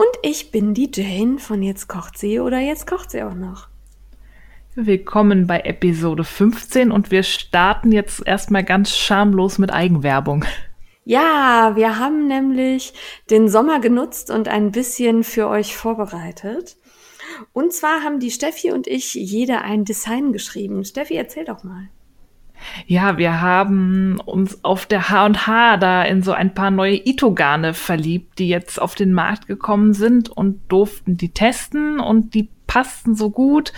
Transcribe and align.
Und 0.00 0.18
ich 0.22 0.50
bin 0.50 0.72
die 0.72 0.90
Jane 0.90 1.38
von 1.38 1.62
Jetzt 1.62 1.86
kocht 1.86 2.16
sie 2.16 2.40
oder 2.40 2.58
Jetzt 2.58 2.86
kocht 2.86 3.10
sie 3.10 3.22
auch 3.22 3.34
noch. 3.34 3.68
Willkommen 4.74 5.46
bei 5.46 5.60
Episode 5.60 6.24
15 6.24 6.90
und 6.90 7.10
wir 7.10 7.22
starten 7.22 7.92
jetzt 7.92 8.26
erstmal 8.26 8.64
ganz 8.64 8.96
schamlos 8.96 9.58
mit 9.58 9.70
Eigenwerbung. 9.70 10.46
Ja, 11.04 11.72
wir 11.76 11.98
haben 11.98 12.28
nämlich 12.28 12.94
den 13.28 13.50
Sommer 13.50 13.78
genutzt 13.78 14.30
und 14.30 14.48
ein 14.48 14.72
bisschen 14.72 15.22
für 15.22 15.48
euch 15.48 15.76
vorbereitet. 15.76 16.78
Und 17.52 17.74
zwar 17.74 18.02
haben 18.02 18.20
die 18.20 18.30
Steffi 18.30 18.72
und 18.72 18.86
ich 18.86 19.12
jeder 19.12 19.64
ein 19.64 19.84
Design 19.84 20.32
geschrieben. 20.32 20.82
Steffi, 20.82 21.16
erzähl 21.16 21.44
doch 21.44 21.62
mal. 21.62 21.90
Ja, 22.86 23.18
wir 23.18 23.40
haben 23.40 24.20
uns 24.24 24.64
auf 24.64 24.86
der 24.86 25.10
H&H 25.10 25.76
da 25.78 26.02
in 26.02 26.22
so 26.22 26.32
ein 26.32 26.54
paar 26.54 26.70
neue 26.70 27.06
Itogane 27.06 27.74
verliebt, 27.74 28.38
die 28.38 28.48
jetzt 28.48 28.80
auf 28.80 28.94
den 28.94 29.12
Markt 29.12 29.46
gekommen 29.46 29.94
sind 29.94 30.28
und 30.28 30.60
durften 30.68 31.16
die 31.16 31.30
testen 31.30 32.00
und 32.00 32.34
die 32.34 32.48
passten 32.70 33.16
so 33.16 33.30
gut 33.30 33.72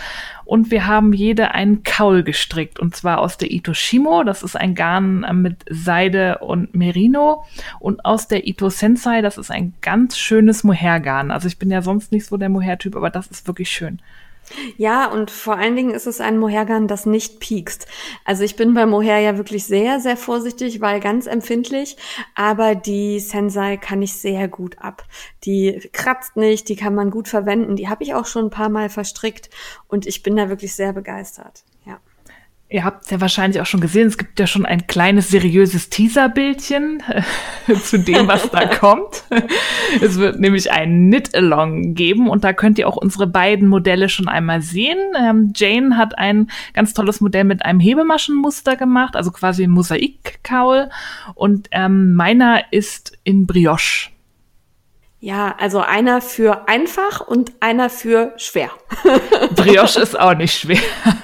und 0.45 0.69
wir 0.69 0.85
haben 0.85 1.13
jede 1.13 1.49
einen 1.55 1.81
Kaul 1.81 2.21
gestrickt 2.21 2.79
und 2.79 2.95
zwar 2.95 3.17
aus 3.17 3.39
der 3.39 3.51
Itoshimo, 3.51 4.23
das 4.23 4.43
ist 4.43 4.55
ein 4.55 4.75
Garn 4.75 5.23
äh, 5.23 5.33
mit 5.33 5.65
Seide 5.67 6.37
und 6.39 6.75
Merino 6.75 7.43
und 7.79 8.05
aus 8.05 8.27
der 8.27 8.45
Ito 8.45 8.69
Sensei, 8.69 9.23
das 9.23 9.39
ist 9.39 9.49
ein 9.49 9.73
ganz 9.81 10.15
schönes 10.19 10.63
Mohair-Garn. 10.63 11.31
Also 11.31 11.47
ich 11.47 11.57
bin 11.57 11.71
ja 11.71 11.81
sonst 11.81 12.11
nicht 12.11 12.27
so 12.27 12.37
der 12.37 12.49
Mohair-Typ, 12.49 12.95
aber 12.95 13.09
das 13.09 13.25
ist 13.25 13.47
wirklich 13.47 13.71
schön. 13.71 13.99
Ja, 14.77 15.07
und 15.07 15.31
vor 15.31 15.57
allen 15.57 15.75
Dingen 15.75 15.91
ist 15.91 16.07
es 16.07 16.21
ein 16.21 16.37
Mohergarn, 16.37 16.87
das 16.87 17.05
nicht 17.05 17.39
piekst. 17.39 17.87
Also 18.25 18.43
ich 18.43 18.55
bin 18.55 18.73
bei 18.73 18.85
Mohair 18.85 19.19
ja 19.19 19.37
wirklich 19.37 19.65
sehr, 19.65 19.99
sehr 19.99 20.17
vorsichtig, 20.17 20.81
weil 20.81 20.99
ganz 20.99 21.27
empfindlich, 21.27 21.97
aber 22.35 22.75
die 22.75 23.19
Sensei 23.19 23.77
kann 23.77 24.01
ich 24.01 24.13
sehr 24.13 24.47
gut 24.47 24.77
ab. 24.79 25.05
Die 25.43 25.89
kratzt 25.93 26.35
nicht, 26.35 26.69
die 26.69 26.75
kann 26.75 26.95
man 26.95 27.09
gut 27.09 27.27
verwenden, 27.27 27.75
die 27.75 27.89
habe 27.89 28.03
ich 28.03 28.13
auch 28.13 28.25
schon 28.25 28.45
ein 28.45 28.51
paar 28.51 28.69
Mal 28.69 28.89
verstrickt 28.89 29.49
und 29.87 30.05
ich 30.05 30.23
bin 30.23 30.35
da 30.35 30.49
wirklich 30.49 30.75
sehr 30.75 30.93
begeistert. 30.93 31.63
Ja. 31.85 31.99
Ihr 32.73 32.83
habt 32.83 33.11
ja 33.11 33.21
wahrscheinlich 33.21 33.61
auch 33.61 33.67
schon 33.67 33.81
gesehen, 33.81 34.07
es 34.07 34.17
gibt 34.17 34.39
ja 34.39 34.47
schon 34.47 34.65
ein 34.65 34.87
kleines 34.87 35.27
seriöses 35.27 35.89
Teaserbildchen 35.91 37.03
äh, 37.67 37.75
zu 37.83 37.99
dem, 37.99 38.27
was 38.27 38.49
da 38.49 38.65
kommt. 38.79 39.25
Es 40.01 40.17
wird 40.17 40.39
nämlich 40.39 40.71
ein 40.71 41.11
Knit-Along 41.11 41.93
geben 41.93 42.27
und 42.27 42.43
da 42.43 42.51
könnt 42.51 42.79
ihr 42.79 42.87
auch 42.87 42.97
unsere 42.97 43.27
beiden 43.27 43.67
Modelle 43.67 44.09
schon 44.09 44.27
einmal 44.27 44.63
sehen. 44.63 44.97
Ähm, 45.15 45.53
Jane 45.55 45.97
hat 45.97 46.17
ein 46.17 46.49
ganz 46.73 46.95
tolles 46.95 47.21
Modell 47.21 47.43
mit 47.43 47.63
einem 47.63 47.79
Hebemaschenmuster 47.79 48.75
gemacht, 48.75 49.15
also 49.15 49.29
quasi 49.29 49.65
ein 49.65 49.69
Mosaikkaul 49.69 50.89
und 51.35 51.67
ähm, 51.69 52.13
meiner 52.13 52.73
ist 52.73 53.15
in 53.23 53.45
Brioche. 53.45 54.12
Ja, 55.23 55.55
also 55.57 55.79
einer 55.79 56.19
für 56.19 56.67
einfach 56.67 57.25
und 57.25 57.53
einer 57.61 57.89
für 57.89 58.33
schwer. 58.35 58.71
Brioche 59.55 60.01
ist 60.01 60.19
auch 60.19 60.35
nicht 60.35 60.53
schwer. 60.53 60.81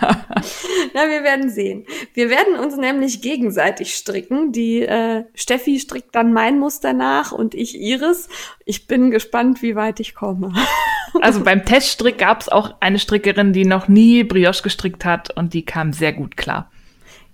Na, 0.94 1.09
wir 1.09 1.22
werden 1.22 1.50
sehen. 1.50 1.86
Wir 2.14 2.30
werden 2.30 2.56
uns 2.56 2.78
nämlich 2.78 3.22
gegenseitig 3.22 3.94
stricken. 3.96 4.53
Die 4.53 4.84
äh, 4.84 5.25
Steffi 5.34 5.81
strickt 5.81 6.16
dann 6.16 6.31
mein 6.31 6.59
Muster 6.59 6.94
nach 6.94 7.34
und 7.34 7.53
ich 7.53 7.78
ihres. 7.78 8.29
Ich 8.63 8.88
bin 8.88 9.12
gespannt, 9.12 9.62
wie 9.62 9.75
weit 9.75 10.00
ich 10.00 10.16
komme. 10.16 10.53
also 11.22 11.44
beim 11.44 11.66
Teststrick 11.66 12.19
gab 12.19 12.40
es 12.40 12.47
auch 12.47 12.75
eine 12.79 13.00
Strickerin, 13.00 13.51
die 13.51 13.66
noch 13.66 13.90
nie 13.90 14.24
Brioche 14.24 14.63
gestrickt 14.63 15.03
hat 15.03 15.35
und 15.35 15.53
die 15.53 15.66
kam 15.66 15.91
sehr 15.91 16.13
gut 16.13 16.38
klar. 16.38 16.72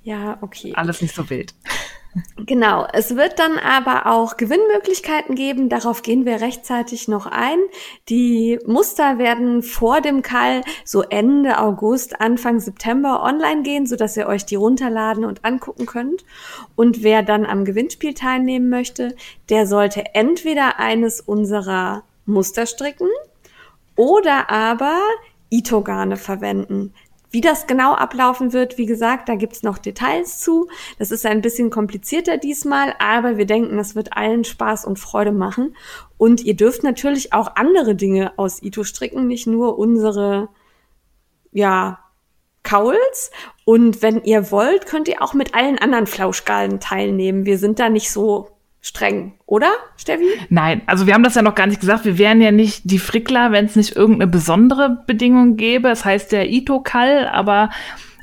Ja, 0.01 0.39
okay. 0.41 0.73
Alles 0.75 0.99
nicht 0.99 1.13
so 1.13 1.29
wild. 1.29 1.53
Genau, 2.37 2.87
es 2.93 3.17
wird 3.17 3.39
dann 3.39 3.57
aber 3.57 4.05
auch 4.05 4.37
Gewinnmöglichkeiten 4.37 5.35
geben. 5.35 5.67
Darauf 5.67 6.01
gehen 6.01 6.25
wir 6.25 6.39
rechtzeitig 6.39 7.09
noch 7.09 7.25
ein. 7.25 7.57
Die 8.07 8.57
Muster 8.65 9.17
werden 9.17 9.63
vor 9.63 9.99
dem 9.99 10.21
Kall 10.21 10.61
so 10.85 11.01
Ende 11.01 11.59
August, 11.59 12.21
Anfang 12.21 12.61
September 12.61 13.21
online 13.21 13.63
gehen, 13.63 13.85
sodass 13.85 14.15
ihr 14.15 14.27
euch 14.27 14.45
die 14.45 14.55
runterladen 14.55 15.25
und 15.25 15.43
angucken 15.43 15.85
könnt. 15.85 16.23
Und 16.77 17.03
wer 17.03 17.21
dann 17.21 17.45
am 17.45 17.65
Gewinnspiel 17.65 18.13
teilnehmen 18.13 18.69
möchte, 18.69 19.15
der 19.49 19.67
sollte 19.67 20.03
entweder 20.13 20.79
eines 20.79 21.19
unserer 21.19 22.03
Muster 22.25 22.65
stricken 22.65 23.09
oder 23.97 24.49
aber 24.49 24.99
Itogane 25.49 26.17
verwenden. 26.17 26.93
Wie 27.35 27.41
das 27.41 27.67
genau 27.67 27.93
ablaufen 27.95 28.53
wird, 28.53 28.77
wie 28.77 28.85
gesagt, 28.85 29.27
da 29.27 29.35
gibt's 29.35 29.61
noch 29.61 29.77
Details 29.77 30.39
zu. 30.39 30.69
Das 30.99 31.11
ist 31.11 31.25
ein 31.25 31.41
bisschen 31.41 31.69
komplizierter 31.69 32.37
diesmal, 32.37 32.93
aber 32.97 33.35
wir 33.35 33.45
denken, 33.45 33.75
das 33.75 33.93
wird 33.93 34.15
allen 34.15 34.45
Spaß 34.45 34.85
und 34.85 34.99
Freude 34.99 35.33
machen. 35.33 35.75
Und 36.17 36.45
ihr 36.45 36.55
dürft 36.55 36.83
natürlich 36.83 37.33
auch 37.33 37.57
andere 37.57 37.93
Dinge 37.93 38.31
aus 38.39 38.63
Ito 38.63 38.85
stricken, 38.85 39.27
nicht 39.27 39.47
nur 39.47 39.77
unsere, 39.77 40.47
ja, 41.51 41.99
Kauls. 42.63 43.31
Und 43.65 44.01
wenn 44.01 44.23
ihr 44.23 44.49
wollt, 44.49 44.85
könnt 44.85 45.09
ihr 45.09 45.21
auch 45.21 45.33
mit 45.33 45.53
allen 45.55 45.77
anderen 45.77 46.07
Flauschgallen 46.07 46.79
teilnehmen. 46.79 47.45
Wir 47.45 47.57
sind 47.57 47.79
da 47.79 47.89
nicht 47.89 48.11
so 48.11 48.54
streng, 48.85 49.33
oder, 49.47 49.71
Steffi? 49.97 50.27
Nein, 50.49 50.83
also 50.85 51.07
wir 51.07 51.15
haben 51.15 51.23
das 51.23 51.33
ja 51.33 51.41
noch 51.41 51.55
gar 51.55 51.65
nicht 51.65 51.81
gesagt. 51.81 52.05
Wir 52.05 52.19
wären 52.19 52.39
ja 52.39 52.51
nicht 52.51 52.81
die 52.83 52.99
Frickler, 52.99 53.51
wenn 53.51 53.65
es 53.65 53.75
nicht 53.75 53.95
irgendeine 53.95 54.29
besondere 54.29 55.03
Bedingung 55.07 55.57
gäbe. 55.57 55.89
Es 55.89 56.05
heißt 56.05 56.31
ja 56.31 56.43
Ito-Kall, 56.43 57.27
aber 57.27 57.71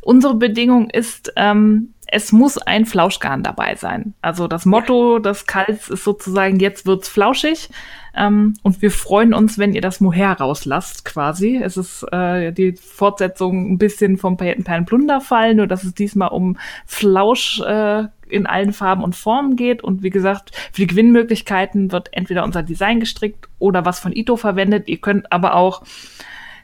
unsere 0.03 0.37
Bedingung 0.37 0.89
ist, 0.89 1.33
ähm, 1.35 1.95
es 2.07 2.31
muss 2.31 2.59
ein 2.59 2.87
Flauschgarn 2.87 3.43
dabei 3.43 3.75
sein. 3.75 4.15
Also 4.23 4.47
das 4.47 4.65
Motto 4.65 5.17
ja. 5.17 5.21
des 5.21 5.47
Kalls 5.47 5.89
ist 5.89 6.05
sozusagen, 6.05 6.61
jetzt 6.61 6.87
wird's 6.87 7.09
flauschig. 7.09 7.69
Ähm, 8.15 8.55
und 8.63 8.83
wir 8.83 8.91
freuen 8.91 9.35
uns, 9.35 9.59
wenn 9.59 9.75
ihr 9.75 9.81
das 9.81 10.01
Mohair 10.01 10.33
rauslasst, 10.33 11.05
quasi. 11.05 11.61
Es 11.63 11.77
ist 11.77 12.05
äh, 12.13 12.53
die 12.53 12.73
Fortsetzung 12.73 13.73
ein 13.73 13.79
bisschen 13.79 14.19
vom 14.19 14.37
Paillettenperlen-Plunderfall, 14.37 15.55
nur 15.55 15.67
dass 15.67 15.85
es 15.85 15.95
diesmal 15.95 16.29
um 16.29 16.59
Flausch 16.87 17.61
äh, 17.61 18.05
in 18.29 18.47
allen 18.47 18.73
Farben 18.73 19.03
und 19.03 19.17
Formen 19.17 19.57
geht. 19.57 19.83
Und 19.83 20.03
wie 20.03 20.11
gesagt, 20.11 20.51
für 20.73 20.83
die 20.83 20.87
Gewinnmöglichkeiten 20.87 21.93
wird 21.93 22.09
entweder 22.13 22.45
unser 22.45 22.63
Design 22.63 23.01
gestrickt 23.01 23.49
oder 23.59 23.85
was 23.85 24.01
von 24.01 24.13
Ito 24.13 24.37
verwendet. 24.37 24.89
Ihr 24.89 24.99
könnt 24.99 25.33
aber 25.33 25.55
auch 25.55 25.83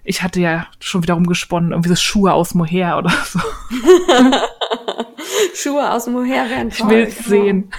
ich 0.04 0.22
hatte 0.22 0.40
ja 0.40 0.66
schon 0.80 1.02
wieder 1.02 1.14
rumgesponnen, 1.14 1.72
irgendwie 1.72 1.90
so 1.90 1.96
Schuhe 1.96 2.32
aus 2.32 2.54
Mohair 2.54 2.96
oder 2.96 3.10
so. 3.10 3.38
Schuhe 5.54 5.90
aus 5.92 6.06
Mohair 6.06 6.48
wären 6.50 6.70
toll. 6.70 6.92
Ich 6.92 6.94
will 6.96 7.04
genau. 7.06 7.28
sehen. 7.28 7.70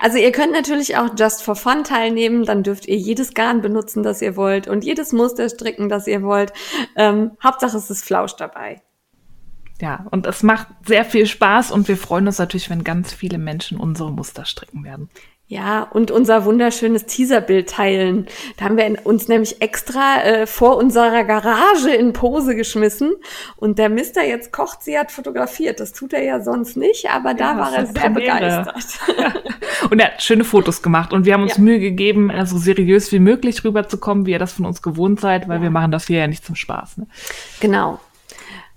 Also 0.00 0.18
ihr 0.18 0.32
könnt 0.32 0.52
natürlich 0.52 0.96
auch 0.96 1.10
just 1.18 1.42
for 1.42 1.56
fun 1.56 1.84
teilnehmen, 1.84 2.44
dann 2.44 2.62
dürft 2.62 2.86
ihr 2.86 2.96
jedes 2.96 3.34
Garn 3.34 3.60
benutzen, 3.60 4.02
das 4.02 4.22
ihr 4.22 4.36
wollt 4.36 4.68
und 4.68 4.84
jedes 4.84 5.12
Muster 5.12 5.48
stricken, 5.48 5.88
das 5.88 6.06
ihr 6.06 6.22
wollt. 6.22 6.52
Ähm, 6.96 7.32
Hauptsache 7.42 7.76
es 7.76 7.90
ist 7.90 8.04
Flausch 8.04 8.36
dabei. 8.36 8.82
Ja, 9.80 10.06
und 10.10 10.26
es 10.26 10.42
macht 10.42 10.68
sehr 10.86 11.04
viel 11.04 11.26
Spaß 11.26 11.72
und 11.72 11.88
wir 11.88 11.96
freuen 11.96 12.26
uns 12.26 12.38
natürlich, 12.38 12.70
wenn 12.70 12.84
ganz 12.84 13.12
viele 13.12 13.38
Menschen 13.38 13.78
unsere 13.78 14.12
Muster 14.12 14.44
stricken 14.44 14.84
werden. 14.84 15.08
Ja, 15.46 15.82
und 15.82 16.10
unser 16.10 16.46
wunderschönes 16.46 17.04
Teaserbild 17.04 17.68
teilen. 17.68 18.26
Da 18.56 18.64
haben 18.64 18.78
wir 18.78 19.04
uns 19.04 19.28
nämlich 19.28 19.60
extra 19.60 20.22
äh, 20.22 20.46
vor 20.46 20.78
unserer 20.78 21.22
Garage 21.24 21.90
in 21.90 22.14
Pose 22.14 22.56
geschmissen. 22.56 23.12
Und 23.56 23.78
der 23.78 23.90
Mister 23.90 24.26
jetzt 24.26 24.52
kocht, 24.52 24.82
sie 24.82 24.98
hat 24.98 25.12
fotografiert. 25.12 25.80
Das 25.80 25.92
tut 25.92 26.14
er 26.14 26.22
ja 26.22 26.40
sonst 26.40 26.78
nicht, 26.78 27.10
aber 27.10 27.34
da 27.34 27.52
ja, 27.52 27.58
war 27.58 27.74
er 27.74 27.86
sehr 27.86 28.08
begeistert. 28.08 29.00
und 29.90 29.98
er 30.00 30.12
hat 30.12 30.22
schöne 30.22 30.44
Fotos 30.44 30.80
gemacht. 30.80 31.12
Und 31.12 31.26
wir 31.26 31.34
haben 31.34 31.42
uns 31.42 31.58
ja. 31.58 31.62
Mühe 31.62 31.78
gegeben, 31.78 32.30
so 32.30 32.36
also 32.38 32.58
seriös 32.58 33.12
wie 33.12 33.18
möglich 33.18 33.62
rüberzukommen, 33.64 34.24
wie 34.24 34.32
ihr 34.32 34.38
das 34.38 34.54
von 34.54 34.64
uns 34.64 34.80
gewohnt 34.80 35.20
seid, 35.20 35.46
weil 35.46 35.58
ja. 35.58 35.64
wir 35.64 35.70
machen 35.70 35.90
das 35.90 36.06
hier 36.06 36.20
ja 36.20 36.26
nicht 36.26 36.46
zum 36.46 36.56
Spaß. 36.56 36.96
Ne? 36.96 37.06
Genau. 37.60 38.00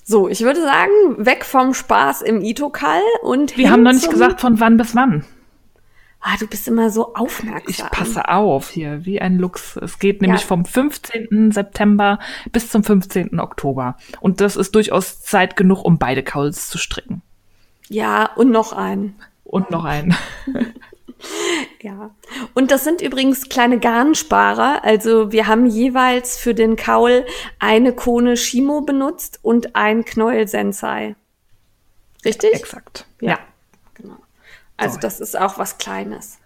So, 0.04 0.28
ich 0.28 0.42
würde 0.42 0.62
sagen, 0.62 0.92
weg 1.18 1.46
vom 1.46 1.74
Spaß 1.74 2.24
im 2.24 2.42
Itokal 2.42 3.02
und 3.22 3.56
Wir 3.58 3.72
haben 3.72 3.84
noch 3.84 3.94
nicht 3.94 4.10
gesagt, 4.10 4.42
von 4.42 4.60
wann 4.60 4.76
bis 4.76 4.94
wann. 4.94 5.26
Ah, 6.20 6.36
du 6.40 6.48
bist 6.48 6.68
immer 6.68 6.90
so 6.90 7.14
aufmerksam. 7.14 7.70
Ich 7.70 7.84
passe 7.92 8.28
auf 8.28 8.70
hier, 8.70 9.06
wie 9.06 9.22
ein 9.22 9.38
Lux. 9.38 9.78
Es 9.78 10.00
geht 10.00 10.22
nämlich 10.22 10.42
ja. 10.42 10.48
vom 10.48 10.66
15. 10.66 11.52
September 11.52 12.20
bis 12.52 12.70
zum 12.70 12.84
15. 12.84 13.40
Oktober. 13.40 13.98
Und 14.20 14.42
das 14.42 14.56
ist 14.56 14.74
durchaus 14.76 15.22
Zeit 15.22 15.56
genug, 15.56 15.86
um 15.86 16.00
beide 16.00 16.24
Kauls 16.24 16.70
zu 16.70 16.78
stricken. 16.78 17.22
Ja, 17.88 18.32
und 18.36 18.52
noch 18.52 18.74
einen. 18.74 19.16
Und 19.44 19.72
noch 19.72 19.86
einen. 19.86 20.16
ja. 21.82 22.12
Und 22.54 22.72
das 22.72 22.84
sind 22.84 23.02
übrigens 23.02 23.48
kleine 23.48 23.80
Garnsparer. 23.80 24.84
Also 24.84 25.32
wir 25.32 25.48
haben 25.48 25.68
jeweils 25.68 26.38
für 26.38 26.54
den 26.54 26.76
Kaul 26.76 27.26
eine 27.60 27.94
Kone 27.94 28.36
Shimo 28.38 28.82
benutzt 28.82 29.40
und 29.44 29.76
ein 29.76 30.04
Knäuel 30.04 30.48
Sensei. 30.48 31.16
Richtig? 32.26 32.54
Exakt. 32.54 33.06
Ja. 33.22 33.30
ja. 33.30 33.40
Also 34.78 34.96
so. 34.96 35.02
das 35.02 35.20
ist 35.20 35.38
auch 35.38 35.58
was 35.58 35.78
Kleines. 35.78 36.40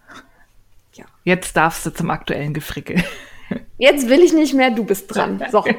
Ja. 0.94 1.04
Jetzt 1.24 1.56
darfst 1.56 1.86
du 1.86 1.90
zum 1.90 2.10
aktuellen 2.10 2.54
Gefrickel. 2.54 3.02
Jetzt 3.78 4.08
will 4.08 4.20
ich 4.20 4.32
nicht 4.32 4.54
mehr, 4.54 4.70
du 4.70 4.84
bist 4.84 5.14
dran. 5.14 5.42
So. 5.50 5.64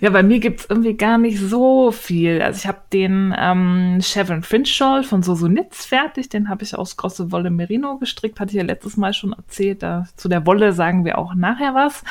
Ja, 0.00 0.10
bei 0.10 0.22
mir 0.22 0.40
gibt's 0.40 0.66
irgendwie 0.68 0.94
gar 0.94 1.18
nicht 1.18 1.38
so 1.40 1.90
viel. 1.90 2.42
Also 2.42 2.58
ich 2.58 2.66
habe 2.66 2.80
den 2.92 3.34
ähm, 3.36 3.98
Chevron 4.02 4.42
Fringe 4.42 4.66
Shawl 4.66 5.02
von 5.02 5.22
Sosunitz 5.22 5.86
fertig. 5.86 6.28
Den 6.28 6.48
habe 6.48 6.64
ich 6.64 6.76
aus 6.76 6.96
Grosse 6.96 7.32
Wolle 7.32 7.50
Merino 7.50 7.98
gestrickt. 7.98 8.40
Hatte 8.40 8.50
ich 8.50 8.56
ja 8.56 8.62
letztes 8.62 8.96
Mal 8.96 9.14
schon 9.14 9.32
erzählt. 9.32 9.82
Da, 9.82 10.06
zu 10.16 10.28
der 10.28 10.46
Wolle 10.46 10.72
sagen 10.72 11.04
wir 11.04 11.18
auch 11.18 11.34
nachher 11.34 11.74
was. 11.74 12.04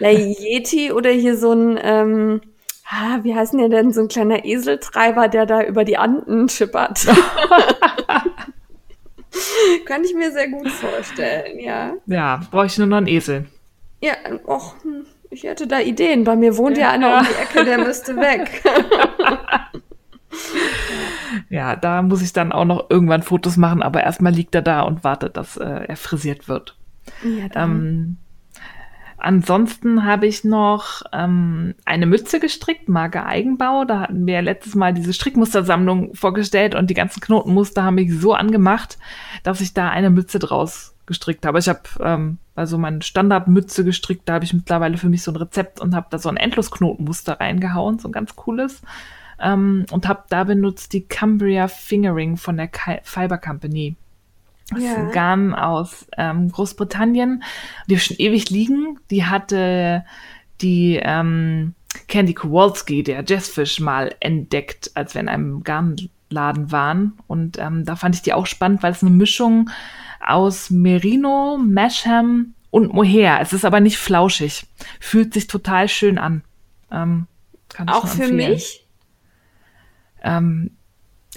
Ja, 0.00 0.10
Yeti 0.10 0.92
oder 0.92 1.10
hier 1.10 1.36
so 1.36 1.52
ein, 1.52 1.78
ähm, 1.82 2.40
ah, 2.88 3.18
wie 3.22 3.34
heißen 3.34 3.58
der 3.58 3.68
denn, 3.68 3.92
so 3.92 4.00
ein 4.00 4.08
kleiner 4.08 4.44
Eseltreiber, 4.44 5.28
der 5.28 5.46
da 5.46 5.62
über 5.62 5.84
die 5.84 5.98
Anden 5.98 6.48
schippert. 6.48 7.06
Kann 9.84 10.02
ich 10.04 10.14
mir 10.14 10.32
sehr 10.32 10.48
gut 10.48 10.68
vorstellen, 10.70 11.60
ja. 11.60 11.92
Ja, 12.06 12.40
brauche 12.50 12.66
ich 12.66 12.76
nur 12.78 12.88
noch 12.88 12.96
einen 12.96 13.06
Esel. 13.06 13.46
Ja, 14.00 14.14
och, 14.46 14.74
hm. 14.82 15.06
Ich 15.30 15.44
hätte 15.44 15.66
da 15.68 15.78
Ideen. 15.78 16.24
Bei 16.24 16.34
mir 16.34 16.56
wohnt 16.56 16.76
ja, 16.76 16.88
ja 16.88 16.90
einer 16.90 17.18
um 17.18 17.24
die 17.24 17.34
Ecke, 17.40 17.64
der 17.64 17.78
müsste 17.78 18.16
weg. 18.16 18.62
ja, 21.48 21.76
da 21.76 22.02
muss 22.02 22.20
ich 22.20 22.32
dann 22.32 22.50
auch 22.50 22.64
noch 22.64 22.90
irgendwann 22.90 23.22
Fotos 23.22 23.56
machen, 23.56 23.80
aber 23.82 24.02
erstmal 24.02 24.32
liegt 24.32 24.54
er 24.56 24.62
da 24.62 24.82
und 24.82 25.04
wartet, 25.04 25.36
dass 25.36 25.56
äh, 25.56 25.84
er 25.86 25.96
frisiert 25.96 26.48
wird. 26.48 26.76
Ja, 27.22 27.62
ähm, 27.62 28.18
ansonsten 29.20 30.04
habe 30.04 30.26
ich 30.26 30.44
noch 30.44 31.02
ähm, 31.12 31.74
eine 31.84 32.06
Mütze 32.06 32.40
gestrickt, 32.40 32.88
Marke 32.88 33.24
Eigenbau. 33.24 33.84
Da 33.84 34.00
hatten 34.00 34.26
wir 34.26 34.42
letztes 34.42 34.74
Mal 34.74 34.92
diese 34.92 35.12
Strickmustersammlung 35.12 36.14
vorgestellt 36.14 36.74
und 36.74 36.90
die 36.90 36.94
ganzen 36.94 37.20
Knotenmuster 37.20 37.84
haben 37.84 37.96
mich 37.96 38.12
so 38.12 38.34
angemacht, 38.34 38.98
dass 39.42 39.60
ich 39.60 39.74
da 39.74 39.88
eine 39.88 40.10
Mütze 40.10 40.38
draus 40.38 40.94
gestrickt 41.06 41.44
habe. 41.44 41.58
Ich 41.58 41.68
habe 41.68 41.80
ähm, 42.00 42.38
also 42.54 42.78
meine 42.78 43.02
Standardmütze 43.02 43.84
gestrickt, 43.84 44.28
da 44.28 44.34
habe 44.34 44.44
ich 44.44 44.54
mittlerweile 44.54 44.96
für 44.96 45.08
mich 45.08 45.22
so 45.22 45.32
ein 45.32 45.36
Rezept 45.36 45.80
und 45.80 45.94
habe 45.94 46.06
da 46.10 46.18
so 46.18 46.28
ein 46.28 46.36
Endlosknotenmuster 46.36 47.40
reingehauen, 47.40 47.98
so 47.98 48.08
ein 48.08 48.12
ganz 48.12 48.36
cooles. 48.36 48.82
Ähm, 49.40 49.86
und 49.90 50.06
habe 50.06 50.24
da 50.28 50.44
benutzt 50.44 50.92
die 50.92 51.06
Cumbria 51.06 51.68
Fingering 51.68 52.36
von 52.36 52.56
der 52.56 52.70
Fiber 53.02 53.38
Company. 53.38 53.96
Das 54.70 54.82
ja. 54.82 54.90
ist 54.92 54.98
ein 54.98 55.10
Garn 55.12 55.54
aus 55.54 56.06
ähm, 56.16 56.50
Großbritannien. 56.50 57.42
Die 57.88 57.98
schon 57.98 58.16
ewig 58.18 58.50
liegen. 58.50 58.98
Die 59.10 59.24
hatte 59.24 60.04
die 60.60 61.00
ähm, 61.02 61.74
Candy 62.08 62.34
Kowalski, 62.34 63.02
der 63.02 63.24
Jazzfish, 63.26 63.80
mal 63.80 64.14
entdeckt, 64.20 64.92
als 64.94 65.14
wir 65.14 65.20
in 65.20 65.28
einem 65.28 65.64
Garnladen 65.64 66.70
waren. 66.70 67.18
Und 67.26 67.58
ähm, 67.58 67.84
da 67.84 67.96
fand 67.96 68.14
ich 68.14 68.22
die 68.22 68.32
auch 68.32 68.46
spannend, 68.46 68.82
weil 68.82 68.92
es 68.92 69.02
eine 69.02 69.10
Mischung 69.10 69.70
aus 70.24 70.70
Merino, 70.70 71.58
Masham 71.58 72.54
und 72.70 72.92
Mohair. 72.92 73.40
Es 73.40 73.52
ist 73.52 73.64
aber 73.64 73.80
nicht 73.80 73.98
flauschig. 73.98 74.66
Fühlt 75.00 75.34
sich 75.34 75.46
total 75.46 75.88
schön 75.88 76.18
an. 76.18 76.44
Ähm, 76.92 77.26
Auch 77.86 78.06
für 78.06 78.32
mich? 78.32 78.86
Ähm, 80.22 80.70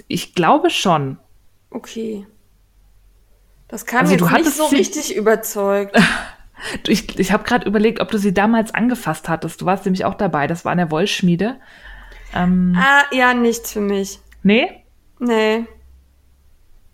ich 0.08 0.34
glaube 0.34 0.70
schon. 0.70 1.18
Okay. 1.70 2.26
Das 3.74 3.86
kam 3.86 4.02
also 4.02 4.12
jetzt 4.12 4.20
du 4.20 4.36
nicht 4.36 4.52
so 4.52 4.66
richtig 4.66 5.16
überzeugt. 5.16 5.96
ich 6.86 7.18
ich 7.18 7.32
habe 7.32 7.42
gerade 7.42 7.66
überlegt, 7.66 7.98
ob 7.98 8.08
du 8.08 8.18
sie 8.18 8.32
damals 8.32 8.72
angefasst 8.72 9.28
hattest. 9.28 9.60
Du 9.60 9.66
warst 9.66 9.84
nämlich 9.84 10.04
auch 10.04 10.14
dabei. 10.14 10.46
Das 10.46 10.64
war 10.64 10.70
in 10.70 10.78
der 10.78 10.92
Wollschmiede. 10.92 11.56
Ähm, 12.32 12.78
ah, 12.78 13.02
ja, 13.10 13.34
nichts 13.34 13.72
für 13.72 13.80
mich. 13.80 14.20
Nee? 14.44 14.70
Nee. 15.18 15.64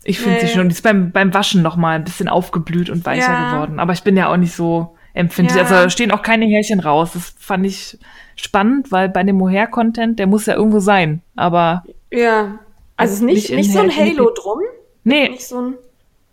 Ich 0.03 0.21
finde 0.21 0.39
nee. 0.39 0.47
sie 0.47 0.53
schon, 0.55 0.69
die 0.69 0.73
ist 0.73 0.81
beim, 0.81 1.11
beim 1.11 1.31
Waschen 1.35 1.61
noch 1.61 1.75
mal 1.75 1.97
ein 1.97 2.03
bisschen 2.03 2.27
aufgeblüht 2.27 2.89
und 2.89 3.05
weicher 3.05 3.31
ja. 3.31 3.53
geworden. 3.53 3.79
Aber 3.79 3.93
ich 3.93 4.01
bin 4.01 4.17
ja 4.17 4.31
auch 4.31 4.37
nicht 4.37 4.55
so 4.55 4.97
empfindlich. 5.13 5.61
Ja. 5.61 5.67
Also 5.67 5.89
stehen 5.91 6.09
auch 6.09 6.23
keine 6.23 6.47
Härchen 6.47 6.79
raus. 6.79 7.11
Das 7.13 7.35
fand 7.37 7.63
ich 7.63 7.99
spannend, 8.35 8.91
weil 8.91 9.07
bei 9.07 9.21
dem 9.21 9.35
Mohair-Content, 9.35 10.17
der 10.17 10.25
muss 10.25 10.47
ja 10.47 10.55
irgendwo 10.55 10.79
sein. 10.79 11.21
Aber. 11.35 11.83
Ja. 12.09 12.57
Also 12.97 13.23
nicht, 13.23 13.51
nicht, 13.51 13.55
nicht 13.55 13.71
so 13.71 13.81
ein 13.81 13.95
Halo 13.95 14.31
drum? 14.33 14.61
Nee. 15.03 15.29
Nicht 15.29 15.47
so 15.47 15.61
ein. 15.61 15.75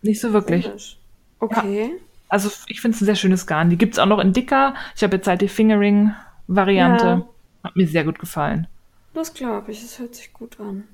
Nicht 0.02 0.20
so 0.20 0.32
wirklich. 0.32 0.98
Okay. 1.40 1.86
Ja. 1.86 1.96
Also 2.28 2.50
ich 2.66 2.80
finde 2.80 2.94
es 2.94 3.00
ein 3.00 3.06
sehr 3.06 3.14
schönes 3.14 3.46
Garn. 3.46 3.70
Die 3.70 3.78
gibt's 3.78 3.98
auch 3.98 4.06
noch 4.06 4.18
in 4.18 4.32
dicker. 4.32 4.74
Ich 4.94 5.02
habe 5.02 5.16
jetzt 5.16 5.26
halt 5.26 5.40
die 5.40 5.48
Fingering-Variante. 5.48 7.06
Ja. 7.06 7.28
Hat 7.64 7.76
mir 7.76 7.88
sehr 7.88 8.04
gut 8.04 8.18
gefallen. 8.18 8.66
Das 9.14 9.34
glaube 9.34 9.72
ich. 9.72 9.82
Es 9.82 9.98
hört 9.98 10.14
sich 10.14 10.32
gut 10.32 10.60
an. 10.60 10.84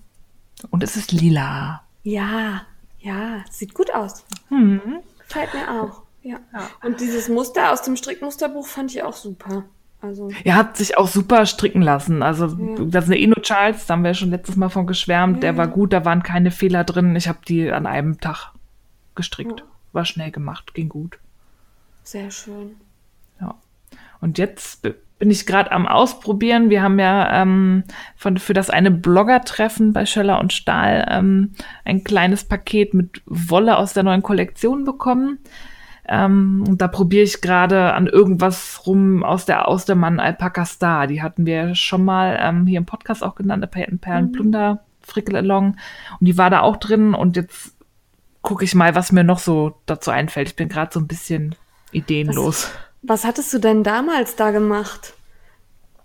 Und 0.71 0.83
es 0.83 0.97
ist 0.97 1.13
lila. 1.13 1.83
Ja, 2.05 2.63
ja, 3.01 3.45
sieht 3.51 3.75
gut 3.75 3.93
aus. 3.93 4.25
Mhm. 4.51 5.01
Gefällt 5.19 5.53
mir 5.55 5.83
auch. 5.83 6.03
Ja. 6.23 6.39
ja. 6.53 6.71
Und 6.83 7.01
dieses 7.01 7.29
Muster 7.29 7.73
aus 7.73 7.83
dem 7.83 7.97
Strickmusterbuch 7.97 8.67
fand 8.67 8.93
ich 8.93 9.03
auch 9.03 9.13
super. 9.13 9.65
Also. 10.01 10.31
Er 10.45 10.57
hat 10.57 10.77
sich 10.77 10.97
auch 10.99 11.09
super 11.09 11.47
stricken 11.47 11.83
lassen. 11.83 12.23
Also, 12.23 12.47
ja. 12.47 12.85
das 12.85 13.05
ist 13.05 13.11
eine 13.11 13.21
Eno 13.21 13.37
Charles, 13.41 13.87
da 13.87 13.95
haben 13.95 14.03
wir 14.03 14.11
ja 14.11 14.15
schon 14.15 14.31
letztes 14.31 14.57
Mal 14.57 14.69
von 14.69 14.87
geschwärmt. 14.87 15.37
Ja. 15.37 15.41
Der 15.41 15.57
war 15.57 15.67
gut, 15.67 15.93
da 15.93 16.05
waren 16.05 16.23
keine 16.23 16.51
Fehler 16.51 16.85
drin. 16.85 17.17
Ich 17.17 17.29
habe 17.29 17.39
die 17.47 17.71
an 17.71 17.87
einem 17.87 18.21
Tag 18.21 18.54
gestrickt. 19.15 19.61
Ja. 19.61 19.67
War 19.93 20.05
schnell 20.05 20.31
gemacht, 20.31 20.75
ging 20.75 20.89
gut. 20.89 21.19
Sehr 22.03 22.31
schön. 22.31 22.77
Ja. 23.41 23.55
Und 24.21 24.39
jetzt 24.39 24.83
bin 25.19 25.31
ich 25.31 25.47
gerade 25.47 25.73
am 25.73 25.87
Ausprobieren. 25.87 26.71
Wir 26.71 26.83
haben 26.83 26.99
ja 26.99 27.43
ähm, 27.43 27.85
von, 28.17 28.37
für 28.39 28.53
das 28.53 28.71
eine 28.71 28.91
Blogger-Treffen 28.91 29.93
bei 29.93 30.07
Schöller 30.07 30.41
und 30.41 30.53
Stahl 30.53 31.07
ähm, 31.09 31.53
ein 31.85 32.05
kleines 32.05 32.45
Paket 32.45 32.95
mit 32.95 33.23
Wolle 33.27 33.79
aus 33.79 33.93
der 33.93 34.03
neuen 34.03 34.23
Kollektion 34.23 34.85
bekommen. 34.85 35.39
Ähm, 36.07 36.65
und 36.69 36.83
da 36.83 36.89
probiere 36.89 37.23
ich 37.23 37.41
gerade 37.41 37.95
an 37.95 38.07
irgendwas 38.07 38.83
rum 38.87 39.25
aus 39.25 39.47
der 39.47 39.69
aus 39.69 39.87
der 39.87 39.97
Mann 39.97 40.21
Alpaca 40.21 40.67
Star. 40.67 41.07
Die 41.07 41.23
hatten 41.23 41.47
wir 41.47 41.75
schon 41.75 42.05
mal 42.05 42.39
ähm, 42.41 42.67
hier 42.67 42.79
im 42.79 42.87
Podcast 42.87 43.23
auch 43.23 43.35
genannt, 43.35 43.71
Perlen, 43.71 43.99
Perlen 43.99 44.33
Plunder, 44.33 44.81
Frickel 45.01 45.37
Along. 45.37 45.77
Und 46.21 46.27
die 46.27 46.37
war 46.37 46.51
da 46.51 46.61
auch 46.61 46.77
drin. 46.77 47.15
Und 47.15 47.37
jetzt 47.37 47.74
gucke 48.45 48.65
ich 48.65 48.77
mal, 48.77 48.95
was 48.95 49.11
mir 49.11 49.25
noch 49.25 49.41
so 49.41 49.75
dazu 49.87 50.13
einfällt. 50.13 50.49
Ich 50.49 50.57
bin 50.57 50.69
gerade 50.69 50.93
so 50.93 51.01
ein 51.01 51.09
bisschen 51.09 51.57
ideenlos. 51.91 52.69
Was? 52.69 52.85
Was 53.07 53.25
hattest 53.25 53.53
du 53.53 53.59
denn 53.59 53.83
damals 53.83 54.37
da 54.37 54.53
gemacht? 54.53 55.15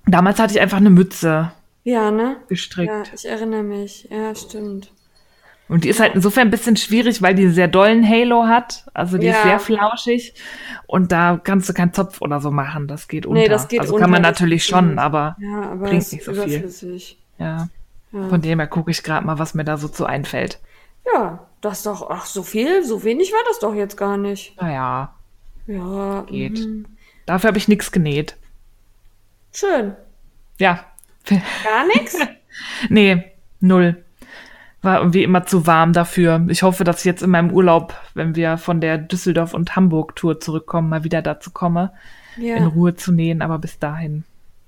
Damals 0.08 0.40
hatte 0.40 0.54
ich 0.54 0.60
einfach 0.60 0.78
eine 0.78 0.90
Mütze. 0.90 1.52
Ja, 1.84 2.12
ne? 2.12 2.38
Gestrickt. 2.48 2.92
Ja, 2.92 3.04
ich 3.14 3.28
erinnere 3.28 3.64
mich. 3.64 4.08
Ja, 4.10 4.34
stimmt. 4.34 4.92
Und 5.68 5.84
die 5.84 5.90
ist 5.90 6.00
halt 6.00 6.16
insofern 6.16 6.48
ein 6.48 6.52
bisschen 6.52 6.76
schwierig, 6.76 7.22
weil 7.22 7.36
die 7.36 7.48
sehr 7.50 7.68
dollen 7.68 8.08
Halo 8.08 8.48
hat. 8.48 8.86
Also 8.94 9.18
die 9.18 9.28
ja. 9.28 9.34
ist 9.34 9.44
sehr 9.44 9.60
flauschig. 9.60 10.34
Und 10.88 11.12
da 11.12 11.40
kannst 11.42 11.70
du 11.70 11.74
keinen 11.74 11.94
Zopf 11.94 12.22
oder 12.22 12.42
so 12.42 12.50
machen. 12.50 12.88
Das 12.88 13.08
geht 13.08 13.26
unter. 13.26 13.40
Nee, 13.40 13.48
das 13.48 13.68
geht 13.68 13.82
also 13.82 13.94
unter, 13.94 14.06
kann 14.06 14.12
man 14.12 14.24
natürlich 14.24 14.66
schon, 14.66 14.98
aber, 14.98 15.38
ja, 15.40 15.72
aber 15.72 15.90
bringt 15.90 16.12
nicht 16.12 16.24
so 16.24 16.34
viel. 16.34 16.70
Ja. 17.38 17.70
ja. 18.12 18.28
Von 18.28 18.42
dem 18.42 18.60
her 18.60 18.68
gucke 18.68 18.92
ich 18.92 19.04
gerade 19.04 19.26
mal, 19.26 19.38
was 19.38 19.54
mir 19.54 19.64
da 19.64 19.78
so 19.78 19.88
zu 19.88 20.06
einfällt. 20.06 20.60
Ja, 21.14 21.48
das 21.62 21.84
doch, 21.84 22.10
ach, 22.10 22.26
so 22.26 22.44
viel, 22.44 22.84
so 22.84 23.04
wenig 23.04 23.32
war 23.32 23.44
das 23.48 23.60
doch 23.60 23.74
jetzt 23.74 23.98
gar 23.98 24.18
nicht. 24.18 24.60
Naja. 24.62 25.14
Ja. 25.68 26.22
Geht. 26.24 26.60
Mhm. 26.60 26.86
Dafür 27.26 27.50
habe 27.50 27.58
ich 27.58 27.68
nichts 27.68 27.92
genäht. 27.92 28.38
Schön. 29.52 29.96
Ja. 30.58 30.86
Gar 31.26 31.88
nichts? 31.88 32.18
nee, 32.90 33.24
null. 33.60 34.04
War 34.82 35.00
irgendwie 35.00 35.24
immer 35.24 35.46
zu 35.46 35.68
warm 35.68 35.92
dafür. 35.92 36.46
Ich 36.50 36.64
hoffe, 36.64 36.84
dass 36.84 37.00
ich 37.00 37.06
jetzt 37.06 37.22
in 37.22 37.30
meinem 37.30 37.52
Urlaub, 37.52 37.94
wenn 38.14 38.36
wir 38.36 38.58
von 38.58 38.80
der 38.80 38.98
Düsseldorf- 38.98 39.54
und 39.54 39.76
Hamburg-Tour 39.76 40.40
zurückkommen, 40.40 40.90
mal 40.90 41.04
wieder 41.04 41.22
dazu 41.22 41.52
komme, 41.52 41.92
ja. 42.38 42.56
in 42.56 42.66
Ruhe 42.66 42.96
zu 42.96 43.12
nähen. 43.12 43.42
Aber 43.42 43.60
bis 43.60 43.78
dahin. 43.78 44.24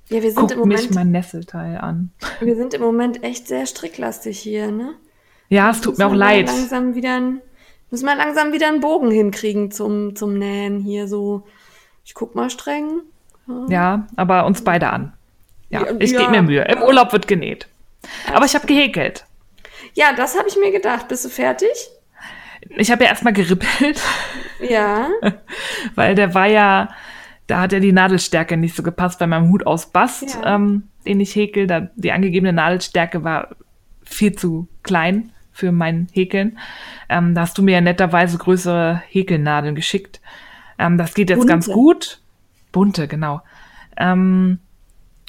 Ja, 0.09 0.21
wir 0.21 0.31
sind 0.31 0.35
Guckt 0.35 0.51
im 0.51 0.59
Moment, 0.59 0.81
mich 0.81 0.93
mein 0.93 1.11
Nesselteil 1.11 1.77
an. 1.77 2.11
Wir 2.41 2.57
sind 2.57 2.73
im 2.73 2.81
Moment 2.81 3.23
echt 3.23 3.47
sehr 3.47 3.65
stricklastig 3.65 4.37
hier, 4.37 4.69
ne? 4.69 4.95
Ja, 5.51 5.69
es 5.69 5.81
tut 5.81 5.97
mir 5.97 6.07
auch 6.07 6.13
leid. 6.15 6.47
Langsam 6.47 6.95
wieder 6.95 7.15
ein 7.17 7.41
Muss 7.89 8.03
man 8.03 8.17
langsam 8.17 8.53
wieder 8.53 8.69
einen 8.69 8.79
Bogen 8.79 9.11
hinkriegen 9.11 9.69
zum, 9.69 10.15
zum 10.15 10.37
Nähen 10.37 10.79
hier 10.79 11.07
so. 11.09 11.43
Ich 12.05 12.13
guck 12.13 12.35
mal 12.35 12.49
streng. 12.49 13.01
Ja, 13.67 14.07
aber 14.15 14.45
uns 14.45 14.63
beide 14.63 14.89
an. 14.89 15.11
Ja, 15.69 15.81
Ja, 15.85 15.93
ich 15.99 16.11
ja. 16.11 16.19
gebe 16.21 16.31
mir 16.31 16.41
Mühe. 16.41 16.63
Im 16.63 16.81
Urlaub 16.81 17.11
wird 17.11 17.27
genäht. 17.27 17.67
Aber 18.33 18.45
ich 18.45 18.55
habe 18.55 18.65
gehäkelt. 18.65 19.25
Ja, 19.93 20.13
das 20.15 20.37
habe 20.37 20.47
ich 20.47 20.55
mir 20.57 20.71
gedacht. 20.71 21.09
Bist 21.09 21.25
du 21.25 21.29
fertig? 21.29 21.69
Ich 22.77 22.89
habe 22.91 23.03
ja 23.03 23.09
erstmal 23.09 23.33
gerippelt, 23.33 23.99
Ja. 24.61 25.09
weil 25.95 26.15
der 26.15 26.33
war 26.33 26.47
ja, 26.47 26.89
da 27.47 27.59
hat 27.59 27.73
ja 27.73 27.79
die 27.81 27.91
Nadelstärke 27.91 28.55
nicht 28.55 28.75
so 28.75 28.83
gepasst 28.83 29.19
bei 29.19 29.27
meinem 29.27 29.49
Hut 29.49 29.65
aus 29.67 29.87
Bast, 29.87 30.37
Ja. 30.41 30.55
ähm, 30.55 30.83
den 31.05 31.19
ich 31.19 31.35
häkel. 31.35 31.67
Da, 31.67 31.89
die 31.95 32.13
angegebene 32.13 32.53
Nadelstärke 32.53 33.23
war 33.25 33.49
viel 34.05 34.33
zu 34.33 34.67
klein 34.83 35.33
für 35.51 35.71
mein 35.71 36.07
Häkeln. 36.11 36.57
Ähm, 37.09 37.35
da 37.35 37.41
hast 37.41 37.57
du 37.57 37.63
mir 37.63 37.73
ja 37.73 37.81
netterweise 37.81 38.37
größere 38.37 39.01
Häkelnadeln 39.09 39.75
geschickt. 39.75 40.21
Ähm, 40.79 40.97
das 40.97 41.13
geht 41.13 41.29
jetzt 41.29 41.39
Bunte. 41.39 41.53
ganz 41.53 41.67
gut. 41.67 42.21
Bunte, 42.71 43.07
genau. 43.07 43.41
Ähm, 43.97 44.59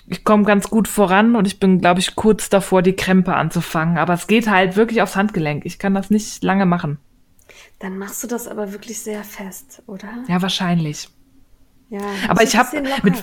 ich 0.07 0.25
komme 0.25 0.45
ganz 0.45 0.69
gut 0.69 0.89
voran 0.89 1.37
und 1.37 1.47
ich 1.47 1.61
bin, 1.61 1.81
glaube 1.81 2.01
ich, 2.01 2.17
kurz 2.17 2.49
davor, 2.49 2.83
die 2.83 2.95
Krempe 2.95 3.35
anzufangen. 3.35 3.99
Aber 3.99 4.15
es 4.15 4.27
geht 4.27 4.49
halt 4.49 4.77
wirklich 4.77 5.03
aufs 5.03 5.17
Handgelenk. 5.17 5.65
Ich 5.65 5.79
kann 5.79 5.95
das 5.95 6.11
nicht 6.11 6.43
lange 6.43 6.67
machen. 6.67 6.99
Dann 7.79 7.99
machst 7.99 8.23
du 8.23 8.27
das 8.27 8.49
aber 8.49 8.73
wirklich 8.73 9.01
sehr 9.01 9.25
fest, 9.25 9.83
oder? 9.87 10.09
Ja, 10.29 10.41
wahrscheinlich. 10.43 11.09
Ja. 11.91 12.01
Aber 12.29 12.43
ich 12.43 12.55
ein 12.55 12.61
hab 12.61 12.71
bisschen 12.71 12.89
mit-. 13.03 13.23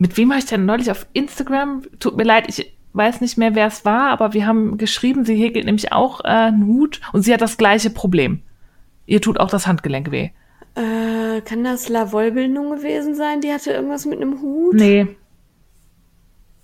Mit 0.00 0.16
wem 0.16 0.30
habe 0.30 0.38
ich 0.38 0.46
denn 0.46 0.64
neulich 0.64 0.90
auf 0.90 1.06
Instagram? 1.12 1.82
Tut 1.98 2.16
mir 2.16 2.22
leid, 2.22 2.44
ich 2.48 2.77
weiß 2.98 3.22
nicht 3.22 3.38
mehr, 3.38 3.54
wer 3.56 3.68
es 3.68 3.84
war, 3.86 4.10
aber 4.10 4.34
wir 4.34 4.46
haben 4.46 4.78
geschrieben, 4.78 5.24
sie 5.26 5.36
häkelt 5.36 5.66
nämlich 5.66 5.92
auch 5.92 6.20
äh, 6.24 6.28
einen 6.28 6.66
Hut 6.66 7.00
und 7.14 7.22
sie 7.22 7.34
hat 7.34 7.42
das 7.42 7.58
gleiche 7.58 7.90
Problem. 7.90 8.42
Ihr 9.06 9.22
tut 9.22 9.40
auch 9.40 9.50
das 9.50 9.66
Handgelenk 9.68 10.10
weh. 10.12 10.30
Äh, 10.74 11.40
kann 11.42 11.64
das 11.64 11.88
Lavol-Bildung 11.88 12.70
gewesen 12.70 13.14
sein? 13.14 13.40
Die 13.40 13.52
hatte 13.52 13.72
irgendwas 13.72 14.06
mit 14.06 14.20
einem 14.20 14.40
Hut? 14.40 14.76
Nee, 14.76 15.08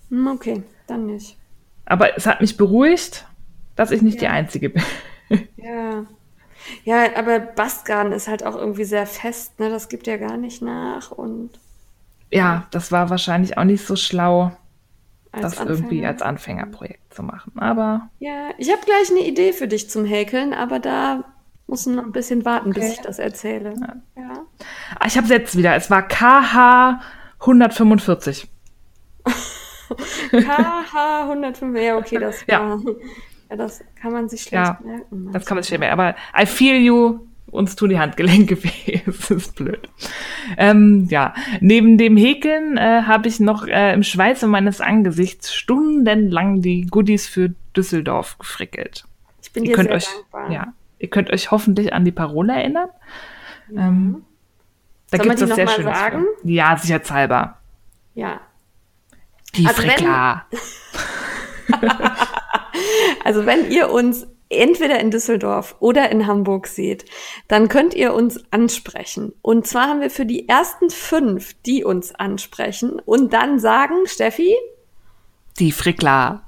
Hm, 0.09 0.27
okay, 0.27 0.63
dann 0.87 1.05
nicht. 1.05 1.37
aber 1.85 2.15
es 2.17 2.25
hat 2.25 2.41
mich 2.41 2.57
beruhigt, 2.57 3.27
dass 3.75 3.91
ich 3.91 4.01
nicht 4.01 4.21
die 4.21 4.27
Einzige 4.27 4.69
bin. 4.69 4.83
Ja. 5.57 6.05
Ja, 6.85 7.15
aber 7.17 7.39
Bastgarn 7.39 8.11
ist 8.13 8.27
halt 8.27 8.43
auch 8.45 8.55
irgendwie 8.55 8.85
sehr 8.85 9.07
fest, 9.07 9.59
ne? 9.59 9.69
Das 9.69 9.89
gibt 9.89 10.07
ja 10.07 10.17
gar 10.17 10.37
nicht 10.37 10.61
nach 10.61 11.11
und 11.11 11.59
Ja, 12.31 12.67
das 12.71 12.91
war 12.91 13.09
wahrscheinlich 13.09 13.57
auch 13.57 13.63
nicht 13.63 13.85
so 13.85 13.95
schlau, 13.95 14.51
das 15.41 15.59
irgendwie 15.59 15.85
Anfänger. 16.05 16.07
als 16.09 16.21
Anfängerprojekt 16.21 17.13
zu 17.13 17.23
machen. 17.23 17.51
Aber 17.57 18.09
Ja, 18.19 18.49
ich 18.57 18.71
habe 18.71 18.81
gleich 18.85 19.09
eine 19.11 19.27
Idee 19.27 19.53
für 19.53 19.67
dich 19.67 19.89
zum 19.89 20.05
Häkeln, 20.05 20.53
aber 20.53 20.79
da 20.79 21.23
muss 21.67 21.85
man 21.85 21.95
noch 21.95 22.03
ein 22.03 22.11
bisschen 22.11 22.45
warten, 22.45 22.71
bis 22.71 22.83
Okay. 22.83 22.93
ich 22.93 23.01
das 23.01 23.19
erzähle. 23.19 23.73
Ja. 24.15 24.41
ah, 24.99 25.05
ich 25.07 25.17
habe 25.17 25.25
es 25.25 25.31
jetzt 25.31 25.57
wieder. 25.57 25.75
Es 25.75 25.89
war 25.89 26.07
KH 26.07 27.01
145. 27.39 28.47
KH 30.31 31.21
105, 31.23 31.77
ja, 31.79 31.97
okay, 31.97 32.17
das 32.19 32.43
Ja. 32.47 32.59
war. 32.61 32.79
Ja, 33.49 33.55
das 33.57 33.83
kann 34.01 34.11
man 34.11 34.27
sich 34.27 34.41
schlecht 34.41 34.53
Ja, 34.65 34.79
merken. 34.83 35.29
Das 35.31 35.45
kann 35.45 35.55
man 35.55 35.63
sich 35.63 35.69
schwer 35.69 35.79
merken. 35.79 35.99
Aber 35.99 36.15
I 36.39 36.45
feel 36.45 36.81
you. 36.81 37.19
Uns 37.55 37.75
tun 37.75 37.89
die 37.89 37.99
Handgelenke 37.99 38.63
weh. 38.63 39.01
Es 39.07 39.31
ist 39.31 39.55
blöd. 39.55 39.89
Ähm, 40.57 41.07
ja, 41.09 41.33
neben 41.61 41.97
dem 41.97 42.17
Häkeln 42.17 42.77
äh, 42.77 43.03
habe 43.07 43.27
ich 43.27 43.39
noch 43.39 43.65
äh, 43.67 43.93
im 43.93 44.03
Schweiße 44.03 44.45
meines 44.47 44.81
Angesichts 44.81 45.53
stundenlang 45.53 46.61
die 46.61 46.85
Goodies 46.85 47.27
für 47.27 47.53
Düsseldorf 47.75 48.37
gefrickelt. 48.37 49.05
Ich 49.41 49.51
bin 49.53 49.63
Ihr 49.63 49.69
dir 49.69 49.75
könnt 49.75 49.87
sehr 49.89 49.95
euch, 49.97 50.07
dankbar. 50.31 50.51
ja, 50.51 50.73
ihr 50.99 51.09
könnt 51.09 51.31
euch 51.31 51.51
hoffentlich 51.51 51.93
an 51.93 52.03
die 52.05 52.11
Parole 52.11 52.53
erinnern. 52.53 52.89
Ähm, 53.75 54.23
da 55.11 55.17
gibt's 55.17 55.41
die 55.41 55.49
was 55.49 55.55
sehr 55.55 55.67
Schönes. 55.67 55.97
sagen? 55.97 56.25
für. 56.41 56.49
Ja, 56.51 56.77
sicherheitshalber. 56.77 57.57
ja. 58.13 58.39
Die 59.55 59.65
Also 59.65 59.81
wenn- 59.83 59.89
Frickler. 59.91 60.45
Also 63.23 63.45
wenn 63.45 63.71
ihr 63.71 63.89
uns 63.89 64.27
entweder 64.49 64.99
in 64.99 65.11
Düsseldorf 65.11 65.75
oder 65.79 66.09
in 66.11 66.27
Hamburg 66.27 66.67
seht, 66.67 67.05
dann 67.47 67.67
könnt 67.67 67.93
ihr 67.93 68.13
uns 68.13 68.43
ansprechen. 68.51 69.33
Und 69.41 69.65
zwar 69.67 69.87
haben 69.89 70.01
wir 70.01 70.09
für 70.09 70.25
die 70.25 70.47
ersten 70.47 70.89
fünf, 70.89 71.53
die 71.65 71.83
uns 71.83 72.13
ansprechen 72.15 72.99
und 73.05 73.33
dann 73.33 73.59
sagen, 73.59 73.95
Steffi, 74.05 74.55
Die 75.59 75.71
Frickler. 75.71 76.43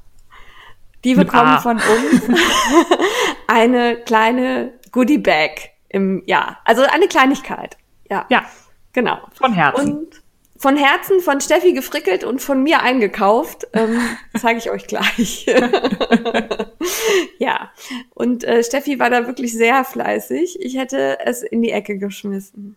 die 1.03 1.15
bekommen 1.15 1.59
von 1.59 1.77
uns 1.77 2.21
eine 3.47 3.97
kleine 3.97 4.73
Goodie 4.91 5.17
Bag 5.17 5.71
im 5.89 6.23
Jahr. 6.25 6.59
Also 6.65 6.83
eine 6.83 7.07
Kleinigkeit. 7.07 7.77
Ja. 8.09 8.25
Ja, 8.29 8.45
Genau. 8.93 9.19
von 9.33 9.53
Herzen. 9.53 9.93
Und 9.93 10.21
von 10.57 10.75
Herzen 10.75 11.19
von 11.21 11.39
Steffi 11.41 11.73
gefrickelt 11.73 12.23
und 12.23 12.41
von 12.41 12.63
mir 12.63 12.81
eingekauft. 12.81 13.67
Ähm, 13.73 13.99
Zeige 14.39 14.59
ich 14.59 14.71
euch 14.71 14.87
gleich. 14.87 15.45
ja. 17.39 17.71
Und 18.13 18.43
äh, 18.43 18.63
Steffi 18.63 18.99
war 18.99 19.09
da 19.09 19.27
wirklich 19.27 19.53
sehr 19.53 19.83
fleißig. 19.83 20.59
Ich 20.61 20.77
hätte 20.77 21.19
es 21.25 21.43
in 21.43 21.61
die 21.61 21.71
Ecke 21.71 21.97
geschmissen. 21.97 22.75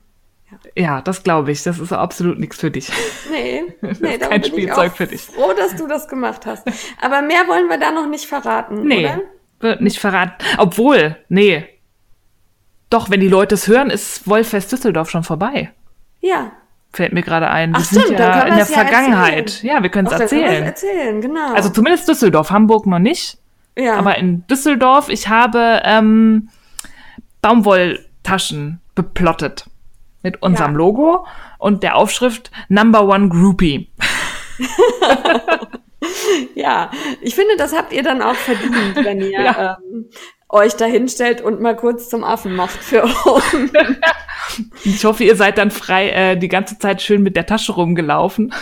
ja, 0.76 1.00
das 1.00 1.22
glaube 1.22 1.52
ich. 1.52 1.62
Das 1.62 1.78
ist 1.78 1.92
absolut 1.92 2.38
nichts 2.38 2.58
für 2.58 2.70
dich. 2.70 2.90
Nee, 3.30 3.62
ist 3.88 4.00
nee, 4.00 4.18
da 4.18 4.28
kein 4.28 4.40
bin 4.42 4.50
ich 4.54 4.56
Spielzeug 4.62 4.92
für 4.96 5.06
dich. 5.06 5.22
froh, 5.22 5.52
dass 5.56 5.76
du 5.76 5.86
das 5.86 6.08
gemacht 6.08 6.46
hast. 6.46 6.66
Aber 7.00 7.22
mehr 7.22 7.46
wollen 7.48 7.68
wir 7.68 7.78
da 7.78 7.90
noch 7.92 8.08
nicht 8.08 8.26
verraten, 8.26 8.82
Nee, 8.86 9.04
oder? 9.06 9.20
wird 9.60 9.80
nicht 9.80 9.98
verraten. 9.98 10.34
Obwohl, 10.58 11.16
nee. 11.28 11.66
Doch, 12.90 13.08
wenn 13.10 13.20
die 13.20 13.28
Leute 13.28 13.54
es 13.54 13.68
hören, 13.68 13.88
ist 13.88 14.26
Wollfest 14.28 14.72
Düsseldorf 14.72 15.10
schon 15.10 15.22
vorbei. 15.22 15.72
Ja. 16.20 16.52
Fällt 16.92 17.12
mir 17.12 17.22
gerade 17.22 17.48
ein. 17.48 17.72
Ach, 17.76 17.84
sind 17.84 18.02
stimmt, 18.02 18.18
dann 18.18 18.30
ja 18.36 18.42
in 18.42 18.48
der 18.56 18.58
ja 18.58 18.64
Vergangenheit. 18.64 19.38
erzählen. 19.46 19.74
Ja, 19.76 19.82
wir 19.82 19.90
können 19.90 20.08
es 20.08 20.12
erzählen. 20.12 20.64
erzählen, 20.64 21.20
genau. 21.20 21.54
Also 21.54 21.68
zumindest 21.70 22.08
Düsseldorf, 22.08 22.50
Hamburg 22.50 22.86
noch 22.86 22.98
nicht. 22.98 23.38
ja. 23.76 23.94
Aber 23.96 24.18
in 24.18 24.44
Düsseldorf, 24.48 25.08
ich 25.08 25.28
habe 25.28 25.80
ähm, 25.84 26.48
Baumwolltaschen 27.42 28.80
beplottet. 28.94 29.66
Mit 30.22 30.42
unserem 30.42 30.72
Ja. 30.72 30.76
Logo 30.76 31.26
und 31.58 31.82
der 31.82 31.96
Aufschrift 31.96 32.50
Number 32.68 33.04
One 33.08 33.28
Groupie. 33.28 33.88
Ja, 36.54 36.90
ich 37.20 37.34
finde, 37.34 37.56
das 37.58 37.76
habt 37.76 37.92
ihr 37.92 38.02
dann 38.02 38.22
auch 38.22 38.34
verdient, 38.34 38.96
wenn 39.04 39.20
ihr 39.20 39.30
Ja. 39.42 39.78
ähm, 39.92 40.06
euch 40.50 40.74
da 40.76 40.84
hinstellt 40.84 41.40
und 41.40 41.60
mal 41.60 41.76
kurz 41.76 42.08
zum 42.08 42.24
Affen 42.24 42.54
macht 42.54 42.78
für 42.82 43.02
uns. 43.24 43.44
Ich 44.84 45.04
hoffe, 45.04 45.24
ihr 45.24 45.36
seid 45.36 45.58
dann 45.58 45.70
frei 45.70 46.10
äh, 46.10 46.36
die 46.36 46.48
ganze 46.48 46.78
Zeit 46.78 47.02
schön 47.02 47.22
mit 47.22 47.36
der 47.36 47.46
Tasche 47.46 47.72
rumgelaufen. 47.72 48.52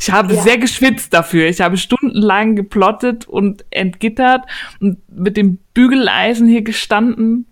Ich 0.00 0.10
habe 0.10 0.34
Ja. 0.34 0.42
sehr 0.42 0.58
geschwitzt 0.58 1.12
dafür. 1.14 1.46
Ich 1.48 1.60
habe 1.60 1.76
stundenlang 1.76 2.56
geplottet 2.56 3.28
und 3.28 3.64
entgittert 3.70 4.42
und 4.80 4.98
mit 5.08 5.36
dem 5.36 5.58
Bügeleisen 5.74 6.48
hier 6.48 6.62
gestanden. 6.62 7.46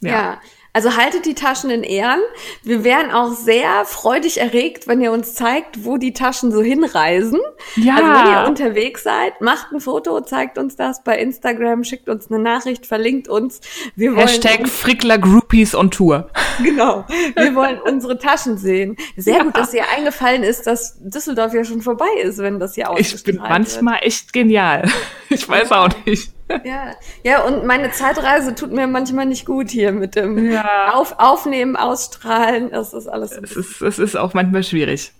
Ja. 0.00 0.40
Also 0.72 0.96
haltet 0.96 1.26
die 1.26 1.34
Taschen 1.34 1.70
in 1.70 1.82
Ehren. 1.82 2.20
Wir 2.62 2.84
wären 2.84 3.10
auch 3.10 3.32
sehr 3.32 3.84
freudig 3.84 4.40
erregt, 4.40 4.86
wenn 4.86 5.00
ihr 5.00 5.12
uns 5.12 5.34
zeigt, 5.34 5.84
wo 5.84 5.96
die 5.96 6.12
Taschen 6.12 6.52
so 6.52 6.62
hinreisen. 6.62 7.40
Ja. 7.76 7.96
Also 7.96 8.06
wenn 8.08 8.32
ihr 8.32 8.48
unterwegs 8.48 9.02
seid, 9.02 9.40
macht 9.40 9.72
ein 9.72 9.80
Foto, 9.80 10.20
zeigt 10.20 10.58
uns 10.58 10.76
das 10.76 11.02
bei 11.02 11.18
Instagram, 11.18 11.84
schickt 11.84 12.08
uns 12.08 12.30
eine 12.30 12.38
Nachricht, 12.38 12.86
verlinkt 12.86 13.28
uns. 13.28 13.60
Wir 13.96 14.10
wollen 14.10 14.20
Hashtag 14.26 14.68
Frickler 14.68 15.18
Groupies 15.18 15.74
on 15.74 15.90
Tour. 15.90 16.30
Genau. 16.60 17.04
Wir 17.36 17.54
wollen 17.54 17.80
unsere 17.80 18.18
Taschen 18.18 18.58
sehen. 18.58 18.96
Sehr 19.16 19.44
gut, 19.44 19.56
dass 19.56 19.70
dir 19.70 19.84
eingefallen 19.96 20.42
ist, 20.42 20.66
dass 20.66 20.96
Düsseldorf 20.98 21.54
ja 21.54 21.62
schon 21.62 21.82
vorbei 21.82 22.08
ist, 22.20 22.38
wenn 22.38 22.58
das 22.58 22.74
hier 22.74 22.92
Ich 22.96 23.22
bin 23.22 23.36
manchmal 23.36 24.00
echt 24.02 24.32
genial. 24.32 24.88
Ich 25.30 25.46
weiß 25.46 25.72
auch 25.72 25.90
nicht. 26.06 26.32
Ja. 26.64 26.92
ja, 27.24 27.42
und 27.44 27.64
meine 27.66 27.90
Zeitreise 27.90 28.54
tut 28.54 28.72
mir 28.72 28.86
manchmal 28.86 29.26
nicht 29.26 29.44
gut 29.46 29.70
hier 29.70 29.92
mit 29.92 30.14
dem 30.16 30.50
Ja. 30.50 30.92
Auf, 30.94 31.14
Aufnehmen, 31.18 31.76
Ausstrahlen. 31.76 32.70
Das 32.70 32.92
ist 32.94 33.06
alles. 33.06 33.32
Es 33.32 33.52
ist, 33.56 33.80
es 33.82 33.98
ist 33.98 34.16
auch 34.16 34.34
manchmal 34.34 34.62
schwierig. 34.64 35.12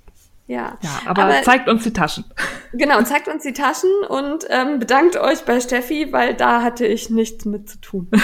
Ja, 0.47 0.79
Ja, 0.81 0.91
aber, 1.05 1.43
zeigt 1.43 1.69
uns 1.69 1.83
die 1.83 1.93
Taschen. 1.93 2.25
genau, 2.73 3.03
zeigt 3.03 3.29
uns 3.29 3.43
die 3.43 3.53
Taschen 3.53 3.91
und 4.09 4.47
ähm, 4.49 4.79
bedankt 4.79 5.19
euch 5.19 5.45
bei 5.45 5.61
Steffi, 5.61 6.11
weil 6.11 6.33
da 6.35 6.63
hatte 6.63 6.87
ich 6.87 7.11
nichts 7.11 7.45
mit 7.45 7.69
zu 7.69 7.79
tun. 7.83 8.09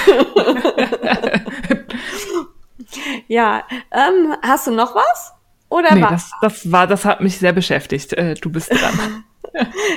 ja, 3.28 3.64
ähm, 3.92 4.34
hast 4.42 4.66
du 4.66 4.70
noch 4.70 4.94
was? 4.94 5.32
Oder 5.68 5.94
Nee, 5.94 6.02
was? 6.02 6.10
das, 6.10 6.30
das 6.40 6.72
war, 6.72 6.86
das 6.86 7.04
hat 7.04 7.20
mich 7.20 7.38
sehr 7.38 7.52
beschäftigt. 7.52 8.12
Äh, 8.14 8.34
du 8.34 8.50
bist 8.50 8.70
dran. 8.70 9.24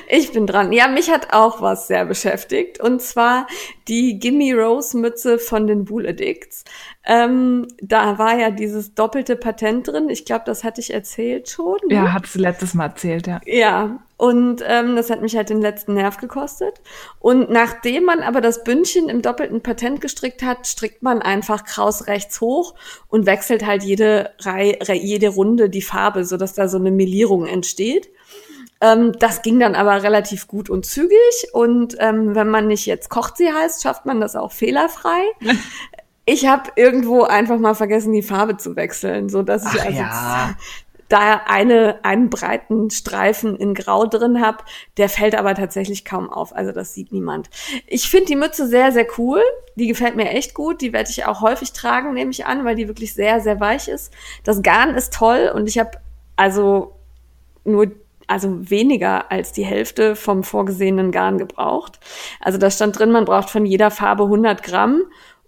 Ich 0.09 0.31
bin 0.31 0.47
dran. 0.47 0.71
Ja, 0.71 0.87
mich 0.87 1.09
hat 1.09 1.33
auch 1.33 1.61
was 1.61 1.87
sehr 1.87 2.05
beschäftigt. 2.05 2.79
Und 2.79 3.01
zwar 3.01 3.47
die 3.87 4.19
Gimme 4.19 4.53
Rose 4.55 4.97
Mütze 4.97 5.39
von 5.39 5.67
den 5.67 5.89
Wool 5.89 6.07
Addicts. 6.07 6.63
Ähm, 7.05 7.67
da 7.81 8.17
war 8.17 8.37
ja 8.37 8.51
dieses 8.51 8.93
doppelte 8.93 9.35
Patent 9.35 9.87
drin. 9.87 10.09
Ich 10.09 10.25
glaube, 10.25 10.43
das 10.45 10.63
hatte 10.63 10.81
ich 10.81 10.93
erzählt 10.93 11.49
schon. 11.49 11.77
ne? 11.87 11.95
ja, 11.95 12.13
hat 12.13 12.27
sie 12.27 12.39
letztes 12.39 12.73
Mal 12.73 12.87
erzählt, 12.87 13.27
ja. 13.27 13.39
Ja, 13.45 13.99
Und 14.17 14.63
ähm, 14.65 14.95
das 14.95 15.09
hat 15.09 15.21
mich 15.21 15.35
halt 15.35 15.49
den 15.49 15.61
letzten 15.61 15.93
Nerv 15.93 16.17
gekostet. 16.17 16.81
Und 17.19 17.49
nachdem 17.49 18.03
man 18.03 18.21
aber 18.21 18.41
das 18.41 18.63
Bündchen 18.63 19.09
im 19.09 19.21
doppelten 19.21 19.61
Patent 19.61 20.01
gestrickt 20.01 20.43
hat, 20.43 20.67
strickt 20.67 21.01
man 21.01 21.21
einfach 21.21 21.63
kraus 21.63 22.07
rechts 22.07 22.41
hoch 22.41 22.75
und 23.07 23.25
wechselt 23.25 23.65
halt 23.65 23.83
jede 23.83 24.31
Reihe, 24.39 24.77
jede 24.93 25.29
Runde 25.29 25.69
die 25.69 25.81
Farbe, 25.81 26.25
sodass 26.25 26.53
da 26.53 26.67
so 26.67 26.77
eine 26.77 26.91
Melierung 26.91 27.45
entsteht. 27.45 28.09
Ähm, 28.81 29.13
das 29.19 29.41
ging 29.41 29.59
dann 29.59 29.75
aber 29.75 30.03
relativ 30.03 30.47
gut 30.47 30.69
und 30.69 30.85
zügig. 30.85 31.47
Und 31.53 31.95
ähm, 31.99 32.35
wenn 32.35 32.49
man 32.49 32.67
nicht 32.67 32.85
jetzt 32.85 33.09
kocht 33.09 33.37
sie 33.37 33.51
heißt, 33.51 33.83
schafft 33.83 34.05
man 34.05 34.21
das 34.21 34.35
auch 34.35 34.51
fehlerfrei. 34.51 35.21
ich 36.25 36.47
habe 36.47 36.71
irgendwo 36.75 37.23
einfach 37.23 37.57
mal 37.57 37.73
vergessen, 37.73 38.13
die 38.13 38.21
Farbe 38.21 38.57
zu 38.57 38.75
wechseln, 38.75 39.29
so 39.29 39.43
dass 39.43 39.73
ich 39.73 39.81
also 39.81 39.97
ja 39.97 40.55
da 41.09 41.41
eine, 41.45 42.03
einen 42.03 42.29
breiten 42.29 42.89
Streifen 42.89 43.55
in 43.55 43.73
Grau 43.73 44.05
drin 44.05 44.41
habe. 44.41 44.63
Der 44.97 45.09
fällt 45.09 45.35
aber 45.35 45.55
tatsächlich 45.55 46.03
kaum 46.03 46.29
auf. 46.29 46.55
Also 46.55 46.71
das 46.71 46.93
sieht 46.93 47.11
niemand. 47.11 47.49
Ich 47.85 48.09
finde 48.09 48.25
die 48.25 48.35
Mütze 48.35 48.67
sehr, 48.67 48.91
sehr 48.91 49.07
cool. 49.17 49.41
Die 49.75 49.87
gefällt 49.87 50.15
mir 50.15 50.29
echt 50.29 50.53
gut. 50.53 50.81
Die 50.81 50.91
werde 50.91 51.09
ich 51.09 51.25
auch 51.25 51.41
häufig 51.41 51.71
tragen, 51.71 52.13
nehme 52.13 52.31
ich 52.31 52.45
an, 52.45 52.65
weil 52.65 52.75
die 52.75 52.87
wirklich 52.87 53.13
sehr, 53.13 53.39
sehr 53.39 53.59
weich 53.59 53.87
ist. 53.87 54.13
Das 54.43 54.61
Garn 54.61 54.95
ist 54.95 55.13
toll 55.13 55.51
und 55.53 55.67
ich 55.67 55.79
habe 55.79 55.91
also 56.35 56.93
nur 57.63 57.87
also 58.27 58.69
weniger 58.69 59.31
als 59.31 59.53
die 59.53 59.65
Hälfte 59.65 60.15
vom 60.15 60.43
vorgesehenen 60.43 61.11
Garn 61.11 61.37
gebraucht. 61.37 61.99
Also 62.39 62.57
da 62.57 62.69
stand 62.69 62.99
drin, 62.99 63.11
man 63.11 63.25
braucht 63.25 63.49
von 63.49 63.65
jeder 63.65 63.89
Farbe 63.89 64.23
100 64.23 64.63
Gramm 64.63 65.03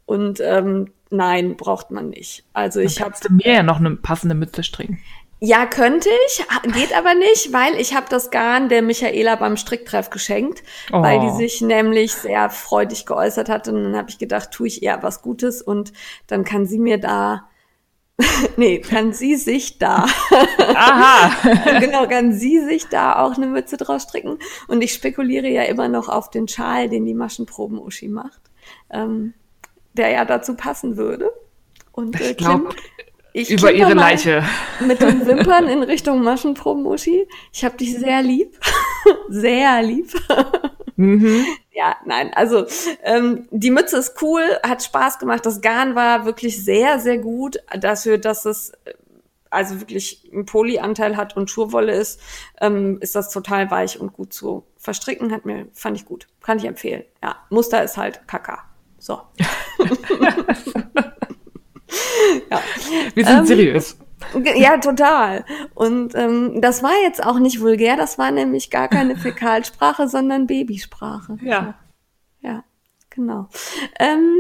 und 0.06 0.40
ähm, 0.42 0.92
nein, 1.10 1.58
braucht 1.58 1.92
man 1.92 2.10
nicht. 2.10 2.46
Also 2.54 2.80
ich 2.80 3.02
habe 3.02 3.14
mir 3.30 3.54
ja 3.54 3.64
noch 3.64 3.80
eine 3.80 3.96
passende 3.96 4.36
Mütze 4.36 4.64
stricken. 4.64 5.00
Ja, 5.42 5.66
könnte 5.66 6.10
ich, 6.28 6.44
geht 6.74 6.98
aber 6.98 7.14
nicht, 7.14 7.54
weil 7.54 7.76
ich 7.76 7.96
habe 7.96 8.08
das 8.10 8.30
Garn 8.30 8.68
der 8.68 8.82
Michaela 8.82 9.38
beim 9.38 9.56
Stricktreff 9.56 10.10
geschenkt, 10.10 10.64
oh. 10.92 11.02
weil 11.02 11.22
die 11.22 11.28
oh. 11.28 11.38
sich 11.38 11.62
nämlich 11.62 12.14
sehr 12.14 12.50
freudig 12.50 13.06
geäußert 13.06 13.48
hat 13.48 13.70
und 13.70 13.82
dann 13.82 13.96
habe 13.96 14.10
ich 14.10 14.18
gedacht, 14.18 14.52
tue 14.52 14.68
ich 14.68 14.84
ihr 14.84 14.98
was 15.02 15.22
Gutes 15.22 15.62
und 15.62 15.94
dann 16.28 16.44
kann 16.44 16.66
sie 16.66 16.78
mir 16.78 16.98
da 16.98 17.49
nee, 18.58 18.80
kann 18.80 19.14
sie 19.14 19.36
sich 19.36 19.78
da. 19.78 20.06
Aha. 20.76 21.32
genau, 21.80 22.08
kann 22.08 22.34
sie 22.34 22.60
sich 22.60 22.88
da 22.88 23.20
auch 23.24 23.36
eine 23.36 23.48
Mütze 23.48 23.78
draus 23.78 24.04
stricken. 24.04 24.40
Und 24.68 24.82
ich 24.82 24.94
spekuliere 24.94 25.48
ja 25.48 25.64
immer 25.64 25.88
noch 25.88 26.10
auf 26.10 26.30
den 26.30 26.48
Schal, 26.48 26.90
den 26.90 27.06
die 27.06 27.14
Maschenproben-Uschi 27.14 28.10
macht, 28.10 28.42
ähm, 28.90 29.34
der 29.94 30.10
ja 30.10 30.26
dazu 30.26 30.56
passen 30.56 30.98
würde. 30.98 31.32
Und 31.92 32.20
äh, 32.20 32.32
ich 32.32 32.38
glaube, 32.38 32.70
ich 33.34 33.50
über 33.50 33.72
ihre 33.72 33.94
Leiche. 33.94 34.44
Mit 34.86 35.02
den 35.02 35.26
Wimpern 35.26 35.68
in 35.68 35.84
Richtung 35.84 36.22
Maschenproben-Uschi. 36.24 37.28
Ich 37.54 37.64
habe 37.64 37.78
dich 37.78 37.98
sehr 37.98 38.22
lieb. 38.22 38.60
sehr 39.30 39.82
lieb. 39.82 40.14
Mhm. 41.00 41.46
Ja, 41.72 41.96
nein, 42.04 42.34
also 42.34 42.66
ähm, 43.04 43.48
die 43.52 43.72
Mütze 43.72 43.96
ist 43.96 44.22
cool, 44.22 44.42
hat 44.64 44.84
Spaß 44.84 45.18
gemacht. 45.18 45.46
Das 45.46 45.62
Garn 45.62 45.96
war 45.96 46.26
wirklich 46.26 46.62
sehr, 46.62 47.00
sehr 47.00 47.20
gut 47.20 47.60
dafür, 47.80 48.18
dass 48.18 48.44
es 48.44 48.72
äh, 48.84 48.96
also 49.50 49.80
wirklich 49.80 50.30
einen 50.34 50.46
Polyanteil 50.46 51.16
hat 51.16 51.38
und 51.38 51.50
Schurwolle 51.50 51.94
ist, 51.94 52.20
ähm, 52.60 52.98
ist 53.00 53.16
das 53.16 53.30
total 53.32 53.72
weich 53.72 53.98
und 53.98 54.12
gut 54.12 54.34
zu 54.34 54.66
verstricken. 54.76 55.32
Hat 55.32 55.46
mir, 55.46 55.68
fand 55.72 55.96
ich 55.96 56.04
gut. 56.04 56.28
Kann 56.42 56.58
ich 56.58 56.66
empfehlen. 56.66 57.06
Ja, 57.24 57.38
Muster 57.50 57.82
ist 57.82 57.96
halt 57.96 58.28
Kaka. 58.28 58.66
So. 58.98 59.22
ja. 62.52 62.62
Wir 63.14 63.26
sind 63.26 63.38
ähm, 63.38 63.46
seriös. 63.46 63.98
Ja, 64.56 64.78
total. 64.78 65.46
Und 65.74 66.16
ähm, 66.16 66.62
das 66.62 66.84
war 66.84 66.94
jetzt 67.04 67.26
auch 67.26 67.40
nicht 67.40 67.62
vulgär, 67.62 67.96
das 67.96 68.18
war 68.18 68.32
nämlich 68.32 68.70
gar 68.70 68.88
keine 68.88 69.16
Fäkalsprache, 69.18 70.08
sondern 70.08 70.48
Babysprache. 70.48 71.38
Ja. 71.42 71.76
Ja, 72.42 72.64
genau. 73.10 73.50
Ähm, 74.00 74.38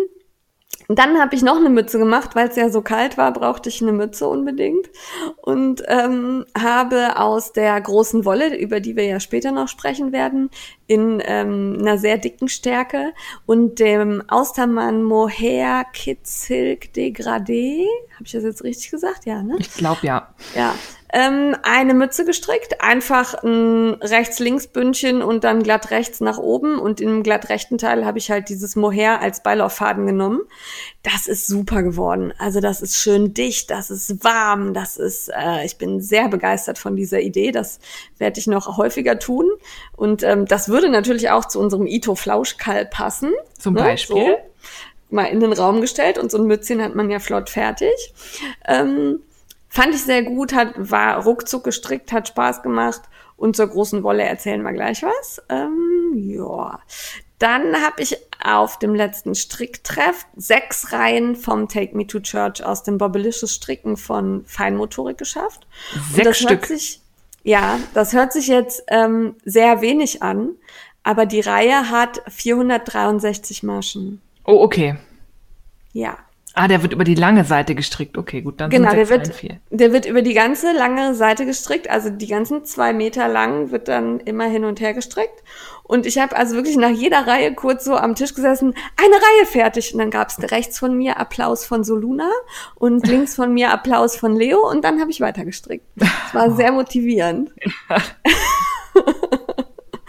dann 0.97 1.19
habe 1.19 1.35
ich 1.35 1.43
noch 1.43 1.57
eine 1.57 1.69
Mütze 1.69 1.99
gemacht, 1.99 2.35
weil 2.35 2.49
es 2.49 2.55
ja 2.55 2.69
so 2.69 2.81
kalt 2.81 3.15
war, 3.15 3.31
brauchte 3.31 3.69
ich 3.69 3.79
eine 3.81 3.91
Mütze 3.91 4.27
unbedingt 4.27 4.89
und 5.37 5.83
ähm, 5.87 6.45
habe 6.57 7.19
aus 7.19 7.53
der 7.53 7.79
großen 7.79 8.25
Wolle, 8.25 8.57
über 8.57 8.79
die 8.79 8.95
wir 8.95 9.05
ja 9.05 9.19
später 9.19 9.51
noch 9.51 9.67
sprechen 9.67 10.11
werden, 10.11 10.49
in 10.87 11.21
ähm, 11.23 11.77
einer 11.79 11.99
sehr 11.99 12.17
dicken 12.17 12.47
Stärke 12.47 13.13
und 13.45 13.79
dem 13.79 14.23
Austermann 14.29 15.03
Mohair 15.03 15.85
Kid 15.93 16.25
Silk 16.25 16.89
Degradé, 16.95 17.85
habe 18.15 18.25
ich 18.25 18.31
das 18.31 18.43
jetzt 18.43 18.63
richtig 18.63 18.89
gesagt? 18.89 19.27
Ja, 19.27 19.43
ne? 19.43 19.57
Ich 19.59 19.71
glaube 19.73 19.99
ja. 20.01 20.33
Ja, 20.55 20.73
ähm, 21.11 21.55
eine 21.63 21.93
Mütze 21.93 22.23
gestrickt, 22.25 22.81
einfach 22.81 23.33
ein 23.43 23.95
Rechts-Links-Bündchen 23.95 25.21
und 25.21 25.43
dann 25.43 25.63
glatt 25.63 25.89
rechts 25.91 26.21
nach 26.21 26.37
oben 26.37 26.77
und 26.77 27.01
im 27.01 27.23
glatt 27.23 27.49
rechten 27.49 27.77
Teil 27.77 28.05
habe 28.05 28.19
ich 28.19 28.29
halt 28.29 28.49
dieses 28.49 28.75
Mohair 28.75 29.21
als 29.21 29.41
Beilauffaden 29.41 30.05
genommen. 30.05 30.41
Das 31.01 31.27
ist 31.27 31.47
super 31.47 31.81
geworden. 31.81 32.33
Also 32.37 32.59
das 32.59 32.81
ist 32.81 32.97
schön 32.97 33.33
dicht, 33.33 33.71
das 33.71 33.89
ist 33.89 34.23
warm, 34.23 34.73
das 34.73 34.97
ist, 34.97 35.29
äh, 35.29 35.65
ich 35.65 35.77
bin 35.77 35.99
sehr 35.99 36.27
begeistert 36.27 36.77
von 36.77 36.95
dieser 36.95 37.21
Idee. 37.21 37.51
Das 37.51 37.79
werde 38.19 38.39
ich 38.39 38.47
noch 38.47 38.77
häufiger 38.77 39.17
tun 39.17 39.49
und 39.95 40.21
ähm, 40.21 40.45
das 40.45 40.69
würde 40.69 40.89
natürlich 40.89 41.31
auch 41.31 41.45
zu 41.45 41.59
unserem 41.59 41.87
Ito 41.87 42.13
Flauschkall 42.13 42.85
passen. 42.85 43.31
Zum 43.57 43.73
ne? 43.73 43.81
Beispiel. 43.81 44.37
So 44.37 44.49
mal 45.11 45.25
in 45.25 45.39
den 45.39 45.53
Raum 45.53 45.81
gestellt 45.81 46.17
und 46.17 46.29
so 46.31 46.37
ein 46.37 46.45
Mützchen 46.45 46.83
hat 46.83 46.93
man 46.93 47.09
ja 47.09 47.19
flott 47.19 47.49
fertig. 47.49 48.13
Ähm, 48.67 49.21
Fand 49.69 49.93
ich 49.93 50.03
sehr 50.03 50.23
gut, 50.23 50.53
hat, 50.53 50.73
war 50.77 51.23
ruckzuck 51.23 51.63
gestrickt, 51.63 52.11
hat 52.11 52.27
Spaß 52.27 52.63
gemacht. 52.63 53.03
Und 53.37 53.55
zur 53.55 53.67
großen 53.67 54.03
Wolle 54.03 54.23
erzählen 54.23 54.63
wir 54.63 54.73
gleich 54.73 55.03
was. 55.03 55.41
Ähm, 55.47 56.13
ja. 56.15 56.79
Dann 57.37 57.81
habe 57.81 58.01
ich 58.01 58.17
auf 58.43 58.79
dem 58.79 58.93
letzten 58.93 59.33
Stricktreff 59.33 60.25
sechs 60.35 60.91
Reihen 60.91 61.37
vom 61.37 61.69
Take 61.69 61.95
Me 61.95 62.05
to 62.05 62.19
Church 62.19 62.63
aus 62.63 62.83
dem 62.83 62.97
Bobelicious 62.97 63.55
Stricken 63.55 63.95
von 63.95 64.43
Feinmotorik 64.45 65.17
geschafft. 65.17 65.65
Sechs 66.13 66.39
Stück. 66.39 66.65
Sich, 66.65 66.99
ja, 67.43 67.79
das 67.93 68.11
hört 68.11 68.33
sich 68.33 68.47
jetzt 68.47 68.83
ähm, 68.87 69.35
sehr 69.45 69.79
wenig 69.79 70.21
an, 70.21 70.49
aber 71.03 71.25
die 71.25 71.39
Reihe 71.39 71.89
hat 71.89 72.21
463 72.27 73.63
Maschen. 73.63 74.21
Oh, 74.45 74.61
okay. 74.61 74.97
Ja. 75.93 76.17
Ah, 76.59 76.67
der 76.67 76.81
wird 76.81 76.91
über 76.91 77.05
die 77.05 77.15
lange 77.15 77.45
Seite 77.45 77.73
gestrickt. 77.73 78.17
Okay, 78.17 78.41
gut, 78.41 78.59
dann 78.59 78.69
genau, 78.69 78.89
sind 78.89 78.97
der 78.97 79.09
wird, 79.09 79.33
viel. 79.33 79.61
der 79.69 79.93
wird 79.93 80.05
über 80.05 80.21
die 80.21 80.33
ganze 80.33 80.73
lange 80.73 81.15
Seite 81.15 81.45
gestrickt, 81.45 81.89
also 81.89 82.09
die 82.09 82.27
ganzen 82.27 82.65
zwei 82.65 82.91
Meter 82.91 83.29
lang 83.29 83.71
wird 83.71 83.87
dann 83.87 84.19
immer 84.19 84.43
hin 84.43 84.65
und 84.65 84.81
her 84.81 84.93
gestrickt. 84.93 85.41
Und 85.83 86.05
ich 86.05 86.17
habe 86.17 86.35
also 86.35 86.55
wirklich 86.55 86.75
nach 86.75 86.89
jeder 86.89 87.25
Reihe 87.25 87.55
kurz 87.55 87.85
so 87.85 87.95
am 87.95 88.13
Tisch 88.13 88.35
gesessen, 88.35 88.73
eine 88.97 89.15
Reihe 89.15 89.45
fertig. 89.45 89.93
Und 89.93 89.99
dann 89.99 90.11
gab 90.11 90.27
es 90.27 90.51
rechts 90.51 90.77
von 90.77 90.97
mir 90.97 91.17
Applaus 91.17 91.63
von 91.63 91.85
Soluna 91.85 92.29
und 92.75 93.07
links 93.07 93.35
von 93.35 93.53
mir 93.53 93.71
Applaus 93.71 94.17
von 94.17 94.35
Leo 94.35 94.69
und 94.69 94.83
dann 94.83 94.99
habe 94.99 95.11
ich 95.11 95.21
weiter 95.21 95.45
gestrickt. 95.45 95.85
Das 95.95 96.09
war 96.33 96.51
sehr 96.57 96.73
motivierend. 96.73 97.51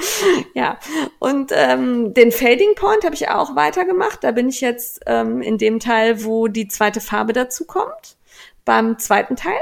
ja, 0.55 0.79
und 1.19 1.53
ähm, 1.55 2.15
den 2.15 2.33
Fading 2.33 2.75
Point 2.75 3.05
habe 3.05 3.15
ich 3.15 3.29
auch 3.29 3.57
weitergemacht. 3.57 4.23
Da 4.23 4.33
bin 4.33 4.49
ich 4.49 4.61
jetzt 4.61 5.01
ähm, 5.07 5.43
in 5.43 5.59
dem 5.59 5.81
Teil, 5.81 6.25
wo 6.25 6.49
die 6.49 6.69
zweite 6.69 7.01
Farbe 7.01 7.33
dazu 7.33 7.65
kommt, 7.65 8.17
beim 8.65 8.99
zweiten 8.99 9.37
Teil. 9.37 9.61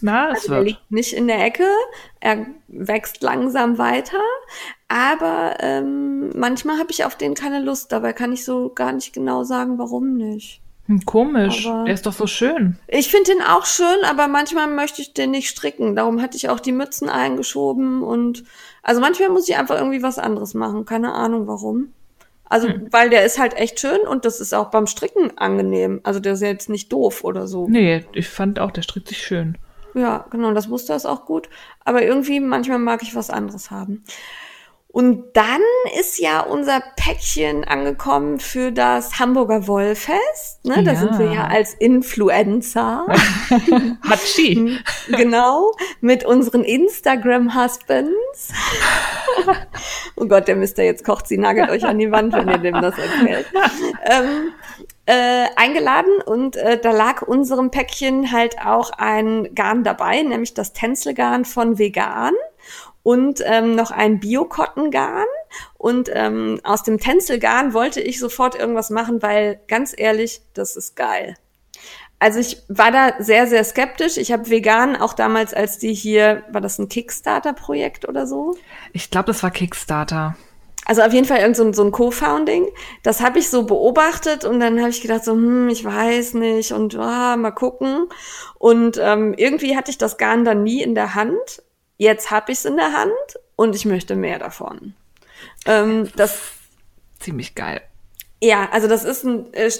Na, 0.00 0.30
es 0.30 0.42
also 0.42 0.50
wird. 0.50 0.64
liegt 0.66 0.90
nicht 0.90 1.12
in 1.12 1.26
der 1.26 1.44
Ecke, 1.44 1.66
er 2.20 2.46
wächst 2.68 3.22
langsam 3.22 3.78
weiter, 3.78 4.20
aber 4.86 5.56
ähm, 5.60 6.30
manchmal 6.38 6.78
habe 6.78 6.92
ich 6.92 7.04
auf 7.04 7.16
den 7.16 7.34
keine 7.34 7.60
Lust, 7.60 7.90
dabei 7.90 8.12
kann 8.12 8.32
ich 8.32 8.44
so 8.44 8.68
gar 8.72 8.92
nicht 8.92 9.12
genau 9.12 9.42
sagen, 9.42 9.76
warum 9.78 10.14
nicht. 10.14 10.60
Hm, 10.86 11.04
komisch, 11.04 11.66
aber 11.66 11.84
der 11.84 11.94
ist 11.94 12.06
doch 12.06 12.12
so 12.12 12.26
schön. 12.26 12.78
Ich 12.86 13.10
finde 13.10 13.32
den 13.32 13.42
auch 13.42 13.66
schön, 13.66 14.04
aber 14.04 14.28
manchmal 14.28 14.68
möchte 14.68 15.02
ich 15.02 15.12
den 15.12 15.32
nicht 15.32 15.48
stricken. 15.48 15.96
Darum 15.96 16.22
hatte 16.22 16.36
ich 16.36 16.48
auch 16.48 16.60
die 16.60 16.72
Mützen 16.72 17.08
eingeschoben 17.08 18.02
und 18.02 18.44
also 18.82 19.00
manchmal 19.00 19.30
muss 19.30 19.48
ich 19.48 19.56
einfach 19.56 19.76
irgendwie 19.76 20.02
was 20.02 20.18
anderes 20.18 20.54
machen. 20.54 20.84
Keine 20.84 21.12
Ahnung 21.12 21.46
warum. 21.46 21.92
Also, 22.48 22.68
hm. 22.68 22.88
weil 22.90 23.10
der 23.10 23.24
ist 23.24 23.38
halt 23.38 23.54
echt 23.54 23.78
schön 23.78 24.00
und 24.00 24.24
das 24.24 24.40
ist 24.40 24.54
auch 24.54 24.70
beim 24.70 24.86
Stricken 24.86 25.36
angenehm. 25.36 26.00
Also 26.02 26.20
der 26.20 26.32
ist 26.32 26.40
jetzt 26.40 26.70
nicht 26.70 26.92
doof 26.92 27.24
oder 27.24 27.46
so. 27.46 27.68
Nee, 27.68 28.04
ich 28.12 28.28
fand 28.28 28.58
auch, 28.58 28.70
der 28.70 28.82
strickt 28.82 29.08
sich 29.08 29.18
schön. 29.18 29.58
Ja, 29.94 30.26
genau, 30.30 30.52
das 30.52 30.68
Muster 30.68 30.96
ist 30.96 31.06
auch 31.06 31.26
gut. 31.26 31.48
Aber 31.84 32.02
irgendwie, 32.02 32.40
manchmal 32.40 32.78
mag 32.78 33.02
ich 33.02 33.14
was 33.14 33.30
anderes 33.30 33.70
haben. 33.70 34.04
Und 34.90 35.36
dann 35.36 35.60
ist 36.00 36.18
ja 36.18 36.40
unser 36.40 36.82
Päckchen 36.96 37.64
angekommen 37.64 38.40
für 38.40 38.72
das 38.72 39.18
Hamburger 39.18 39.68
Wollfest. 39.68 40.64
Ne? 40.64 40.82
Da 40.82 40.92
ja. 40.92 40.98
sind 40.98 41.18
wir 41.18 41.30
ja 41.30 41.46
als 41.46 41.74
Influencer. 41.74 43.06
Hatschi. 44.08 44.78
genau. 45.08 45.72
Mit 46.00 46.24
unseren 46.24 46.64
Instagram-Husbands. 46.64 48.48
oh 50.16 50.24
Gott, 50.26 50.48
der 50.48 50.56
Mister 50.56 50.82
jetzt 50.82 51.04
kocht 51.04 51.28
sie, 51.28 51.36
nagelt 51.36 51.68
euch 51.68 51.84
an 51.84 51.98
die 51.98 52.10
Wand, 52.10 52.32
wenn 52.32 52.48
ihr 52.48 52.58
dem 52.58 52.80
das 52.80 52.94
erzählt. 52.98 53.46
ähm, 54.06 54.52
äh, 55.04 55.46
eingeladen 55.56 56.20
und 56.24 56.56
äh, 56.56 56.78
da 56.80 56.92
lag 56.92 57.22
unserem 57.22 57.70
Päckchen 57.70 58.32
halt 58.32 58.58
auch 58.64 58.90
ein 58.90 59.54
Garn 59.54 59.84
dabei, 59.84 60.22
nämlich 60.22 60.54
das 60.54 60.72
Tänzelgarn 60.72 61.44
von 61.44 61.78
Vegan. 61.78 62.34
Und 63.08 63.42
ähm, 63.42 63.74
noch 63.74 63.90
ein 63.90 64.20
Bio-Cotton-Garn. 64.20 65.24
Und 65.78 66.10
ähm, 66.12 66.60
aus 66.62 66.82
dem 66.82 66.98
Tänzelgarn 66.98 67.72
wollte 67.72 68.02
ich 68.02 68.18
sofort 68.20 68.54
irgendwas 68.54 68.90
machen, 68.90 69.22
weil 69.22 69.60
ganz 69.66 69.94
ehrlich, 69.96 70.42
das 70.52 70.76
ist 70.76 70.94
geil. 70.94 71.34
Also 72.18 72.38
ich 72.38 72.58
war 72.68 72.92
da 72.92 73.14
sehr, 73.18 73.46
sehr 73.46 73.64
skeptisch. 73.64 74.18
Ich 74.18 74.30
habe 74.30 74.50
vegan 74.50 74.94
auch 74.94 75.14
damals, 75.14 75.54
als 75.54 75.78
die 75.78 75.94
hier, 75.94 76.42
war 76.50 76.60
das 76.60 76.78
ein 76.78 76.90
Kickstarter-Projekt 76.90 78.06
oder 78.06 78.26
so? 78.26 78.58
Ich 78.92 79.10
glaube, 79.10 79.28
das 79.28 79.42
war 79.42 79.52
Kickstarter. 79.52 80.36
Also 80.84 81.00
auf 81.00 81.14
jeden 81.14 81.26
Fall 81.26 81.38
irgend 81.38 81.56
so 81.56 81.64
ein, 81.64 81.72
so 81.72 81.84
ein 81.84 81.92
Co-Founding. 81.92 82.66
Das 83.02 83.22
habe 83.22 83.38
ich 83.38 83.48
so 83.48 83.62
beobachtet 83.62 84.44
und 84.44 84.60
dann 84.60 84.80
habe 84.80 84.90
ich 84.90 85.00
gedacht 85.00 85.24
so, 85.24 85.32
hm, 85.32 85.70
ich 85.70 85.82
weiß 85.82 86.34
nicht 86.34 86.72
und 86.72 86.94
oh, 86.94 86.98
mal 86.98 87.52
gucken. 87.52 88.10
Und 88.58 88.98
ähm, 89.00 89.32
irgendwie 89.34 89.78
hatte 89.78 89.90
ich 89.90 89.96
das 89.96 90.18
Garn 90.18 90.44
dann 90.44 90.62
nie 90.62 90.82
in 90.82 90.94
der 90.94 91.14
Hand. 91.14 91.62
Jetzt 91.98 92.30
habe 92.30 92.52
ich 92.52 92.58
es 92.58 92.64
in 92.64 92.76
der 92.76 92.92
Hand 92.92 93.38
und 93.56 93.74
ich 93.76 93.84
möchte 93.84 94.16
mehr 94.16 94.38
davon. 94.38 94.94
Ähm, 95.66 96.10
das 96.16 96.38
ziemlich 97.20 97.54
geil. 97.54 97.82
Ja, 98.40 98.68
also 98.70 98.88
das 98.88 99.04
ist 99.04 99.24
ein 99.24 99.52
äh, 99.52 99.70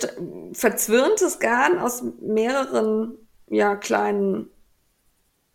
verzwirntes 0.52 1.38
Garn 1.38 1.78
aus 1.78 2.02
mehreren 2.20 3.14
ja 3.48 3.76
kleinen 3.76 4.50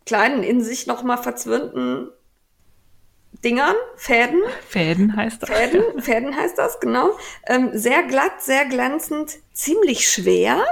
kleinen 0.06 0.43
in 0.43 0.63
sich 0.63 0.88
noch 0.88 1.04
mal 1.04 1.17
verzwirnten 1.17 2.10
Dingern, 3.43 3.76
Fäden. 3.97 4.41
Fäden 4.69 5.15
heißt 5.17 5.43
das. 5.43 5.49
Fäden, 5.49 6.02
Fäden 6.02 6.36
heißt 6.36 6.58
das, 6.58 6.80
genau. 6.80 7.12
Ähm, 7.45 7.71
sehr 7.73 8.04
glatt, 8.04 8.41
sehr 8.41 8.65
glänzend, 8.65 9.34
ziemlich 9.52 10.10
schwer. 10.10 10.63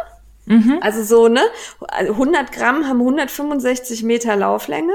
Mhm. 0.46 0.80
Also 0.82 1.04
so, 1.04 1.28
ne? 1.28 1.42
100 1.90 2.52
Gramm 2.52 2.88
haben 2.88 3.00
165 3.00 4.04
Meter 4.04 4.36
Lauflänge. 4.36 4.94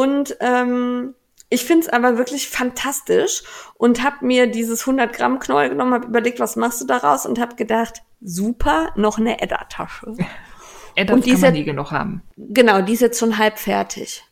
Und 0.00 0.34
ähm, 0.40 1.14
ich 1.50 1.66
finde 1.66 1.86
es 1.86 1.92
aber 1.92 2.16
wirklich 2.16 2.48
fantastisch 2.48 3.42
und 3.74 4.02
habe 4.02 4.24
mir 4.24 4.46
dieses 4.46 4.80
100 4.80 5.12
Gramm 5.12 5.40
Knäuel 5.40 5.68
genommen, 5.68 5.92
habe 5.92 6.06
überlegt, 6.06 6.40
was 6.40 6.56
machst 6.56 6.80
du 6.80 6.86
daraus 6.86 7.26
und 7.26 7.38
habe 7.38 7.54
gedacht, 7.54 8.00
super, 8.22 8.92
noch 8.96 9.18
eine 9.18 9.42
Edda-Tasche. 9.42 10.14
Edda 10.94 11.18
kann 11.18 11.40
man 11.40 11.52
nie 11.52 11.64
genug 11.64 11.90
haben. 11.90 12.22
Genau, 12.38 12.80
die 12.80 12.94
ist 12.94 13.00
jetzt 13.00 13.18
schon 13.18 13.36
halb 13.36 13.58
fertig. 13.58 14.24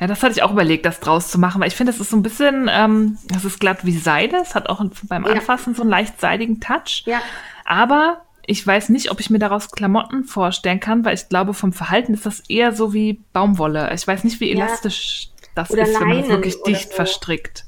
Ja, 0.00 0.06
das 0.06 0.22
hatte 0.22 0.32
ich 0.32 0.42
auch 0.42 0.52
überlegt, 0.52 0.84
das 0.84 1.00
draus 1.00 1.30
zu 1.30 1.38
machen, 1.38 1.62
weil 1.62 1.68
ich 1.68 1.76
finde, 1.76 1.92
das 1.92 2.00
ist 2.02 2.10
so 2.10 2.18
ein 2.18 2.22
bisschen, 2.22 2.68
ähm, 2.70 3.16
das 3.24 3.46
ist 3.46 3.58
glatt 3.58 3.86
wie 3.86 3.96
Seide, 3.96 4.36
es 4.36 4.54
hat 4.54 4.68
auch 4.68 4.84
beim 5.04 5.24
Anfassen 5.24 5.72
ja. 5.72 5.76
so 5.76 5.82
einen 5.82 5.90
leicht 5.90 6.20
seidigen 6.20 6.60
Touch. 6.60 7.04
Ja. 7.06 7.22
Aber 7.64 8.26
ich 8.46 8.66
weiß 8.66 8.88
nicht, 8.88 9.10
ob 9.10 9.20
ich 9.20 9.30
mir 9.30 9.38
daraus 9.38 9.70
Klamotten 9.70 10.24
vorstellen 10.24 10.80
kann, 10.80 11.04
weil 11.04 11.14
ich 11.14 11.28
glaube, 11.28 11.54
vom 11.54 11.72
Verhalten 11.72 12.14
ist 12.14 12.26
das 12.26 12.40
eher 12.48 12.72
so 12.72 12.92
wie 12.92 13.20
Baumwolle. 13.32 13.92
Ich 13.94 14.06
weiß 14.06 14.24
nicht, 14.24 14.40
wie 14.40 14.50
elastisch 14.50 15.30
ja. 15.42 15.48
das 15.54 15.70
oder 15.70 15.82
ist, 15.82 15.92
Leinen 15.94 16.08
wenn 16.08 16.08
man 16.08 16.22
es 16.22 16.28
wirklich 16.28 16.62
dicht 16.62 16.88
so. 16.90 16.96
verstrickt. 16.96 17.64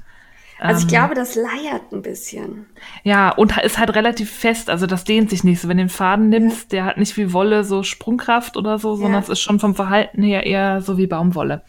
Also 0.63 0.79
ich 0.79 0.85
ähm, 0.85 0.89
glaube, 0.91 1.15
das 1.17 1.35
leiert 1.35 1.93
ein 1.93 2.03
bisschen. 2.03 2.67
Ja, 3.03 3.31
und 3.31 3.57
ist 3.59 3.79
halt 3.79 3.95
relativ 3.97 4.31
fest, 4.31 4.71
also 4.71 4.87
das 4.87 5.03
dehnt 5.03 5.29
sich 5.29 5.43
nicht 5.43 5.61
so. 5.61 5.69
Wenn 5.69 5.79
du 5.79 5.83
den 5.83 5.89
Faden 5.89 6.29
nimmst, 6.29 6.73
ja. 6.73 6.79
der 6.79 6.85
hat 6.85 6.99
nicht 6.99 7.17
wie 7.17 7.33
Wolle 7.33 7.65
so 7.65 7.83
Sprungkraft 7.83 8.57
oder 8.57 8.79
so, 8.79 8.95
sondern 8.95 9.23
es 9.23 9.29
ist 9.29 9.41
schon 9.41 9.59
vom 9.59 9.75
Verhalten 9.75 10.23
her 10.23 10.47
eher 10.47 10.81
so 10.81 10.97
wie 10.99 11.09
Baumwolle. 11.09 11.65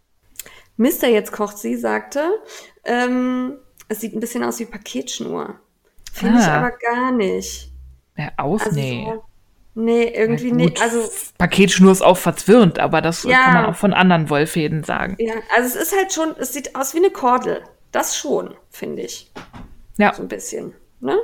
Mister 0.77 1.07
jetzt 1.07 1.31
kocht 1.31 1.57
sie 1.57 1.75
sagte, 1.75 2.21
ähm, 2.83 3.55
es 3.89 4.01
sieht 4.01 4.13
ein 4.13 4.19
bisschen 4.19 4.43
aus 4.43 4.59
wie 4.59 4.65
Paketschnur. 4.65 5.59
Finde 6.11 6.37
ah. 6.37 6.41
ich 6.41 6.47
aber 6.47 6.71
gar 6.71 7.11
nicht. 7.11 7.72
Ja, 8.17 8.31
aus, 8.37 8.63
also 8.63 8.79
nee. 8.79 9.05
So, 9.05 9.23
nee, 9.75 10.03
irgendwie 10.03 10.49
ja, 10.49 10.55
nicht. 10.55 10.81
Also, 10.81 11.09
Paketschnur 11.37 11.91
ist 11.91 12.01
auch 12.01 12.17
verzwirnt, 12.17 12.79
aber 12.79 13.01
das 13.01 13.23
ja, 13.23 13.43
kann 13.43 13.53
man 13.53 13.65
auch 13.65 13.75
von 13.75 13.93
anderen 13.93 14.29
Wollfäden 14.29 14.83
sagen. 14.83 15.15
Ja, 15.19 15.33
also 15.55 15.67
es 15.67 15.75
ist 15.75 15.97
halt 15.97 16.13
schon, 16.13 16.35
es 16.37 16.53
sieht 16.53 16.75
aus 16.75 16.93
wie 16.93 16.99
eine 16.99 17.09
Kordel. 17.09 17.61
Das 17.91 18.17
schon, 18.17 18.53
finde 18.69 19.03
ich. 19.03 19.31
Ja. 19.97 20.13
So 20.13 20.23
ein 20.23 20.27
bisschen. 20.27 20.73
Ne? 20.99 21.17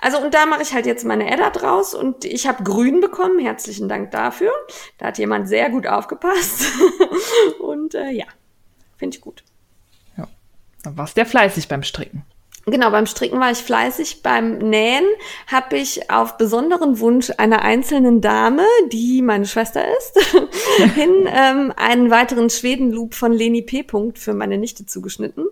Also 0.00 0.18
und 0.18 0.32
da 0.32 0.46
mache 0.46 0.62
ich 0.62 0.72
halt 0.72 0.86
jetzt 0.86 1.04
meine 1.04 1.30
Edda 1.30 1.50
draus 1.50 1.92
und 1.94 2.24
ich 2.24 2.46
habe 2.46 2.64
grün 2.64 3.00
bekommen. 3.00 3.38
Herzlichen 3.38 3.88
Dank 3.88 4.10
dafür. 4.10 4.50
Da 4.96 5.08
hat 5.08 5.18
jemand 5.18 5.48
sehr 5.48 5.68
gut 5.68 5.86
aufgepasst. 5.86 6.64
und 7.60 7.94
äh, 7.94 8.10
ja, 8.10 8.24
Finde 8.98 9.16
ich 9.16 9.20
gut. 9.22 9.44
Ja. 10.16 10.28
Dann 10.82 10.96
warst 10.96 11.16
du 11.16 11.20
ja 11.20 11.24
fleißig 11.24 11.68
beim 11.68 11.84
Stricken. 11.84 12.24
Genau, 12.70 12.90
beim 12.90 13.06
Stricken 13.06 13.40
war 13.40 13.50
ich 13.50 13.58
fleißig. 13.58 14.22
Beim 14.22 14.58
Nähen 14.58 15.04
habe 15.46 15.76
ich 15.76 16.10
auf 16.10 16.36
besonderen 16.36 17.00
Wunsch 17.00 17.30
einer 17.36 17.62
einzelnen 17.62 18.20
Dame, 18.20 18.64
die 18.92 19.22
meine 19.22 19.46
Schwester 19.46 19.84
ist, 19.98 20.18
hin 20.94 21.28
ähm, 21.28 21.72
einen 21.76 22.10
weiteren 22.10 22.50
Schwedenloop 22.50 23.14
von 23.14 23.32
Leni 23.32 23.62
P. 23.62 23.84
für 24.14 24.34
meine 24.34 24.58
Nichte 24.58 24.86
zugeschnitten, 24.86 25.46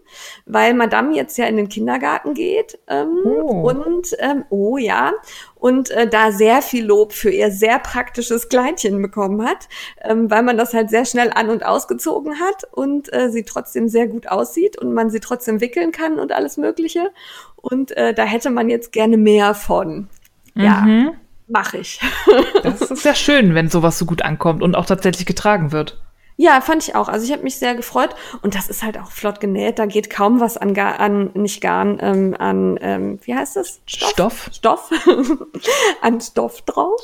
weil 0.45 0.75
Madame 0.75 1.15
jetzt 1.15 1.39
ja 1.39 1.47
in 1.47 1.57
den 1.57 1.69
Kindergarten 1.69 2.35
geht. 2.35 2.79
Ähm, 2.89 3.19
oh. 3.25 3.69
Und 3.69 4.17
ähm, 4.19 4.45
oh 4.51 4.77
ja, 4.77 5.13
und 5.57 5.91
äh, 5.91 6.07
da 6.07 6.33
sehr 6.33 6.63
viel 6.63 6.85
Lob 6.85 7.13
für 7.13 7.31
ihr 7.31 7.51
sehr 7.51 7.79
praktisches 7.79 8.49
Kleidchen 8.49 9.01
bekommen 9.01 9.45
hat, 9.45 9.69
ähm, 10.03 10.31
weil 10.31 10.43
man 10.43 10.57
das 10.59 10.75
halt 10.75 10.91
sehr 10.91 11.05
schnell 11.05 11.33
an 11.35 11.49
und 11.49 11.65
ausgezogen 11.65 12.39
hat 12.39 12.65
und 12.73 13.13
äh, 13.13 13.31
sie 13.31 13.43
trotzdem 13.43 13.89
sehr 13.89 14.07
gut 14.07 14.29
aussieht 14.29 14.79
und 14.79 14.93
man 14.93 15.11
sie 15.11 15.21
trotzdem 15.21 15.61
wickeln 15.61 15.93
kann 15.93 16.19
und 16.19 16.33
alles 16.33 16.57
Mögliche. 16.57 17.11
Und 17.57 17.97
äh, 17.97 18.15
da 18.15 18.25
hätte 18.25 18.51
man 18.51 18.69
jetzt 18.69 18.93
gerne 18.93 19.17
mehr 19.17 19.55
von. 19.55 20.09
Ja. 20.55 20.83
Mhm. 20.83 21.13
Mache 21.49 21.79
ich. 21.79 22.01
das 22.63 22.83
ist 22.83 23.05
ja 23.05 23.15
schön, 23.15 23.55
wenn 23.55 23.69
sowas 23.69 23.99
so 23.99 24.05
gut 24.05 24.23
ankommt 24.23 24.63
und 24.63 24.75
auch 24.75 24.87
tatsächlich 24.87 25.27
getragen 25.27 25.73
wird. 25.73 25.99
Ja, 26.37 26.61
fand 26.61 26.87
ich 26.87 26.95
auch. 26.95 27.09
Also 27.09 27.25
ich 27.25 27.33
habe 27.33 27.43
mich 27.43 27.59
sehr 27.59 27.75
gefreut 27.75 28.15
und 28.43 28.55
das 28.55 28.69
ist 28.69 28.83
halt 28.83 28.99
auch 28.99 29.11
flott 29.11 29.41
genäht. 29.41 29.79
Da 29.79 29.87
geht 29.87 30.11
kaum 30.11 30.39
was 30.39 30.59
an, 30.59 30.75
Gar 30.75 31.01
an 31.01 31.31
nicht 31.33 31.63
Garn, 31.63 31.99
ähm, 32.01 32.37
an 32.39 32.79
ähm, 32.83 33.19
wie 33.23 33.35
heißt 33.35 33.57
das? 33.57 33.81
Stoff. 33.87 34.51
Stoff, 34.53 34.91
an 36.03 36.21
Stoff 36.21 36.61
drauf. 36.63 37.01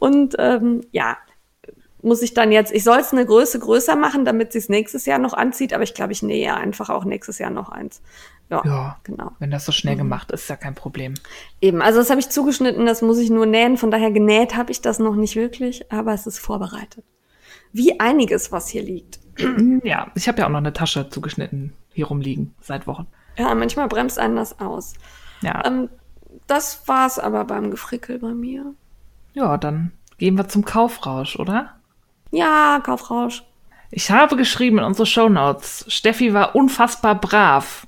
Und 0.00 0.34
ähm, 0.38 0.80
ja, 0.90 1.16
muss 2.02 2.22
ich 2.22 2.34
dann 2.34 2.50
jetzt. 2.50 2.72
Ich 2.72 2.82
soll 2.82 2.98
es 2.98 3.12
eine 3.12 3.24
Größe 3.24 3.60
größer 3.60 3.94
machen, 3.94 4.24
damit 4.24 4.50
sie 4.50 4.58
es 4.58 4.68
nächstes 4.68 5.06
Jahr 5.06 5.20
noch 5.20 5.34
anzieht. 5.34 5.72
Aber 5.72 5.84
ich 5.84 5.94
glaube, 5.94 6.12
ich 6.12 6.24
nähe 6.24 6.52
einfach 6.52 6.90
auch 6.90 7.04
nächstes 7.04 7.38
Jahr 7.38 7.50
noch 7.50 7.68
eins. 7.68 8.02
Ja, 8.50 8.62
ja, 8.64 8.96
genau. 9.04 9.30
Wenn 9.38 9.52
das 9.52 9.64
so 9.64 9.70
schnell 9.70 9.94
mhm. 9.94 9.98
gemacht 9.98 10.32
ist, 10.32 10.42
ist 10.42 10.50
ja 10.50 10.56
kein 10.56 10.74
Problem. 10.74 11.14
Eben, 11.60 11.80
also 11.80 12.00
das 12.00 12.10
habe 12.10 12.18
ich 12.18 12.28
zugeschnitten, 12.28 12.84
das 12.84 13.00
muss 13.00 13.18
ich 13.18 13.30
nur 13.30 13.46
nähen. 13.46 13.76
Von 13.76 13.92
daher 13.92 14.10
genäht 14.10 14.56
habe 14.56 14.72
ich 14.72 14.80
das 14.80 14.98
noch 14.98 15.14
nicht 15.14 15.36
wirklich, 15.36 15.90
aber 15.92 16.12
es 16.12 16.26
ist 16.26 16.40
vorbereitet 16.40 17.04
wie 17.72 17.98
einiges, 18.00 18.52
was 18.52 18.68
hier 18.68 18.82
liegt. 18.82 19.18
Ja, 19.84 20.10
ich 20.14 20.28
habe 20.28 20.38
ja 20.38 20.46
auch 20.46 20.50
noch 20.50 20.58
eine 20.58 20.72
Tasche 20.72 21.08
zugeschnitten 21.08 21.72
hier 21.92 22.06
rumliegen 22.06 22.54
seit 22.60 22.86
Wochen. 22.86 23.06
Ja, 23.36 23.54
manchmal 23.54 23.88
bremst 23.88 24.18
einen 24.18 24.36
das 24.36 24.60
aus. 24.60 24.94
Ja. 25.40 25.64
Ähm, 25.64 25.88
das 26.46 26.86
war's 26.86 27.18
aber 27.18 27.44
beim 27.44 27.70
Gefrickel 27.70 28.18
bei 28.18 28.34
mir. 28.34 28.74
Ja, 29.34 29.56
dann 29.56 29.92
gehen 30.18 30.36
wir 30.36 30.48
zum 30.48 30.64
Kaufrausch, 30.64 31.36
oder? 31.36 31.74
Ja, 32.30 32.80
Kaufrausch. 32.84 33.42
Ich 33.90 34.10
habe 34.10 34.36
geschrieben 34.36 34.78
in 34.78 34.84
unsere 34.84 35.06
Shownotes, 35.06 35.84
Steffi 35.88 36.32
war 36.32 36.54
unfassbar 36.54 37.14
brav. 37.14 37.86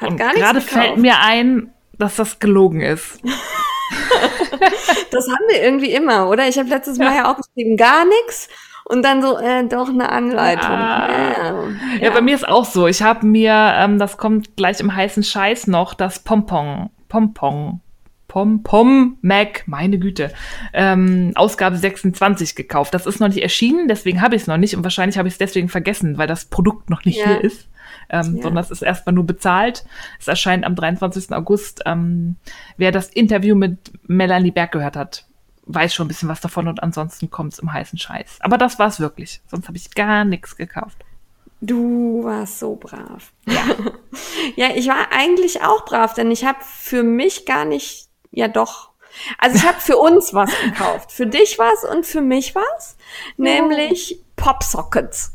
Hat 0.00 0.10
Und 0.10 0.16
gar 0.16 0.28
nichts 0.28 0.40
gerade 0.40 0.60
fällt 0.60 0.96
mir 0.96 1.20
ein, 1.20 1.72
dass 1.98 2.16
das 2.16 2.38
gelogen 2.38 2.80
ist. 2.80 3.20
das 5.10 5.28
haben 5.28 5.44
wir 5.48 5.62
irgendwie 5.62 5.92
immer, 5.92 6.28
oder? 6.28 6.48
Ich 6.48 6.58
habe 6.58 6.68
letztes 6.68 6.98
Mal 6.98 7.14
ja 7.14 7.30
auch 7.30 7.36
geschrieben, 7.36 7.76
gar 7.76 8.04
nichts. 8.04 8.48
Und 8.92 9.02
dann 9.02 9.22
so, 9.22 9.38
äh, 9.38 9.66
doch 9.66 9.88
eine 9.88 10.12
Anleitung. 10.12 10.70
Ja, 10.70 11.08
ja. 11.08 11.54
ja 11.98 12.10
bei 12.10 12.20
mir 12.20 12.34
ist 12.34 12.46
auch 12.46 12.66
so. 12.66 12.86
Ich 12.86 13.00
habe 13.00 13.26
mir, 13.26 13.54
ähm, 13.76 13.98
das 13.98 14.18
kommt 14.18 14.54
gleich 14.54 14.80
im 14.80 14.94
heißen 14.94 15.22
Scheiß 15.22 15.66
noch, 15.66 15.94
das 15.94 16.18
Pompon, 16.18 16.90
Pompon, 17.08 17.80
Pom-Pom 18.28 19.18
Mac, 19.20 19.64
meine 19.66 19.98
Güte, 19.98 20.32
ähm, 20.72 21.32
Ausgabe 21.34 21.76
26 21.76 22.54
gekauft. 22.54 22.94
Das 22.94 23.04
ist 23.04 23.20
noch 23.20 23.28
nicht 23.28 23.42
erschienen, 23.42 23.88
deswegen 23.88 24.22
habe 24.22 24.36
ich 24.36 24.42
es 24.42 24.48
noch 24.48 24.56
nicht 24.56 24.74
und 24.74 24.82
wahrscheinlich 24.82 25.18
habe 25.18 25.28
ich 25.28 25.34
es 25.34 25.38
deswegen 25.38 25.68
vergessen, 25.68 26.16
weil 26.16 26.26
das 26.26 26.46
Produkt 26.46 26.88
noch 26.88 27.04
nicht 27.04 27.18
ja. 27.18 27.26
hier 27.26 27.44
ist. 27.44 27.68
Ähm, 28.08 28.36
ja. 28.36 28.42
sondern 28.42 28.64
es 28.64 28.70
ist 28.70 28.82
erstmal 28.82 29.14
nur 29.14 29.24
bezahlt. 29.24 29.84
Es 30.18 30.28
erscheint 30.28 30.64
am 30.64 30.74
23. 30.74 31.32
August. 31.32 31.82
Ähm, 31.86 32.36
wer 32.76 32.90
das 32.90 33.08
Interview 33.08 33.54
mit 33.54 33.78
Melanie 34.06 34.50
Berg 34.50 34.72
gehört 34.72 34.96
hat, 34.96 35.26
weiß 35.66 35.94
schon 35.94 36.06
ein 36.06 36.08
bisschen 36.08 36.28
was 36.28 36.40
davon 36.40 36.68
und 36.68 36.82
ansonsten 36.82 37.30
kommt 37.30 37.52
es 37.52 37.58
im 37.58 37.72
heißen 37.72 37.98
Scheiß. 37.98 38.38
Aber 38.40 38.58
das 38.58 38.78
war 38.78 38.88
es 38.88 39.00
wirklich. 39.00 39.40
Sonst 39.46 39.68
habe 39.68 39.76
ich 39.76 39.94
gar 39.94 40.24
nichts 40.24 40.56
gekauft. 40.56 40.98
Du 41.60 42.24
warst 42.24 42.58
so 42.58 42.74
brav. 42.74 43.32
Ja. 43.46 43.64
ja, 44.56 44.74
ich 44.74 44.88
war 44.88 45.12
eigentlich 45.12 45.62
auch 45.62 45.84
brav, 45.84 46.14
denn 46.14 46.30
ich 46.30 46.44
habe 46.44 46.58
für 46.62 47.04
mich 47.04 47.46
gar 47.46 47.64
nicht, 47.64 48.08
ja 48.32 48.48
doch. 48.48 48.90
Also 49.38 49.56
ich 49.56 49.66
habe 49.66 49.80
für 49.80 49.98
uns 49.98 50.34
was 50.34 50.50
gekauft. 50.64 51.12
Für 51.12 51.26
dich 51.26 51.58
was 51.58 51.84
und 51.84 52.06
für 52.06 52.22
mich 52.22 52.54
was. 52.54 52.96
Nämlich 53.36 54.20
Popsockets. 54.36 55.32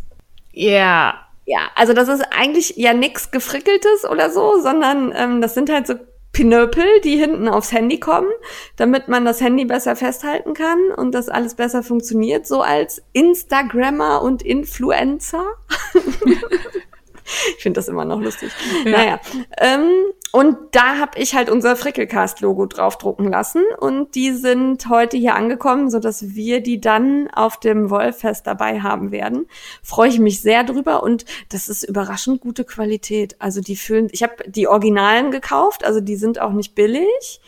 Ja. 0.52 0.72
Yeah. 0.72 1.28
Ja, 1.50 1.72
also 1.76 1.94
das 1.94 2.10
ist 2.10 2.26
eigentlich 2.30 2.74
ja 2.76 2.94
nix 2.94 3.32
Gefrickeltes 3.32 4.04
oder 4.04 4.30
so, 4.30 4.60
sondern 4.60 5.13
ähm, 5.16 5.40
das 5.40 5.54
sind 5.54 5.70
halt 5.70 5.88
so 5.88 5.94
Pinöpel, 6.38 6.86
die 7.04 7.17
hinten 7.17 7.47
aufs 7.47 7.71
Handy 7.71 8.00
kommen, 8.00 8.30
damit 8.76 9.08
man 9.08 9.26
das 9.26 9.41
Handy 9.41 9.65
besser 9.65 9.95
festhalten 9.95 10.54
kann 10.54 10.91
und 10.95 11.15
das 11.15 11.30
alles 11.30 11.56
besser 11.56 11.82
funktioniert, 11.82 12.45
so 12.45 12.62
als 12.62 13.02
Instagrammer 13.12 14.21
und 14.21 14.43
Influencer. 14.43 15.43
ich 15.95 17.63
finde 17.63 17.80
das 17.80 17.88
immer 17.88 18.06
noch 18.06 18.21
lustig. 18.21 18.52
Ja. 18.86 18.91
Naja. 18.91 19.19
Ähm, 19.58 19.89
und 20.32 20.58
da 20.72 20.98
habe 20.98 21.18
ich 21.20 21.36
halt 21.36 21.50
unser 21.50 21.76
Frickelcast-Logo 21.76 22.66
draufdrucken 22.66 23.30
lassen 23.30 23.63
und 23.80 24.13
die 24.13 24.34
sind 24.34 24.90
heute 24.90 25.16
hier 25.16 25.36
angekommen, 25.36 25.90
so 25.90 26.00
dass 26.00 26.36
wir 26.36 26.62
die 26.62 26.82
dann 26.82 27.30
auf 27.32 27.60
dem 27.60 27.90
Wollfest 27.90 28.46
dabei 28.46 28.82
haben 28.82 29.12
werden. 29.12 29.48
Freue 29.82 30.10
ich 30.10 30.20
mich 30.20 30.42
sehr 30.42 30.63
drüber 30.63 31.02
und 31.02 31.26
das 31.50 31.70
ist 31.70 31.84
überraschend 31.84 32.42
gute 32.42 32.66
Qualität. 32.66 33.38
Also 33.40 33.62
die 33.62 33.78
fühlen, 33.78 34.10
ich 34.12 34.22
habe 34.22 34.36
die 34.48 34.68
Originalen 34.68 35.32
gekauft, 35.32 35.86
also 35.86 36.02
die 36.02 36.18
sind 36.18 36.40
auch 36.40 36.52
nicht 36.52 36.76
billig. 36.76 37.42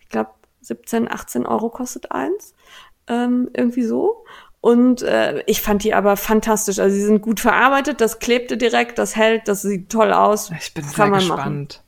Ich 0.00 0.08
glaube 0.08 0.30
17, 0.62 1.10
18 1.10 1.46
Euro 1.46 1.70
kostet 1.70 2.10
eins, 2.10 2.54
ähm, 3.06 3.48
irgendwie 3.54 3.84
so. 3.84 4.24
Und 4.60 5.02
äh, 5.02 5.42
ich 5.46 5.60
fand 5.60 5.84
die 5.84 5.94
aber 5.94 6.16
fantastisch. 6.16 6.78
Also 6.78 6.96
sie 6.96 7.04
sind 7.04 7.20
gut 7.20 7.38
verarbeitet, 7.38 8.00
das 8.00 8.18
klebte 8.18 8.56
direkt, 8.56 8.98
das 8.98 9.14
hält, 9.14 9.46
das 9.46 9.62
sieht 9.62 9.90
toll 9.90 10.12
aus. 10.12 10.50
Ich 10.58 10.74
bin 10.74 10.84
Kann 10.84 10.94
sehr 10.94 11.10
gespannt. 11.10 11.83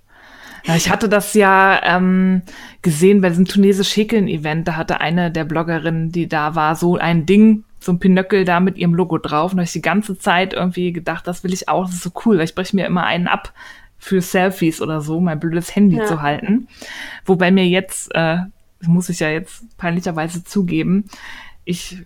Ja, 0.67 0.75
ich 0.75 0.91
hatte 0.91 1.09
das 1.09 1.35
ja 1.35 1.81
ähm, 1.85 2.43
gesehen 2.83 3.21
bei 3.21 3.29
diesem 3.29 3.45
tunesisch 3.45 3.97
Häkeln-Event. 3.97 4.67
Da 4.67 4.77
hatte 4.77 5.01
eine 5.01 5.31
der 5.31 5.45
Bloggerinnen, 5.45 6.11
die 6.11 6.29
da 6.29 6.55
war, 6.55 6.75
so 6.75 6.97
ein 6.97 7.25
Ding, 7.25 7.65
so 7.79 7.93
ein 7.93 8.01
Pinöckel 8.01 8.45
da 8.45 8.59
mit 8.59 8.77
ihrem 8.77 8.95
Logo 8.95 9.19
drauf. 9.19 9.53
Und 9.53 9.59
da 9.59 9.61
habe 9.61 9.67
ich 9.67 9.73
die 9.73 9.83
ganze 9.83 10.19
Zeit 10.19 10.55
irgendwie 10.55 10.93
gedacht, 10.93 11.27
das 11.27 11.45
will 11.45 11.53
ich 11.53 11.69
auch, 11.69 11.87
das 11.87 11.95
ist 11.95 12.03
so 12.03 12.11
cool. 12.25 12.39
Weil 12.39 12.45
ich 12.45 12.55
breche 12.57 12.75
mir 12.75 12.87
immer 12.87 13.05
einen 13.05 13.29
ab 13.29 13.53
für 13.99 14.21
Selfies 14.21 14.83
oder 14.83 15.01
so, 15.01 15.21
mein 15.21 15.41
blödes 15.41 15.75
Handy 15.75 15.97
ja. 15.97 16.05
zu 16.05 16.21
halten. 16.21 16.67
Wobei 17.25 17.51
mir 17.51 17.67
jetzt, 17.67 18.11
äh, 18.15 18.39
muss 18.83 19.09
ich 19.09 19.21
ja 19.21 19.31
jetzt 19.31 19.65
peinlicherweise 19.79 20.45
zugeben, 20.45 21.05
ich 21.65 22.05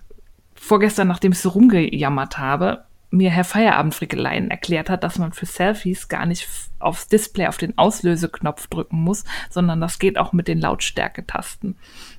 vorgestern, 0.54 1.08
nachdem 1.08 1.32
ich 1.32 1.38
so 1.38 1.48
rumgejammert 1.48 2.38
habe, 2.38 2.84
mir 3.10 3.30
Herr 3.30 3.44
Feierabendfrickeleien 3.44 4.50
erklärt 4.50 4.88
hat, 4.88 5.04
dass 5.04 5.18
man 5.18 5.32
für 5.32 5.46
Selfies 5.46 6.08
gar 6.08 6.26
nicht 6.26 6.48
aufs 6.78 7.08
Display 7.08 7.48
auf 7.48 7.58
den 7.58 7.76
Auslöseknopf 7.76 8.68
drücken 8.68 9.02
muss, 9.02 9.24
sondern 9.50 9.80
das 9.80 9.98
geht 9.98 10.16
auch 10.16 10.32
mit 10.32 10.48
den 10.48 10.60
Lautstärketasten. 10.60 11.76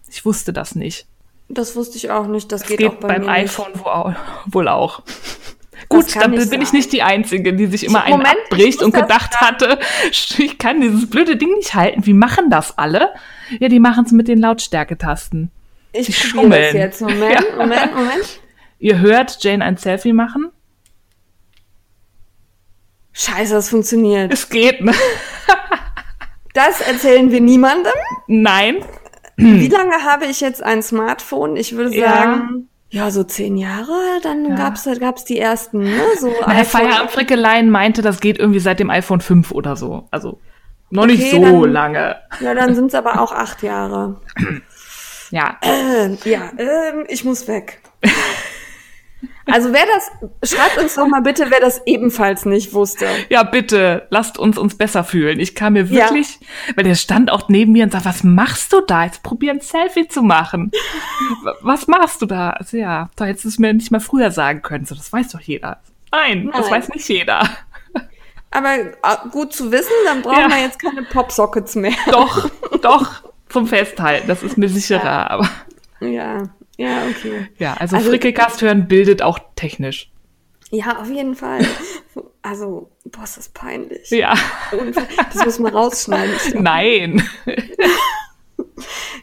Ich 0.10 0.25
wusste 0.25 0.54
das 0.54 0.75
nicht. 0.75 1.08
Das 1.47 1.75
wusste 1.75 1.97
ich 1.97 2.12
auch 2.12 2.27
nicht. 2.27 2.51
Das, 2.51 2.62
das 2.62 2.69
geht, 2.69 2.80
geht, 2.80 2.89
auch 2.89 2.95
bei 2.95 3.19
beim 3.19 3.27
iPhone 3.27 3.71
wo, 3.73 4.13
wohl 4.54 4.67
auch. 4.67 5.01
Gut, 5.89 6.15
dann 6.15 6.32
bin 6.32 6.41
sein. 6.41 6.62
ich 6.62 6.73
nicht 6.73 6.93
die 6.93 7.01
Einzige, 7.01 7.54
die 7.54 7.65
sich 7.65 7.84
immer 7.86 8.04
einen 8.04 8.25
abbricht 8.25 8.82
und 8.84 8.93
gedacht 8.93 9.41
hatte, 9.41 9.80
ich 10.12 10.58
kann 10.58 10.80
dieses 10.80 11.10
blöde 11.10 11.38
Ding 11.38 11.54
nicht 11.56 11.73
halten. 11.73 12.06
Wie 12.06 12.13
machen 12.13 12.49
das 12.49 12.77
alle? 12.77 13.10
Ja, 13.60 13.67
die 13.67 13.80
machen 13.80 14.06
es 14.06 14.12
mit 14.12 14.27
den 14.27 14.39
Lautstärketasten. 14.39 15.51
Ich 15.93 16.17
schummeln. 16.17 16.51
Das 16.51 16.73
jetzt. 16.73 17.01
Moment, 17.01 17.34
ja. 17.34 17.56
Moment, 17.58 17.95
Moment. 17.95 18.39
Ihr 18.80 18.99
hört 18.99 19.43
Jane 19.43 19.63
ein 19.63 19.77
Selfie 19.77 20.13
machen? 20.13 20.51
Scheiße, 23.13 23.54
das 23.54 23.69
funktioniert. 23.69 24.32
Es 24.32 24.50
geht, 24.50 24.82
ne? 24.82 24.93
das 26.54 26.82
erzählen 26.82 27.32
wir 27.32 27.41
niemandem. 27.41 27.93
Nein. 28.28 28.78
Wie 29.38 29.67
lange 29.67 30.04
habe 30.04 30.26
ich 30.26 30.39
jetzt 30.41 30.62
ein 30.62 30.84
Smartphone? 30.84 31.56
Ich 31.56 31.76
würde 31.76 31.89
sagen, 31.91 32.67
ja, 32.89 33.06
ja 33.06 33.12
so 33.12 33.24
zehn 33.24 33.58
Jahre. 33.58 34.19
Dann 34.21 34.50
ja. 34.50 34.56
gab's 34.56 34.88
gab's 35.00 35.26
die 35.26 35.39
ersten, 35.39 35.80
ne? 35.80 36.02
So 36.19 36.32
Na, 36.41 36.52
Herr 36.54 36.65
Feierabendfrickelein 36.65 37.69
meinte, 37.69 38.02
das 38.02 38.19
geht 38.19 38.38
irgendwie 38.38 38.60
seit 38.60 38.80
dem 38.80 38.89
iPhone 38.89 39.21
5 39.21 39.52
oder 39.52 39.76
so. 39.76 40.08
Also 40.12 40.39
noch 40.89 41.04
okay, 41.04 41.13
nicht 41.13 41.32
so 41.32 41.41
dann, 41.41 41.71
lange. 41.71 42.17
Ja, 42.39 42.54
dann 42.54 42.76
sind's 42.76 42.93
aber 42.93 43.21
auch 43.21 43.32
acht 43.32 43.63
Jahre. 43.63 44.21
Ja. 45.32 45.58
Äh, 45.62 46.15
ja, 46.30 46.52
äh, 46.58 47.06
ich 47.08 47.24
muss 47.24 47.47
weg. 47.47 47.82
Also 49.45 49.73
wer 49.73 49.86
das, 49.86 50.51
schreibt 50.51 50.77
uns 50.77 50.95
doch 50.95 51.07
mal 51.07 51.21
bitte, 51.21 51.47
wer 51.49 51.60
das 51.60 51.81
ebenfalls 51.86 52.45
nicht 52.45 52.73
wusste. 52.73 53.07
Ja, 53.29 53.43
bitte, 53.43 54.07
lasst 54.10 54.38
uns 54.38 54.57
uns 54.57 54.75
besser 54.75 55.03
fühlen. 55.03 55.39
Ich 55.39 55.55
kam 55.55 55.73
mir 55.73 55.89
wirklich, 55.89 56.39
ja. 56.39 56.75
weil 56.75 56.84
der 56.84 56.95
stand 56.95 57.31
auch 57.31 57.49
neben 57.49 57.71
mir 57.71 57.84
und 57.84 57.91
sagt, 57.91 58.05
was 58.05 58.23
machst 58.23 58.71
du 58.71 58.81
da? 58.81 59.05
Jetzt 59.05 59.23
probier 59.23 59.51
ein 59.51 59.62
Selfie 59.62 60.07
zu 60.07 60.21
machen. 60.21 60.71
was 61.62 61.88
machst 61.88 62.21
du 62.21 62.25
da? 62.25 62.51
Also 62.51 62.77
ja, 62.77 63.10
da 63.15 63.25
hättest 63.25 63.45
du 63.45 63.49
es 63.49 63.60
mir 63.60 63.73
nicht 63.73 63.91
mal 63.91 63.99
früher 63.99 64.31
sagen 64.31 64.62
können. 64.62 64.86
So, 64.86 64.95
das 64.95 65.12
weiß 65.12 65.29
doch 65.29 65.41
jeder. 65.41 65.81
Nein, 66.12 66.45
Nein. 66.45 66.53
das 66.55 66.69
weiß 66.69 66.89
nicht 66.89 67.07
jeder. 67.07 67.49
Aber 68.51 68.75
äh, 68.75 68.91
gut 69.31 69.53
zu 69.53 69.71
wissen, 69.71 69.93
dann 70.05 70.21
brauchen 70.21 70.39
ja. 70.39 70.49
wir 70.49 70.62
jetzt 70.62 70.81
keine 70.81 71.03
Popsockets 71.03 71.75
mehr. 71.75 71.93
Doch, 72.12 72.49
doch 72.81 73.23
zum 73.49 73.65
Festhalten. 73.65 74.27
Das 74.27 74.43
ist 74.43 74.57
mir 74.57 74.69
sicherer, 74.69 75.03
ja. 75.03 75.29
aber. 75.29 75.49
Ja, 76.01 76.49
ja, 76.81 77.03
okay. 77.09 77.47
Ja, 77.57 77.73
also, 77.75 77.95
also 77.95 78.09
Frickelcast 78.09 78.61
hören 78.61 78.87
bildet 78.87 79.21
auch 79.21 79.39
technisch. 79.55 80.11
Ja, 80.71 80.99
auf 80.99 81.09
jeden 81.09 81.35
Fall. 81.35 81.65
Also, 82.43 82.89
boah, 83.05 83.23
ist 83.23 83.37
das 83.37 83.49
peinlich. 83.49 84.09
Ja. 84.09 84.33
Das 85.31 85.45
muss 85.45 85.59
man 85.59 85.73
rausschneiden. 85.75 86.33
Nein. 86.63 87.29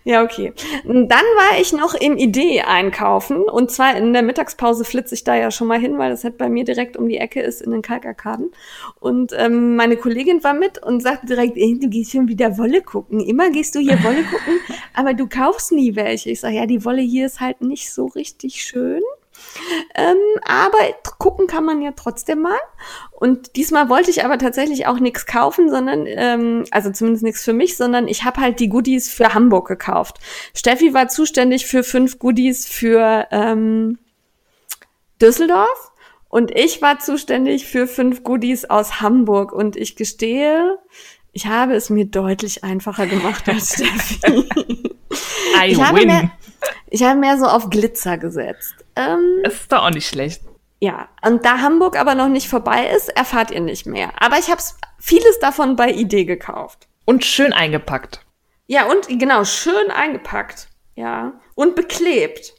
Ja, 0.04 0.22
okay. 0.22 0.52
Dann 0.84 1.08
war 1.08 1.60
ich 1.60 1.72
noch 1.72 1.94
im 1.94 2.16
Idee 2.16 2.62
einkaufen 2.62 3.42
und 3.42 3.70
zwar 3.70 3.96
in 3.96 4.12
der 4.12 4.22
Mittagspause 4.22 4.84
flitze 4.84 5.14
ich 5.14 5.24
da 5.24 5.34
ja 5.34 5.50
schon 5.50 5.68
mal 5.68 5.78
hin, 5.78 5.98
weil 5.98 6.10
das 6.10 6.24
halt 6.24 6.38
bei 6.38 6.48
mir 6.48 6.64
direkt 6.64 6.96
um 6.96 7.08
die 7.08 7.18
Ecke 7.18 7.40
ist 7.40 7.62
in 7.62 7.70
den 7.70 7.82
Kalkarkaden. 7.82 8.52
Und 9.00 9.32
ähm, 9.36 9.76
meine 9.76 9.96
Kollegin 9.96 10.42
war 10.44 10.54
mit 10.54 10.82
und 10.82 11.02
sagte 11.02 11.26
direkt, 11.26 11.56
ey, 11.56 11.78
du 11.78 11.88
gehst 11.88 12.12
schon 12.12 12.28
wieder 12.28 12.58
Wolle 12.58 12.82
gucken. 12.82 13.20
Immer 13.20 13.50
gehst 13.50 13.74
du 13.74 13.80
hier 13.80 14.02
Wolle 14.02 14.22
gucken, 14.22 14.60
aber 14.94 15.14
du 15.14 15.28
kaufst 15.28 15.72
nie 15.72 15.96
welche. 15.96 16.30
Ich 16.30 16.40
sage, 16.40 16.56
ja, 16.56 16.66
die 16.66 16.84
Wolle 16.84 17.02
hier 17.02 17.26
ist 17.26 17.40
halt 17.40 17.60
nicht 17.60 17.92
so 17.92 18.06
richtig 18.06 18.62
schön. 18.62 19.02
Ähm, 19.94 20.16
aber 20.44 20.78
gucken 21.18 21.46
kann 21.46 21.64
man 21.64 21.83
ja 21.83 21.92
trotzdem 21.96 22.42
mal. 22.42 22.59
Und 23.12 23.57
diesmal 23.57 23.88
wollte 23.88 24.11
ich 24.11 24.24
aber 24.24 24.38
tatsächlich 24.38 24.87
auch 24.87 25.00
nichts 25.00 25.26
kaufen, 25.26 25.68
sondern, 25.70 26.07
ähm, 26.07 26.64
also 26.70 26.90
zumindest 26.90 27.24
nichts 27.24 27.44
für 27.44 27.52
mich, 27.52 27.76
sondern 27.76 28.09
ich 28.09 28.24
habe 28.24 28.40
halt 28.40 28.61
die 28.61 28.68
Goodies 28.68 29.12
für 29.12 29.35
Hamburg 29.35 29.68
gekauft. 29.68 30.18
Steffi 30.54 30.94
war 30.94 31.09
zuständig 31.09 31.66
für 31.66 31.83
fünf 31.83 32.18
Goodies 32.18 32.66
für 32.66 33.26
ähm, 33.31 33.98
Düsseldorf 35.20 35.92
und 36.28 36.50
ich 36.50 36.83
war 36.83 36.98
zuständig 36.98 37.66
für 37.66 37.87
fünf 37.87 38.22
Goodies 38.22 38.66
aus 38.66 39.00
Hamburg. 39.00 39.52
Und 39.52 39.76
ich 39.76 39.96
gestehe, 39.96 40.78
ich 41.33 41.46
habe 41.46 41.74
es 41.74 41.90
mir 41.90 42.04
deutlich 42.04 42.64
einfacher 42.64 43.07
gemacht 43.07 43.48
als 43.48 43.72
Steffi. 43.74 44.20
I 45.61 45.70
ich, 45.72 45.83
habe 45.83 46.04
mehr, 46.04 46.31
ich 46.88 47.02
habe 47.02 47.18
mehr 47.18 47.38
so 47.38 47.46
auf 47.46 47.70
Glitzer 47.70 48.18
gesetzt. 48.18 48.74
Ähm, 48.96 49.40
das 49.44 49.54
ist 49.54 49.72
doch 49.72 49.84
auch 49.84 49.90
nicht 49.90 50.08
schlecht. 50.08 50.42
Ja, 50.80 51.08
und 51.24 51.44
da 51.44 51.58
Hamburg 51.58 51.98
aber 51.98 52.14
noch 52.14 52.28
nicht 52.28 52.48
vorbei 52.48 52.88
ist, 52.94 53.08
erfahrt 53.08 53.50
ihr 53.50 53.60
nicht 53.60 53.86
mehr. 53.86 54.10
Aber 54.20 54.38
ich 54.38 54.50
habe 54.50 54.62
vieles 54.98 55.38
davon 55.40 55.76
bei 55.76 55.90
Idee 55.90 56.24
gekauft. 56.24 56.86
Und 57.04 57.24
schön 57.24 57.52
eingepackt. 57.52 58.24
Ja, 58.66 58.86
und 58.86 59.08
genau, 59.08 59.44
schön 59.44 59.90
eingepackt. 59.90 60.68
Ja, 60.94 61.32
und 61.54 61.74
beklebt. 61.74 62.54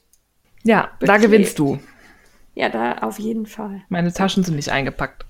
Ja, 0.64 0.90
beklebt. 1.00 1.10
da 1.10 1.18
gewinnst 1.18 1.60
du. 1.60 1.80
Ja, 2.56 2.70
da 2.70 2.98
auf 3.00 3.20
jeden 3.20 3.46
Fall. 3.46 3.84
Meine 3.90 4.12
Taschen 4.12 4.44
sind 4.44 4.56
nicht 4.56 4.70
eingepackt. 4.70 5.26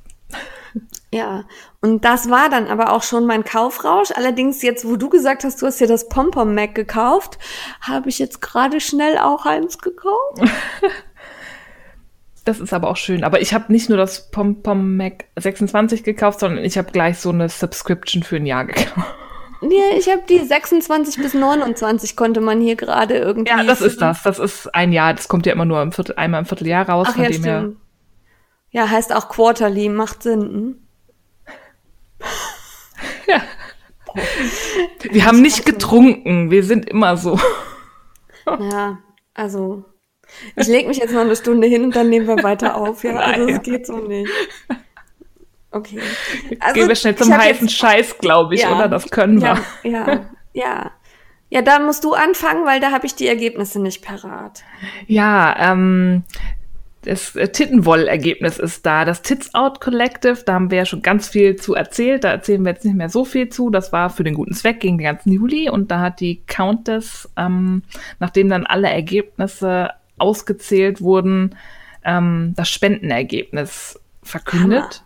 Ja, 1.12 1.46
und 1.82 2.04
das 2.04 2.30
war 2.30 2.50
dann 2.50 2.68
aber 2.68 2.92
auch 2.92 3.04
schon 3.04 3.26
mein 3.26 3.46
Kaufrausch. 3.46 4.12
Allerdings 4.14 4.62
jetzt, 4.62 4.86
wo 4.86 4.98
du 4.98 5.10
gesagt 5.10 5.44
hast, 5.44 5.62
du 5.62 5.66
hast 5.66 5.80
dir 5.80 5.88
das 5.88 6.10
Pompom 6.10 6.54
Mac 6.54 6.76
gekauft, 6.76 7.40
habe 7.82 8.10
ich 8.10 8.20
jetzt 8.20 8.42
gerade 8.42 8.82
schnell 8.82 9.18
auch 9.18 9.46
eins 9.46 9.78
gekauft. 9.78 10.42
Das 12.46 12.60
ist 12.60 12.74
aber 12.74 12.90
auch 12.90 12.98
schön. 12.98 13.24
Aber 13.24 13.42
ich 13.42 13.54
habe 13.54 13.72
nicht 13.72 13.90
nur 13.90 13.98
das 13.98 14.32
Pompom 14.32 14.98
Mac 14.98 15.26
26 15.38 16.04
gekauft, 16.04 16.40
sondern 16.40 16.64
ich 16.64 16.78
habe 16.78 16.92
gleich 16.92 17.20
so 17.20 17.30
eine 17.30 17.48
Subscription 17.48 18.24
für 18.24 18.38
ein 18.38 18.46
Jahr 18.46 18.66
gekauft. 18.66 19.08
Nee, 19.62 19.98
ich 19.98 20.10
habe 20.10 20.24
die 20.28 20.40
26 20.40 21.22
bis 21.22 21.34
29 21.34 22.16
konnte 22.16 22.42
man 22.42 22.62
hier 22.62 22.76
gerade 22.76 23.18
irgendwie. 23.18 23.52
Ja, 23.52 23.64
das 23.64 23.82
ist 23.82 24.02
das. 24.02 24.24
Das 24.24 24.40
ist 24.40 24.74
ein 24.74 24.94
Jahr. 24.94 25.14
Das 25.14 25.28
kommt 25.28 25.46
ja 25.46 25.54
immer 25.54 25.66
nur 25.66 25.82
im 25.82 25.92
Viertel, 25.92 26.16
einmal 26.16 26.40
im 26.40 26.46
Vierteljahr 26.46 26.88
raus. 26.88 27.08
Ach, 27.10 27.16
von 27.16 27.24
ja, 27.24 27.30
dem 27.30 27.44
stimmt. 27.44 27.78
Ja, 28.72 28.90
heißt 28.90 29.14
auch 29.14 29.30
Quarterly, 29.30 29.90
macht 29.90 30.24
Sinn. 30.24 30.42
Hm? 30.42 30.76
Ja. 33.30 33.42
Wir 35.12 35.26
haben 35.26 35.42
nicht 35.42 35.66
getrunken, 35.66 36.50
wir 36.50 36.64
sind 36.64 36.90
immer 36.90 37.16
so. 37.16 37.40
Ja, 38.48 38.98
also 39.36 39.86
ich 40.56 40.68
lege 40.68 40.88
mich 40.88 40.98
jetzt 40.98 41.14
noch 41.14 41.22
eine 41.22 41.36
Stunde 41.36 41.68
hin 41.68 41.84
und 41.84 41.96
dann 41.96 42.10
nehmen 42.10 42.28
wir 42.28 42.42
weiter 42.44 42.76
auf. 42.76 43.04
Ja, 43.04 43.16
also 43.18 43.48
es 43.48 43.62
geht 43.62 43.86
so 43.86 43.98
nicht. 43.98 44.32
Okay. 45.72 46.00
Also, 46.60 46.74
Gehen 46.74 46.88
wir 46.88 46.96
schnell 46.96 47.16
zum 47.16 47.36
heißen 47.36 47.68
jetzt, 47.68 47.78
Scheiß, 47.78 48.18
glaube 48.18 48.56
ich, 48.56 48.62
ja, 48.62 48.76
oder? 48.76 48.88
Das 48.88 49.10
können 49.10 49.42
wir. 49.42 49.60
Ja, 49.84 50.08
ja, 50.08 50.30
ja. 50.54 50.92
Ja, 51.52 51.64
da 51.64 51.80
musst 51.80 52.04
du 52.04 52.14
anfangen, 52.14 52.66
weil 52.66 52.80
da 52.80 52.92
habe 52.92 53.08
ich 53.08 53.16
die 53.16 53.28
Ergebnisse 53.28 53.80
nicht 53.82 54.06
parat. 54.06 54.64
Ja, 55.08 55.72
ähm, 55.72 56.24
das 57.04 57.36
äh, 57.36 57.48
Tittenwoll-Ergebnis 57.48 58.60
ist 58.60 58.86
da. 58.86 59.06
Das 59.06 59.22
Tits 59.22 59.54
Out 59.54 59.80
Collective, 59.80 60.44
da 60.46 60.54
haben 60.54 60.70
wir 60.72 60.80
ja 60.80 60.86
schon 60.86 61.02
ganz 61.02 61.30
viel 61.30 61.56
zu 61.56 61.74
erzählt. 61.74 62.24
Da 62.24 62.32
erzählen 62.32 62.64
wir 62.64 62.72
jetzt 62.72 62.86
nicht 62.86 62.96
mehr 62.96 63.10
so 63.10 63.26
viel 63.26 63.50
zu. 63.50 63.70
Das 63.70 63.94
war 63.94 64.10
für 64.10 64.24
den 64.24 64.34
guten 64.34 64.54
Zweck 64.54 64.82
gegen 64.82 64.98
den 64.98 65.06
ganzen 65.06 65.32
Juli. 65.32 65.70
Und 65.70 65.92
da 65.92 66.02
hat 66.02 66.20
die 66.20 66.42
Countess, 66.46 67.30
ähm, 67.38 67.84
nachdem 68.20 68.50
dann 68.50 68.66
alle 68.66 68.90
Ergebnisse 68.90 69.92
ausgezählt 70.18 71.02
wurden, 71.02 71.56
ähm, 72.04 72.54
das 72.56 72.70
Spendenergebnis 72.70 74.00
verkündet. 74.22 75.04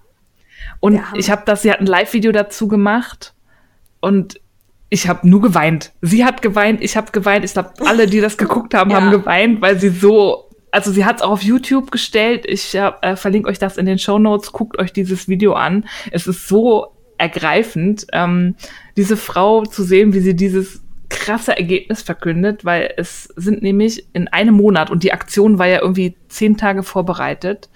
Und 0.80 1.00
ich 1.16 1.30
habe 1.30 1.44
das, 1.46 1.62
sie 1.62 1.72
hat 1.72 1.80
ein 1.80 1.86
Live-Video 1.86 2.32
dazu 2.32 2.68
gemacht 2.68 3.34
und 4.00 4.40
ich 4.90 5.08
habe 5.08 5.28
nur 5.28 5.42
geweint. 5.42 5.92
Sie 6.02 6.24
hat 6.24 6.42
geweint, 6.42 6.82
ich 6.82 6.96
habe 6.96 7.12
geweint. 7.12 7.44
Ich 7.44 7.54
glaube, 7.54 7.74
alle, 7.86 8.06
die 8.06 8.22
das 8.22 8.38
geguckt 8.38 8.74
haben, 8.74 8.92
ja. 8.92 8.98
haben 8.98 9.12
geweint, 9.12 9.62
weil 9.62 9.80
sie 9.80 9.90
so, 9.90 10.50
also 10.74 10.92
sie 10.92 11.06
hat 11.06 11.18
es 11.18 11.22
auch 11.22 11.30
auf 11.30 11.44
YouTube 11.44 11.92
gestellt. 11.92 12.46
Ich 12.48 12.74
äh, 12.74 13.16
verlinke 13.16 13.48
euch 13.48 13.60
das 13.60 13.78
in 13.78 13.86
den 13.86 14.00
Show 14.00 14.18
Notes. 14.18 14.52
Guckt 14.52 14.80
euch 14.80 14.92
dieses 14.92 15.28
Video 15.28 15.54
an. 15.54 15.86
Es 16.10 16.26
ist 16.26 16.48
so 16.48 16.96
ergreifend, 17.20 18.08
ähm, 18.12 18.56
diese 18.98 19.16
Frau 19.16 19.66
zu 19.66 19.84
sehen, 19.84 20.14
wie 20.14 20.20
sie 20.20 20.36
dieses 20.36 20.82
krasse 21.10 21.56
Ergebnis 21.56 22.02
verkündet, 22.02 22.66
weil 22.66 22.92
es 22.98 23.26
sind 23.36 23.62
nämlich 23.62 24.08
in 24.14 24.28
einem 24.30 24.56
Monat, 24.56 24.90
und 24.90 25.04
die 25.04 25.14
Aktion 25.14 25.60
war 25.60 25.68
ja 25.68 25.80
irgendwie 25.80 26.18
zehn 26.28 26.58
Tage 26.58 26.82
vorbereitet, 26.82 27.70